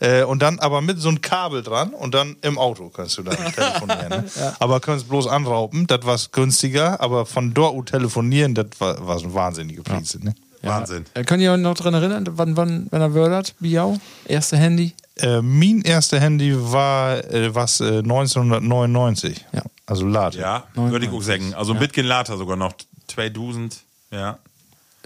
Äh, 0.00 0.22
und 0.24 0.40
dann 0.42 0.58
aber 0.58 0.80
mit 0.80 1.00
so 1.00 1.08
einem 1.08 1.20
Kabel 1.20 1.62
dran 1.62 1.90
und 1.90 2.14
dann 2.14 2.36
im 2.42 2.58
Auto 2.58 2.88
kannst 2.90 3.18
du 3.18 3.22
dann 3.22 3.36
telefonieren. 3.54 4.08
Ne? 4.08 4.24
Aber 4.58 4.80
kannst 4.80 5.08
bloß 5.08 5.26
anrauben, 5.26 5.86
das 5.86 6.04
war 6.04 6.18
günstiger. 6.32 7.00
Aber 7.00 7.26
von 7.26 7.54
dort 7.54 7.74
ut 7.74 7.86
telefonieren, 7.90 8.54
das 8.54 8.66
war, 8.78 9.06
war 9.06 9.18
so 9.18 9.26
ein 9.26 9.34
wahnsinnige 9.34 9.82
Preis. 9.82 10.18
Ne? 10.20 10.34
Wahnsinn. 10.66 11.04
Äh, 11.14 11.24
Könnt 11.24 11.42
ihr 11.42 11.52
euch 11.52 11.60
noch 11.60 11.74
dran 11.74 11.94
erinnern, 11.94 12.26
wann, 12.32 12.56
wann, 12.56 12.86
wenn 12.90 13.00
er 13.00 13.14
wördert? 13.14 13.54
Biau? 13.60 13.98
Erste 14.26 14.56
Handy? 14.56 14.94
Äh, 15.16 15.42
mein 15.42 15.82
erste 15.82 16.20
Handy 16.20 16.54
war 16.56 17.18
äh, 17.32 17.54
was 17.54 17.80
äh, 17.80 17.98
1999. 17.98 19.44
Ja. 19.52 19.62
Also 19.86 20.06
later. 20.06 20.40
Ja, 20.40 20.64
würde 20.74 21.06
ich 21.06 21.12
auch 21.12 21.22
sagen. 21.22 21.54
Also 21.54 21.74
ein 21.74 21.78
bisschen 21.78 22.06
later 22.06 22.36
sogar 22.36 22.56
noch. 22.56 22.72
2000, 23.08 23.76
ja. 24.10 24.38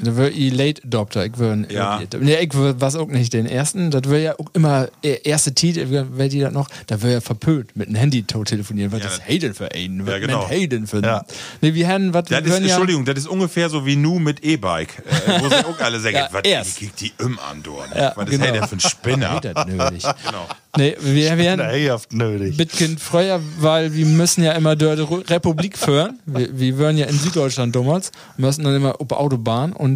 Da 0.01 0.17
wär 0.17 0.31
ich 0.31 0.53
Late 0.55 0.83
Adopter. 0.85 1.27
Ich 1.27 1.39
wär, 1.39 1.57
Ja. 1.71 2.01
Nee, 2.21 2.37
ich 2.37 2.55
wär, 2.55 2.81
was 2.81 2.95
auch 2.95 3.09
nicht 3.09 3.33
den 3.33 3.47
ersten. 3.47 3.91
Das 3.91 4.03
wäre 4.09 4.23
ja 4.23 4.35
auch 4.39 4.47
immer 4.55 4.89
äh, 5.03 5.19
erste 5.25 5.53
Titel, 5.55 5.87
wer 6.17 6.29
die 6.29 6.41
das 6.41 6.53
noch, 6.53 6.69
da 6.87 7.03
wäre 7.03 7.15
ja 7.15 7.21
verpönt 7.21 7.75
mit 7.77 7.89
einem 7.89 7.97
Handy 7.97 8.23
telefonieren. 8.23 8.93
Was 8.93 9.01
Ja, 9.01 9.07
ist 9.07 9.19
das- 9.19 9.29
Hayden 9.29 9.55
für 9.55 9.73
einen? 9.73 10.07
Ja, 10.07 10.19
genau. 10.19 10.49
Hayden 10.49 10.87
für 10.87 11.03
Ja. 11.03 11.25
Nee, 11.61 11.75
wir 11.75 11.89
haben, 11.89 12.15
was 12.15 12.25
Das 12.27 12.45
ist, 12.45 12.59
Entschuldigung, 12.59 13.05
das 13.05 13.19
ist 13.19 13.27
ungefähr 13.29 13.69
so 13.71 13.85
wie 13.87 13.97
nu 13.97 14.19
mit 14.19 14.45
E-Bike, 14.45 15.03
äh, 15.27 15.41
wo 15.41 15.49
sie 15.49 15.57
auch 15.57 15.79
alle 15.81 15.99
sagen, 16.01 16.17
Ja, 16.19 16.29
was 16.33 16.43
erst. 16.45 16.79
kriegt 16.79 17.01
die 17.01 17.13
im 17.19 17.39
an, 17.39 17.63
du? 17.63 17.77
Ja, 17.97 18.13
was 18.15 18.27
ist 18.27 18.31
genau. 18.31 18.45
hey 18.45 18.53
denn 18.53 18.69
für 18.69 18.77
ein 18.77 18.81
Spinner? 18.81 19.41
Das 19.41 19.67
nötig. 19.67 20.03
genau. 20.27 20.47
Nee, 20.77 20.97
wir, 21.01 21.37
wir 21.39 21.51
haben 21.53 21.59
nötig. 22.13 22.57
Bitkin 22.57 22.99
weil 23.59 23.95
wir 23.95 24.07
müssen 24.07 24.45
ja 24.45 24.53
immer 24.53 24.77
dort 24.77 24.99
Re- 25.01 25.25
Republik 25.29 25.77
führen. 25.77 26.21
Wir, 26.27 26.57
wir 26.57 26.79
wären 26.79 26.97
ja 26.97 27.07
in 27.07 27.19
Süddeutschland 27.19 27.75
damals, 27.75 28.13
müssen 28.37 28.63
dann 28.65 28.77
immer 28.77 29.01
auf 29.01 29.11
Autobahn 29.11 29.73
und 29.73 29.88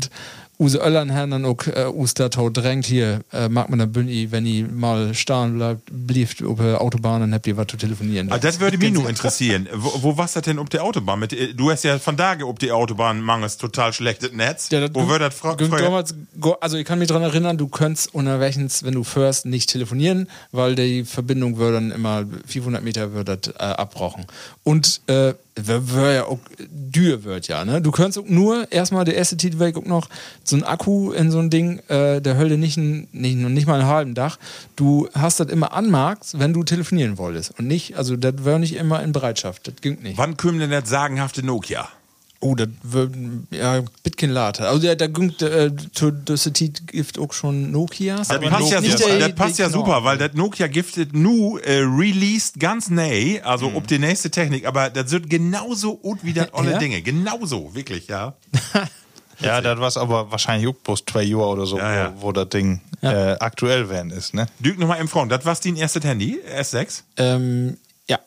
Use 0.61 0.78
Öllern 0.78 1.12
haben 1.12 1.30
dann 1.32 1.45
auch 1.45 1.66
äh, 1.66 1.86
Ustatau 1.93 2.49
drängt 2.49 2.86
hier, 2.86 3.22
äh, 3.32 3.49
mag 3.49 3.68
man 3.68 3.80
da 3.80 3.86
Bünni, 3.86 4.30
wenn 4.30 4.47
ihr 4.47 4.68
mal 4.68 5.12
stehen 5.12 5.57
bleibt, 5.57 5.80
blieft 5.90 6.40
auf 6.45 6.59
der 6.59 6.80
Autobahn, 6.80 7.20
dann 7.22 7.34
habt 7.34 7.49
ihr 7.49 7.57
was 7.57 7.66
zu 7.66 7.76
telefonieren. 7.76 8.30
Ah, 8.30 8.38
das 8.38 8.61
würde 8.61 8.78
mich 8.78 8.93
nur 8.93 9.09
interessieren. 9.09 9.68
Wo, 9.74 10.03
wo 10.03 10.16
warst 10.18 10.36
das 10.36 10.43
denn 10.45 10.61
auf 10.61 10.68
der 10.68 10.84
Autobahn? 10.84 11.18
Mit, 11.18 11.32
äh, 11.32 11.53
du 11.55 11.70
hast 11.72 11.82
ja 11.82 11.99
von 11.99 12.16
da 12.16 12.36
auf 12.45 12.59
die 12.59 12.70
Autobahn 12.70 13.20
mangels 13.22 13.57
total 13.57 13.93
schlechtes 13.93 14.30
Netz. 14.32 14.68
Ja, 14.70 14.86
wo 14.95 15.09
wird 15.09 15.22
das 15.22 15.34
fra 15.34 15.55
ging 15.55 15.68
früher? 15.68 15.80
damals, 15.80 16.14
go- 16.38 16.57
also 16.61 16.76
ich 16.76 16.84
kann 16.84 17.01
mich 17.01 17.09
daran 17.09 17.24
erinnern, 17.24 17.57
du 17.59 17.66
könntest 17.66 18.14
unterwegs, 18.14 18.84
wenn 18.84 18.95
du 18.95 19.03
fährst, 19.03 19.47
nicht 19.47 19.68
telefonieren, 19.70 20.28
weil 20.53 20.76
die 20.76 21.03
Verbindung 21.05 21.57
würde 21.57 21.74
dann 21.78 21.90
immer 21.90 22.24
400 22.47 22.84
Meter 22.84 23.09
das 23.24 23.49
äh, 23.49 23.62
abbrochen. 23.62 24.26
Und 24.62 25.01
äh, 25.09 25.34
wär, 25.57 26.12
ja 26.12 26.24
auch 26.24 26.38
dür 26.59 27.24
wird 27.24 27.48
ja, 27.48 27.64
ne? 27.64 27.82
Du 27.82 27.90
könntest 27.90 28.18
auch 28.18 28.28
nur 28.28 28.70
erstmal 28.72 29.05
der 29.05 29.16
erste 29.16 29.36
Titel 29.36 29.62
auch 29.62 29.84
noch 29.84 30.09
so 30.44 30.57
ein 30.57 30.64
Akku 30.64 31.12
in 31.12 31.30
so 31.30 31.38
ein 31.38 31.50
Ding, 31.50 31.80
äh, 31.88 32.20
der 32.20 32.36
Hölle 32.36 32.59
nicht, 32.59 32.76
ein, 32.76 33.09
nicht, 33.12 33.36
nicht 33.36 33.66
mal 33.66 33.80
einen 33.80 33.88
halben 33.88 34.14
Dach. 34.14 34.38
Du 34.76 35.09
hast 35.14 35.40
das 35.40 35.48
immer 35.48 35.72
anmarkt, 35.72 36.38
wenn 36.38 36.53
du 36.53 36.64
telefonieren 36.64 37.18
wolltest. 37.18 37.59
Und 37.59 37.66
nicht, 37.66 37.96
also 37.96 38.16
das 38.16 38.44
wäre 38.44 38.59
nicht 38.59 38.76
immer 38.76 39.03
in 39.03 39.12
Bereitschaft. 39.12 39.68
Das 39.68 39.74
ging 39.80 40.00
nicht. 40.03 40.18
Wann 40.18 40.36
kommt 40.36 40.61
denn 40.61 40.70
das 40.70 40.88
sagenhafte 40.88 41.44
Nokia? 41.44 41.88
Oh, 42.45 42.57
das 42.57 42.68
wird 42.82 43.14
ja 43.53 43.82
Bitcoin 44.03 44.30
later. 44.30 44.68
Also 44.68 44.80
ging 45.09 45.30
äh, 45.40 45.70
zu 45.93 46.11
das 46.11 46.51
gibt 46.53 47.16
auch 47.18 47.32
schon 47.32 47.70
Nokias. 47.70 48.26
Das 48.28 48.40
passt, 48.40 48.70
ja, 48.72 48.80
nicht 48.80 48.99
super, 48.99 49.11
der- 49.16 49.28
das 49.28 49.36
passt 49.36 49.59
ja 49.61 49.66
der 49.66 49.72
super, 49.72 50.03
weil 50.03 50.18
das 50.18 50.32
Nokia 50.34 50.66
giftet 50.66 51.14
nu 51.14 51.59
äh, 51.59 51.78
released 51.78 52.59
ganz 52.59 52.90
neu, 52.90 53.40
also 53.45 53.70
Mhm. 53.70 53.76
ob 53.76 53.86
die 53.86 54.01
nächste 54.01 54.30
Technik, 54.30 54.66
aber 54.66 54.90
das 54.90 55.11
wird 55.12 55.30
genauso 55.30 55.97
gut 55.97 56.18
wie 56.22 56.32
das 56.32 56.49
alle 56.53 56.72
Ja? 56.72 56.78
Dinge. 56.78 57.01
Genauso, 57.03 57.74
wirklich, 57.74 58.09
ja. 58.09 58.34
Ja, 59.40 59.61
das 59.61 59.78
war 59.80 59.97
aber 60.03 60.30
wahrscheinlich 60.30 60.68
auch 60.68 60.74
bloß 60.74 61.05
zwei 61.05 61.22
Jahre 61.24 61.47
oder 61.47 61.66
so, 61.66 61.76
Ja, 61.78 61.95
ja. 61.95 62.12
Wo, 62.16 62.28
wo 62.28 62.32
das 62.32 62.49
Ding 62.51 62.80
äh, 63.03 63.34
aktuell 63.40 63.88
werden 63.88 64.12
ist, 64.12 64.34
ne? 64.34 64.47
Dück 64.61 64.78
nochmal 64.78 65.01
im 65.01 65.09
Front, 65.09 65.32
das 65.32 65.45
war 65.45 65.57
dein 65.64 65.74
erstes 65.76 66.05
Handy, 66.05 66.38
S6? 66.57 67.03
Ähm, 67.16 67.76
ja. 68.09 68.20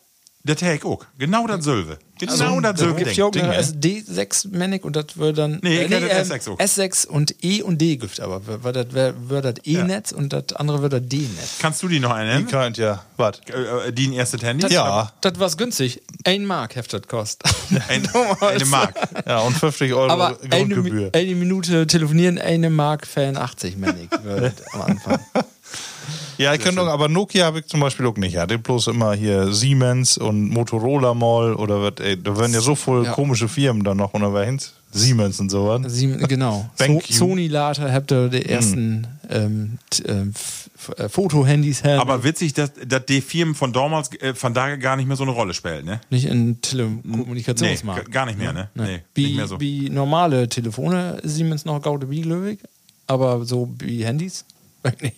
Der 0.43 0.57
Take 0.57 0.85
auch. 0.85 1.05
Genau 1.17 1.47
das 1.47 1.63
Silve. 1.63 1.99
Genau 2.17 2.59
das 2.61 2.73
Da 2.73 2.77
Silve. 2.77 2.95
gibt 2.95 3.15
ja 3.17 3.25
auch 3.25 3.33
eine 3.33 3.59
SD6 3.61 4.55
Manic 4.57 4.85
und 4.85 4.95
das 4.95 5.17
wird 5.17 5.37
dann. 5.37 5.59
Nee, 5.61 5.83
ich 5.83 5.89
hätte 5.91 6.07
ähm, 6.07 6.23
S6 6.27 6.49
auch. 6.51 6.59
S6 6.59 7.07
und 7.07 7.35
E 7.43 7.61
und 7.61 7.79
D 7.81 7.97
gibt 7.97 8.19
aber. 8.19 8.41
Weil 8.63 8.73
das 8.73 8.87
wird 8.93 9.45
das 9.45 9.55
E-Netz 9.65 10.11
und 10.11 10.31
das 10.33 10.53
andere 10.55 10.81
wird 10.81 10.93
das 10.93 11.01
D-Netz. 11.05 11.55
Kannst 11.59 11.83
du 11.83 11.87
die 11.87 11.99
noch 11.99 12.09
Die 12.11 12.15
einen? 12.15 12.47
könnt 12.47 12.77
ja, 12.77 13.03
was? 13.17 13.39
Äh, 13.49 13.87
äh, 13.89 13.91
die 13.91 14.07
ein 14.07 14.13
erstes 14.13 14.41
Handy? 14.43 14.67
Ja. 14.67 15.11
Das 15.21 15.39
war's 15.39 15.57
günstig. 15.57 16.01
Ein 16.23 16.45
Mark 16.45 16.75
heftet 16.75 17.07
kostet. 17.07 17.53
Ein, 17.89 18.07
eine 18.41 18.65
Mark. 18.65 18.95
Ja, 19.27 19.39
und 19.39 19.55
50 19.57 19.93
Euro 19.93 20.09
Aber 20.11 20.37
eine, 20.49 20.49
Grundgebühr. 20.75 21.09
Mi- 21.11 21.15
eine 21.17 21.35
Minute 21.35 21.85
telefonieren, 21.87 22.37
eine 22.37 22.69
Mark 22.69 23.05
84 23.07 23.77
Manic 23.77 24.09
wird 24.23 24.53
am 24.73 24.81
Anfang. 24.81 25.19
Ja, 26.37 26.53
ich 26.53 26.59
könnte 26.61 26.81
auch, 26.81 26.87
aber 26.87 27.07
Nokia 27.07 27.45
habe 27.45 27.59
ich 27.59 27.67
zum 27.67 27.79
Beispiel 27.79 28.05
auch 28.05 28.17
nicht. 28.17 28.33
Ja, 28.33 28.45
den 28.45 28.61
bloß 28.61 28.87
immer 28.87 29.13
hier 29.13 29.53
Siemens 29.53 30.17
und 30.17 30.49
Motorola 30.49 31.13
Mall 31.13 31.53
oder 31.55 31.81
was, 31.81 31.93
ey, 32.05 32.21
da 32.21 32.37
werden 32.37 32.53
ja 32.53 32.61
so 32.61 32.75
voll 32.75 33.05
Ja. 33.05 33.11
komische 33.13 33.47
Firmen 33.47 33.83
dann 33.83 33.97
noch 33.97 34.13
unterwegs. 34.13 34.73
Siemens 34.91 35.39
und 35.39 35.49
so 35.51 35.67
was. 35.67 35.91
Sieben, 35.93 36.17
genau. 36.27 36.69
So. 36.75 37.01
Sony 37.09 37.47
Later 37.47 37.91
habt 37.91 38.11
ihr 38.11 38.29
die 38.29 38.45
ersten 38.45 39.07
ähm, 39.29 39.77
t- 39.89 40.03
ähm, 40.03 40.31
F- 40.33 40.69
äh, 40.97 41.09
Fotohandys 41.09 41.83
her. 41.83 41.99
Aber 41.99 42.23
witzig, 42.23 42.53
dass, 42.53 42.71
dass 42.87 43.05
die 43.05 43.21
Firmen 43.21 43.55
von 43.55 43.73
damals 43.73 44.11
äh, 44.21 44.33
von 44.33 44.53
daher 44.53 44.77
gar 44.77 44.95
nicht 44.95 45.07
mehr 45.07 45.17
so 45.17 45.23
eine 45.23 45.31
Rolle 45.31 45.53
spielen, 45.53 45.85
ne? 45.85 45.99
nicht 46.09 46.25
in 46.25 46.47
Nee, 46.49 46.55
Telekommunikationsmarkt. 46.61 48.05
g- 48.05 48.11
gar 48.11 48.25
nicht 48.25 48.37
mehr, 48.37 48.53
ne? 48.53 48.69
Nee, 48.75 49.01
wie, 49.15 49.25
nicht 49.27 49.35
mehr 49.37 49.47
so. 49.47 49.59
wie 49.59 49.89
normale 49.89 50.47
Telefone 50.47 51.19
Siemens 51.23 51.65
noch 51.65 51.81
gaude 51.81 52.09
wie 52.09 52.21
löwig, 52.23 52.59
aber 53.07 53.43
so 53.45 53.73
wie 53.79 54.05
Handys. 54.05 54.45
nicht. 55.01 55.15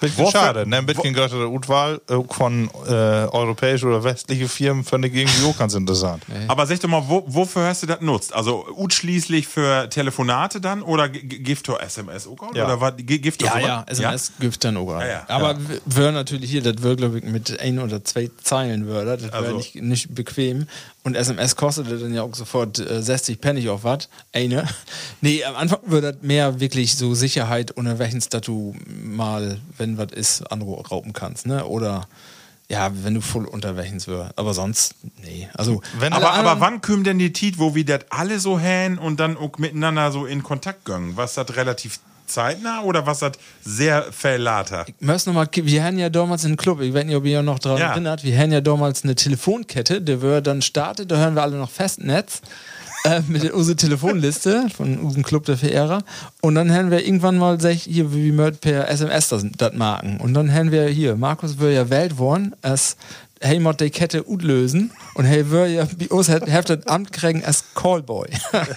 Bisschen 0.00 0.24
Wofür- 0.26 0.30
schade, 0.40 0.68
ne? 0.68 0.78
Ein 0.78 0.86
bisschen 0.86 1.14
größere 1.14 1.48
Utwahl 1.48 2.00
äh, 2.08 2.16
von 2.30 2.70
äh, 2.86 2.90
europäischen 2.90 3.88
oder 3.88 4.04
westlichen 4.04 4.48
Firmen 4.48 4.84
finde 4.84 5.08
ich 5.08 5.14
irgendwie 5.14 5.46
auch 5.46 5.56
ganz 5.58 5.74
interessant. 5.74 6.22
Aber 6.48 6.66
sag 6.66 6.80
doch 6.80 6.88
mal, 6.88 7.02
wo, 7.06 7.24
wofür 7.26 7.66
hast 7.66 7.82
du 7.82 7.86
das 7.86 8.00
nutzt? 8.00 8.34
Also 8.34 8.66
utschließlich 8.76 9.46
für 9.48 9.88
Telefonate 9.88 10.60
dann 10.60 10.82
oder 10.82 11.08
Giftor 11.08 11.82
SMS 11.82 12.26
auch? 12.26 12.54
Ja. 12.54 12.64
Oder 12.66 12.80
was? 12.80 12.94
Giftor 12.98 13.48
Ja, 13.48 13.58
ja, 13.58 13.84
SMS 13.86 14.32
gibt 14.38 14.62
dann 14.64 14.76
auch. 14.76 14.90
Ja, 15.00 15.06
ja. 15.06 15.22
Aber 15.28 15.56
wir 15.86 16.12
natürlich 16.12 16.50
hier, 16.50 16.62
das 16.62 16.82
wird, 16.82 16.98
glaube 16.98 17.18
ich, 17.18 17.24
mit 17.24 17.58
ein 17.60 17.78
oder 17.78 18.04
zwei 18.04 18.30
Zeilen 18.42 18.86
würde. 18.86 19.16
Das 19.16 19.32
wäre 19.32 19.36
Also. 19.36 19.56
nicht, 19.56 19.74
nicht 19.76 20.14
bequem. 20.14 20.66
Und 21.02 21.14
SMS 21.16 21.56
kostete 21.56 21.98
dann 21.98 22.12
ja 22.12 22.22
auch 22.22 22.34
sofort 22.34 22.78
äh, 22.78 23.02
60 23.02 23.38
Pfennig 23.38 23.68
auf 23.70 23.84
was. 23.84 24.08
Eine. 24.32 24.66
Nee, 25.22 25.44
am 25.44 25.54
Anfang 25.56 25.80
würde 25.86 26.12
das 26.14 26.22
mehr 26.22 26.60
wirklich 26.60 26.96
so 26.96 27.14
Sicherheit, 27.14 27.70
unter 27.72 27.98
welchen 27.98 28.22
du 28.46 28.74
mal, 29.04 29.58
wenn 29.76 29.98
was 29.98 30.12
ist, 30.12 30.50
anrauben 30.50 31.12
kannst. 31.12 31.46
Ne? 31.46 31.64
Oder 31.66 32.06
ja, 32.70 32.90
wenn 33.02 33.14
du 33.14 33.20
voll 33.20 33.44
unter 33.46 33.76
welchen 33.76 34.04
wirst. 34.06 34.38
Aber 34.38 34.54
sonst, 34.54 34.94
nee. 35.22 35.48
Also, 35.54 35.82
Wenn- 35.98 36.12
Aber, 36.12 36.32
aber 36.32 36.60
wann 36.60 36.80
kommt 36.80 37.06
denn 37.06 37.18
die 37.18 37.32
Tit, 37.32 37.58
wo 37.58 37.74
wir 37.74 37.84
das 37.84 38.00
alle 38.10 38.38
so 38.40 38.58
hän 38.58 38.96
und 38.98 39.18
dann 39.20 39.36
auch 39.36 39.58
miteinander 39.58 40.12
so 40.12 40.24
in 40.24 40.42
Kontakt 40.42 40.84
gehen? 40.86 41.16
Was 41.16 41.34
das 41.34 41.54
relativ 41.56 41.98
zeitnah 42.30 42.82
oder 42.82 43.06
was 43.06 43.18
das 43.20 43.32
sehr 43.62 44.04
verlater? 44.12 44.86
Möchtest 45.00 45.26
noch 45.26 45.34
mal, 45.34 45.48
wir 45.52 45.84
hatten 45.84 45.98
ja 45.98 46.08
damals 46.08 46.44
einen 46.44 46.56
Club, 46.56 46.80
ich 46.80 46.94
weiß 46.94 47.04
nicht, 47.04 47.16
ob 47.16 47.24
ihr 47.24 47.42
noch 47.42 47.58
daran 47.58 47.78
Ja. 47.78 47.90
erinnert, 47.92 48.24
wir 48.24 48.36
hatten 48.38 48.52
ja 48.52 48.60
damals 48.60 49.04
eine 49.04 49.14
Telefonkette, 49.14 50.00
der 50.00 50.22
wir 50.22 50.40
dann 50.40 50.62
startet, 50.62 51.10
da 51.10 51.16
hören 51.16 51.34
wir 51.34 51.42
alle 51.42 51.56
noch 51.56 51.70
Festnetz. 51.70 52.42
Äh, 53.04 53.22
mit 53.28 53.42
der 53.42 53.54
unsere 53.54 53.76
Telefonliste 53.76 54.66
von 54.76 54.98
unserem 54.98 55.22
Club 55.22 55.46
der 55.46 55.56
Verehrer. 55.56 56.02
Und 56.42 56.54
dann 56.54 56.70
haben 56.70 56.90
wir 56.90 57.02
irgendwann 57.02 57.38
mal 57.38 57.56
gesagt, 57.56 57.76
hier, 57.76 58.12
wie 58.12 58.30
wir 58.36 58.50
per 58.50 58.90
SMS 58.90 59.30
das, 59.30 59.42
das 59.56 59.72
marken. 59.72 60.18
Und 60.18 60.34
dann 60.34 60.52
haben 60.52 60.70
wir 60.70 60.86
hier, 60.88 61.16
Markus 61.16 61.58
will 61.58 61.72
ja 61.72 61.88
wählt 61.88 62.18
worden, 62.18 62.54
als 62.60 62.98
hey, 63.40 63.58
mod 63.58 63.80
die 63.80 63.90
Kette 63.90 64.22
gut 64.22 64.42
lösen. 64.42 64.92
Und 65.14 65.24
hey, 65.24 65.50
wir 65.50 65.66
ja, 65.66 65.88
bei 65.98 66.08
uns 66.08 66.28
hat 66.28 66.48
hat 66.50 66.68
das 66.68 66.86
Amt 66.86 67.12
kriegen 67.12 67.44
als 67.44 67.64
Callboy. 67.74 68.28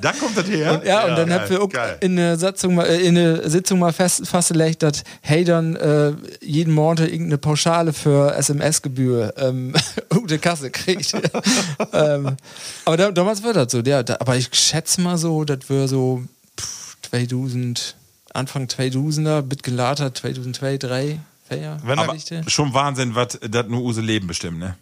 Da 0.00 0.12
kommt 0.12 0.36
das 0.36 0.46
her? 0.46 0.74
Und, 0.74 0.84
ja, 0.84 1.04
und 1.04 1.16
dann 1.16 1.28
geil, 1.28 1.40
haben 1.40 1.50
wir 1.50 1.62
auch 1.62 1.68
geil. 1.68 1.96
in 2.00 2.16
der 2.16 2.38
Sitzung 2.38 2.74
mal, 2.74 2.86
äh, 2.86 3.00
in 3.00 3.14
der 3.14 3.48
Sitzung 3.48 3.78
mal 3.78 3.92
fest, 3.92 4.26
festgelegt, 4.26 4.82
dass 4.82 5.02
hey 5.20 5.44
dann 5.44 5.76
äh, 5.76 6.12
jeden 6.40 6.72
Monat 6.72 7.00
irgendeine 7.00 7.38
Pauschale 7.38 7.92
für 7.92 8.34
SMS-Gebühr 8.34 9.34
ähm, 9.36 9.74
gute 10.08 10.38
Kasse 10.38 10.70
kriegt. 10.70 11.14
ähm, 11.92 12.36
aber 12.84 12.96
da, 12.96 13.10
damals 13.10 13.42
war 13.42 13.52
das 13.52 13.72
so, 13.72 13.80
ja, 13.80 14.02
da, 14.02 14.16
aber 14.20 14.36
ich 14.36 14.48
schätze 14.52 15.00
mal 15.00 15.18
so, 15.18 15.44
dass 15.44 15.68
wir 15.68 15.86
so 15.86 16.22
pff, 16.58 16.96
2000, 17.10 17.96
Anfang 18.32 18.66
2000er, 18.66 19.42
bit 19.42 19.62
gelatert, 19.62 20.18
2002, 20.18 20.78
2003, 20.78 21.18
4, 21.58 21.78
Wenn 21.84 21.98
er- 21.98 22.04
Aber 22.08 22.16
schon 22.50 22.72
Wahnsinn, 22.74 23.14
was 23.14 23.38
das 23.40 23.66
nur 23.68 23.82
unser 23.82 24.02
Leben 24.02 24.26
bestimmt, 24.26 24.58
ne? 24.58 24.76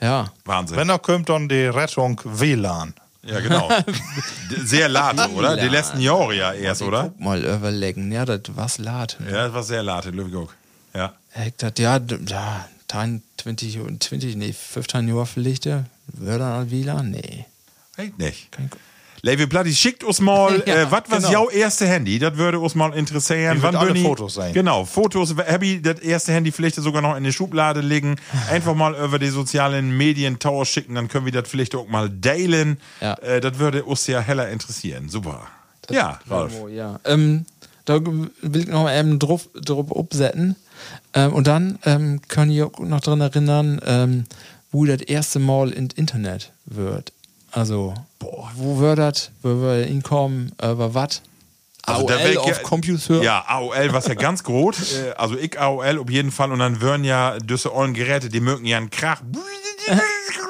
Ja. 0.00 0.32
Wahnsinn. 0.44 0.76
Wenn 0.76 0.88
er 0.88 0.98
kommt, 0.98 1.28
dann 1.28 1.48
die 1.48 1.66
Rettung 1.66 2.20
WLAN. 2.24 2.94
ja, 3.24 3.38
genau. 3.40 3.68
Sehr 4.64 4.88
late, 4.88 5.30
oder? 5.32 5.56
Die 5.56 5.68
letzten 5.68 6.00
Jahre 6.00 6.34
ja 6.36 6.52
erst, 6.52 6.82
oder? 6.82 7.04
Guck 7.04 7.20
mal 7.20 7.44
überlegen, 7.44 8.10
ja, 8.10 8.24
das 8.24 8.40
war's 8.56 8.78
lad. 8.78 9.16
Ja, 9.24 9.44
das 9.44 9.52
war 9.54 9.62
sehr 9.62 9.82
late, 9.82 10.10
Löwig 10.10 10.48
Ja. 10.94 11.12
Hektar, 11.30 11.72
ja, 11.78 11.98
d- 12.00 12.18
ja, 12.26 12.66
10, 12.90 13.22
20 13.36 13.78
und 13.80 14.02
20, 14.02 14.34
nee, 14.36 14.52
15 14.52 15.06
Jahre 15.08 15.26
vielleicht, 15.26 15.66
ja. 15.66 15.84
Würde 16.08 16.44
an 16.44 16.70
WLAN? 16.70 17.10
Nee. 17.12 17.46
Echt 17.96 18.18
nicht. 18.18 18.50
Kein- 18.52 18.70
Levi 19.24 19.46
Platti, 19.46 19.72
schickt 19.72 20.02
uns 20.02 20.20
mal, 20.20 20.64
Ja, 20.66 20.82
äh, 20.82 20.90
was 20.90 21.08
war 21.08 21.18
genau. 21.18 21.30
jou 21.30 21.50
erste 21.50 21.86
Handy? 21.86 22.18
Das 22.18 22.36
würde 22.36 22.58
uns 22.58 22.74
mal 22.74 22.92
interessieren. 22.92 23.62
Wird 23.62 23.76
alle 23.76 23.90
würden 23.90 23.94
die- 23.94 24.02
Fotos 24.02 24.34
sein. 24.34 24.52
Genau, 24.52 24.84
Fotos. 24.84 25.34
Ich 25.60 25.82
das 25.82 26.00
erste 26.00 26.32
Handy 26.32 26.50
vielleicht 26.50 26.74
sogar 26.74 27.02
noch 27.02 27.16
in 27.16 27.22
die 27.22 27.32
Schublade 27.32 27.80
legen. 27.82 28.16
Einfach 28.50 28.74
mal 28.74 28.96
über 28.96 29.20
die 29.20 29.28
sozialen 29.28 29.96
Medien 29.96 30.40
Tower 30.40 30.66
schicken, 30.66 30.96
dann 30.96 31.06
können 31.06 31.24
wir 31.24 31.32
das 31.32 31.48
vielleicht 31.48 31.76
auch 31.76 31.86
mal 31.86 32.10
teilen. 32.20 32.78
Ja. 33.00 33.14
Äh, 33.18 33.40
das 33.40 33.60
würde 33.60 33.84
uns 33.84 34.08
ja 34.08 34.18
heller 34.20 34.48
interessieren. 34.48 35.08
Super. 35.08 35.46
ja, 35.88 36.18
Ralf. 36.28 36.52
Ja. 36.70 36.98
Ähm, 37.04 37.46
da 37.84 38.04
will 38.04 38.30
ich 38.60 38.66
noch 38.66 38.84
mal 38.84 38.98
eben 38.98 39.20
drauf, 39.20 39.48
drauf 39.54 39.96
absetzen. 39.96 40.56
Ähm, 41.14 41.32
und 41.32 41.46
dann 41.46 41.78
ähm, 41.84 42.20
kann 42.26 42.50
ich 42.50 42.60
auch 42.62 42.76
noch 42.80 43.00
daran 43.00 43.20
erinnern, 43.20 43.80
ähm, 43.86 44.24
wo 44.72 44.84
das 44.84 45.00
erste 45.02 45.38
Mal 45.38 45.70
ins 45.70 45.94
Internet 45.94 46.52
wird. 46.64 47.12
Also, 47.52 47.94
wo 48.20 48.78
wird 48.78 48.98
das? 48.98 49.30
Wo 49.42 49.50
wir 49.60 49.84
hinkommen? 49.84 50.52
Über 50.58 50.94
was? 50.94 51.22
Also 51.84 52.06
AOL 52.08 52.30
ich 52.30 52.38
auf 52.38 52.46
ja- 52.46 52.62
Computer? 52.62 53.22
Ja, 53.22 53.44
AOL, 53.46 53.92
was 53.92 54.06
ja 54.06 54.14
ganz 54.14 54.42
groß. 54.44 54.92
Äh, 55.02 55.12
also 55.12 55.36
ich 55.36 55.58
AOL 55.60 55.98
auf 55.98 56.10
jeden 56.10 56.30
Fall. 56.30 56.52
Und 56.52 56.60
dann 56.60 56.80
würden 56.80 57.04
ja 57.04 57.38
diese 57.38 57.74
ollen 57.74 57.92
Geräte, 57.94 58.28
die 58.28 58.40
mögen 58.40 58.64
ja 58.64 58.76
einen 58.76 58.90
Krach. 58.90 59.20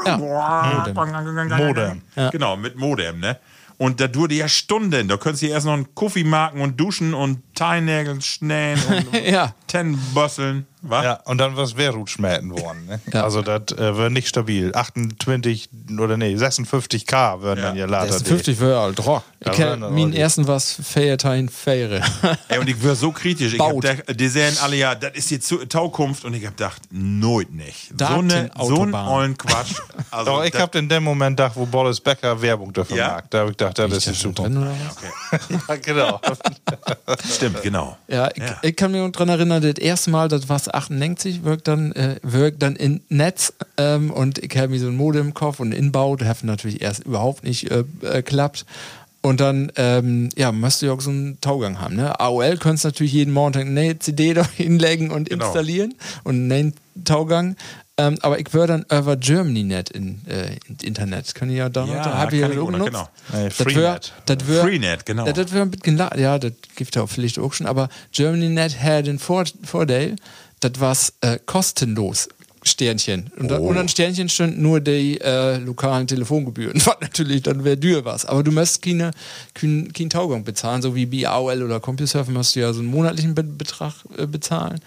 Ja. 0.06 0.18
Modem. 0.18 2.02
Genau, 2.32 2.56
mit 2.56 2.76
Modem, 2.76 3.20
ne? 3.20 3.38
Und 3.78 4.00
da 4.00 4.06
durfte 4.06 4.34
ja 4.34 4.48
Stunden. 4.48 5.08
Da 5.08 5.16
könntest 5.16 5.42
du 5.42 5.46
erst 5.46 5.66
noch 5.66 5.72
einen 5.72 5.94
Kaffee 5.94 6.24
machen 6.24 6.60
und 6.60 6.78
duschen 6.78 7.14
und 7.14 7.40
Teilnägel 7.62 8.20
schnähen 8.22 8.80
und 8.88 9.14
Ja. 9.26 9.54
Tennenbösseln. 9.68 10.66
Was? 10.84 11.04
Ja, 11.04 11.12
und 11.26 11.38
dann 11.38 11.56
was 11.56 11.76
Wehrut 11.76 12.10
schmähten 12.10 12.50
worden. 12.50 12.86
Ne? 12.86 13.00
Ja. 13.12 13.22
Also 13.22 13.40
das 13.40 13.70
äh, 13.78 13.96
wird 13.96 14.10
nicht 14.10 14.26
stabil. 14.26 14.74
28 14.74 15.68
oder 15.96 16.16
nee, 16.16 16.34
56k 16.34 17.40
würden 17.40 17.62
dann 17.62 17.76
ja 17.76 17.84
Ja. 17.84 17.90
later. 17.90 18.06
Das 18.08 18.16
ist 18.16 18.26
50 18.28 18.58
für 18.58 18.76
alt 18.76 19.06
Rock. 19.06 19.22
Ich 19.38 19.46
Ja, 19.46 19.52
kenn, 19.52 19.80
wenn, 19.82 19.94
mein 19.94 20.08
aber- 20.08 20.16
ersten 20.16 20.48
was 20.48 20.76
Feiertein 20.82 21.48
Fähre. 21.48 22.02
Ey, 22.48 22.58
und 22.58 22.68
ich 22.68 22.82
wäre 22.82 22.96
so 22.96 23.12
kritisch. 23.12 23.54
Ich 23.54 23.60
hab 23.60 23.80
gedacht, 23.80 24.02
die 24.18 24.26
sehen 24.28 24.56
alle 24.60 24.74
ja, 24.76 24.96
das 24.96 25.12
ist 25.14 25.30
jetzt 25.30 25.46
Zu- 25.46 25.64
Taukunft. 25.66 26.24
Und 26.24 26.34
ich 26.34 26.44
hab 26.44 26.56
gedacht, 26.56 26.82
nooit 26.90 27.52
nicht. 27.52 27.92
So, 27.96 28.04
eine, 28.04 28.50
so 28.60 28.82
einen 28.82 28.94
ollen 28.94 29.38
Quatsch. 29.38 29.74
Also, 30.10 30.32
Doch, 30.32 30.44
ich 30.44 30.54
habe 30.54 30.78
in 30.78 30.88
dem 30.90 31.04
Moment 31.04 31.36
gedacht, 31.38 31.52
wo 31.54 31.64
Boris 31.64 31.98
Becker 32.00 32.40
Werbung 32.42 32.70
dafür 32.72 32.96
Ja? 32.96 33.08
mag. 33.08 33.30
Da 33.30 33.38
habe 33.40 33.50
ich 33.52 33.56
gedacht, 33.56 33.78
das 33.78 33.90
ist 33.92 34.06
die 34.08 34.14
schon 34.14 34.34
Zukunft. 34.36 34.68
Ja, 35.68 35.76
genau. 35.76 36.20
Stimmt, 37.32 37.51
genau. 37.62 37.96
Ja, 38.08 38.28
ich, 38.34 38.42
Ja. 38.42 38.58
ich 38.62 38.76
kann 38.76 38.92
mich 38.92 39.00
noch 39.00 39.10
dran 39.10 39.28
erinnern, 39.28 39.62
das 39.62 39.74
erste 39.74 40.10
Mal, 40.10 40.28
das 40.28 40.48
war 40.48 40.60
98, 40.72 41.44
wirkt 41.44 41.68
dann, 41.68 41.92
äh, 41.92 42.16
wirkt 42.22 42.62
dann 42.62 42.76
in 42.76 43.00
Netz 43.08 43.52
ähm, 43.76 44.10
und 44.10 44.38
ich 44.38 44.56
habe 44.56 44.68
mir 44.68 44.78
so 44.80 44.86
ein 44.88 44.96
Modem 44.96 45.28
im 45.28 45.34
Kopf 45.34 45.60
und 45.60 45.72
Inbau, 45.72 46.16
das 46.16 46.28
hat 46.28 46.44
natürlich 46.44 46.80
erst 46.82 47.04
überhaupt 47.04 47.44
nicht 47.44 47.70
äh, 47.70 47.84
äh, 48.02 48.22
klappt. 48.22 48.64
Und 49.24 49.38
dann, 49.40 49.70
ähm, 49.76 50.30
ja, 50.36 50.50
musst 50.50 50.82
du 50.82 50.86
ja 50.86 50.92
auch 50.92 51.00
so 51.00 51.10
einen 51.10 51.40
Taugang 51.40 51.80
haben. 51.80 51.94
Ne? 51.94 52.18
AOL 52.18 52.56
könntest 52.56 52.84
natürlich 52.84 53.12
jeden 53.12 53.32
Montag 53.32 53.66
eine 53.66 53.96
CD 54.00 54.34
da 54.34 54.44
hinlegen 54.56 55.12
und 55.12 55.28
Genau. 55.28 55.44
installieren 55.44 55.94
und 56.24 56.50
einen 56.50 56.74
Taugang. 57.04 57.54
Ähm, 58.06 58.18
aber 58.22 58.38
ich 58.40 58.52
würde 58.52 58.84
dann 58.88 59.00
über 59.00 59.16
GermanyNet 59.16 59.90
in, 59.90 60.20
äh, 60.26 60.56
in 60.68 60.76
Internet. 60.82 61.34
Können 61.34 61.52
ja 61.54 61.68
da 61.68 61.84
Ja, 61.84 62.02
da 62.02 62.18
hab 62.18 62.32
ich 62.32 62.40
ja 62.40 62.46
kann 62.48 62.52
ich 62.56 62.58
auch 62.62 62.68
auch 62.68 62.70
noch, 62.70 62.84
genutzt. 62.86 63.08
genau. 63.30 63.42
Wär- 63.42 63.50
Freenet. 63.50 64.12
das 64.26 64.38
wär- 64.48 64.62
Freenet, 64.62 65.06
genau. 65.06 65.26
Ja, 65.26 65.32
das 65.32 65.52
wäre 65.52 65.62
ein 65.62 65.70
bisschen, 65.70 65.96
la- 65.96 66.16
ja, 66.16 66.38
das 66.38 66.52
gibt 66.76 66.94
ja 66.96 67.02
auch 67.02 67.08
vielleicht 67.08 67.38
auch 67.38 67.52
schon, 67.52 67.66
aber 67.66 67.88
GermanyNet 68.12 68.80
hat 68.82 69.06
den 69.06 69.18
Vor 69.18 69.44
Vorteil, 69.64 70.16
das 70.60 70.72
war 70.80 70.96
äh, 71.20 71.38
kostenlos. 71.46 72.28
Sternchen. 72.64 73.28
Und, 73.36 73.50
dann, 73.50 73.60
Oh. 73.60 73.66
und 73.70 73.76
an 73.76 73.88
Sternchen 73.88 74.28
stand 74.28 74.56
nur 74.60 74.78
die 74.80 75.20
äh, 75.20 75.56
lokalen 75.56 76.06
Telefongebühren. 76.06 76.80
Was 76.86 76.96
natürlich 77.00 77.42
dann 77.42 77.64
wäre 77.64 77.76
dür 77.76 78.04
was. 78.04 78.24
Aber 78.24 78.44
du 78.44 78.52
musst 78.52 78.82
keine, 78.82 79.10
keinen 79.52 79.92
kein 79.92 80.08
Taugang 80.10 80.44
bezahlen, 80.44 80.80
so 80.80 80.94
wie 80.94 81.06
bei 81.06 81.28
AOL 81.28 81.60
oder 81.64 81.80
CompuServe 81.80 82.30
musst 82.30 82.54
du 82.54 82.60
ja 82.60 82.72
so 82.72 82.78
einen 82.78 82.88
monatlichen 82.88 83.34
Be 83.34 83.42
Betrag 83.42 83.94
äh, 84.16 84.26
bezahlen. 84.28 84.78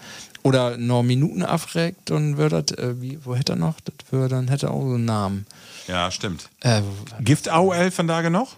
Oder 0.46 0.76
noch 0.76 1.02
Minuten 1.02 1.42
abreckt, 1.42 2.10
dann 2.10 2.36
würde 2.36 2.62
das, 2.62 2.78
äh, 2.78 3.00
wie, 3.00 3.18
wo 3.24 3.34
hätte 3.34 3.54
er 3.54 3.56
noch? 3.56 3.74
Das 3.80 3.94
würde 4.10 4.28
dann 4.28 4.48
hätte 4.48 4.66
er 4.66 4.72
auch 4.72 4.82
so 4.82 4.94
einen 4.94 5.04
Namen. 5.04 5.46
Ja, 5.88 6.10
stimmt. 6.10 6.48
Äh, 6.60 6.82
Gift 7.20 7.48
AOL 7.48 7.90
von 7.90 8.06
da 8.06 8.28
noch? 8.30 8.56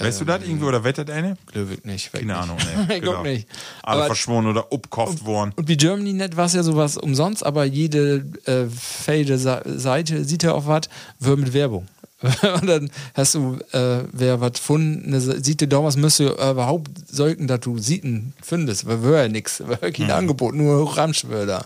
Weißt 0.00 0.20
du 0.22 0.24
das 0.24 0.42
irgendwie 0.42 0.64
oder 0.64 0.82
wettet 0.82 1.10
eine? 1.10 1.36
Glöwig 1.52 1.84
nicht. 1.84 2.10
Keine. 2.12 2.36
Ahnung, 2.36 2.56
nee. 2.88 2.94
ich 2.96 3.02
glaub 3.02 3.22
nicht. 3.22 3.46
Alle 3.82 3.98
Aber- 3.98 4.06
verschwunden 4.06 4.50
oder 4.50 4.60
abgekauft 4.72 5.24
worden. 5.26 5.52
Und 5.56 5.68
wie 5.68 5.76
GermanyNet 5.76 6.36
war 6.38 6.46
es 6.46 6.54
ja 6.54 6.62
sowas 6.62 6.96
umsonst, 6.96 7.44
aber 7.44 7.64
jede 7.64 8.24
äh, 8.46 8.64
fade 8.74 9.36
Seite 9.38 10.24
sieht 10.24 10.42
ja 10.42 10.54
auch 10.54 10.66
was, 10.66 10.82
wird 11.18 11.38
mit 11.38 11.52
Werbung. 11.52 11.86
Und 12.60 12.66
dann 12.66 12.90
hast 13.14 13.34
du, 13.34 13.58
äh, 13.72 14.04
wer 14.12 14.40
was 14.40 14.52
gefunden, 14.52 15.18
Siete 15.42 15.66
damals 15.68 15.96
müsste 15.96 16.36
äh, 16.38 16.50
überhaupt 16.50 16.90
sollten, 17.10 17.46
dass 17.46 17.60
du 17.60 17.78
Sieten 17.78 18.34
findest, 18.42 18.86
weil 18.86 19.02
wir 19.02 19.22
ja 19.22 19.28
nix, 19.28 19.62
wir 19.66 19.76
kein 19.90 20.10
Angebot, 20.10 20.54
nur 20.54 20.96
Ramschwörter. 20.96 21.64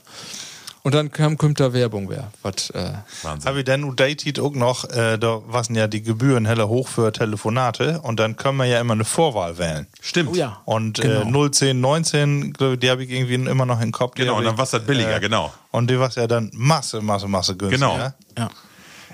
Und 0.87 0.95
dann 0.95 1.11
kam, 1.11 1.39
kommt 1.39 1.61
da 1.61 1.73
Werbung 1.73 2.11
wer. 2.11 2.31
Was, 2.43 2.69
äh, 2.69 2.91
Wahnsinn. 3.23 3.49
Habe 3.49 3.61
ich 3.61 3.65
dann 3.65 3.97
datet 3.97 4.39
auch 4.39 4.53
noch, 4.53 4.85
äh, 4.91 5.17
da 5.17 5.41
waren 5.47 5.75
ja 5.75 5.87
die 5.87 6.03
Gebühren 6.03 6.45
heller 6.45 6.69
hoch 6.69 6.89
für 6.89 7.11
Telefonate 7.11 8.01
und 8.03 8.21
dann 8.21 8.37
können 8.37 8.59
wir 8.59 8.67
ja 8.67 8.81
immer 8.81 8.93
eine 8.93 9.07
Vorwahl 9.07 9.57
wählen. 9.57 9.87
Stimmt. 10.03 10.33
oh 10.33 10.35
ja. 10.35 10.61
Und 10.67 11.01
Genau. 11.01 11.47
äh, 11.47 11.51
010, 11.51 11.81
19, 11.81 12.53
glaub 12.53 12.75
ich, 12.75 12.81
die 12.81 12.91
habe 12.91 13.03
ich 13.03 13.11
irgendwie 13.11 13.35
immer 13.35 13.65
noch 13.65 13.81
im 13.81 13.93
Kopf. 13.93 14.15
Genau, 14.15 14.37
und 14.37 14.45
dann 14.45 14.53
ich, 14.55 14.59
war's 14.59 14.73
das 14.73 14.85
billiger, 14.85 15.21
genau. 15.21 15.55
Und 15.71 15.89
die 15.89 15.99
war 15.99 16.11
ja 16.11 16.27
dann 16.27 16.51
Masse, 16.53 17.01
Masse, 17.01 17.29
Masse 17.29 17.57
günstiger. 17.57 17.89
Genau. 17.89 18.13
ja. 18.39 18.51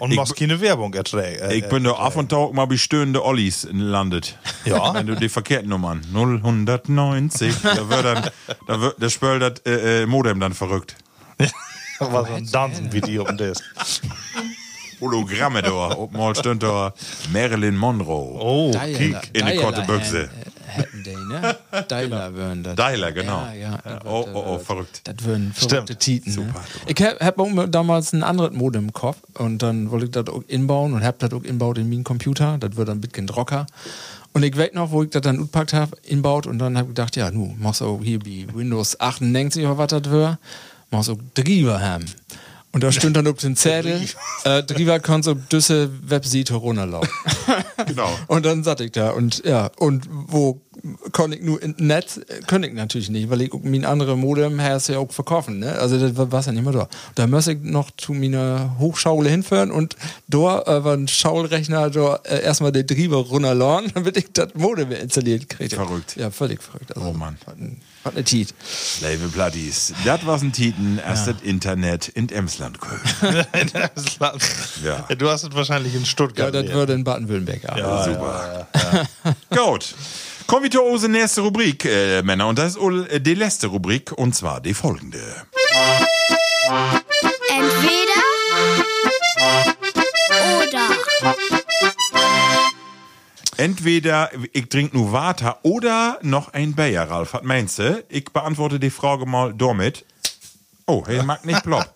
Und 0.00 0.10
Ich 0.10 0.16
machst 0.16 0.34
keine 0.36 0.60
Werbung 0.60 0.92
erträgen. 0.94 1.50
Äh, 1.50 1.54
Ich 1.56 1.68
bin 1.68 1.84
da 1.84 1.92
ab 1.92 2.16
und 2.16 2.30
zu 2.30 2.36
auch 2.36 2.52
mal 2.52 2.64
bei 2.66 2.76
stöhnende 2.76 3.24
Ollis 3.24 3.68
landet. 3.70 4.36
Ja. 4.64 4.92
Wenn 4.94 5.06
du 5.06 5.14
die 5.14 5.28
verkehrten 5.28 5.68
Nummern 5.68 6.00
090, 6.12 7.54
da 7.62 7.88
wird 7.88 8.04
dann, 8.04 8.30
da 8.66 8.80
wird, 8.80 9.00
der 9.00 9.10
spölt 9.10 9.42
das 9.42 9.60
äh, 9.66 10.02
äh, 10.02 10.06
Modem 10.06 10.40
dann 10.40 10.54
verrückt. 10.54 10.96
Das 12.00 12.08
so 12.10 12.32
ein 12.32 12.50
Dansen-Video 12.50 13.28
um 13.28 13.36
das. 13.36 13.62
Hologramme 15.02 15.60
da, 15.62 15.90
ob 15.98 16.12
mal 16.12 16.34
stöhnt 16.34 16.62
da 16.62 16.94
Marilyn 17.30 17.76
Monroe. 17.76 18.38
Oh, 18.40 18.70
Dialer- 18.72 19.20
in 19.34 19.44
die 19.46 19.56
korte 19.56 19.82
Büchse. 19.82 20.30
Hätten- 20.70 21.04
die, 21.04 21.14
ne? 21.14 21.56
Dialer 21.90 22.34
würden 22.34 22.62
das. 22.62 22.76
Dialer, 22.76 23.12
genau. 23.12 23.42
Ja, 23.46 23.54
ja. 23.54 23.78
Das 23.84 24.04
oh, 24.04 24.26
oh, 24.32 24.44
oh, 24.46 24.56
äh, 24.56 24.58
verrückt. 24.58 25.00
Das 25.04 25.14
würden 25.24 25.52
verrückte 25.52 25.94
Stimmt. 25.94 26.00
Titen. 26.00 26.34
Ne? 26.34 26.54
Ich 26.86 27.02
hab, 27.02 27.20
hab 27.20 27.38
auch 27.38 27.66
damals 27.68 28.12
ein 28.12 28.22
anderes 28.22 28.52
Modem 28.52 28.84
im 28.84 28.92
Kopf 28.92 29.18
und 29.34 29.58
dann 29.62 29.90
wollte 29.90 30.06
ich 30.06 30.10
das 30.12 30.28
auch 30.28 30.42
inbauen 30.48 30.92
und 30.94 31.04
hab 31.04 31.18
das 31.18 31.32
auch 31.32 31.42
inbaut 31.42 31.78
in 31.78 31.88
meinen 31.88 32.04
Computer. 32.04 32.58
Das 32.58 32.76
wird 32.76 32.88
dann 32.88 32.98
ein 32.98 33.00
bisschen 33.00 33.28
rocker. 33.28 33.66
Und 34.32 34.44
ich 34.44 34.56
weiß 34.56 34.74
noch, 34.74 34.90
wo 34.92 35.02
ich 35.02 35.10
das 35.10 35.22
dann 35.22 35.40
utpackt 35.40 35.72
habe, 35.72 35.96
inbaut 36.04 36.46
und 36.46 36.58
dann 36.58 36.76
hab 36.76 36.84
ich 36.84 36.90
gedacht, 36.90 37.16
ja, 37.16 37.30
nu, 37.30 37.54
machst 37.58 37.82
auch 37.82 38.00
hier 38.02 38.24
wie 38.24 38.46
Windows 38.54 38.98
98 39.00 39.64
oder 39.64 39.76
was 39.78 39.88
das 39.88 40.10
wär, 40.10 40.38
machst 40.90 41.10
auch 41.10 41.18
Driver 41.34 41.80
haben. 41.80 42.04
Und 42.72 42.84
da 42.84 42.92
stund 42.92 43.16
dann 43.16 43.26
auf 43.26 43.38
dem 43.38 43.56
Zettel, 43.56 44.00
äh, 44.44 44.62
Driver 44.62 45.00
kannst 45.00 45.28
auf 45.28 45.38
diese 45.50 45.90
Webseite 46.08 46.54
runterladen. 46.54 47.08
Genau. 47.90 48.10
Und 48.28 48.44
dann 48.46 48.64
satt 48.64 48.80
ich 48.80 48.92
da 48.92 49.10
und 49.10 49.42
ja, 49.44 49.70
und 49.78 50.08
wo 50.10 50.60
konnte 51.12 51.36
ich 51.36 51.42
nur 51.42 51.62
im 51.62 51.74
Netz, 51.78 52.20
könnte 52.46 52.68
ich 52.68 52.74
natürlich 52.74 53.10
nicht, 53.10 53.28
weil 53.28 53.42
ich 53.42 53.52
mein 53.62 53.84
andere 53.84 54.16
Modem 54.16 54.60
hast 54.62 54.88
ja 54.88 54.98
auch 54.98 55.12
verkaufen, 55.12 55.58
ne? 55.58 55.72
Also 55.78 55.98
das 55.98 56.16
war 56.16 56.32
war's 56.32 56.46
ja 56.46 56.52
nicht 56.52 56.64
mehr 56.64 56.72
da. 56.72 56.88
Da 57.16 57.26
muss 57.26 57.46
ich 57.48 57.58
noch 57.60 57.90
zu 57.98 58.14
meiner 58.14 58.76
Hochschaule 58.78 59.28
hinfahren 59.28 59.70
und 59.70 59.96
da 60.28 60.62
äh, 60.62 60.82
war 60.84 60.94
ein 60.94 61.06
Schaulrechner 61.08 61.90
da 61.90 62.16
äh, 62.24 62.42
erstmal 62.42 62.72
den 62.72 62.86
Driver 62.86 63.18
runterladen, 63.18 63.90
damit 63.94 64.16
ich 64.16 64.32
das 64.32 64.54
Modem 64.54 64.90
installiert 64.92 65.48
kriege. 65.50 65.76
Verrückt. 65.76 66.16
Ja, 66.16 66.30
völlig 66.30 66.62
verrückt. 66.62 66.96
Also, 66.96 67.08
Oh 67.08 67.12
Mann. 67.12 67.36
Was 67.44 67.54
ein- 67.56 67.80
was 68.02 68.14
eine 68.14 68.24
Tiet. 68.24 68.54
Label 69.02 69.28
Platties. 69.28 69.92
Das 70.06 70.24
was 70.24 70.40
ein 70.40 70.52
Titen, 70.54 70.98
erst 71.06 71.26
das 71.26 71.36
Internet 71.42 72.08
in 72.08 72.30
Emsland 72.30 72.80
Köln. 72.80 72.98
Ja. 74.82 75.06
Du 75.14 75.28
hast 75.28 75.44
es 75.44 75.54
wahrscheinlich 75.54 75.94
in 75.94 76.00
Ja, 76.00 76.06
Stuttgart. 76.06 76.54
das 76.54 76.64
hier. 76.64 76.72
würde 76.74 76.94
in 76.94 77.04
Baden-Württemberg 77.04 77.62
ja. 77.64 77.79
Ja, 77.80 78.04
super. 78.04 78.66
Gut. 79.50 79.94
Kommen 80.46 80.64
wir 80.64 80.70
zu 80.70 80.82
unserer 80.82 81.10
nächsten 81.10 81.40
Rubrik, 81.42 81.84
äh, 81.84 82.22
Männer. 82.22 82.48
Und 82.48 82.58
das 82.58 82.74
ist 82.76 82.82
äh, 83.10 83.20
die 83.20 83.34
letzte 83.34 83.68
Rubrik, 83.68 84.12
und 84.12 84.34
zwar 84.34 84.60
die 84.60 84.74
folgende. 84.74 85.20
Entweder 87.48 88.20
oder. 90.58 90.88
Entweder 93.56 94.30
ich 94.52 94.68
trinke 94.68 94.96
nur 94.96 95.12
Water 95.12 95.58
oder 95.62 96.18
noch 96.22 96.52
ein 96.54 96.74
Bayer, 96.74 97.08
Ralf. 97.10 97.34
Was 97.34 97.42
meinst 97.42 97.78
du? 97.78 98.02
Ich 98.08 98.24
beantworte 98.24 98.80
die 98.80 98.90
Frage 98.90 99.26
mal 99.26 99.52
damit. 99.54 100.04
Oh, 100.86 101.04
er 101.06 101.22
mag 101.22 101.44
nicht 101.44 101.62
plopp. 101.62 101.92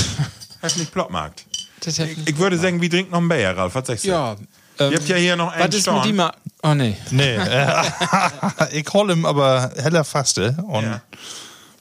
Hast 0.62 0.76
nicht 0.76 0.92
plopp 0.92 1.10
magt. 1.10 1.46
Das 1.80 1.98
hätte- 1.98 2.20
Ich 2.26 2.36
würde 2.38 2.58
sagen, 2.58 2.80
wir 2.80 2.90
trinken 2.90 3.12
noch 3.12 3.20
ein 3.20 3.28
Bayer, 3.28 3.56
Ralf. 3.56 3.74
Was 3.76 3.86
sagst 3.86 4.04
du? 4.04 4.08
ja. 4.08 4.36
Ihr 4.78 4.86
habt 4.96 5.08
ja 5.08 5.16
hier 5.16 5.36
noch 5.36 5.52
einen 5.52 5.68
Was 5.72 5.74
ist 5.78 5.90
mit. 5.90 6.14
Ma 6.16 6.32
Oh 6.62 6.74
nee. 6.74 6.96
Nee, 7.10 7.36
ich 8.72 8.86
hol 8.92 9.10
ihm 9.10 9.26
aber 9.26 9.70
heller 9.76 10.02
Faste. 10.04 10.56
Und 10.66 10.84
Ja. 10.84 11.02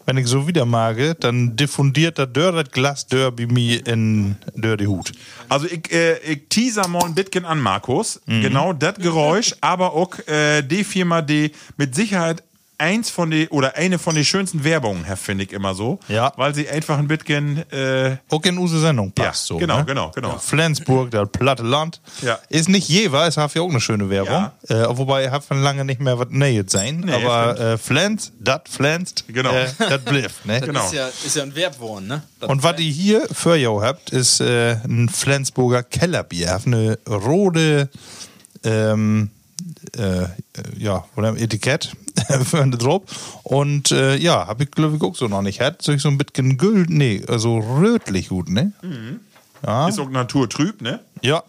wenn 0.05 0.17
ich 0.17 0.27
so 0.27 0.45
wieder 0.45 0.65
mag, 0.65 0.97
dann 1.21 1.55
diffundiert 1.55 2.17
der 2.17 2.27
Dörr 2.27 2.51
das 2.63 2.71
Glas 2.71 3.07
Dörr 3.07 3.31
bei 3.31 3.45
mir 3.45 3.85
in 3.87 4.35
Dörr 4.55 4.75
die 4.77 4.87
Hut. 4.87 5.13
Also 5.47 5.67
ich, 5.67 5.89
äh, 5.93 6.17
ich 6.19 6.49
teaser 6.49 6.87
mal 6.89 7.05
ein 7.05 7.15
bisschen 7.15 7.45
an 7.45 7.59
Markus. 7.61 8.19
Mhm. 8.25 8.41
Genau 8.41 8.73
das 8.73 8.95
Geräusch, 8.95 9.55
aber 9.61 9.93
auch 9.93 10.19
äh, 10.27 10.61
die 10.61 10.83
Firma, 10.83 11.21
die 11.21 11.53
mit 11.77 11.95
Sicherheit 11.95 12.43
eins 12.83 13.09
von 13.09 13.31
die 13.31 13.47
oder 13.49 13.75
eine 13.77 13.97
von 13.97 14.13
den 14.15 14.25
schönsten 14.25 14.63
Werbungen, 14.63 15.03
Herr, 15.05 15.15
finde 15.17 15.45
ich 15.45 15.53
immer 15.53 15.73
so. 15.73 15.99
Ja. 16.09 16.33
Weil 16.35 16.53
sie 16.53 16.67
einfach 16.69 16.97
ein 16.99 17.07
bisschen 17.07 17.57
äh, 17.71 18.17
Auch 18.29 18.43
in 18.43 18.57
unsere 18.57 18.81
Sendung 18.81 19.11
passt 19.13 19.49
Ja, 19.49 19.55
so. 19.55 19.57
genau, 19.57 19.77
ne? 19.79 19.85
genau, 19.85 20.11
genau. 20.11 20.29
Ja, 20.33 20.37
Flensburg, 20.37 21.09
der 21.11 21.25
platte 21.25 21.63
Land. 21.63 22.01
Ja. 22.21 22.37
Ist 22.49 22.67
nicht 22.69 22.89
Jever, 22.89 23.25
es 23.27 23.37
hat 23.37 23.53
ja 23.55 23.61
auch 23.61 23.69
eine 23.69 23.79
schöne 23.81 24.09
Werbung. 24.09 24.51
Äh, 24.67 24.85
wobei, 24.89 25.23
er 25.23 25.31
hat 25.31 25.43
von 25.43 25.61
lange 25.61 25.85
nicht 25.85 26.01
mehr 26.01 26.19
was 26.19 26.27
nähet 26.29 26.69
sein. 26.69 27.01
Nee, 27.05 27.13
aber 27.13 27.59
äh, 27.59 27.77
Flens, 27.77 28.31
dat 28.39 28.67
Flens, 28.69 29.15
Genau. 29.27 29.51
äh, 29.53 29.67
dat 29.77 30.03
blifft. 30.05 30.45
Ne? 30.45 30.59
Genau. 30.65 30.85
Ist 30.85 30.93
ja, 30.93 31.07
ist 31.07 31.35
ja 31.35 31.43
ein 31.43 31.53
Verbwort, 31.53 32.03
ne? 32.03 32.23
Das 32.39 32.49
Und 32.49 32.63
was 32.63 32.79
ihr 32.79 32.91
hier 32.91 33.27
für 33.31 33.55
jou 33.55 33.81
habt, 33.81 34.09
ist 34.11 34.41
äh, 34.41 34.73
ein 34.85 35.07
Flensburger 35.09 35.83
Kellerbier. 35.83 36.51
Hat 36.51 36.65
eine 36.67 36.97
rote 37.07 37.89
ähm, 38.63 39.29
äh, 39.97 40.27
ja, 40.77 41.05
oder 41.15 41.35
Etikett 41.37 41.95
für 42.43 42.61
eine 42.61 42.77
drauf. 42.77 43.03
Und 43.43 43.91
äh, 43.91 44.15
ja, 44.15 44.47
habe 44.47 44.63
ich 44.63 44.71
glaube 44.71 44.95
ich 44.95 45.01
auch 45.01 45.15
so 45.15 45.27
noch 45.27 45.41
nicht. 45.41 45.61
Hat 45.61 45.81
so 45.81 45.97
so 45.97 46.09
ein 46.09 46.17
bisschen 46.17 46.57
gülden, 46.57 46.97
nee, 46.97 47.23
also 47.27 47.59
rötlich 47.59 48.29
gut, 48.29 48.49
ne? 48.49 48.73
Ja. 49.65 49.87
ist 49.87 49.99
auch 49.99 50.09
naturtrüb, 50.09 50.81
ne? 50.81 50.99
Ja. 51.21 51.43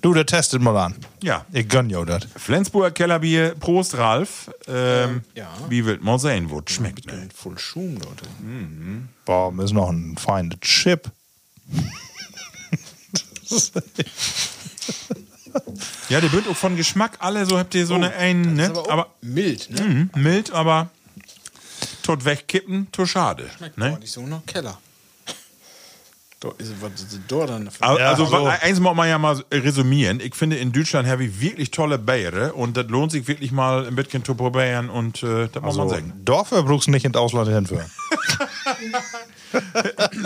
Du, 0.00 0.14
der 0.14 0.24
testet 0.24 0.62
mal 0.62 0.76
an. 0.76 0.94
Ja. 1.22 1.44
Ich 1.52 1.68
gönn 1.68 1.90
jou 1.90 2.04
das. 2.04 2.22
Flensburger 2.36 2.92
Kellerbier, 2.92 3.54
Prost, 3.58 3.96
Ralf. 3.96 4.50
Ähm, 4.68 5.22
ja. 5.34 5.48
Wie 5.68 5.84
wild 5.84 6.02
mal 6.02 6.18
sehen, 6.18 6.50
wo 6.50 6.62
es 6.64 6.72
schmeckt. 6.72 7.06
Ne? 7.06 7.28
voll 7.34 7.58
Schum, 7.58 7.94
Leute. 7.94 8.24
Boah, 9.24 9.52
ist 9.62 9.72
noch 9.72 9.90
ein 9.90 10.16
feiner 10.16 10.58
Chip. 10.60 11.10
Ja, 16.08 16.20
der 16.20 16.32
wird 16.32 16.48
auch 16.48 16.56
von 16.56 16.76
Geschmack 16.76 17.12
alle, 17.20 17.46
so 17.46 17.58
habt 17.58 17.74
ihr 17.74 17.86
so 17.86 17.94
eine 17.94 18.12
einen, 18.14 18.54
ne? 18.54 18.68
Aber, 18.70 18.90
Aber 18.90 19.06
mild, 19.20 19.70
ne? 19.70 20.08
mh, 20.14 20.18
mild, 20.20 20.50
aber 20.52 20.90
tot 22.02 22.24
wegkippen, 22.24 22.90
tot 22.92 23.08
schade. 23.08 23.44
Schmeckt 23.56 23.78
Ne? 23.78 23.98
nicht 24.00 24.12
so 24.12 24.26
nach 24.26 24.44
Keller. 24.46 24.78
Da 26.40 26.48
ist 26.56 26.72
was 26.80 26.92
ist 27.02 27.18
da 27.28 27.44
dann. 27.46 27.68
Also, 27.80 27.98
Ja, 28.00 28.08
also 28.10 28.24
so. 28.24 28.46
eins 28.46 28.80
muss 28.80 28.96
man 28.96 29.06
ja 29.08 29.18
mal 29.18 29.44
resümieren. 29.52 30.20
Ich 30.20 30.34
finde, 30.34 30.56
in 30.56 30.72
Deutschland 30.72 31.06
habe 31.06 31.24
ich 31.24 31.38
wirklich 31.40 31.70
tolle 31.70 31.98
Bayere 31.98 32.54
und 32.54 32.78
das 32.78 32.86
lohnt 32.88 33.12
sich 33.12 33.28
wirklich 33.28 33.52
mal 33.52 33.86
ein 33.86 33.94
bisschen 33.94 34.24
zu 34.24 34.34
probieren 34.34 34.88
und 34.88 35.22
äh, 35.22 35.48
das 35.52 35.62
muss 35.62 35.76
man 35.76 35.82
Also, 35.84 35.88
sagen. 35.96 36.12
Dorfer 36.24 36.62
brauchst 36.62 36.86
du 36.86 36.92
nicht 36.92 37.04
ins 37.04 37.16
Ausland 37.16 37.48
hinführen. 37.50 37.90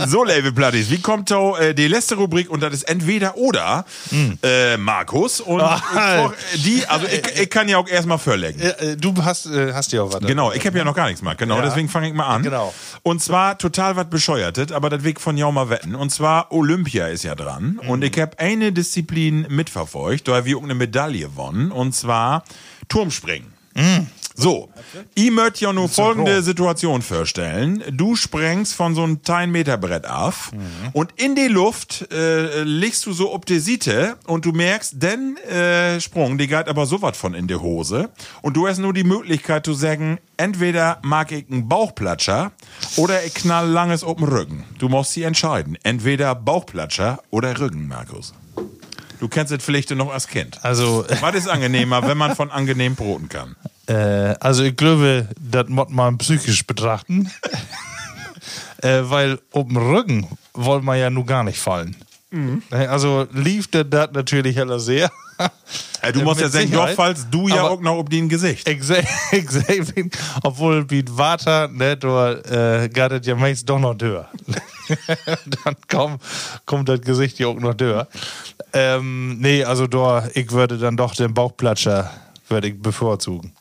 So, 0.06 0.24
Label 0.24 0.52
Platties, 0.52 0.90
wie 0.90 1.00
kommt 1.00 1.30
da 1.30 1.56
äh, 1.58 1.74
die 1.74 1.88
letzte 1.88 2.16
Rubrik 2.16 2.50
und 2.50 2.62
das 2.62 2.74
ist 2.74 2.82
entweder 2.84 3.36
oder 3.36 3.84
äh, 4.42 4.76
Markus 4.76 5.40
und 5.40 5.60
ich 5.60 5.66
frag, 5.66 6.34
die, 6.56 6.86
also 6.86 7.06
ich, 7.06 7.40
ich 7.42 7.50
kann 7.50 7.68
ja 7.68 7.78
auch 7.78 7.88
erstmal 7.88 8.18
vorlegen. 8.18 8.60
Ja, 8.60 8.70
äh, 8.70 8.96
du 8.96 9.14
hast, 9.24 9.46
äh, 9.46 9.72
hast 9.72 9.92
ja 9.92 10.02
auch 10.02 10.12
was. 10.12 10.20
Genau, 10.20 10.52
ich 10.52 10.64
habe 10.66 10.76
ja 10.76 10.84
noch 10.84 10.94
gar 10.94 11.06
nichts 11.06 11.20
gemacht. 11.20 11.38
Genau, 11.38 11.56
Ja. 11.56 11.62
deswegen 11.62 11.88
fange 11.88 12.08
ich 12.08 12.14
mal 12.14 12.26
an. 12.26 12.42
Genau. 12.42 12.74
Und 13.02 13.22
zwar 13.22 13.56
total 13.58 13.96
was 13.96 14.08
bescheuertet, 14.10 14.72
aber 14.72 14.90
das 14.90 15.04
Weg 15.04 15.20
von 15.20 15.36
Jauma 15.38 15.70
wetten. 15.70 15.94
Und 15.94 16.10
zwar 16.10 16.52
Olympia 16.52 17.06
ist 17.08 17.24
ja 17.24 17.34
dran. 17.34 17.78
Mhm. 17.82 17.88
Und 17.88 18.04
ich 18.04 18.18
habe 18.18 18.38
eine 18.38 18.72
Disziplin 18.72 19.46
mitverfolgt, 19.48 20.28
da 20.28 20.34
habe 20.36 20.48
ich 20.48 20.54
auch 20.54 20.62
eine 20.62 20.74
Medaille 20.74 21.26
gewonnen. 21.28 21.72
Und 21.72 21.94
zwar 21.94 22.44
Turmspringen. 22.88 23.52
Mhm. 23.74 24.06
So, 24.36 24.68
ich 25.14 25.30
möchte 25.30 25.64
ja 25.64 25.72
nur 25.72 25.88
folgende. 25.88 26.42
Situation 26.42 27.02
vorstellen. 27.02 27.84
Du 27.92 28.16
sprengst 28.16 28.74
von 28.74 28.94
so 28.96 29.04
einem 29.04 29.22
10 29.22 29.50
Meter 29.52 29.76
Brett 29.78 30.06
auf 30.08 30.50
Mhm. 30.52 30.58
und 30.92 31.12
in 31.16 31.36
die 31.36 31.46
Luft 31.46 32.10
äh, 32.12 32.62
legst 32.64 33.06
du 33.06 33.12
so 33.12 33.32
ob 33.32 33.46
die 33.46 33.60
Siete 33.60 34.16
und 34.26 34.44
du 34.44 34.50
merkst, 34.52 35.00
den 35.00 35.36
äh, 35.36 36.00
Sprung, 36.00 36.36
die 36.36 36.48
geht 36.48 36.68
aber 36.68 36.86
sowas 36.86 37.16
von 37.16 37.34
in 37.34 37.46
die 37.46 37.54
Hose 37.54 38.10
und 38.42 38.56
du 38.56 38.66
hast 38.66 38.78
nur 38.78 38.92
die 38.92 39.04
Möglichkeit 39.04 39.64
zu 39.66 39.72
sagen, 39.72 40.18
entweder 40.36 40.98
mag 41.02 41.30
ich 41.30 41.44
einen 41.48 41.68
Bauchplatscher 41.68 42.50
oder 42.96 43.24
ich 43.24 43.34
knall 43.34 43.68
langes 43.68 44.02
auf 44.02 44.16
den 44.16 44.26
Rücken. 44.26 44.64
Du 44.78 44.88
musst 44.88 45.12
sie 45.12 45.22
entscheiden. 45.22 45.78
Entweder 45.84 46.34
Bauchplatscher 46.34 47.20
oder 47.30 47.58
Rücken, 47.60 47.86
Markus. 47.86 48.34
Du 49.24 49.28
kennst 49.28 49.50
es 49.50 49.64
vielleicht 49.64 49.90
noch 49.90 50.12
als 50.12 50.28
Kind. 50.28 50.62
Also, 50.62 51.06
Was 51.22 51.34
ist 51.34 51.48
angenehmer, 51.48 52.06
wenn 52.06 52.18
man 52.18 52.36
von 52.36 52.50
angenehm 52.50 52.94
broten 52.94 53.30
kann? 53.30 53.56
äh, 53.86 53.94
also 54.38 54.64
ich 54.64 54.76
glaube, 54.76 55.30
das 55.40 55.66
muss 55.70 55.88
man 55.88 56.18
psychisch 56.18 56.66
betrachten. 56.66 57.30
äh, 58.82 59.00
weil 59.04 59.38
dem 59.54 59.78
Rücken 59.78 60.28
wollen 60.52 60.84
wir 60.84 60.96
ja 60.96 61.08
nun 61.08 61.24
gar 61.24 61.42
nicht 61.42 61.58
fallen. 61.58 61.96
Ne, 62.34 62.88
Also 62.88 63.26
lief 63.32 63.68
der 63.68 63.84
das 63.84 64.10
natürlich 64.12 64.56
heller 64.56 64.80
sehr. 64.80 65.10
Äh, 66.00 66.12
du 66.12 66.20
musst 66.22 66.40
ja 66.40 66.48
sagen, 66.48 66.70
doch, 66.70 66.88
falls 66.90 67.28
du 67.30 67.48
ja 67.48 67.62
auch 67.62 67.80
noch 67.80 67.98
ob 67.98 68.10
den 68.10 68.28
Gesicht. 68.28 68.68
Exakt, 68.68 69.08
exakt. 69.32 69.92
Obwohl 70.42 70.84
mit 70.88 71.16
Water, 71.16 71.68
ne, 71.68 71.96
da 71.96 72.32
äh, 72.32 72.88
geht 72.88 73.12
es 73.12 73.26
ja 73.26 73.34
meist 73.34 73.68
doch 73.68 73.78
noch 73.78 73.96
höher. 74.00 74.28
dann 75.64 75.76
komm, 75.88 76.18
kommt 76.66 76.88
das 76.88 77.00
Gesicht 77.00 77.36
hier 77.36 77.48
auch 77.48 77.58
noch 77.58 77.74
durch. 77.74 78.06
Ähm, 78.72 79.38
nee, 79.40 79.64
also 79.64 79.86
da, 79.86 80.28
ich 80.34 80.50
würde 80.50 80.78
dann 80.78 80.96
doch 80.96 81.14
den 81.14 81.32
Bauchplatscher 81.34 82.10
würde 82.48 82.68
ich 82.68 82.80
bevorzugen. 82.80 83.52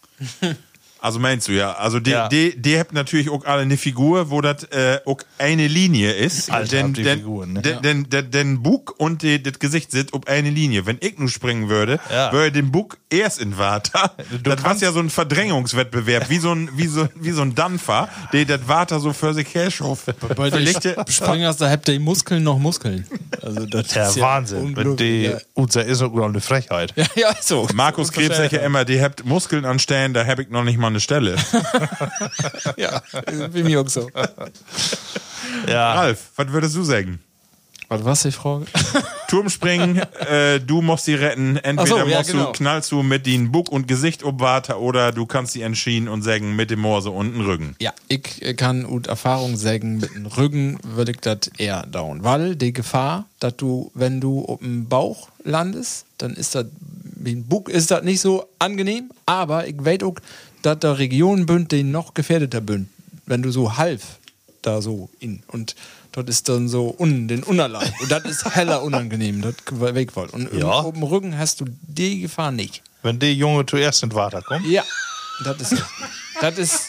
Also 1.03 1.19
meinst 1.19 1.49
du 1.49 1.51
ja. 1.51 1.73
Also 1.73 1.99
die, 1.99 2.11
Ja. 2.11 2.29
die, 2.29 2.55
die 2.59 2.79
habt 2.79 2.93
natürlich 2.93 3.29
auch 3.29 3.43
alle 3.43 3.63
eine 3.63 3.75
Figur, 3.75 4.29
wo 4.29 4.39
das 4.39 4.63
äh, 4.71 4.99
auch 5.05 5.17
eine 5.37 5.67
Linie 5.67 6.13
ist. 6.13 6.49
Alter, 6.49 6.77
denn, 6.77 6.93
die 6.93 7.03
denn, 7.03 7.19
Figuren, 7.19 7.51
ne? 7.53 7.61
denn, 7.61 7.81
denn, 7.81 8.09
denn, 8.09 8.31
denn 8.31 8.63
Bug 8.63 8.95
und 8.99 9.21
die, 9.21 9.43
das 9.43 9.59
Gesicht 9.59 9.91
sind 9.91 10.13
auf 10.13 10.27
eine 10.27 10.49
Linie. 10.49 10.85
Wenn 10.85 10.95
ich 11.01 11.17
nun 11.19 11.27
springen 11.27 11.67
würde, 11.67 11.99
Ja. 12.09 12.31
würde 12.31 12.53
den 12.53 12.71
Bug 12.71 12.97
erst 13.09 13.41
in 13.41 13.57
Water. 13.57 14.13
Du 14.31 14.49
das 14.49 14.63
war 14.63 14.77
ja 14.77 14.93
so 14.93 14.99
ein 15.01 15.09
Verdrängungswettbewerb, 15.09 16.29
wie 16.29 16.37
so 16.37 16.53
ein, 16.53 16.69
wie 16.77 16.87
so, 16.87 17.05
wie 17.15 17.31
so 17.31 17.41
ein 17.41 17.53
Dampfer, 17.53 18.07
der 18.31 18.45
das 18.45 18.65
Water 18.69 19.01
so 19.01 19.11
für 19.11 19.33
sich 19.33 19.53
herschauft. 19.53 20.05
Bei 20.37 20.49
den 20.49 20.65
Springers, 21.09 21.57
da 21.57 21.69
habt 21.69 21.89
ihr 21.89 21.99
Muskeln 21.99 22.43
noch 22.43 22.57
Muskeln. 22.59 23.05
Also 23.41 23.65
das 23.65 23.93
Ja, 23.93 24.07
ist 24.07 24.21
Wahnsinn. 24.21 24.73
Wenn 24.77 24.95
die, 24.95 25.23
ja. 25.23 25.37
unser 25.53 25.83
ist 25.83 26.01
auch 26.01 26.13
noch 26.13 26.29
eine 26.29 26.39
Frechheit. 26.39 26.93
Ja, 27.03 27.05
ja, 27.15 27.35
so. 27.41 27.67
Markus 27.73 28.11
Krebs 28.13 28.37
ja 28.37 28.45
immer, 28.61 28.85
die 28.85 29.01
habt 29.01 29.25
Muskeln 29.25 29.65
anstellen, 29.65 30.13
da 30.13 30.25
hab 30.25 30.39
ich 30.39 30.49
noch 30.49 30.63
nicht 30.63 30.77
mal 30.77 30.92
eine 30.93 30.99
Stelle. 30.99 31.35
Ja, 32.77 33.01
bin 33.51 33.65
mir 33.65 33.81
auch 33.81 33.89
so. 33.89 34.09
Ja. 35.67 35.93
Ralf, 35.93 36.31
was 36.35 36.47
würdest 36.49 36.75
du 36.75 36.83
sagen? 36.83 37.19
Was 37.89 38.23
die 38.23 38.31
Frage? 38.31 38.65
Turmspringen, 39.27 39.97
äh, 39.97 40.59
du 40.59 40.81
musst 40.81 41.05
sie 41.05 41.13
retten. 41.13 41.57
Entweder 41.57 41.87
so, 41.87 42.07
ja, 42.07 42.17
musst 42.17 42.31
genau. 42.31 42.45
du, 42.45 42.51
knallst 42.51 42.91
du 42.91 43.03
mit 43.03 43.25
den 43.25 43.51
Buck 43.51 43.71
und 43.71 43.87
Gesicht 43.87 44.23
obwarte 44.23 44.79
oder 44.79 45.11
du 45.11 45.25
kannst 45.25 45.53
sie 45.53 45.61
entschieden 45.61 46.07
und 46.07 46.21
sagen 46.23 46.55
mit 46.55 46.71
dem 46.71 46.79
Morse 46.79 47.11
und 47.11 47.33
dem 47.33 47.41
Rücken. 47.41 47.75
Ja, 47.79 47.93
ich 48.07 48.55
kann 48.57 48.85
ut 48.85 49.07
Erfahrung 49.07 49.57
sagen, 49.57 49.97
mit 49.97 50.15
dem 50.15 50.25
Rücken 50.25 50.79
würde 50.83 51.11
ich 51.11 51.19
das 51.19 51.51
eher 51.57 51.85
down. 51.85 52.23
Weil 52.23 52.55
die 52.55 52.73
Gefahr, 52.73 53.25
dass 53.39 53.57
du, 53.57 53.91
wenn 53.93 54.19
du 54.21 54.45
auf 54.45 54.59
dem 54.59 54.87
Bauch 54.87 55.29
landest, 55.43 56.05
dann 56.17 56.33
ist 56.33 56.55
das, 56.55 56.65
wie 57.15 57.33
ein 57.33 57.45
Bug 57.45 57.69
ist 57.69 57.91
das 57.91 58.03
nicht 58.03 58.21
so 58.21 58.45
angenehm, 58.59 59.11
aber 59.25 59.67
ich 59.67 59.75
weiß 59.77 60.03
auch, 60.03 60.15
dass 60.65 60.79
da 60.79 60.93
Regionen 60.93 61.45
bünd, 61.45 61.71
die 61.71 61.83
noch 61.83 62.13
gefährdeter 62.13 62.61
bünd. 62.61 62.87
Wenn 63.25 63.41
du 63.41 63.51
so 63.51 63.77
halb 63.77 64.01
da 64.61 64.81
so 64.81 65.09
in 65.19 65.43
und 65.47 65.75
dort 66.13 66.29
ist 66.29 66.47
dann 66.49 66.67
so 66.69 66.93
un, 66.97 67.27
den 67.27 67.43
Unterleib 67.43 67.91
und 68.01 68.09
das 68.11 68.23
ist 68.25 68.45
heller 68.55 68.81
unangenehm, 68.83 69.41
das 69.41 69.55
weg 69.95 70.15
wollt. 70.15 70.33
Und 70.33 70.51
Ja. 70.53 70.81
dem 70.83 71.03
Rücken 71.03 71.37
hast 71.37 71.61
du 71.61 71.65
die 71.81 72.21
Gefahr 72.21 72.51
nicht. 72.51 72.81
Wenn 73.01 73.19
der 73.19 73.33
Junge 73.33 73.65
zuerst 73.65 74.03
in 74.03 74.13
Water 74.13 74.41
kommt. 74.41 74.65
Ja, 74.65 74.83
das 75.43 75.71
ist. 75.71 75.83
Das 76.41 76.57
ist. 76.57 76.79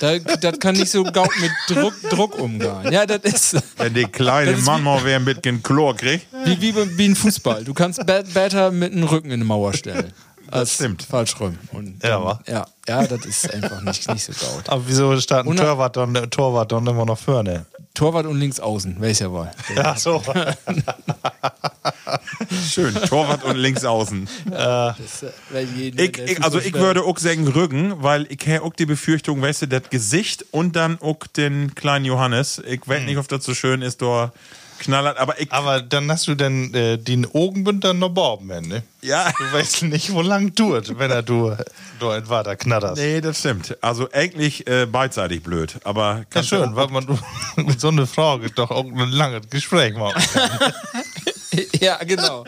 Das, 0.00 0.20
das 0.40 0.60
kann 0.60 0.76
nicht 0.76 0.92
so 0.92 1.02
gaut 1.02 1.30
mit 1.40 1.50
Druck, 1.68 1.92
Druck 2.08 2.38
umgehen. 2.38 2.92
Ja, 2.92 3.04
das 3.04 3.18
ist 3.24 3.56
Wenn 3.78 3.94
der 3.94 4.08
kleine 4.08 4.56
Mann 4.58 4.84
mal 4.84 5.00
wer 5.02 5.18
bisschen 5.18 5.60
Chlor 5.60 5.96
kriegt. 5.96 6.24
wie, 6.44 6.60
wie, 6.62 6.72
wie 6.96 7.04
ein 7.08 7.16
Fußball. 7.16 7.64
Du 7.64 7.74
kannst 7.74 8.06
be- 8.06 8.22
besser 8.32 8.70
mit 8.70 8.92
dem 8.94 9.02
Rücken 9.02 9.32
in 9.32 9.40
die 9.40 9.46
Mauer 9.46 9.74
stellen. 9.74 10.12
Als 10.50 10.74
stimmt. 10.74 11.02
Falsch 11.02 11.38
rum. 11.40 11.58
Und, 11.72 12.02
Ja, 12.02 12.22
wa? 12.24 12.40
ja, 12.46 12.66
ja, 12.88 13.06
das 13.06 13.24
ist 13.26 13.52
einfach 13.52 13.80
nicht, 13.82 14.08
nicht 14.10 14.24
so 14.24 14.32
gaut. 14.32 14.68
Aber 14.68 14.82
wieso 14.86 15.10
Und- 15.10 15.56
Torwart 15.56 15.96
dann, 15.96 16.14
Torwart 16.30 16.72
dann 16.72 16.86
immer 16.86 17.04
noch 17.04 17.18
vorne? 17.18 17.66
Torwart 17.94 18.26
und 18.26 18.38
links 18.38 18.60
außen, 18.60 19.00
weiß 19.00 19.18
ja 19.20 19.30
wohl. 19.32 19.50
Ja, 19.74 19.96
so. 19.96 20.22
Schön. 22.70 22.94
Torwart 22.94 23.44
und 23.44 23.56
links 23.56 23.84
außen. 23.84 24.28
Ich, 25.96 26.18
ich, 26.18 26.42
also 26.44 26.58
ich 26.60 26.72
würde 26.74 27.02
auch 27.04 27.18
sagen 27.18 27.48
Rücken, 27.48 28.02
weil 28.02 28.26
ich 28.30 28.46
habe 28.48 28.62
auch 28.62 28.72
die 28.74 28.86
Befürchtung, 28.86 29.42
weißt 29.42 29.62
du, 29.62 29.66
das 29.68 29.90
Gesicht 29.90 30.44
und 30.52 30.76
dann 30.76 31.00
auch 31.00 31.26
den 31.36 31.74
kleinen 31.74 32.04
Johannes. 32.04 32.62
Ich 32.66 32.86
weiß 32.86 33.02
nicht, 33.04 33.16
ob 33.18 33.28
das 33.28 33.44
so 33.44 33.54
schön 33.54 33.82
ist, 33.82 34.00
da 34.02 34.32
knallert, 34.78 35.18
aber 35.18 35.40
ich, 35.40 35.50
Aber 35.52 35.80
dann 35.82 36.10
hast 36.10 36.26
du 36.28 36.34
dann 36.34 36.72
äh, 36.74 36.96
den 36.98 37.26
Augenbund 37.34 37.84
dann 37.84 37.98
noch 37.98 38.10
Borben, 38.10 38.46
ne? 38.68 38.82
ja. 39.02 39.30
Du 39.38 39.52
weißt 39.52 39.82
nicht, 39.84 40.12
wo 40.12 40.22
lang 40.22 40.54
tut, 40.54 40.98
wenn 40.98 41.10
er 41.10 41.22
du, 41.22 41.56
du 42.00 42.10
in 42.10 42.28
Water 42.28 42.56
knatterst. 42.56 42.96
Nee, 42.96 43.20
das 43.20 43.38
stimmt. 43.40 43.76
Also 43.80 44.08
eigentlich 44.12 44.66
äh, 44.66 44.86
beidseitig 44.86 45.42
blöd, 45.42 45.76
aber 45.84 46.18
Ja, 46.18 46.24
kannst 46.30 46.48
schön, 46.50 46.70
du- 46.70 46.76
weil 46.76 46.88
man 46.88 47.06
mit 47.56 47.80
so 47.80 47.88
einer 47.88 48.06
Frage 48.06 48.50
doch 48.50 48.70
auch 48.70 48.84
ein 48.84 49.10
langes 49.12 49.48
Gespräch 49.50 49.94
machen 49.96 50.22
kann. 50.32 50.72
Ja, 51.80 51.96
genau. 52.04 52.44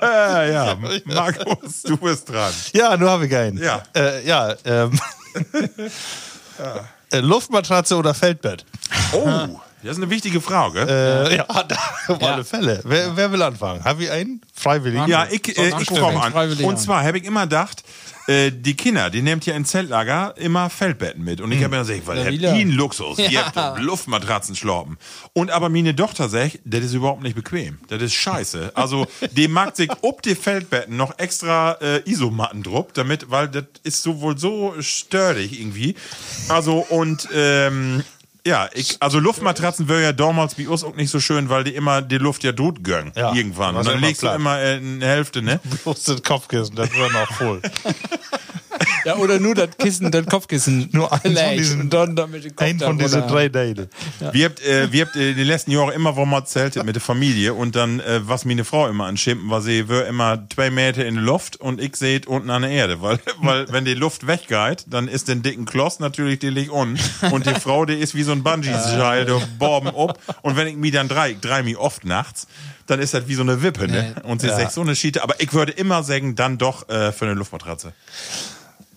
Ja, 0.00 0.44
ja. 0.44 0.76
Markus, 1.04 1.82
du 1.82 1.96
bist 1.98 2.28
dran. 2.28 2.52
Ja, 2.72 2.96
nur 2.96 3.10
habe 3.10 3.26
ich 3.26 3.36
einen. 3.36 3.58
Ja. 3.58 3.82
Äh, 3.94 4.26
ja, 4.26 4.54
ähm. 4.64 4.98
Äh, 6.58 6.80
Luftmatratze 7.12 7.96
oder 7.96 8.14
Feldbett? 8.14 8.64
Oh, 9.12 9.48
das 9.82 9.92
ist 9.92 10.02
eine 10.02 10.10
wichtige 10.10 10.40
Frage. 10.40 10.80
Äh, 10.80 11.36
ja, 11.36 11.44
da, 11.68 11.76
auf 12.08 12.22
alle 12.22 12.44
Fälle. 12.44 12.80
Wer, 12.84 13.16
wer 13.16 13.30
will 13.32 13.42
anfangen? 13.42 13.84
Habe 13.84 14.04
ich 14.04 14.10
einen? 14.10 14.40
Freiwillig? 14.52 15.06
Ja, 15.06 15.26
ich, 15.30 15.56
äh, 15.56 15.68
ich 15.80 15.88
fängt 15.88 16.02
an. 16.02 16.52
Und 16.64 16.78
zwar 16.78 17.04
habe 17.04 17.18
ich 17.18 17.24
immer 17.24 17.42
gedacht, 17.42 17.82
äh, 18.26 18.50
die 18.50 18.74
Kinder, 18.74 19.10
die 19.10 19.22
nehmt 19.22 19.46
ja 19.46 19.54
in 19.54 19.64
Zeltlager 19.64 20.34
immer 20.36 20.70
Feldbetten 20.70 21.22
mit. 21.22 21.40
Und 21.40 21.52
ich 21.52 21.62
habe 21.62 21.76
mir 21.76 21.84
gesagt, 21.84 22.06
weil 22.06 22.18
Ja, 22.18 22.24
habt 22.24 22.58
ihr 22.58 22.66
einen 22.66 22.72
Luxus. 22.72 23.18
Ihr 23.18 23.44
habt 23.44 23.80
Luftmatratzen 23.80 24.56
schlauben. 24.56 24.98
Und 25.32 25.50
aber 25.50 25.68
meine 25.68 25.94
Tochter 25.94 26.28
sagt, 26.28 26.58
das 26.64 26.84
ist 26.84 26.94
überhaupt 26.94 27.22
nicht 27.22 27.36
bequem. 27.36 27.78
Das 27.88 28.02
ist 28.02 28.14
scheiße. 28.14 28.72
Also, 28.74 29.06
die 29.32 29.48
mag 29.48 29.76
sich 29.76 29.90
ob 30.02 30.22
die 30.22 30.34
Feldbetten 30.34 30.96
noch 30.96 31.18
extra 31.18 31.72
äh, 31.80 32.02
Isomatten 32.08 32.62
druck, 32.62 32.94
damit, 32.94 33.30
weil 33.30 33.48
das 33.48 33.64
ist 33.82 34.02
so 34.02 34.20
wohl 34.20 34.36
so 34.38 34.74
störig 34.80 35.60
irgendwie. 35.60 35.94
Also, 36.48 36.84
und, 36.88 37.28
ähm, 37.34 38.02
ja, 38.46 38.70
ich, 38.74 38.96
also 39.00 39.18
Luftmatratzen 39.18 39.88
wäre 39.88 40.02
ja 40.02 40.12
damals 40.12 40.56
wie 40.56 40.68
uns 40.68 40.84
auch 40.84 40.94
nicht 40.94 41.10
so 41.10 41.18
schön, 41.18 41.48
weil 41.48 41.64
die 41.64 41.74
immer 41.74 42.00
die 42.00 42.18
Luft 42.18 42.44
ja 42.44 42.52
tot 42.52 42.84
gönnen. 42.84 43.12
Ja, 43.16 43.34
irgendwann. 43.34 43.74
Und 43.74 43.86
dann 43.86 44.00
legst 44.00 44.22
du 44.22 44.28
immer 44.28 44.60
äh, 44.60 44.76
eine 44.76 45.04
Hälfte, 45.04 45.42
ne? 45.42 45.60
Bloß 45.84 46.04
das 46.04 46.22
Kopfkissen, 46.22 46.76
das 46.76 46.92
wird 46.92 47.12
noch 47.12 47.32
voll. 47.32 47.60
Ja, 49.04 49.16
oder 49.16 49.38
nur 49.38 49.54
das 49.54 49.76
Kissen, 49.78 50.10
das 50.10 50.26
Kopfkissen. 50.26 50.88
Nur 50.92 51.12
eins 51.12 51.22
von 51.22 51.32
leicht 51.32 51.58
diesen- 51.60 51.80
und 51.82 51.92
dann 51.92 52.16
damit 52.16 52.44
den 52.44 52.56
Kopf 52.56 52.66
Ein 52.66 52.78
von 52.78 52.98
diesen 52.98 53.26
drei 53.28 53.48
Teile. 53.48 53.88
Wir 54.32 54.46
habt, 54.46 54.60
äh, 54.62 54.90
wir 54.90 55.06
habt 55.06 55.16
äh, 55.16 55.34
die 55.34 55.44
letzten 55.44 55.70
Jahre 55.70 55.94
immer, 55.94 56.16
wo 56.16 56.24
man 56.24 56.44
zeltet 56.46 56.84
mit 56.84 56.96
der 56.96 57.02
Familie 57.02 57.54
und 57.54 57.76
dann, 57.76 58.00
äh, 58.00 58.20
was 58.26 58.44
meine 58.44 58.64
Frau 58.64 58.88
immer 58.88 59.06
anschimpfen, 59.06 59.48
war 59.48 59.62
sie 59.62 59.88
wär 59.88 60.06
immer 60.06 60.44
zwei 60.52 60.70
Meter 60.70 61.04
in 61.06 61.14
der 61.14 61.24
Luft 61.24 61.56
und 61.56 61.80
ich 61.80 61.96
seht 61.96 62.26
unten 62.26 62.50
an 62.50 62.62
der 62.62 62.70
Erde, 62.70 63.00
weil, 63.00 63.18
weil 63.40 63.70
wenn 63.70 63.84
die 63.84 63.94
Luft 63.94 64.26
weggeht, 64.26 64.84
dann 64.88 65.08
ist 65.08 65.28
den 65.28 65.42
dicken 65.42 65.66
Kloss 65.66 66.00
natürlich, 66.00 66.40
die 66.40 66.50
liegt 66.50 66.70
unten 66.70 66.98
und 67.30 67.46
die 67.46 67.54
Frau, 67.54 67.84
die 67.84 67.94
ist 67.94 68.14
wie 68.14 68.22
so 68.22 68.32
ein 68.32 68.42
Bungee-Seil, 68.42 69.24
der 69.24 69.40
borben 69.58 69.90
ob 69.90 70.18
und 70.42 70.56
wenn 70.56 70.66
ich 70.66 70.76
mich 70.76 70.92
dann 70.92 71.08
drei, 71.08 71.30
ich 71.30 71.40
drei 71.40 71.62
mich 71.62 71.76
oft 71.76 72.04
nachts, 72.04 72.46
dann 72.86 73.00
ist 73.00 73.14
das 73.14 73.28
wie 73.28 73.34
so 73.34 73.42
eine 73.42 73.62
Wippe, 73.62 73.88
ne? 73.88 74.14
Und 74.24 74.40
sie 74.40 74.48
sagt 74.48 74.72
so 74.72 74.80
eine 74.80 74.94
Schiete, 74.94 75.22
aber 75.22 75.40
ich 75.40 75.52
würde 75.52 75.72
immer 75.72 76.02
sagen, 76.02 76.36
dann 76.36 76.58
doch 76.58 76.88
äh, 76.88 77.12
für 77.12 77.24
eine 77.24 77.34
Luftmatratze. 77.34 77.92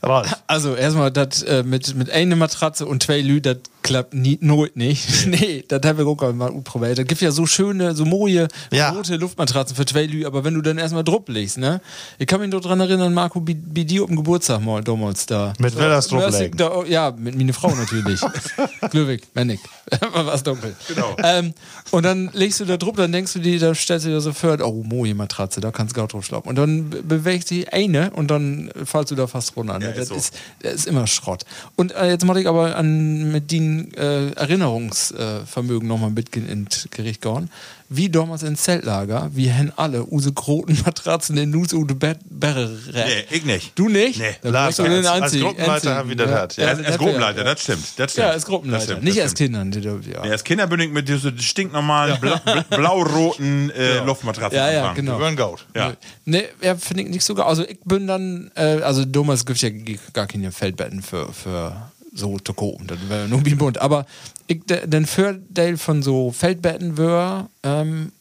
Ralf. 0.01 0.37
Also 0.47 0.75
erstmal 0.75 1.11
das 1.11 1.43
äh, 1.43 1.63
mit, 1.63 1.95
mit 1.95 2.09
einer 2.09 2.35
Matratze 2.35 2.85
und 2.85 3.03
zwei 3.03 3.21
Lü, 3.21 3.41
das 3.41 3.57
klappt 3.81 4.13
nie, 4.13 4.37
nooit 4.41 4.75
nicht. 4.75 5.25
Nee, 5.27 5.63
das 5.67 5.81
haben 5.83 5.97
wir 5.97 6.05
auch 6.07 6.33
mal 6.33 6.51
probiert. 6.63 6.97
Da 6.97 7.03
gibt 7.03 7.21
ja 7.21 7.31
so 7.31 7.45
schöne, 7.45 7.95
so 7.95 8.05
moje 8.05 8.47
Ja. 8.71 8.89
rote 8.91 9.15
Luftmatratzen 9.15 9.75
für 9.75 9.85
zwei 9.85 10.05
Lü, 10.05 10.25
aber 10.25 10.43
wenn 10.43 10.53
du 10.53 10.61
dann 10.61 10.77
erstmal 10.77 11.03
drupp 11.03 11.29
legst, 11.29 11.57
ne? 11.57 11.81
Ich 12.17 12.27
kann 12.27 12.39
mich 12.41 12.49
noch 12.51 12.61
dran 12.61 12.79
erinnern, 12.79 13.13
Marco, 13.13 13.41
wie, 13.47 13.57
wie 13.73 13.85
die 13.85 13.99
auf 14.01 14.07
dem 14.07 14.15
Geburtstag 14.17 14.61
mal 14.61 14.83
damals 14.83 15.25
da. 15.25 15.53
Mit 15.59 15.75
wer 15.77 15.89
das 15.89 16.07
drupp 16.07 16.29
legen? 16.31 16.57
da, 16.57 16.83
Ja, 16.85 17.11
mit 17.17 17.35
meiner 17.35 17.53
Frau 17.53 17.73
natürlich. 17.73 18.19
Glückwig, 18.91 19.23
Mennig. 19.33 19.59
Was 20.13 20.43
dunkel. 20.43 20.75
Genau. 20.87 21.15
Ähm, 21.23 21.53
und 21.91 22.03
dann 22.03 22.29
legst 22.33 22.59
du 22.59 22.65
da 22.65 22.77
drupp, 22.77 22.97
dann 22.97 23.11
denkst 23.11 23.33
du 23.33 23.39
dir, 23.39 23.59
da 23.59 23.73
stellst 23.73 24.05
du 24.05 24.09
dir 24.09 24.21
so 24.21 24.33
vor, 24.33 24.57
oh, 24.61 24.83
moje 24.83 25.15
Matratze, 25.15 25.61
da 25.61 25.71
kannst 25.71 25.95
du 25.95 26.01
gut 26.01 26.13
drauf 26.13 26.25
schlafen. 26.25 26.49
Und 26.49 26.55
dann 26.57 26.89
be- 26.89 27.01
bewegt 27.01 27.47
sie 27.47 27.67
eine 27.67 28.11
und 28.11 28.29
dann 28.29 28.69
fallst 28.85 29.11
du 29.11 29.15
da 29.15 29.25
fast 29.27 29.55
runter. 29.55 29.79
Ne? 29.79 29.85
Ja, 29.85 29.91
ist 29.91 29.99
das, 29.99 30.07
so. 30.09 30.15
ist, 30.15 30.33
das 30.61 30.73
ist 30.73 30.87
immer 30.87 31.07
Schrott. 31.07 31.43
Und 31.75 31.91
äh, 31.93 32.09
jetzt 32.09 32.25
mache 32.25 32.39
ich 32.41 32.47
aber 32.47 32.75
an, 32.75 33.31
mit 33.31 33.51
den 33.51 33.68
äh, 33.95 34.31
Erinnerungsvermögen 34.31 35.87
nochmal 35.87 36.11
mit 36.11 36.35
ins 36.35 36.87
Gericht 36.91 37.21
gehauen. 37.21 37.49
Wie 37.91 38.07
damals 38.07 38.43
im 38.43 38.55
Zeltlager, 38.55 39.31
wir 39.33 39.51
haben 39.57 39.71
alle 39.75 40.05
use 40.05 40.31
groten 40.31 40.77
Matratzen 40.85 41.35
in 41.37 41.49
Nus 41.49 41.73
und 41.73 41.97
Berre. 41.97 42.77
Nee, 42.93 43.25
ich 43.31 43.45
nicht. 43.45 43.71
Du 43.73 43.89
nicht? 43.89 44.19
Nee. 44.19 44.35
Dann 44.43 44.53
Lars, 44.53 44.67
bist 44.77 44.79
du 44.79 44.83
den 44.83 45.05
als- 45.07 45.21
als 45.23 45.39
Gruppenleiter 45.39 45.95
haben 45.95 46.09
wir 46.09 46.15
das 46.15 46.27
gehabt, 46.29 46.57
ja. 46.57 46.63
Ja, 46.65 46.69
als, 46.69 46.85
als 46.85 46.97
Gruppenleiter, 46.99 47.37
ja. 47.39 47.43
das 47.45 47.61
stimmt. 47.63 47.85
Das 47.97 48.11
stimmt. 48.11 48.27
Ja, 48.27 48.31
als 48.31 48.45
Gruppenleiter. 48.45 48.77
Das 48.85 48.91
stimmt, 48.91 49.03
nicht 49.05 49.21
als. 49.21 49.33
Kindern. 49.33 49.71
Ja, 49.71 50.23
Ja, 50.25 50.31
als 50.31 50.43
Kinder 50.43 50.67
bin 50.67 50.79
ich 50.81 50.91
mit 50.91 51.09
diesen 51.09 51.39
stinknormalen 51.39 52.19
bla 52.21 52.35
bla 52.37 52.61
blau-roten 52.69 53.71
äh, 53.71 54.03
Luftmatratzen 54.05 54.55
ja, 54.57 54.71
ja 54.71 54.77
angefangen. 54.89 54.95
genau. 55.07 55.17
Wir 55.17 55.25
hören 55.25 55.35
Gaut. 55.35 55.65
Ja. 55.75 55.93
Ne, 56.25 56.43
ja, 56.61 56.75
finde 56.75 57.03
ich 57.03 57.09
nicht 57.09 57.23
so 57.23 57.33
geil. 57.33 57.45
Also 57.45 57.63
ich 57.67 57.79
bin 57.85 58.05
dann, 58.05 58.51
äh, 58.55 58.81
also 58.83 59.03
damals 59.03 59.47
gibt 59.47 59.55
es 59.55 59.61
ja 59.63 59.71
gar 60.13 60.27
keine 60.27 60.51
Feldbetten 60.51 61.01
für, 61.01 61.33
für 61.33 61.89
so 62.13 62.39
zu 62.39 62.53
gucken. 62.53 62.87
Das 62.87 62.97
wäre 63.07 63.27
nur 63.27 63.45
wie 63.45 63.55
bunt. 63.55 63.79
Aber 63.79 64.05
ich, 64.47 64.63
de- 64.65 64.87
den 64.87 65.05
Vorteil 65.05 65.77
von 65.77 66.01
so 66.01 66.31
Feldbetten 66.31 66.97
wäre, 66.97 67.49
ähm, 67.63 68.11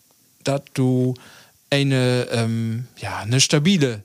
dass 0.44 0.62
du 0.74 1.14
eine, 1.70 2.26
ähm, 2.32 2.86
ja, 2.98 3.18
eine 3.18 3.40
stabile 3.40 4.02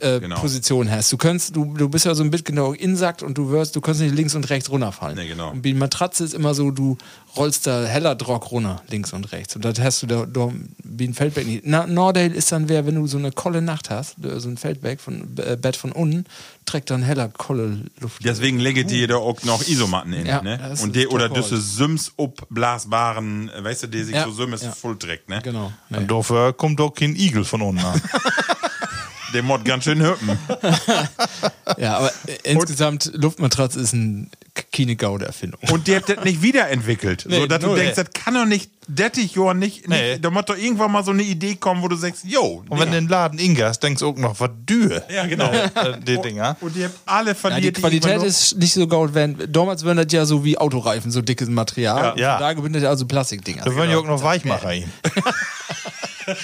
Genau. 0.00 0.40
Position 0.40 0.90
hast. 0.90 1.12
Du 1.12 1.16
kannst, 1.16 1.54
du, 1.54 1.74
du 1.76 1.88
bist 1.88 2.06
ja 2.06 2.14
so 2.14 2.22
ein 2.22 2.30
bisschen 2.30 2.46
genau 2.46 2.72
insackt 2.72 3.22
und 3.22 3.36
du 3.36 3.50
wirst, 3.50 3.76
du 3.76 3.80
kannst 3.80 4.00
nicht 4.00 4.14
links 4.14 4.34
und 4.34 4.48
rechts 4.50 4.70
runterfallen. 4.70 5.16
Nee, 5.16 5.28
genau. 5.28 5.50
Und 5.50 5.62
die 5.62 5.74
Matratze 5.74 6.24
ist 6.24 6.34
immer 6.34 6.54
so, 6.54 6.70
du 6.70 6.96
rollst 7.36 7.66
da 7.66 7.84
heller 7.84 8.14
Drock 8.14 8.50
runter, 8.50 8.82
links 8.88 9.12
und 9.12 9.30
rechts. 9.32 9.56
Und 9.56 9.64
das 9.64 9.78
hast 9.78 10.02
du 10.02 10.06
da, 10.06 10.26
da 10.26 10.50
wie 10.82 11.06
ein 11.06 11.14
Feldbett 11.14 11.46
nicht. 11.46 11.62
Na, 11.64 11.86
Nordale 11.86 12.34
ist 12.34 12.50
dann 12.52 12.68
wer, 12.68 12.86
wenn 12.86 12.94
du 12.96 13.06
so 13.06 13.18
eine 13.18 13.30
kolle 13.32 13.62
Nacht 13.62 13.90
hast, 13.90 14.16
so 14.38 14.48
ein 14.48 14.56
Feldbett 14.56 15.00
von 15.00 15.36
äh, 15.36 15.56
Bett 15.56 15.76
von 15.76 15.92
unten, 15.92 16.24
trägt 16.66 16.90
dann 16.90 17.02
heller 17.02 17.28
kolle 17.28 17.84
Luft. 18.00 18.24
Deswegen 18.24 18.58
lege 18.58 18.84
die 18.84 19.06
da 19.06 19.16
auch 19.16 19.42
noch 19.42 19.66
Isomatten 19.66 20.12
in, 20.12 20.26
Ja, 20.26 20.42
ne? 20.42 20.76
Und 20.82 20.94
die, 20.96 21.06
oder 21.06 21.28
diese 21.28 21.60
Sims 21.60 22.12
uppblasbaren, 22.16 23.50
äh, 23.50 23.64
weißt 23.64 23.84
du, 23.84 23.86
die 23.88 24.02
sich 24.02 24.14
Ja, 24.14 24.24
so 24.24 24.32
Sims 24.32 24.62
ja. 24.62 24.72
voll 24.72 24.98
trägt, 24.98 25.28
ne? 25.28 25.40
Genau. 25.42 25.72
Nee. 25.88 25.98
Und 25.98 26.10
dafür 26.10 26.52
kommt 26.52 26.80
doch 26.80 26.90
kein 26.90 27.14
Igel 27.16 27.44
von 27.44 27.62
unten 27.62 27.84
an. 27.84 28.00
Der 29.32 29.42
Mod 29.42 29.64
ganz 29.64 29.84
schön 29.84 30.02
hüppen. 30.02 30.38
Ja, 31.78 31.98
aber 31.98 32.08
äh, 32.26 32.36
insgesamt, 32.52 33.12
Luftmatratze 33.14 33.78
ist 33.80 33.92
ein 33.92 34.30
keine 34.72 34.96
gaude 34.96 35.24
Erfindung. 35.26 35.60
Und 35.70 35.86
die 35.86 35.94
habt 35.94 36.08
das 36.08 36.24
nicht 36.24 36.42
wiederentwickelt. 36.42 37.22
so, 37.22 37.28
Nee, 37.28 37.46
dass 37.46 37.60
du 37.60 37.68
null. 37.68 37.76
denkst, 37.78 37.94
das 37.94 38.06
kann 38.12 38.34
doch 38.34 38.44
nicht, 38.44 38.70
dettig 38.88 39.36
Jahr 39.36 39.54
nicht, 39.54 39.88
Nee. 39.88 40.12
nicht, 40.14 40.24
da 40.24 40.30
muss 40.30 40.44
doch 40.46 40.56
irgendwann 40.58 40.90
mal 40.90 41.04
so 41.04 41.12
eine 41.12 41.22
Idee 41.22 41.54
kommen, 41.54 41.80
wo 41.82 41.88
du 41.88 41.94
sagst, 41.96 42.24
yo. 42.24 42.64
Und 42.68 42.78
wenn 42.80 42.88
du 42.90 42.96
den 42.96 43.08
Laden 43.08 43.38
ingehst, 43.38 43.82
denkst 43.82 44.00
du 44.00 44.08
auch 44.08 44.16
noch, 44.16 44.38
was 44.40 44.50
dür. 44.66 45.04
Ja, 45.08 45.26
genau. 45.26 45.50
Äh, 45.52 46.00
die 46.04 46.20
Dinger. 46.20 46.56
Und 46.60 46.74
die 46.74 46.84
habt 46.84 46.98
alle 47.06 47.30
Ja, 47.30 47.34
verliert. 47.36 47.76
die 47.76 47.80
Qualität 47.80 48.10
irgendwann 48.10 48.28
ist 48.28 48.56
nicht 48.58 48.72
so 48.74 48.86
gaut, 48.88 49.14
wenn 49.14 49.38
damals 49.50 49.84
waren 49.84 49.96
das 49.96 50.06
ja 50.10 50.26
so 50.26 50.44
wie 50.44 50.58
Autoreifen, 50.58 51.10
so 51.12 51.22
dickes 51.22 51.48
Material. 51.48 52.18
Ja. 52.18 52.38
Da 52.38 52.52
gewinnt 52.52 52.74
das 52.74 52.82
ja 52.82 52.88
also 52.90 53.06
Plastikdinger. 53.06 53.62
Da 53.64 53.74
wollen 53.74 53.90
ja 53.90 53.98
auch 53.98 54.04
noch 54.06 54.22
Weichmacher 54.22 54.70
hin. 54.70 54.90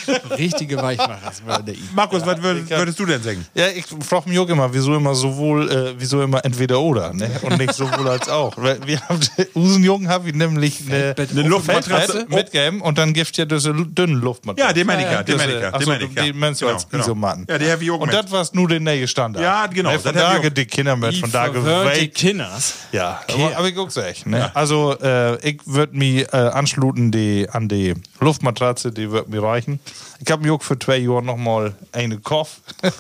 Richtige 0.38 0.76
Weichmacher. 0.76 1.18
das 1.24 1.44
war 1.46 1.62
der 1.62 1.74
I. 1.74 1.78
noch. 1.78 1.92
Markus, 1.94 2.24
was 2.26 2.42
würdest, 2.42 2.70
würdest 2.70 2.98
du 2.98 3.06
denn 3.06 3.22
sagen? 3.22 3.46
Ja, 3.54 3.68
ich 3.68 3.84
frage 4.06 4.28
mich 4.28 4.38
auch 4.38 4.48
immer, 4.48 4.72
wieso 4.72 4.94
immer 4.94 5.14
sowohl, 5.14 5.70
äh, 5.70 5.94
wieso 5.98 6.22
immer 6.22 6.44
entweder 6.44 6.80
oder, 6.80 7.12
ne? 7.12 7.30
Und 7.42 7.58
nicht 7.58 7.74
sowohl 7.74 8.08
als 8.08 8.28
auch. 8.28 8.56
Weil 8.60 8.78
Wir 8.86 9.00
haben, 9.08 9.20
Usenjungen 9.54 10.08
habe 10.08 10.28
ich 10.28 10.34
nämlich 10.34 10.80
eine, 10.86 11.14
Eine 11.16 11.42
Luftmatratze 11.48 12.26
mitgeben 12.28 12.80
und 12.80 12.98
dann 12.98 13.12
gibt 13.12 13.36
ja 13.36 13.44
diese 13.44 13.72
dünnen 13.74 14.20
Luftmatratze. 14.20 14.68
Ja, 14.68 14.72
den 14.72 14.86
meine 14.86 15.02
ich 15.04 15.10
ja, 15.10 15.22
den 15.22 15.26
Diese- 15.26 15.38
meine 15.38 15.56
ich 15.56 15.62
ja. 15.62 15.70
ach 15.72 15.78
Den 15.78 15.84
so, 15.84 15.90
meine 15.90 16.04
ich 16.04 16.14
ja. 16.14 16.22
die 16.24 16.32
meinst 16.32 16.60
du 16.62 16.66
Genau, 16.66 16.74
als 16.76 16.88
genau. 16.88 17.04
Isomatten. 17.04 17.46
Ja, 17.48 17.58
die 17.58 17.70
habe 17.70 17.84
ich 17.84 17.90
auch 17.90 18.00
Und 18.00 18.12
das 18.12 18.30
war 18.30 18.46
nur 18.52 18.68
der 18.68 18.80
neue 18.80 19.06
Standard. 19.08 19.42
Ja, 19.42 19.66
genau, 19.66 19.90
Ne, 19.90 19.98
von 19.98 20.14
das 20.14 20.22
hab 20.22 20.34
ich 20.36 20.42
da 20.42 20.48
auch- 20.48 20.52
die 20.54 20.64
Kinder 20.66 20.96
mit, 20.96 21.16
von 21.16 21.30
da 21.32 21.48
gewählt. 21.48 22.14
Kinders. 22.14 22.74
Ja, 22.92 23.20
aber, 23.32 23.56
aber 23.56 23.68
ich 23.68 23.74
guck's 23.74 23.96
echt. 23.96 24.26
Ne? 24.26 24.50
Also, 24.54 24.96
äh, 25.00 25.36
ich 25.48 25.60
würde 25.66 25.96
mich 25.96 26.22
äh, 26.32 26.36
anschluten 26.36 27.10
die, 27.12 27.48
an 27.50 27.68
die 27.68 27.94
Luftmatratze, 28.20 28.93
die 28.93 29.10
wird 29.10 29.28
mir 29.28 29.43
reichen. 29.43 29.80
Ich 30.24 30.30
habe 30.30 30.43
mir 30.43 30.55
auch 30.55 30.62
für 30.62 30.78
zwei 30.78 30.98
Jahre 30.98 31.22
nochmal 31.22 31.74
eine 31.93 32.16
gekauft. 32.16 32.60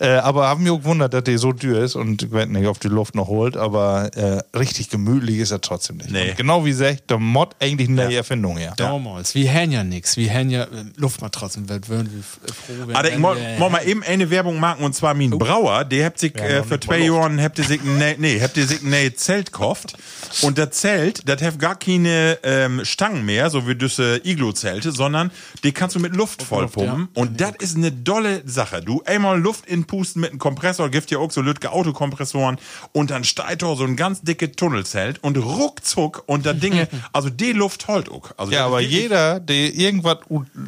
äh, 0.00 0.08
aber 0.08 0.48
habe 0.48 0.62
mich 0.62 0.70
auch 0.70 0.78
gewundert, 0.78 1.14
dass 1.14 1.24
die 1.24 1.36
so 1.36 1.52
teuer 1.52 1.82
ist 1.82 1.94
und 1.94 2.22
ich 2.22 2.32
weiß 2.32 2.48
nicht, 2.48 2.66
ob 2.66 2.80
die 2.80 2.88
Luft 2.88 3.14
noch 3.14 3.28
holt, 3.28 3.56
aber 3.56 4.10
äh, 4.16 4.42
richtig 4.56 4.90
gemütlich 4.90 5.38
ist 5.38 5.50
er 5.50 5.60
trotzdem 5.60 5.98
nicht. 5.98 6.10
Nee. 6.10 6.30
Und 6.30 6.36
genau 6.36 6.64
wie 6.64 6.70
gesagt, 6.70 7.10
der 7.10 7.18
Mod 7.18 7.56
eigentlich 7.60 7.88
eine 7.88 8.04
neue 8.04 8.16
Erfindung, 8.16 8.58
ja. 8.58 8.74
Damals. 8.76 9.34
Wir 9.34 9.52
haben 9.52 9.72
ja 9.72 9.84
nix. 9.84 10.16
Wir 10.16 10.32
haben 10.32 10.50
ja 10.50 10.64
äh, 10.64 10.84
Luftmatratzen. 10.96 11.68
Wir 11.68 11.86
würden 11.88 12.24
froh, 12.66 12.86
wenn 12.86 12.96
Aber 12.96 13.10
ich 13.10 13.18
muss 13.18 13.36
mal 13.70 13.86
eben 13.86 14.02
eine 14.02 14.30
Werbung 14.30 14.58
machen 14.58 14.84
und 14.84 14.94
zwar 14.94 15.14
mein 15.14 15.30
Brauer, 15.30 15.84
der 15.84 16.06
habt 16.06 16.18
sich 16.18 16.34
äh, 16.36 16.62
für 16.62 16.80
zwei 16.80 16.98
Jahren 16.98 17.40
habt 17.40 17.58
ihr 17.58 17.64
sich 17.64 17.82
ne, 17.82 18.16
nee, 18.18 18.40
habt 18.40 18.56
ihr 18.56 18.66
sich 18.66 18.82
ein 18.82 19.16
Zelt 19.16 19.52
gekauft 19.52 19.96
und 20.42 20.58
das 20.58 20.70
Zelt, 20.70 21.28
das 21.28 21.40
hat 21.42 21.58
gar 21.58 21.76
keine 21.76 22.38
ähm, 22.42 22.84
Stangen 22.84 23.24
mehr, 23.24 23.50
so 23.50 23.66
wie 23.66 23.74
diese 23.74 24.20
Iglo-Zelte, 24.24 24.92
sondern 24.92 25.30
die 25.64 25.72
kannst 25.72 25.96
du 25.96 26.00
mit 26.00 26.14
Luft 26.14 26.45
vollpumpen 26.46 27.08
und 27.14 27.40
das 27.40 27.52
ist 27.58 27.76
eine 27.76 27.92
dolle 27.92 28.42
Sache. 28.46 28.80
Du 28.80 29.02
einmal 29.04 29.40
Luft 29.40 29.66
inpusten 29.66 30.20
mit 30.20 30.30
einem 30.30 30.38
Kompressor, 30.38 30.88
gibt 30.88 31.10
ja 31.10 31.18
auch 31.18 31.30
so 31.30 31.40
Lütke 31.42 31.70
Autokompressoren 31.72 32.58
und 32.92 33.10
dann 33.10 33.24
steigt 33.24 33.62
da 33.62 33.74
so 33.74 33.84
ein 33.84 33.96
ganz 33.96 34.22
dicke 34.22 34.52
Tunnelzelt 34.52 35.22
und 35.22 35.36
ruckzuck 35.36 36.22
und 36.26 36.46
das 36.46 36.58
Ding, 36.58 36.86
also 37.12 37.30
die 37.30 37.52
Luft 37.52 37.88
holt 37.88 38.10
auch. 38.10 38.30
Also 38.36 38.52
Ja, 38.52 38.66
aber 38.66 38.80
jeder, 38.80 39.40
der 39.40 39.74
irgendwas 39.74 40.18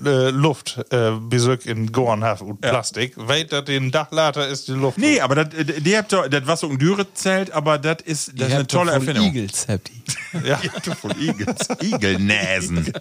äh, 0.05 0.31
Luft 0.31 0.81
äh, 0.91 1.13
besögt 1.13 1.67
in 1.67 1.93
Gorn 1.93 2.25
hat 2.25 2.43
und 2.43 2.61
Plastik, 2.61 3.15
weiß, 3.17 3.49
dass 3.49 3.65
den 3.65 3.91
Dachlater 3.91 4.49
ist 4.49 4.69
die 4.69 4.73
Luft. 4.73 4.99
Nee, 4.99 5.21
aber 5.21 5.35
das, 5.35 5.55
äh, 5.55 5.81
die 5.81 5.97
habt 5.97 6.13
doch, 6.13 6.29
das 6.29 6.47
war 6.47 6.57
so 6.57 6.69
ein 6.69 6.79
Dürrezelt, 6.79 7.53
aber 7.53 7.79
das 7.79 7.99
ist, 8.05 8.33
das 8.39 8.49
ist 8.49 8.55
eine 8.55 8.67
tolle 8.67 8.93
Erfindung. 8.93 9.25
Eagles, 9.25 9.67
habt 9.69 9.91
ihr. 9.91 9.99
Ja. 10.45 10.61
Ja, 10.63 10.73
du 10.83 10.95
voll 10.95 11.15
Igels. 11.19 11.69
Igelnäsen. 11.81 12.93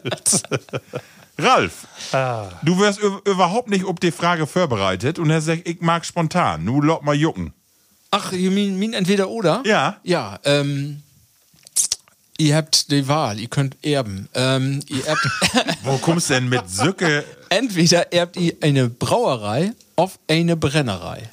Ralf, 1.38 1.88
Ah. 2.14 2.50
du 2.64 2.78
wirst 2.80 3.00
überhaupt 3.00 3.70
nicht 3.70 3.86
auf 3.86 3.98
die 4.00 4.12
Frage 4.12 4.48
vorbereitet 4.48 5.20
und 5.20 5.30
er 5.30 5.42
sagt, 5.42 5.68
ich 5.68 5.82
mag 5.82 6.06
spontan. 6.06 6.64
Nu 6.64 6.82
lock 6.82 7.04
mal 7.04 7.16
jucken. 7.16 7.54
Ach, 8.12 8.32
ihr 8.32 8.50
mean, 8.52 8.80
mean 8.80 8.94
entweder 8.94 9.30
oder? 9.30 9.62
Ja. 9.66 9.98
Ja, 10.04 10.40
ähm, 10.46 11.04
ihr 12.38 12.56
habt 12.56 12.90
die 12.92 13.08
Wahl, 13.08 13.40
ihr 13.40 13.50
könnt 13.50 13.78
erben. 13.86 14.30
Ähm, 14.34 14.80
ihr 14.88 15.06
erbt, 15.06 15.28
Wo 15.84 15.98
kommst 15.98 16.30
du 16.30 16.34
denn 16.36 16.50
mit 16.50 16.70
Sücke? 16.70 17.24
entweder 17.50 18.12
erbt 18.14 18.38
ihr 18.38 18.56
eine 18.62 18.90
Brauerei 18.90 19.74
auf 19.96 20.18
eine 20.28 20.56
Brennerei. 20.56 21.30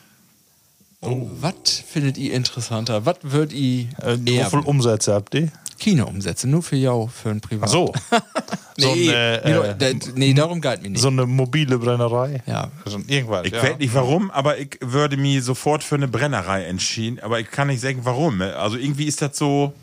Oh. 1.01 1.29
Was 1.41 1.83
findet 1.87 2.17
ihr 2.19 2.33
interessanter? 2.33 3.05
Was 3.07 3.17
würdet 3.23 3.53
ihr 3.53 3.89
Äh, 4.03 4.17
wie 4.21 4.31
viel 4.33 4.39
erben? 4.41 4.63
Umsätze 4.65 5.13
habt 5.15 5.35
ihr? 5.35 5.51
Kinoumsätze, 5.85 6.49
nur 6.49 6.63
für 6.63 6.77
jou, 6.77 7.09
für 7.09 7.29
ein 7.29 7.43
Privat. 7.43 7.69
Ach 7.69 7.73
so. 7.73 7.93
so, 8.79 8.95
Nee, 8.95 9.15
eine, 9.15 9.43
nee, 9.45 9.85
äh, 9.87 9.95
da- 9.95 10.09
nee, 10.15 10.33
darum 10.33 10.63
geht 10.63 10.81
mir 10.83 10.89
nicht. 10.89 11.03
so 11.03 11.09
eine 11.09 11.27
mobile 11.27 11.77
Brennerei. 11.79 12.43
Ja. 12.47 12.71
Also 12.87 13.01
irgendwas. 13.07 13.45
Ich 13.45 13.53
ja. 13.53 13.63
weiß 13.63 13.79
nicht 13.79 13.93
warum, 13.93 14.31
aber 14.31 14.57
ich 14.59 14.79
würde 14.81 15.19
mich 15.19 15.45
sofort 15.45 15.85
für 15.85 15.97
eine 15.97 16.09
Brennerei 16.09 16.65
entschieden. 16.65 17.21
Aber 17.21 17.39
ich 17.39 17.51
kann 17.51 17.69
nicht 17.69 17.83
sagen, 17.83 18.01
warum. 18.05 18.41
Also 18.41 18.79
irgendwie 18.79 19.05
ist 19.05 19.21
das 19.21 19.37
so. 19.37 19.75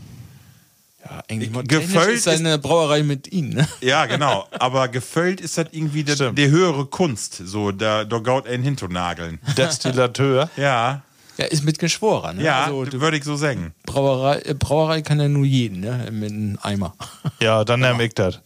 ja, 1.06 1.22
eigentlich 1.30 1.52
mal 1.52 1.64
Gefüllt 1.64 2.15
ist 2.15 2.28
eine 2.28 2.57
Brauerei 2.57 3.03
mit 3.03 3.32
ihnen. 3.32 3.53
Ne? 3.53 3.68
Ja, 3.82 4.07
genau. 4.07 4.48
Aber 4.57 4.88
gefüllt 4.88 5.40
ist 5.40 5.60
das 5.60 5.68
irgendwie 5.72 6.03
der, 6.03 6.32
der 6.32 6.49
höhere 6.49 6.88
Kunst. 6.88 7.44
So, 7.45 7.72
da, 7.72 8.06
da 8.06 8.18
gaut 8.18 8.48
ein 8.48 8.64
hinternageln. 8.64 9.38
Destillateur. 9.56 10.49
Ja, 10.57 11.03
Ja, 11.41 11.47
ist 11.47 11.63
mit 11.63 11.80
Geschworen. 11.80 12.38
Ne? 12.38 12.43
ja, 12.43 12.65
also, 12.65 12.91
würde 13.01 13.18
ich 13.18 13.23
so 13.23 13.35
sagen. 13.35 13.73
Brauerei, 13.85 14.39
äh, 14.41 14.53
Brauerei 14.53 15.01
kann 15.01 15.19
ja 15.19 15.27
nur 15.27 15.45
jeden, 15.45 15.80
ne? 15.81 16.09
Mit 16.11 16.31
einem 16.31 16.57
Eimer. 16.61 16.93
Ja, 17.41 17.63
dann 17.63 17.80
nehme 17.80 18.03
ich 18.03 18.13
das. 18.13 18.39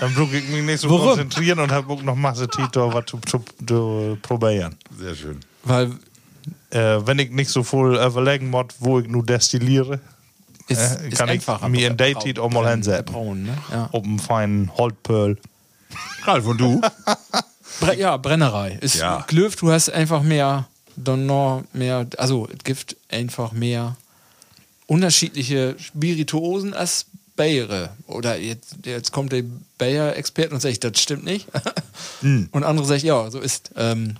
Dann 0.00 0.14
brauche 0.14 0.36
ich 0.36 0.48
mich 0.48 0.62
nicht 0.62 0.80
so 0.80 0.88
Warum? 0.90 1.08
konzentrieren 1.08 1.58
und 1.58 1.70
habe 1.70 1.92
auch 1.92 2.02
noch 2.02 2.14
Masse 2.16 2.46
da 2.72 2.92
was 2.94 3.04
zu, 3.06 3.18
zu, 3.26 3.44
zu 3.66 4.16
probieren. 4.22 4.76
Sehr 4.98 5.14
schön. 5.14 5.40
Weil 5.62 5.90
Äh, 6.70 7.06
wenn 7.06 7.18
ich 7.18 7.30
nicht 7.30 7.50
so 7.50 7.62
voll 7.62 7.96
überlegen 7.96 8.48
muss, 8.50 8.66
wo 8.80 8.98
ich 9.00 9.06
nur 9.08 9.24
destilliere, 9.24 10.00
ist, 10.68 10.78
Äh, 11.02 11.08
ist 11.08 11.18
kann 11.18 11.28
ich 11.28 11.34
einfacher. 11.34 11.68
mir 11.68 11.86
in 11.88 11.96
Brau- 11.96 12.20
Date 12.20 12.38
auch 12.38 12.50
mal 12.50 12.68
hinsetzen. 12.70 13.12
Brauen, 13.14 13.42
ne? 13.44 13.56
Ja. 13.70 13.88
auf 13.92 14.02
einem 14.04 14.18
feinen 14.18 14.70
Holtpöl. 14.76 15.36
Ralf, 16.24 16.46
und 16.46 16.58
du? 16.60 16.80
Bre 17.80 17.96
ja, 17.96 18.16
Brennerei. 18.16 18.78
Ist 18.80 18.96
Ja. 18.96 19.24
Glöf, 19.26 19.56
du 19.56 19.70
hast 19.70 19.90
einfach 19.90 20.22
mehr, 20.22 20.66
dann 20.96 21.26
noch 21.26 21.64
mehr, 21.72 22.06
also 22.18 22.48
es 22.52 22.64
gibt 22.64 22.96
einfach 23.08 23.52
mehr 23.52 23.96
unterschiedliche 24.86 25.76
Spirituosen 25.78 26.74
als 26.74 27.06
Bayere. 27.36 27.90
Oder 28.06 28.36
jetzt, 28.38 28.76
jetzt 28.84 29.12
kommt 29.12 29.32
der 29.32 29.44
Bayer-Experte 29.78 30.54
und 30.54 30.60
sagt, 30.60 30.84
das 30.84 31.00
stimmt 31.00 31.24
nicht. 31.24 31.46
Hm. 32.20 32.48
Und 32.52 32.64
andere 32.64 32.86
sagt, 32.86 33.02
ja, 33.02 33.30
so 33.30 33.40
ist. 33.40 33.70
Ähm, 33.76 34.16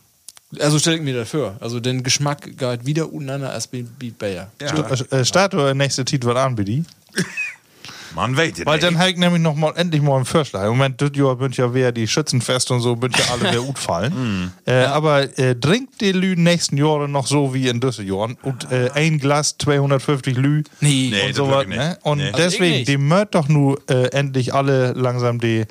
also 0.58 0.78
stelle 0.78 0.96
ich 0.96 1.02
mir 1.02 1.14
dafür. 1.14 1.56
Also 1.60 1.80
den 1.80 2.02
Geschmack 2.02 2.58
geht 2.58 2.84
wieder 2.86 3.12
untereinander 3.12 3.50
als 3.50 3.66
bei 3.66 3.84
Bayer. 4.18 4.50
Ja. 4.60 4.90
Äh, 5.10 5.24
Statue 5.24 5.74
nächste 5.74 6.04
Tit 6.04 6.24
was 6.26 6.36
an, 6.36 6.54
bitte. 6.54 6.84
Man 8.14 8.36
waitet. 8.36 8.66
Weil 8.66 8.78
dann 8.78 8.94
ich 8.94 9.16
nämlich 9.18 9.42
noch 9.42 9.54
mal 9.54 9.72
endlich 9.76 10.02
mal 10.02 10.16
einen 10.16 10.24
Vorschlag. 10.24 10.62
Im 10.64 10.70
Moment, 10.70 11.00
das 11.00 11.10
Jahr 11.14 11.36
bünd 11.36 11.56
ja 11.56 11.72
wer 11.74 11.92
die 11.92 12.06
Schützenfest 12.08 12.70
und 12.70 12.80
so, 12.80 12.96
bünd 12.96 13.16
ja 13.18 13.24
alle 13.32 13.50
der 13.52 13.62
Ut 13.62 13.78
fallen. 13.78 14.52
äh, 14.66 14.84
aber 14.84 15.38
äh, 15.38 15.54
trinkt 15.54 16.00
die 16.00 16.12
Lü 16.12 16.34
nächsten 16.36 16.76
Jahre 16.76 17.08
noch 17.08 17.26
so 17.26 17.54
wie 17.54 17.68
in 17.68 17.80
Jahren 18.04 18.36
und 18.42 18.70
äh, 18.70 18.90
ein 18.94 19.18
Glas 19.18 19.56
250 19.58 20.36
Lü. 20.36 20.62
Nee. 20.80 21.08
Nee, 21.10 21.20
und 21.22 21.28
das 21.30 21.36
so 21.36 21.48
wirklich 21.48 21.56
was, 21.58 21.66
nicht. 21.66 21.78
ne? 21.78 21.98
Und 22.02 22.18
Nee. 22.18 22.30
Also 22.32 22.38
ich 22.38 22.44
deswegen, 22.44 22.74
nicht. 22.76 22.88
die 22.88 22.98
mört 22.98 23.34
doch 23.34 23.48
nur 23.48 23.78
äh, 23.88 24.06
endlich 24.12 24.54
alle 24.54 24.92
langsam 24.92 25.38
die, 25.40 25.64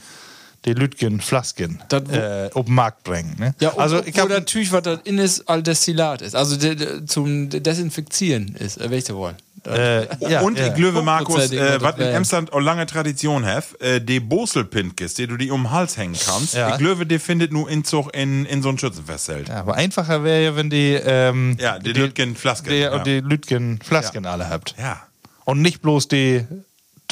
die 0.65 0.73
Lütgen, 0.73 1.19
Flasken 1.21 1.81
Das 1.89 2.03
äh, 2.09 2.49
auf 2.53 2.65
den 2.65 2.75
Markt 2.75 3.03
bringen. 3.03 3.35
Ne? 3.37 3.53
Ja, 3.59 3.69
also 3.69 3.97
also 3.97 4.07
ich 4.07 4.15
wo 4.15 4.21
habe 4.21 4.33
natürlich, 4.33 4.71
was 4.71 4.83
da 4.83 4.99
in 5.03 5.17
ist, 5.17 5.47
all 5.49 5.61
Destillat 5.61 6.21
ist. 6.21 6.35
Also 6.35 6.55
de, 6.55 6.75
de, 6.75 7.05
zum 7.05 7.49
Desinfizieren 7.49 8.55
ist, 8.55 8.79
äh, 8.79 8.89
welche 8.89 9.15
wollen. 9.15 9.35
äh, 9.65 10.07
ja, 10.29 10.41
und 10.41 10.57
ja. 10.57 10.67
ich 10.67 10.73
glaube, 10.75 11.01
Markus, 11.03 11.51
äh, 11.51 11.81
was 11.81 11.97
in. 11.97 12.03
Emsland 12.03 12.51
auch 12.51 12.59
lange 12.59 12.85
Tradition 12.85 13.45
hat, 13.45 13.79
äh, 13.81 14.01
die 14.01 14.19
Boselpintkiste, 14.19 15.21
die 15.23 15.27
du 15.27 15.37
die 15.37 15.51
um 15.51 15.63
den 15.63 15.71
Hals 15.71 15.95
hängen 15.97 16.15
kannst, 16.25 16.53
Ja. 16.53 16.71
ich 16.71 16.77
glaube, 16.79 17.05
die 17.05 17.19
findet 17.19 17.51
nur 17.53 17.69
Inzug 17.69 18.13
in, 18.15 18.45
in 18.45 18.61
so 18.61 18.69
ein 18.69 18.77
Schützenfestzelt. 18.77 19.47
Ja, 19.49 19.61
aber 19.61 19.75
einfacher 19.75 20.23
wäre 20.23 20.43
ja, 20.43 20.55
wenn 20.55 20.69
die, 20.69 20.93
ähm, 20.93 21.55
Ja, 21.59 21.79
die 21.79 21.93
Lütgen 21.93 22.35
Flasken, 22.35 22.69
Die, 22.69 22.75
ja. 22.79 22.99
die 22.99 23.19
Lütgen 23.21 23.79
Flasken 23.83 24.25
alle 24.25 24.49
habt. 24.49 24.75
Ja. 24.77 25.01
Und 25.45 25.61
nicht 25.61 25.81
bloß 25.81 26.07
die 26.09 26.45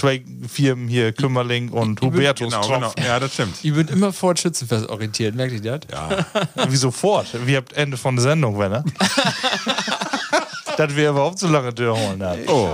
zwei 0.02 0.24
Firmen 0.48 0.88
hier, 0.88 1.14
Kümmerling 1.14 1.70
und 1.70 2.02
Hubertus 2.02 2.52
Genau, 2.52 2.68
genau. 2.68 2.94
Ja, 2.98 3.20
das 3.20 3.34
stimmt. 3.34 3.56
Ich 3.62 3.72
bin 3.72 3.88
immer 3.88 4.12
vor 4.12 4.36
Schützenfest 4.36 4.90
orientiert, 4.90 5.36
merkt 5.36 5.54
ihr 5.54 5.62
das? 5.62 5.82
Ja. 5.92 6.26
Wie 6.70 6.76
sofort. 6.76 7.28
Wir 7.46 7.58
habt 7.58 7.74
Ende 7.74 7.98
von 7.98 8.16
der 8.16 8.24
Sendung, 8.24 8.58
wenn 8.58 8.72
er. 8.72 8.84
das 10.78 10.96
wir 10.96 11.12
überhaupt 11.12 11.38
so 11.38 11.48
lange 11.48 11.72
durchholen 11.72 12.24
haben. 12.24 12.42
Oh. 12.48 12.70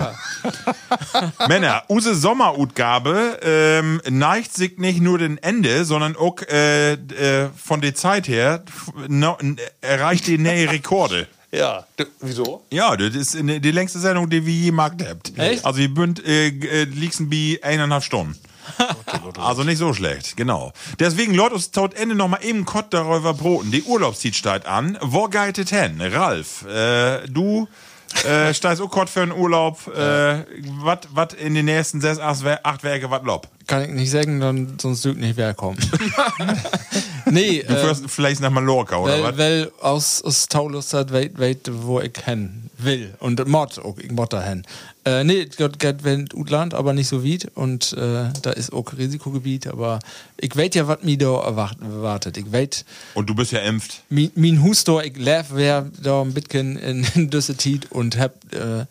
Männer, 1.49 1.83
use 1.89 2.15
Sommerutgabe 2.15 3.39
ähm, 3.43 4.01
neigt 4.09 4.53
sich 4.53 4.77
nicht 4.77 5.01
nur 5.01 5.17
den 5.17 5.37
Ende, 5.37 5.83
sondern 5.83 6.15
auch 6.15 6.37
äh, 6.49 6.93
äh, 6.93 7.49
von 7.57 7.81
der 7.81 7.93
Zeit 7.93 8.29
her 8.29 8.63
no, 9.09 9.37
erreicht 9.81 10.27
die 10.27 10.37
neue 10.37 10.71
Rekorde. 10.71 11.27
Ja. 11.51 11.85
Du, 11.95 12.05
wieso? 12.19 12.63
Ja, 12.71 12.95
das 12.97 13.15
ist 13.15 13.35
in- 13.35 13.61
die 13.61 13.71
längste 13.71 13.99
Sendung, 13.99 14.29
die 14.29 14.45
wir 14.45 14.53
je 14.53 14.65
gemacht 14.67 14.95
habt. 15.07 15.37
Echt? 15.37 15.65
Also 15.65 15.79
ihr 15.79 15.93
bünd 15.93 16.23
äh, 16.25 16.47
äh, 16.47 16.85
bei 17.19 17.59
eineinhalb 17.63 18.03
Stunden. 18.03 18.35
Also 19.39 19.63
nicht 19.63 19.77
so 19.77 19.93
schlecht, 19.93 20.35
genau. 20.35 20.73
Deswegen, 20.99 21.33
Leute, 21.33 21.55
uns 21.55 21.71
taut 21.71 21.93
Ende 21.93 22.15
noch 22.15 22.27
mal 22.27 22.43
eben 22.43 22.65
Kott 22.65 22.87
darüber 22.89 23.33
broten. 23.33 23.71
Die 23.71 23.83
Urlaubszeit 23.83 24.35
steigt 24.35 24.65
an. 24.65 24.97
Wo 25.01 25.29
geitet 25.29 25.69
hin? 25.69 26.01
Ralf, 26.01 26.65
äh, 26.65 27.25
du 27.29 27.69
äh, 28.25 28.53
steigst 28.53 28.81
auch 28.81 28.89
Kott 28.89 29.09
für 29.09 29.21
einen 29.21 29.31
Urlaub. 29.31 29.87
Äh, 29.87 30.43
was 31.13 31.33
in 31.33 31.53
den 31.53 31.65
nächsten 31.65 32.01
sechs, 32.01 32.19
acht, 32.19 32.43
acht 32.63 32.83
Werke, 32.83 33.09
was 33.09 33.23
lob? 33.23 33.47
Kann 33.67 33.83
ich 33.83 33.89
nicht 33.89 34.11
sagen, 34.11 34.39
dann 34.39 34.77
sonst 34.79 35.03
dürft 35.03 35.19
nicht 35.19 35.37
wer 35.37 35.53
kommen. 35.53 35.77
nee, 37.25 37.63
Du 37.67 37.73
äh, 37.73 37.77
fährst 37.77 38.05
vielleicht 38.07 38.41
nach 38.41 38.49
Mallorca, 38.49 38.97
oder 38.97 39.21
was? 39.23 39.37
weil 39.37 39.71
aus, 39.81 40.21
aus 40.23 40.47
Taulus 40.47 40.93
hat 40.93 41.11
weit, 41.11 41.37
weit, 41.39 41.69
wo 41.69 41.99
ich 41.99 42.13
hin 42.23 42.69
will. 42.77 43.13
Und 43.19 43.45
Mod, 43.47 43.79
auch, 43.79 43.97
ich 43.97 44.11
mod 44.11 44.31
dahin. 44.31 44.63
Äh, 45.07 45.23
nee, 45.23 45.45
Gott 45.57 45.79
geht 45.79 46.03
wenn 46.03 46.27
Utland, 46.33 46.73
aber 46.73 46.91
nicht 46.93 47.07
so 47.07 47.23
weit. 47.23 47.49
Und 47.55 47.93
äh, 47.93 48.29
da 48.41 48.51
ist 48.51 48.73
auch 48.73 48.91
Risikogebiet, 48.97 49.67
aber 49.67 49.99
ich 50.37 50.55
weiß 50.55 50.71
ja, 50.73 50.87
was 50.87 51.01
mir 51.03 51.17
da 51.17 51.27
erwart- 51.45 51.81
erwartet. 51.81 52.35
Ich 52.37 52.51
weiß, 52.51 52.83
Und 53.13 53.29
du 53.29 53.35
bist 53.35 53.51
ja 53.53 53.59
impft. 53.59 54.03
mein, 54.09 54.31
mein 54.35 54.61
Hus 54.63 54.83
da, 54.83 54.99
ich 55.01 55.15
lebe 55.17 55.45
wer 55.51 55.89
da 56.01 56.21
ein 56.21 56.33
bisschen 56.33 56.77
in, 56.77 57.05
Zeit 57.57 57.87
und 57.91 58.17
hab, 58.19 58.33
äh, 58.53 58.85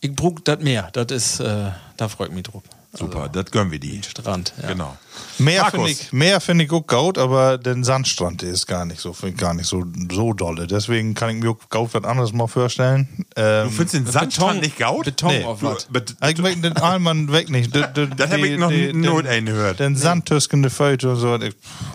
ich 0.00 0.14
brauch 0.14 0.38
das 0.44 0.60
mehr. 0.60 0.88
Das 0.92 1.06
ist, 1.10 1.40
äh, 1.40 1.70
da 1.96 2.08
freut 2.08 2.32
mich 2.32 2.44
drauf. 2.44 2.62
Super, 2.94 3.28
das 3.28 3.50
gönnen 3.50 3.70
wir 3.70 3.78
die. 3.78 4.00
Strand, 4.02 4.54
ja. 4.62 4.68
Genau. 4.68 4.96
Mehr 5.38 5.66
finde 5.66 5.90
ich, 5.90 6.12
mehr 6.12 6.40
finde 6.40 6.64
ich 6.64 6.72
auch 6.72 6.86
gut, 6.86 7.16
aber 7.18 7.58
den 7.58 7.84
Sandstrand 7.84 8.42
ist 8.42 8.66
gar 8.66 8.84
nicht 8.84 9.00
so, 9.00 9.12
find 9.12 9.34
ich 9.34 9.38
gar 9.40 9.54
nicht 9.54 9.66
so, 9.66 9.84
so 10.10 10.32
dolle. 10.32 10.66
Deswegen 10.66 11.14
kann 11.14 11.30
ich 11.36 11.42
mir 11.42 11.50
auch 11.50 11.58
gut 11.70 11.94
was 11.94 12.04
anderes 12.04 12.32
mal 12.32 12.48
vorstellen. 12.48 13.08
Ähm, 13.36 13.64
Du 13.68 13.70
findest 13.70 13.94
den 13.94 14.06
Sandstrand 14.06 14.62
nicht 14.62 14.78
gaut? 14.78 15.04
Beton 15.04 15.28
Nee, 15.30 15.44
auf 15.44 15.62
was? 15.62 15.84
bet- 15.84 16.16
ich 16.28 16.42
weg 16.42 16.60
den 16.62 16.76
Allmann 16.76 17.30
weg 17.32 17.50
nicht. 17.50 17.74
Das 17.74 17.88
Das 18.16 18.30
hab 18.30 18.38
ich 18.38 18.58
noch 18.58 18.70
not 18.70 19.26
einen 19.26 19.46
gehört. 19.46 19.78
Den 19.80 19.96
sandtüskende 19.96 20.70
Föte 20.70 21.10
und 21.10 21.16
so. 21.16 21.38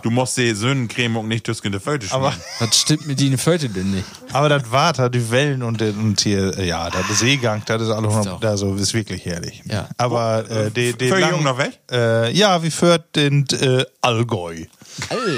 Du 0.02 0.10
musst 0.10 0.38
die 0.38 0.54
Söhnencreme 0.54 1.18
und 1.18 1.28
nicht 1.28 1.45
tüskende 1.45 1.80
Föte 1.80 2.08
Aber, 2.12 2.32
schmieren. 2.32 2.50
Was 2.60 2.80
stimmt 2.80 3.08
mit 3.08 3.20
die 3.20 3.36
Föte 3.38 3.70
denn 3.70 3.91
nicht? 3.91 4.06
aber 4.32 4.50
das 4.50 4.72
Water, 4.72 5.10
die 5.10 5.30
Wellen 5.30 5.62
und, 5.64 5.80
den- 5.82 5.98
und 6.00 6.22
hier, 6.22 6.60
ja, 6.64 6.90
der 6.90 7.04
Seegang, 7.16 7.62
das 7.66 7.82
ist 7.84 7.90
alles 7.90 8.14
noch, 8.14 8.40
doch. 8.40 8.50
also 8.50 8.74
ist 8.76 8.94
wirklich 8.94 9.26
herrlich. 9.26 9.62
Ja. 9.66 9.90
Aber 9.98 10.50
äh, 10.50 10.72
die, 10.72 10.94
die 10.98 11.08
Für 11.10 11.20
lang- 11.20 11.32
Jung 11.32 11.44
noch 11.44 11.58
weg? 11.60 11.80
Äh, 11.91 12.32
ja, 12.32 12.64
wie 12.64 12.72
führt 12.72 13.12
den 13.15 13.45
äh, 13.52 13.85
Allgäu. 14.02 14.65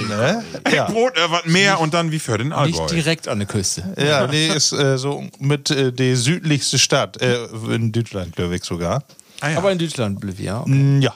Ne? 0.07 0.43
Ja. 0.73 0.85
Brot, 0.85 1.17
äh, 1.17 1.29
was 1.29 1.45
mehr 1.45 1.79
und 1.79 1.93
dann 1.93 2.11
wie 2.11 2.19
für 2.19 2.37
den 2.37 2.51
Allgäu. 2.53 2.81
Nicht 2.81 2.91
direkt 2.91 3.27
an 3.27 3.39
der 3.39 3.47
Küste. 3.47 3.83
Ja, 3.97 4.27
nee, 4.27 4.47
ist 4.47 4.71
äh, 4.73 4.97
so 4.97 5.23
mit 5.39 5.69
äh, 5.71 5.91
die 5.91 6.15
südlichste 6.15 6.77
Stadt 6.77 7.21
äh, 7.21 7.45
in 7.69 7.91
Deutschland, 7.91 8.35
glaube 8.35 8.55
ich 8.55 8.63
sogar. 8.63 9.03
Ah, 9.41 9.49
ja. 9.49 9.57
Aber 9.57 9.71
in 9.71 9.77
Deutschland 9.77 10.19
blieb 10.19 10.39
ja. 10.39 10.63
Mm, 10.65 11.01
Ja. 11.01 11.13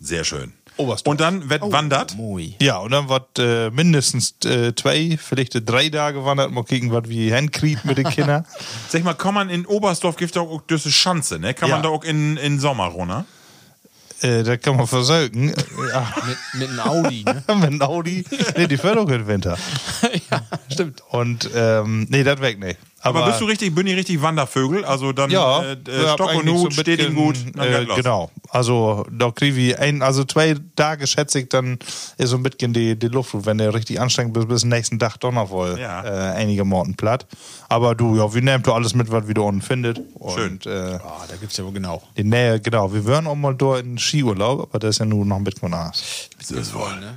Sehr 0.00 0.24
schön. 0.24 0.52
Oberstdorf. 0.78 1.12
Und 1.12 1.20
dann 1.20 1.50
wird 1.50 1.62
wandert. 1.70 2.16
Moi. 2.16 2.54
Ja, 2.60 2.78
und 2.78 2.92
dann 2.92 3.08
wird 3.08 3.38
äh, 3.38 3.70
mindestens 3.70 4.34
äh, 4.44 4.74
zwei, 4.74 5.18
vielleicht 5.22 5.52
drei 5.68 5.88
Tage 5.90 6.24
wandert, 6.24 6.50
mal 6.50 6.64
gucken, 6.64 6.90
was 6.92 7.08
wir 7.08 7.36
hinkriegen 7.36 7.82
mit 7.84 7.98
den 7.98 8.08
Kindern. 8.08 8.46
Sag 8.88 9.04
mal, 9.04 9.12
kann 9.14 9.34
man 9.34 9.50
in 9.50 9.66
Oberstdorf 9.66 10.16
gibt 10.16 10.36
auch 10.38 10.62
diese 10.68 10.90
Schanze, 10.90 11.38
ne? 11.38 11.52
Kann 11.54 11.68
Ja. 11.68 11.76
man 11.76 11.82
da 11.82 11.90
auch 11.90 12.04
in, 12.04 12.36
in 12.38 12.58
Sommer 12.58 12.86
runter? 12.86 13.26
Äh, 14.22 14.42
da 14.42 14.56
kann 14.56 14.76
man 14.76 14.86
versorgen. 14.86 15.50
Äh, 15.50 15.54
ja, 15.92 16.14
Mit, 16.26 16.38
mit 16.60 16.68
einem 16.70 16.80
Audi, 16.80 17.24
ne? 17.24 17.42
mit 17.54 17.64
einem 17.64 17.82
Audi. 17.82 18.24
Nee, 18.56 18.66
die 18.66 18.76
auch 18.98 19.08
im 19.08 19.26
Winter. 19.26 19.58
ja, 20.30 20.42
stimmt. 20.70 21.02
Und, 21.10 21.50
ähm, 21.54 22.06
nee, 22.08 22.22
das 22.22 22.40
weg 22.40 22.58
nicht. 22.58 22.78
Aber, 23.02 23.26
bist 23.26 23.40
du 23.40 23.44
richtig, 23.46 23.74
bin 23.74 23.86
ich 23.86 23.96
richtig 23.96 24.22
Wandervögel? 24.22 24.84
Also 24.84 25.12
dann 25.12 25.30
Ja, 25.30 25.62
äh, 25.62 25.76
Stock 26.14 26.34
und 26.34 26.48
Hut, 26.48 26.72
so 26.72 26.80
steht 26.80 27.00
ihm 27.00 27.14
gut. 27.14 27.36
Äh, 27.56 27.84
genau. 27.96 28.30
Also 28.50 29.04
da 29.10 29.30
kriege 29.30 29.58
ich 29.60 29.78
ein, 29.78 30.02
also 30.02 30.24
zwei 30.24 30.54
Tage 30.76 31.06
schätze 31.06 31.40
ich, 31.40 31.48
dann 31.48 31.78
ist 32.18 32.30
so 32.30 32.36
ein 32.36 32.42
bisschen 32.42 32.72
die, 32.72 32.96
die 32.96 33.08
Luft, 33.08 33.30
wenn 33.46 33.58
der 33.58 33.74
richtig 33.74 34.00
anstrengend 34.00 34.34
bist, 34.34 34.48
bis 34.48 34.60
zum 34.60 34.70
nächsten 34.70 34.98
Tag 34.98 35.16
Donnervoll. 35.18 35.78
Ja. 35.80 36.04
Äh, 36.04 36.34
einige 36.36 36.64
Morten 36.64 36.94
platt. 36.94 37.26
Aber 37.68 37.94
du, 37.94 38.16
ja, 38.16 38.32
wir 38.32 38.42
nehmen 38.42 38.62
du 38.62 38.72
alles 38.72 38.94
mit, 38.94 39.10
was 39.10 39.26
wir 39.26 39.34
da 39.34 39.42
unten 39.42 39.62
findet. 39.62 40.00
Schön. 40.34 40.52
Und, 40.52 40.66
äh, 40.66 40.98
Ah, 41.02 41.24
da 41.28 41.36
gibt's 41.36 41.56
ja 41.56 41.64
wohl 41.64 41.72
genau. 41.72 42.02
die 42.16 42.24
Nähe, 42.24 42.60
genau. 42.60 42.92
Wir 42.92 43.04
wären 43.04 43.26
auch 43.26 43.34
mal 43.34 43.54
da 43.54 43.78
in 43.78 43.98
Skiurlaub, 43.98 44.68
aber 44.70 44.78
das 44.78 44.90
ist 44.96 44.98
ja 45.00 45.04
nur 45.06 45.24
noch 45.24 45.36
ein 45.36 45.44
bisschen. 45.44 45.74
So 46.40 46.54
ist 46.56 46.74
wohl. 46.74 46.82
Ja, 47.00 47.14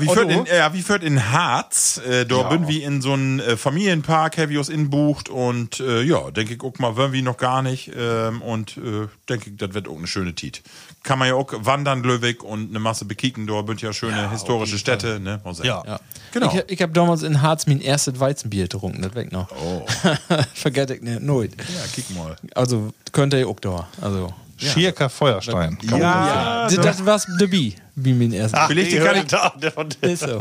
wie 0.00 0.06
Und 0.08 0.14
führt 0.14 0.30
in, 0.30 0.46
wie 0.72 0.82
führt 0.82 1.02
in 1.02 1.30
Harz, 1.32 2.00
äh, 2.08 2.24
da 2.24 2.36
Ja. 2.36 2.48
bin 2.48 2.68
wir 2.68 2.86
in 2.86 3.02
so 3.02 3.12
einem 3.12 3.40
äh, 3.40 3.56
Familienpark, 3.56 4.38
have 4.38 4.56
uns 4.56 4.68
inbucht 4.68 5.28
und 5.28 5.80
äh, 5.80 6.02
ja, 6.02 6.30
denke 6.30 6.52
ich, 6.54 6.58
guck 6.58 6.78
mal, 6.80 6.96
wollen 6.96 7.12
wir 7.12 7.22
noch 7.22 7.36
gar 7.36 7.62
nicht 7.62 7.90
ähm, 7.96 8.40
und 8.42 8.76
äh, 8.76 9.08
denke 9.28 9.50
ich, 9.50 9.56
das 9.56 9.74
wird 9.74 9.88
auch 9.88 9.96
eine 9.98 10.06
schöne 10.06 10.34
Tit. 10.34 10.62
Kann 11.02 11.18
man 11.18 11.28
ja 11.28 11.34
auch 11.34 11.52
wandern, 11.56 12.02
Löwig 12.02 12.42
und 12.42 12.70
eine 12.70 12.78
Masse 12.78 13.04
bekicken, 13.04 13.46
da 13.46 13.62
sind 13.66 13.82
ja 13.82 13.92
schöne 13.92 14.30
historische 14.30 14.78
Städte, 14.78 15.20
ne? 15.20 15.40
muss 15.44 15.60
ich 15.60 15.66
sagen. 15.66 15.88
Ja. 15.88 16.00
Genau. 16.32 16.52
Ich, 16.54 16.64
ich 16.68 16.82
habe 16.82 16.92
damals 16.92 17.22
in 17.22 17.42
Harz 17.42 17.66
mein 17.66 17.80
erstes 17.80 18.20
Weizenbier 18.20 18.64
getrunken, 18.64 19.02
das 19.02 19.14
weg 19.14 19.32
noch. 19.32 19.48
Oh. 19.52 19.84
Vergett 20.54 20.90
ich 20.90 21.02
nicht, 21.02 21.20
nooit. 21.20 21.52
Ja, 21.56 21.84
kick 21.92 22.08
mal. 22.16 22.36
Also, 22.54 22.92
könnte 23.12 23.38
ihr 23.38 23.48
auch 23.48 23.60
da. 23.60 23.88
Also. 24.00 24.32
Schierker 24.56 25.08
Feuerstein. 25.08 25.78
Kann 25.78 25.90
man 25.90 26.00
Ja, 26.00 26.68
das, 26.68 27.04
war's 27.04 27.26
dabei, 27.38 27.72
wie 27.96 28.12
mein 28.12 28.32
erstes. 28.32 28.60
Vielleicht 28.68 28.92
die 28.92 28.98
kann 28.98 29.16
ich- 29.16 29.24
da, 29.26 29.52
Ist 30.02 30.20
so. 30.20 30.38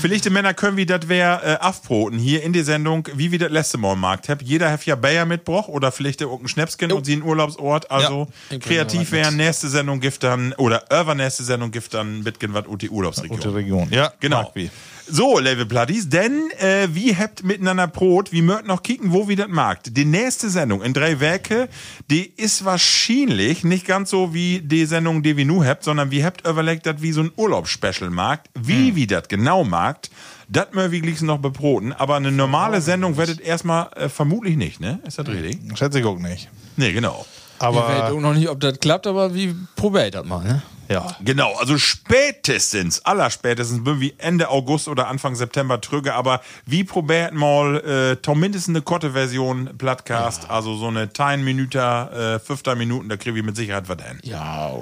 Vielleicht 0.00 0.24
die 0.24 0.30
Männer 0.30 0.54
können 0.54 0.76
wie 0.76 0.86
das 0.86 1.08
wär 1.08 1.40
äh, 1.60 1.64
aufbroten 1.64 2.18
hier 2.18 2.42
in 2.42 2.52
der 2.52 2.64
Sendung, 2.64 3.06
wie 3.14 3.30
wir 3.32 3.38
das 3.38 3.50
letzte 3.50 3.78
Mal 3.78 3.92
im 3.94 4.00
Markt 4.00 4.28
habt. 4.28 4.42
Jeder 4.42 4.70
hat 4.70 4.84
ja 4.86 4.96
Bayer 4.96 5.26
mitgebracht 5.26 5.68
oder 5.68 5.92
vielleicht 5.92 6.22
auch 6.22 6.40
ein 6.40 6.48
Schnäpskin 6.48 6.90
und 6.92 7.04
sie 7.06 7.14
einen 7.14 7.22
Urlaubsort. 7.22 7.90
Also 7.90 8.28
kreativ 8.60 9.12
wären, 9.12 9.36
nächste 9.36 9.68
Sendung 9.68 10.00
gibt 10.00 10.22
dann, 10.22 10.52
oder 10.54 10.84
über 10.90 11.14
nächste 11.14 11.42
Sendung 11.44 11.70
gibt 11.70 11.92
dann 11.94 12.24
Bitgen 12.24 12.54
was 12.54 12.66
und 12.66 12.82
die 12.82 12.90
Urlaubsregion. 12.90 13.36
Gute 13.38 13.54
Region. 13.54 13.88
Ja, 13.90 14.12
Genau. 14.20 14.50
wie. 14.54 14.70
So, 15.12 15.40
Level 15.40 15.66
Platties, 15.66 16.08
denn 16.08 16.50
äh, 16.58 16.86
wie 16.92 17.16
habt 17.16 17.42
miteinander 17.42 17.88
Brot, 17.88 18.30
wie 18.30 18.42
mögt 18.42 18.68
noch 18.68 18.84
kicken, 18.84 19.12
wo 19.12 19.28
wie 19.28 19.34
das 19.34 19.48
markt. 19.48 19.96
Die 19.96 20.04
nächste 20.04 20.48
Sendung 20.48 20.82
in 20.82 20.92
drei 20.92 21.18
Werke, 21.18 21.68
die 22.08 22.32
ist 22.36 22.64
wahrscheinlich 22.64 23.64
nicht 23.64 23.86
ganz 23.86 24.10
so 24.10 24.32
wie 24.34 24.60
die 24.60 24.86
Sendung, 24.86 25.24
die 25.24 25.36
wir 25.36 25.44
nu 25.44 25.64
habt, 25.64 25.82
sondern 25.82 26.12
wie 26.12 26.24
habt 26.24 26.46
überlegt, 26.46 26.86
dass 26.86 27.02
wie 27.02 27.10
so 27.10 27.22
ein 27.22 27.32
Urlaubsspecial 27.36 28.10
markt. 28.10 28.50
Wie 28.54 28.94
wie 28.94 29.08
das 29.08 29.26
genau 29.26 29.64
markt, 29.64 30.10
das 30.48 30.68
mögen 30.74 30.92
wir 30.92 31.00
gleich 31.00 31.22
noch 31.22 31.38
bebroten, 31.38 31.92
aber 31.92 32.14
eine 32.14 32.30
normale 32.30 32.80
Sendung 32.80 33.16
werdet 33.16 33.40
erstmal 33.40 33.90
äh, 33.96 34.08
vermutlich 34.08 34.56
nicht, 34.56 34.78
ne? 34.78 35.00
Ist 35.04 35.18
das 35.18 35.26
richtig? 35.26 35.58
Schätze 35.76 35.98
ich 35.98 36.04
auch 36.04 36.20
nicht. 36.20 36.48
Nee, 36.76 36.92
genau. 36.92 37.26
Ich 37.60 37.66
weiß 37.66 37.74
Aber 37.76 38.12
auch 38.14 38.20
noch 38.20 38.34
nicht, 38.34 38.48
ob 38.48 38.58
das 38.60 38.80
klappt, 38.80 39.06
aber 39.06 39.34
wie 39.34 39.54
probiert 39.76 40.14
das 40.14 40.24
mal, 40.24 40.42
ne? 40.42 40.62
ja. 40.88 41.14
Genau, 41.20 41.54
also 41.58 41.76
spätestens, 41.78 43.04
allerspätestens, 43.04 43.84
bin 43.84 44.00
wie 44.00 44.14
Ende 44.18 44.48
August 44.48 44.88
oder 44.88 45.08
Anfang 45.08 45.34
September 45.36 45.80
trüge, 45.80 46.14
aber 46.14 46.40
wie 46.66 46.84
probiert 46.84 47.34
mal 47.34 47.76
äh, 47.80 48.16
tom 48.16 48.40
mindestens 48.40 48.74
eine 48.74 48.82
korte 48.82 49.12
Version 49.12 49.70
Plattcast, 49.76 50.48
also 50.50 50.74
so 50.76 50.86
eine 50.88 51.12
10 51.12 51.44
Minuten, 51.44 51.76
äh, 51.78 52.38
15 52.40 52.76
Minuten, 52.78 53.08
da 53.08 53.16
kriege 53.16 53.38
ich 53.38 53.44
mit 53.44 53.56
Sicherheit 53.56 53.88
was 53.88 54.02
hin. 54.02 54.18
Ja, 54.22 54.72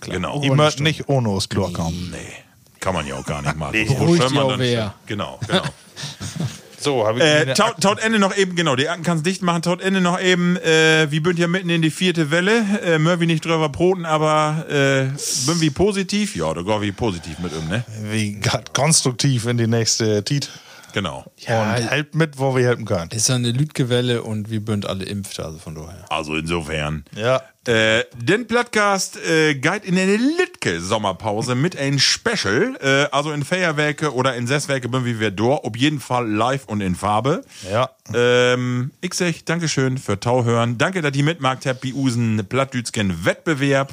klar. 0.00 0.16
Genau. 0.16 0.40
Ich 0.42 0.50
möchte 0.52 0.82
nicht 0.84 1.08
ohne 1.08 1.28
aus 1.30 1.48
Chlor 1.48 1.72
kommen. 1.72 2.10
Nee, 2.12 2.32
kann 2.78 2.94
man 2.94 3.06
ja 3.06 3.16
auch 3.16 3.26
gar 3.26 3.42
nicht 3.42 3.56
machen. 3.58 3.72
Nee. 3.72 3.86
So 3.86 3.94
Beruhigt 3.96 4.22
schön 4.22 4.34
man 4.34 4.44
ja 4.44 4.50
dann- 4.50 4.60
wer. 4.60 4.94
Genau, 5.06 5.40
genau. 5.46 5.62
So, 6.80 7.06
habe 7.06 7.18
ich 7.18 7.24
Äh, 7.24 7.54
taut, 7.54 7.80
taut 7.80 8.00
Ende 8.00 8.18
noch 8.18 8.36
eben, 8.36 8.56
genau, 8.56 8.74
die 8.74 8.88
Akten 8.88 9.02
kannst 9.02 9.26
dicht 9.26 9.42
machen, 9.42 9.60
taut 9.62 9.82
Ende 9.82 10.00
noch 10.00 10.20
eben, 10.20 10.56
äh, 10.56 11.10
wie 11.10 11.20
bünd 11.20 11.38
ja 11.38 11.46
mitten 11.46 11.68
in 11.68 11.82
die 11.82 11.90
vierte 11.90 12.30
Welle, 12.30 12.64
äh, 12.82 12.98
Murphy 12.98 13.26
nicht 13.26 13.44
drüber 13.44 13.68
broten, 13.68 14.06
aber 14.06 14.64
äh, 14.70 15.02
bin 15.46 15.60
wie 15.60 15.70
positiv? 15.70 16.34
Ja, 16.34 16.54
da 16.54 16.62
geh 16.62 16.80
wie 16.80 16.92
positiv 16.92 17.38
mit 17.38 17.52
um, 17.52 17.68
ne? 17.68 17.84
wie 18.10 18.40
konstruktiv 18.72 19.46
in 19.46 19.58
die 19.58 19.66
nächste 19.66 20.24
Tit. 20.24 20.48
Genau. 20.92 21.24
Ja, 21.38 21.62
und 21.62 21.90
helpt 21.90 22.14
mit, 22.14 22.38
wo 22.38 22.54
wir 22.56 22.64
helfen 22.64 22.84
können. 22.84 23.10
ist 23.10 23.28
ja 23.28 23.34
eine 23.34 23.52
Lütgewelle 23.52 24.22
und 24.22 24.50
wir 24.50 24.64
bünd 24.64 24.86
alle 24.86 25.04
impft, 25.04 25.40
also 25.40 25.58
von 25.58 25.74
daher. 25.74 26.04
Also 26.10 26.34
insofern. 26.36 27.04
Ja. 27.16 27.42
Äh, 27.66 28.04
den 28.16 28.46
Podcast 28.46 29.18
äh, 29.18 29.54
geht 29.54 29.84
in 29.84 29.98
eine 29.98 30.16
Litke 30.16 30.80
Sommerpause 30.80 31.54
mit 31.54 31.76
ein 31.76 31.98
Special, 31.98 32.76
äh, 32.80 33.14
also 33.14 33.32
in 33.32 33.44
Feierwerke 33.44 34.14
oder 34.14 34.34
in 34.34 34.46
Sesswerke 34.46 34.88
bin 34.88 35.04
wie 35.04 35.20
wir 35.20 35.30
dort, 35.30 35.64
auf 35.64 35.76
jeden 35.76 36.00
Fall 36.00 36.28
live 36.28 36.64
und 36.66 36.80
in 36.80 36.94
Farbe. 36.94 37.42
Ja. 37.70 37.90
Ähm, 38.14 38.92
ich 39.02 39.14
sag 39.14 39.44
Dankeschön 39.44 39.98
für 39.98 40.18
Tauhören. 40.18 40.78
Danke, 40.78 41.02
dass 41.02 41.14
ihr 41.14 41.24
mitmacht 41.24 41.66
habt 41.66 41.82
bei 41.82 41.92
usen 41.92 42.44
Plattdütschen 42.48 43.24
Wettbewerb. 43.24 43.92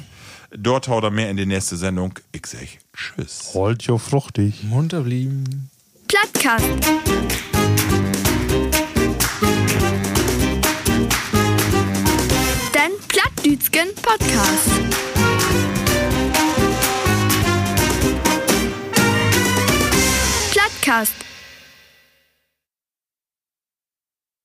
Dort 0.50 0.88
haut 0.88 1.04
er 1.04 1.10
mehr 1.10 1.30
in 1.30 1.36
die 1.36 1.44
nächste 1.44 1.76
Sendung. 1.76 2.14
Ich 2.32 2.46
sag 2.46 2.66
Tschüss. 2.96 3.50
Holt 3.52 3.82
jo 3.82 3.98
fruchtig. 3.98 4.64
Munter 4.64 5.02
blieben. 5.02 5.70
Plattkast. 6.08 6.64
Den 12.74 12.92
Plattdütschen 13.08 13.88
Podcast. 14.02 14.70
Plattkast. 20.50 21.27